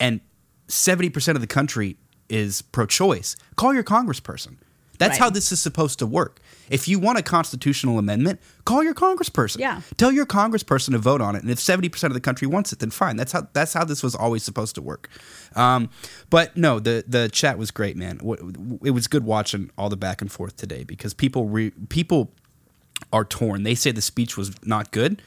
and 0.00 0.20
seventy 0.68 1.10
percent 1.10 1.36
of 1.36 1.42
the 1.42 1.46
country 1.46 1.98
is 2.28 2.62
pro 2.62 2.86
choice, 2.86 3.36
call 3.56 3.74
your 3.74 3.84
congressperson. 3.84 4.56
That's 4.98 5.12
right. 5.12 5.24
how 5.24 5.30
this 5.30 5.52
is 5.52 5.60
supposed 5.60 5.98
to 5.98 6.06
work. 6.06 6.40
If 6.70 6.88
you 6.88 6.98
want 6.98 7.18
a 7.18 7.22
constitutional 7.22 7.98
amendment, 7.98 8.40
call 8.64 8.82
your 8.82 8.94
congressperson. 8.94 9.58
Yeah. 9.58 9.82
Tell 9.96 10.10
your 10.10 10.26
congressperson 10.26 10.92
to 10.92 10.98
vote 10.98 11.20
on 11.20 11.36
it. 11.36 11.42
And 11.42 11.50
if 11.50 11.58
70% 11.58 12.04
of 12.04 12.14
the 12.14 12.20
country 12.20 12.46
wants 12.46 12.72
it, 12.72 12.78
then 12.78 12.90
fine. 12.90 13.16
That's 13.16 13.32
how 13.32 13.48
that's 13.52 13.74
how 13.74 13.84
this 13.84 14.02
was 14.02 14.14
always 14.14 14.42
supposed 14.42 14.74
to 14.76 14.82
work. 14.82 15.08
Um, 15.54 15.90
but 16.30 16.56
no, 16.56 16.78
the 16.78 17.04
the 17.06 17.28
chat 17.28 17.58
was 17.58 17.70
great, 17.70 17.96
man. 17.96 18.20
It 18.82 18.90
was 18.90 19.06
good 19.06 19.24
watching 19.24 19.70
all 19.76 19.88
the 19.88 19.96
back 19.96 20.20
and 20.20 20.30
forth 20.30 20.56
today 20.56 20.84
because 20.84 21.14
people 21.14 21.46
re, 21.46 21.70
people 21.88 22.32
are 23.12 23.24
torn. 23.24 23.62
They 23.62 23.74
say 23.74 23.92
the 23.92 24.02
speech 24.02 24.36
was 24.36 24.52
not 24.66 24.90
good, 24.90 25.20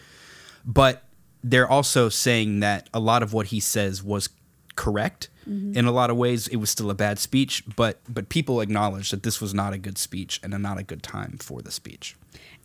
but 0.66 1.04
they're 1.44 1.70
also 1.70 2.10
saying 2.10 2.60
that 2.62 2.90
a 2.94 3.00
lot 3.00 3.24
of 3.24 3.34
what 3.34 3.48
he 3.48 3.60
says 3.60 4.04
was 4.04 4.30
correct 4.76 5.30
Mm-hmm. 5.48 5.78
In 5.78 5.86
a 5.86 5.92
lot 5.92 6.10
of 6.10 6.18
ways, 6.18 6.48
it 6.48 6.58
was 6.58 6.70
still 6.70 6.90
a 6.90 6.96
bad 6.96 7.20
speech, 7.20 7.64
but 7.76 8.00
but 8.10 8.30
people 8.30 8.60
acknowledged 8.62 9.14
that 9.14 9.24
this 9.24 9.40
was 9.40 9.54
not 9.54 9.74
a 9.74 9.78
good 9.78 9.98
speech 9.98 10.40
and 10.44 10.58
not 10.62 10.78
a 10.78 10.84
good 10.84 11.02
time 11.02 11.38
for 11.40 11.62
the 11.62 11.72
speech. 11.72 12.16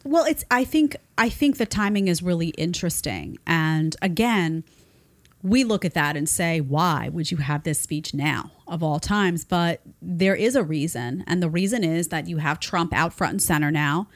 Well, 0.05 0.25
it's 0.25 0.45
I 0.51 0.65
think 0.65 0.97
I 1.17 1.29
think 1.29 1.59
the 1.59 1.67
timing 1.67 2.09
is 2.09 2.23
really 2.23 2.49
interesting, 2.51 3.39
and 3.47 3.95
again, 4.03 4.65
we 5.43 5.65
look 5.65 5.85
at 5.85 5.95
that 5.95 6.17
and 6.17 6.29
say, 6.29 6.61
why 6.61 7.09
would 7.09 7.31
you 7.31 7.39
have 7.39 7.63
this 7.63 7.81
speech 7.81 8.15
now 8.15 8.51
of 8.67 8.83
all 8.83 8.99
times? 8.99 9.45
But 9.45 9.81
there 10.01 10.35
is 10.35 10.57
a 10.57 10.65
reason, 10.65 11.23
and 11.27 11.43
the 11.43 11.51
reason 11.51 11.85
is 11.85 12.09
that 12.09 12.27
you 12.27 12.39
have 12.39 12.59
Trump 12.59 12.93
out 12.93 13.13
front 13.13 13.33
and 13.33 13.43
center 13.43 13.71
now 13.71 14.09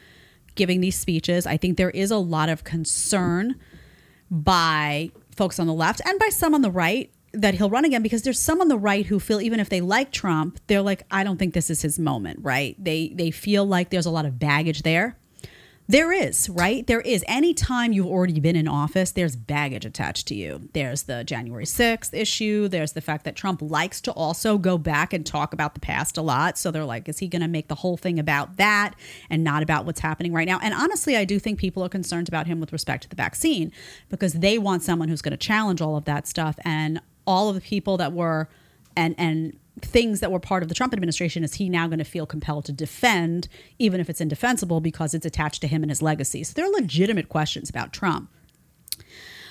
giving 0.56 0.80
these 0.80 0.98
speeches. 0.98 1.46
I 1.46 1.56
think 1.56 1.76
there 1.76 1.90
is 1.90 2.10
a 2.10 2.16
lot 2.16 2.48
of 2.48 2.64
concern 2.64 3.54
by 4.30 5.12
folks 5.36 5.60
on 5.60 5.66
the 5.66 5.74
left 5.74 6.00
and 6.04 6.18
by 6.18 6.30
some 6.30 6.54
on 6.54 6.62
the 6.62 6.70
right 6.70 7.10
that 7.40 7.54
he'll 7.54 7.70
run 7.70 7.84
again 7.84 8.02
because 8.02 8.22
there's 8.22 8.40
some 8.40 8.60
on 8.60 8.68
the 8.68 8.78
right 8.78 9.06
who 9.06 9.20
feel 9.20 9.40
even 9.40 9.60
if 9.60 9.68
they 9.68 9.80
like 9.80 10.10
Trump, 10.12 10.58
they're 10.66 10.82
like, 10.82 11.04
I 11.10 11.24
don't 11.24 11.38
think 11.38 11.54
this 11.54 11.70
is 11.70 11.82
his 11.82 11.98
moment, 11.98 12.40
right? 12.42 12.74
They 12.82 13.12
they 13.14 13.30
feel 13.30 13.64
like 13.66 13.90
there's 13.90 14.06
a 14.06 14.10
lot 14.10 14.26
of 14.26 14.38
baggage 14.38 14.82
there 14.82 15.16
There 15.88 16.10
is, 16.10 16.48
right? 16.48 16.84
There 16.84 17.00
is. 17.00 17.24
Anytime 17.28 17.92
you've 17.92 18.08
already 18.08 18.40
been 18.40 18.56
in 18.56 18.66
office, 18.66 19.12
there's 19.12 19.36
baggage 19.36 19.84
attached 19.84 20.26
to 20.28 20.34
you. 20.34 20.68
There's 20.72 21.04
the 21.04 21.22
January 21.22 21.64
6th 21.64 22.12
issue. 22.12 22.66
There's 22.66 22.92
the 22.92 23.00
fact 23.00 23.24
that 23.24 23.36
Trump 23.36 23.62
likes 23.62 24.00
to 24.00 24.10
also 24.12 24.58
go 24.58 24.78
back 24.78 25.12
and 25.12 25.24
talk 25.24 25.52
about 25.52 25.74
the 25.74 25.80
past 25.80 26.16
a 26.16 26.22
lot. 26.22 26.58
So 26.58 26.72
they're 26.72 26.84
like, 26.84 27.08
is 27.08 27.18
he 27.20 27.28
going 27.28 27.42
to 27.42 27.48
make 27.48 27.68
the 27.68 27.76
whole 27.76 27.96
thing 27.96 28.18
about 28.18 28.56
that 28.56 28.94
and 29.30 29.44
not 29.44 29.62
about 29.62 29.86
what's 29.86 30.00
happening 30.00 30.32
right 30.32 30.48
now? 30.48 30.58
And 30.60 30.74
honestly, 30.74 31.16
I 31.16 31.24
do 31.24 31.38
think 31.38 31.60
people 31.60 31.84
are 31.84 31.88
concerned 31.88 32.26
about 32.26 32.48
him 32.48 32.58
with 32.58 32.72
respect 32.72 33.04
to 33.04 33.08
the 33.08 33.16
vaccine 33.16 33.70
because 34.08 34.32
they 34.32 34.58
want 34.58 34.82
someone 34.82 35.08
who's 35.08 35.22
going 35.22 35.38
to 35.38 35.46
challenge 35.46 35.80
all 35.80 35.96
of 35.96 36.04
that 36.06 36.26
stuff. 36.26 36.58
And 36.64 37.00
all 37.26 37.48
of 37.48 37.54
the 37.54 37.60
people 37.60 37.96
that 37.96 38.12
were, 38.12 38.48
and, 38.96 39.14
and, 39.18 39.58
things 39.82 40.20
that 40.20 40.32
were 40.32 40.40
part 40.40 40.62
of 40.62 40.70
the 40.70 40.74
Trump 40.74 40.94
administration 40.94 41.44
is 41.44 41.54
he 41.54 41.68
now 41.68 41.86
going 41.86 41.98
to 41.98 42.04
feel 42.04 42.24
compelled 42.24 42.64
to 42.64 42.72
defend, 42.72 43.46
even 43.78 44.00
if 44.00 44.08
it's 44.08 44.22
indefensible, 44.22 44.80
because 44.80 45.12
it's 45.12 45.26
attached 45.26 45.60
to 45.60 45.68
him 45.68 45.82
and 45.82 45.90
his 45.90 46.00
legacy. 46.00 46.42
So 46.44 46.54
there 46.54 46.64
are 46.64 46.70
legitimate 46.70 47.28
questions 47.28 47.68
about 47.68 47.92
Trump. 47.92 48.30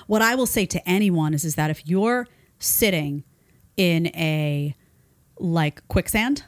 What 0.07 0.21
I 0.21 0.35
will 0.35 0.47
say 0.47 0.65
to 0.65 0.89
anyone 0.89 1.33
is, 1.33 1.45
is 1.45 1.55
that 1.55 1.69
if 1.69 1.87
you're 1.87 2.27
sitting 2.59 3.23
in 3.77 4.07
a 4.07 4.75
like 5.37 5.87
quicksand, 5.87 6.43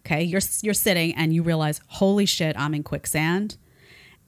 okay, 0.00 0.22
you're 0.22 0.40
you're 0.62 0.74
sitting 0.74 1.14
and 1.14 1.32
you 1.32 1.42
realize, 1.42 1.80
holy 1.86 2.26
shit, 2.26 2.56
I'm 2.58 2.74
in 2.74 2.82
quicksand, 2.82 3.56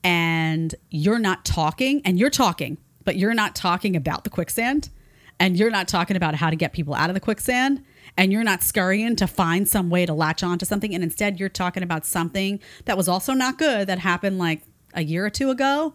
and 0.03 0.75
you're 0.91 1.19
not 1.19 1.45
talking, 1.45 2.01
and 2.05 2.19
you're 2.19 2.31
talking, 2.31 2.79
but 3.05 3.17
you're 3.17 3.35
not 3.35 3.55
talking 3.55 3.97
about 3.97 4.25
the 4.25 4.31
quicksand, 4.31 4.91
and 5.41 5.57
you're 5.57 5.71
not 5.71 5.89
talking 5.89 6.17
about 6.17 6.35
how 6.35 6.51
to 6.51 6.57
get 6.57 6.73
people 6.73 6.95
out 6.95 7.11
of 7.11 7.15
the 7.15 7.21
quicksand 7.21 7.85
and 8.17 8.33
you're 8.33 8.45
not 8.45 8.63
scurrying 8.63 9.17
to 9.17 9.27
find 9.27 9.69
some 9.69 9.91
way 9.91 10.07
to 10.07 10.15
latch 10.15 10.43
on 10.43 10.59
to 10.59 10.67
something 10.67 10.95
and 10.95 11.03
instead 11.03 11.41
you're 11.41 11.49
talking 11.49 11.83
about 11.83 12.05
something 12.05 12.61
that 12.85 12.97
was 12.97 13.09
also 13.09 13.33
not 13.33 13.59
good 13.59 13.87
that 13.87 13.99
happened 13.99 14.39
like 14.39 14.63
a 14.95 15.03
year 15.03 15.25
or 15.25 15.31
two 15.31 15.51
ago 15.51 15.95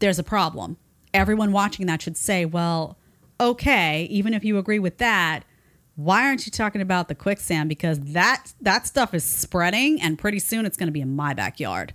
there's 0.00 0.18
a 0.18 0.24
problem. 0.24 0.76
Everyone 1.14 1.52
watching 1.52 1.86
that 1.86 2.02
should 2.02 2.16
say 2.16 2.44
well 2.44 2.98
okay 3.40 4.04
even 4.10 4.34
if 4.34 4.44
you 4.44 4.58
agree 4.58 4.78
with 4.78 4.98
that 4.98 5.44
why 5.96 6.26
aren't 6.26 6.44
you 6.44 6.50
talking 6.50 6.80
about 6.80 7.06
the 7.06 7.14
quicksand? 7.14 7.68
Because 7.68 8.00
that 8.00 8.52
that 8.60 8.86
stuff 8.86 9.14
is 9.14 9.24
spreading 9.24 10.00
and 10.00 10.18
pretty 10.18 10.40
soon 10.40 10.66
it's 10.66 10.76
going 10.76 10.88
to 10.88 10.92
be 10.92 11.00
in 11.00 11.14
my 11.14 11.34
backyard. 11.34 11.94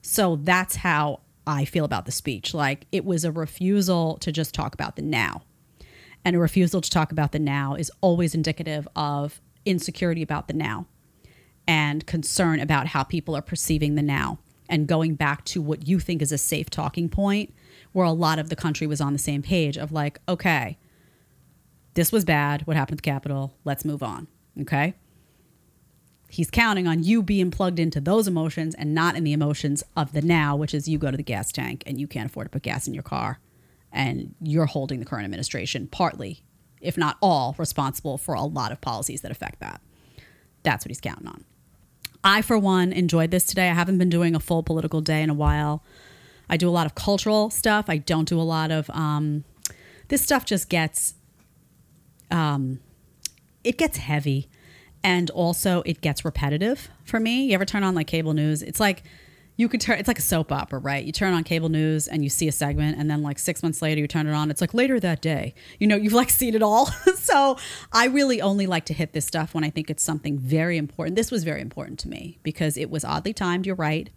So 0.00 0.36
that's 0.36 0.76
how 0.76 1.20
i 1.46 1.64
feel 1.64 1.84
about 1.84 2.06
the 2.06 2.12
speech. 2.12 2.54
Like 2.54 2.86
it 2.90 3.04
was 3.04 3.24
a 3.24 3.32
refusal 3.32 4.16
to 4.18 4.32
just 4.32 4.54
talk 4.54 4.74
about 4.74 4.96
the 4.96 5.02
now 5.02 5.42
and 6.24 6.36
a 6.36 6.38
refusal 6.38 6.80
to 6.80 6.90
talk 6.90 7.12
about 7.12 7.32
the 7.32 7.38
now 7.38 7.74
is 7.74 7.90
always 8.00 8.34
indicative 8.34 8.86
of 8.94 9.40
insecurity 9.64 10.22
about 10.22 10.48
the 10.48 10.54
now 10.54 10.86
and 11.66 12.06
concern 12.06 12.60
about 12.60 12.88
how 12.88 13.02
people 13.02 13.36
are 13.36 13.42
perceiving 13.42 13.94
the 13.94 14.02
now. 14.02 14.38
And 14.68 14.86
going 14.86 15.14
back 15.14 15.44
to 15.46 15.60
what 15.60 15.86
you 15.86 15.98
think 15.98 16.22
is 16.22 16.32
a 16.32 16.38
safe 16.38 16.70
talking 16.70 17.08
point 17.08 17.52
where 17.92 18.06
a 18.06 18.12
lot 18.12 18.38
of 18.38 18.48
the 18.48 18.56
country 18.56 18.86
was 18.86 19.00
on 19.00 19.12
the 19.12 19.18
same 19.18 19.42
page 19.42 19.76
of 19.76 19.92
like 19.92 20.18
okay 20.28 20.78
this 21.94 22.10
was 22.10 22.24
bad. 22.24 22.66
What 22.66 22.76
happened 22.76 22.98
at 22.98 23.02
the 23.02 23.10
capitol? 23.10 23.54
Let's 23.64 23.84
move 23.84 24.02
on. 24.02 24.26
Okay? 24.62 24.94
He's 26.28 26.50
counting 26.50 26.86
on 26.86 27.02
you 27.02 27.22
being 27.22 27.50
plugged 27.50 27.78
into 27.78 28.00
those 28.00 28.26
emotions 28.26 28.74
and 28.74 28.94
not 28.94 29.14
in 29.14 29.24
the 29.24 29.34
emotions 29.34 29.84
of 29.94 30.14
the 30.14 30.22
now 30.22 30.56
which 30.56 30.72
is 30.72 30.88
you 30.88 30.96
go 30.96 31.10
to 31.10 31.16
the 31.18 31.22
gas 31.22 31.52
tank 31.52 31.82
and 31.86 32.00
you 32.00 32.06
can't 32.06 32.30
afford 32.30 32.46
to 32.46 32.50
put 32.50 32.62
gas 32.62 32.88
in 32.88 32.94
your 32.94 33.02
car 33.02 33.38
and 33.92 34.34
you're 34.40 34.66
holding 34.66 34.98
the 35.00 35.06
current 35.06 35.24
administration 35.24 35.86
partly, 35.86 36.42
if 36.80 36.96
not 36.96 37.18
all, 37.20 37.54
responsible 37.58 38.18
for 38.18 38.34
a 38.34 38.42
lot 38.42 38.72
of 38.72 38.80
policies 38.80 39.20
that 39.20 39.30
affect 39.30 39.60
that. 39.60 39.80
That's 40.62 40.84
what 40.84 40.90
he's 40.90 41.00
counting 41.00 41.26
on. 41.26 41.44
I, 42.24 42.42
for 42.42 42.58
one, 42.58 42.92
enjoyed 42.92 43.30
this 43.30 43.44
today. 43.44 43.68
I 43.68 43.74
haven't 43.74 43.98
been 43.98 44.08
doing 44.08 44.34
a 44.34 44.40
full 44.40 44.62
political 44.62 45.00
day 45.00 45.22
in 45.22 45.30
a 45.30 45.34
while. 45.34 45.82
I 46.48 46.56
do 46.56 46.68
a 46.68 46.70
lot 46.70 46.86
of 46.86 46.94
cultural 46.94 47.50
stuff. 47.50 47.86
I 47.88 47.96
don't 47.96 48.28
do 48.28 48.40
a 48.40 48.42
lot 48.42 48.70
of 48.70 48.88
um, 48.90 49.44
this 50.08 50.22
stuff. 50.22 50.44
Just 50.44 50.68
gets 50.68 51.14
um, 52.30 52.80
it 53.64 53.76
gets 53.78 53.98
heavy, 53.98 54.48
and 55.02 55.30
also 55.30 55.82
it 55.84 56.00
gets 56.00 56.24
repetitive 56.24 56.90
for 57.04 57.18
me. 57.18 57.46
You 57.46 57.54
ever 57.54 57.64
turn 57.64 57.82
on 57.82 57.94
like 57.94 58.06
cable 58.06 58.34
news? 58.34 58.62
It's 58.62 58.80
like 58.80 59.02
you 59.56 59.68
could 59.68 59.80
turn 59.80 59.98
it's 59.98 60.08
like 60.08 60.18
a 60.18 60.22
soap 60.22 60.50
opera 60.50 60.78
right? 60.78 61.04
You 61.04 61.12
turn 61.12 61.34
on 61.34 61.44
cable 61.44 61.68
news 61.68 62.08
and 62.08 62.22
you 62.22 62.30
see 62.30 62.48
a 62.48 62.52
segment 62.52 62.98
and 62.98 63.10
then 63.10 63.22
like 63.22 63.38
six 63.38 63.62
months 63.62 63.82
later 63.82 64.00
you 64.00 64.08
turn 64.08 64.26
it 64.26 64.32
on. 64.32 64.50
It's 64.50 64.60
like 64.60 64.74
later 64.74 64.98
that 65.00 65.20
day. 65.20 65.54
You 65.78 65.86
know 65.86 65.96
you've 65.96 66.12
like 66.12 66.30
seen 66.30 66.54
it 66.54 66.62
all. 66.62 66.90
So 67.22 67.56
i 67.92 68.06
really 68.06 68.42
only 68.42 68.66
like 68.66 68.84
to 68.86 68.94
hit 68.94 69.12
this 69.12 69.24
stuff 69.24 69.54
when 69.54 69.64
i 69.64 69.70
think 69.70 69.88
it's 69.88 70.02
something 70.02 70.38
very 70.38 70.76
important. 70.76 71.16
This 71.16 71.30
was 71.30 71.44
very 71.44 71.60
important 71.60 71.98
to 72.00 72.08
me 72.08 72.38
because 72.42 72.76
it 72.76 72.90
was 72.90 73.04
oddly 73.04 73.32
timed 73.32 73.64
you're 73.64 73.76
right 73.76 74.10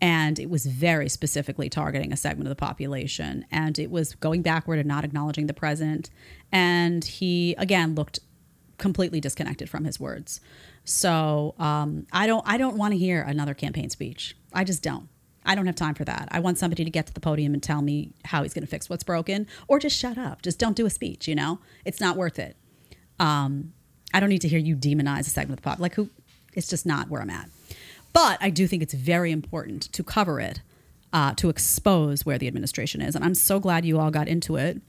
and 0.00 0.38
it 0.38 0.50
was 0.50 0.66
very 0.66 1.08
specifically 1.08 1.70
targeting 1.70 2.12
a 2.12 2.16
segment 2.16 2.46
of 2.46 2.50
the 2.50 2.56
population 2.56 3.46
and 3.50 3.78
it 3.78 3.90
was 3.90 4.14
going 4.16 4.42
backward 4.42 4.78
and 4.78 4.86
not 4.86 5.04
acknowledging 5.04 5.46
the 5.46 5.54
present 5.54 6.10
and 6.52 7.04
he 7.04 7.54
again 7.58 7.94
looked 7.94 8.20
completely 8.78 9.20
disconnected 9.20 9.70
from 9.70 9.84
his 9.84 9.98
words. 9.98 10.40
So 10.84 11.54
um, 11.58 12.06
I 12.12 12.26
don't 12.26 12.44
I 12.46 12.58
don't 12.58 12.76
want 12.76 12.92
to 12.92 12.98
hear 12.98 13.22
another 13.22 13.54
campaign 13.54 13.90
speech. 13.90 14.36
I 14.54 14.64
just 14.64 14.82
don't. 14.82 15.08
I 15.44 15.54
don't 15.54 15.66
have 15.66 15.76
time 15.76 15.94
for 15.94 16.04
that. 16.04 16.28
I 16.30 16.40
want 16.40 16.58
somebody 16.58 16.84
to 16.84 16.90
get 16.90 17.06
to 17.06 17.12
the 17.12 17.20
podium 17.20 17.52
and 17.52 17.62
tell 17.62 17.82
me 17.82 18.12
how 18.24 18.42
he's 18.42 18.54
going 18.54 18.64
to 18.64 18.70
fix 18.70 18.88
what's 18.88 19.04
broken, 19.04 19.46
or 19.68 19.78
just 19.78 19.98
shut 19.98 20.16
up. 20.16 20.42
Just 20.42 20.58
don't 20.58 20.76
do 20.76 20.86
a 20.86 20.90
speech. 20.90 21.28
You 21.28 21.34
know, 21.34 21.58
it's 21.84 22.00
not 22.00 22.16
worth 22.16 22.38
it. 22.38 22.56
Um, 23.18 23.72
I 24.14 24.20
don't 24.20 24.30
need 24.30 24.40
to 24.42 24.48
hear 24.48 24.58
you 24.58 24.76
demonize 24.76 25.20
a 25.20 25.30
segment 25.30 25.58
of 25.58 25.62
the 25.62 25.68
pop. 25.68 25.78
Like 25.80 25.94
who? 25.94 26.08
It's 26.54 26.68
just 26.68 26.86
not 26.86 27.10
where 27.10 27.20
I'm 27.20 27.30
at. 27.30 27.50
But 28.12 28.38
I 28.40 28.48
do 28.50 28.66
think 28.66 28.82
it's 28.82 28.94
very 28.94 29.32
important 29.32 29.92
to 29.92 30.04
cover 30.04 30.40
it, 30.40 30.62
uh, 31.12 31.34
to 31.34 31.48
expose 31.48 32.24
where 32.24 32.38
the 32.38 32.46
administration 32.46 33.02
is, 33.02 33.14
and 33.14 33.24
I'm 33.24 33.34
so 33.34 33.60
glad 33.60 33.84
you 33.84 33.98
all 33.98 34.10
got 34.10 34.28
into 34.28 34.56
it 34.56 34.80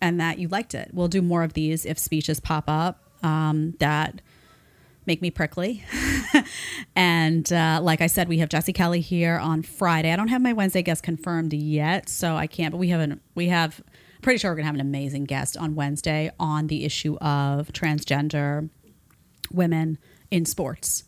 and 0.00 0.20
that 0.20 0.38
you 0.38 0.48
liked 0.48 0.74
it. 0.74 0.90
We'll 0.92 1.08
do 1.08 1.22
more 1.22 1.42
of 1.42 1.54
these 1.54 1.86
if 1.86 1.98
speeches 1.98 2.40
pop 2.40 2.64
up. 2.68 3.02
Um, 3.22 3.74
that 3.78 4.20
make 5.06 5.22
me 5.22 5.30
prickly. 5.30 5.84
and 6.96 7.52
uh, 7.52 7.80
like 7.82 8.00
I 8.00 8.06
said, 8.06 8.28
we 8.28 8.38
have 8.38 8.48
Jesse 8.48 8.72
Kelly 8.72 9.00
here 9.00 9.38
on 9.38 9.62
Friday. 9.62 10.12
I 10.12 10.16
don't 10.16 10.28
have 10.28 10.42
my 10.42 10.52
Wednesday 10.52 10.82
guest 10.82 11.02
confirmed 11.02 11.52
yet, 11.52 12.08
so 12.08 12.36
I 12.36 12.46
can't. 12.46 12.72
But 12.72 12.78
we 12.78 12.88
have 12.88 13.00
an 13.00 13.20
we 13.34 13.48
have. 13.48 13.82
Pretty 14.22 14.38
sure 14.38 14.50
we're 14.50 14.56
gonna 14.56 14.66
have 14.66 14.74
an 14.74 14.80
amazing 14.80 15.24
guest 15.24 15.56
on 15.56 15.74
Wednesday 15.74 16.32
on 16.40 16.66
the 16.66 16.84
issue 16.84 17.16
of 17.18 17.68
transgender 17.68 18.70
women 19.52 19.98
in 20.30 20.44
sports. 20.44 21.04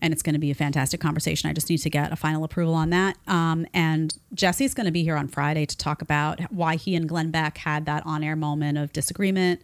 And 0.00 0.12
it's 0.12 0.22
going 0.22 0.32
to 0.32 0.40
be 0.40 0.50
a 0.50 0.54
fantastic 0.54 1.00
conversation. 1.00 1.48
I 1.48 1.52
just 1.52 1.70
need 1.70 1.78
to 1.78 1.90
get 1.90 2.10
a 2.10 2.16
final 2.16 2.42
approval 2.42 2.74
on 2.74 2.90
that. 2.90 3.16
Um, 3.28 3.66
and 3.72 4.18
Jesse's 4.34 4.74
going 4.74 4.86
to 4.86 4.92
be 4.92 5.04
here 5.04 5.16
on 5.16 5.28
Friday 5.28 5.64
to 5.64 5.76
talk 5.76 6.02
about 6.02 6.40
why 6.50 6.74
he 6.74 6.96
and 6.96 7.08
Glenn 7.08 7.30
Beck 7.30 7.58
had 7.58 7.86
that 7.86 8.04
on 8.04 8.24
air 8.24 8.34
moment 8.34 8.78
of 8.78 8.92
disagreement 8.92 9.62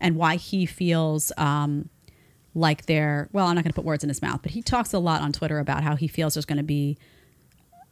and 0.00 0.14
why 0.14 0.36
he 0.36 0.64
feels 0.64 1.32
um, 1.36 1.88
like 2.54 2.86
they're 2.86 3.28
well 3.32 3.46
i'm 3.46 3.54
not 3.54 3.62
going 3.62 3.72
to 3.72 3.76
put 3.76 3.84
words 3.84 4.02
in 4.02 4.08
his 4.08 4.22
mouth 4.22 4.40
but 4.42 4.52
he 4.52 4.62
talks 4.62 4.92
a 4.92 4.98
lot 4.98 5.20
on 5.20 5.32
twitter 5.32 5.58
about 5.58 5.82
how 5.82 5.96
he 5.96 6.08
feels 6.08 6.34
there's 6.34 6.44
going 6.44 6.56
to 6.56 6.62
be 6.62 6.98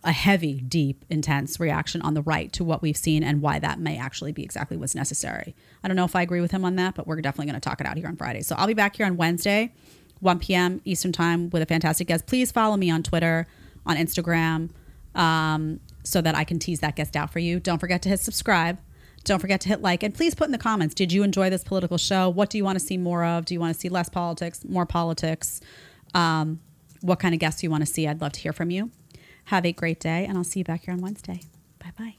a 0.04 0.12
heavy 0.12 0.60
deep 0.60 1.04
intense 1.10 1.58
reaction 1.58 2.00
on 2.02 2.14
the 2.14 2.22
right 2.22 2.52
to 2.52 2.62
what 2.62 2.82
we've 2.82 2.96
seen 2.96 3.24
and 3.24 3.42
why 3.42 3.58
that 3.58 3.80
may 3.80 3.98
actually 3.98 4.30
be 4.30 4.44
exactly 4.44 4.76
what's 4.76 4.94
necessary. 4.94 5.56
I 5.82 5.88
don't 5.88 5.96
know 5.96 6.04
if 6.04 6.14
i 6.14 6.22
agree 6.22 6.40
with 6.40 6.52
him 6.52 6.64
on 6.64 6.76
that 6.76 6.94
but 6.94 7.06
we're 7.06 7.20
definitely 7.20 7.46
going 7.50 7.60
to 7.60 7.68
talk 7.68 7.80
it 7.80 7.86
out 7.86 7.96
here 7.96 8.06
on 8.06 8.16
friday. 8.16 8.42
So 8.42 8.54
i'll 8.56 8.66
be 8.66 8.74
back 8.74 8.96
here 8.96 9.06
on 9.06 9.16
wednesday 9.16 9.72
1 10.20 10.38
p.m 10.38 10.80
eastern 10.84 11.12
time 11.12 11.50
with 11.50 11.62
a 11.62 11.66
fantastic 11.66 12.06
guest. 12.08 12.26
Please 12.26 12.52
follow 12.52 12.76
me 12.76 12.90
on 12.90 13.02
twitter 13.02 13.46
on 13.86 13.96
instagram 13.96 14.70
um, 15.14 15.80
so 16.04 16.20
that 16.20 16.36
i 16.36 16.44
can 16.44 16.58
tease 16.58 16.80
that 16.80 16.94
guest 16.94 17.16
out 17.16 17.32
for 17.32 17.40
you. 17.40 17.58
Don't 17.58 17.78
forget 17.78 18.02
to 18.02 18.08
hit 18.08 18.20
subscribe 18.20 18.78
don't 19.24 19.38
forget 19.40 19.60
to 19.62 19.68
hit 19.68 19.82
like 19.82 20.02
and 20.02 20.14
please 20.14 20.34
put 20.34 20.46
in 20.46 20.52
the 20.52 20.58
comments 20.58 20.94
did 20.94 21.12
you 21.12 21.22
enjoy 21.22 21.50
this 21.50 21.64
political 21.64 21.98
show? 21.98 22.28
What 22.28 22.50
do 22.50 22.58
you 22.58 22.64
want 22.64 22.78
to 22.78 22.84
see 22.84 22.96
more 22.96 23.24
of? 23.24 23.44
Do 23.44 23.54
you 23.54 23.60
want 23.60 23.74
to 23.74 23.80
see 23.80 23.88
less 23.88 24.08
politics, 24.08 24.64
more 24.64 24.86
politics? 24.86 25.60
Um, 26.14 26.60
what 27.00 27.18
kind 27.18 27.34
of 27.34 27.40
guests 27.40 27.60
do 27.60 27.66
you 27.66 27.70
want 27.70 27.82
to 27.82 27.92
see? 27.92 28.06
I'd 28.06 28.20
love 28.20 28.32
to 28.32 28.40
hear 28.40 28.52
from 28.52 28.70
you. 28.70 28.90
Have 29.46 29.64
a 29.64 29.72
great 29.72 30.00
day, 30.00 30.26
and 30.26 30.36
I'll 30.36 30.44
see 30.44 30.60
you 30.60 30.64
back 30.64 30.84
here 30.84 30.92
on 30.92 31.00
Wednesday. 31.00 31.40
Bye 31.78 31.92
bye. 31.98 32.17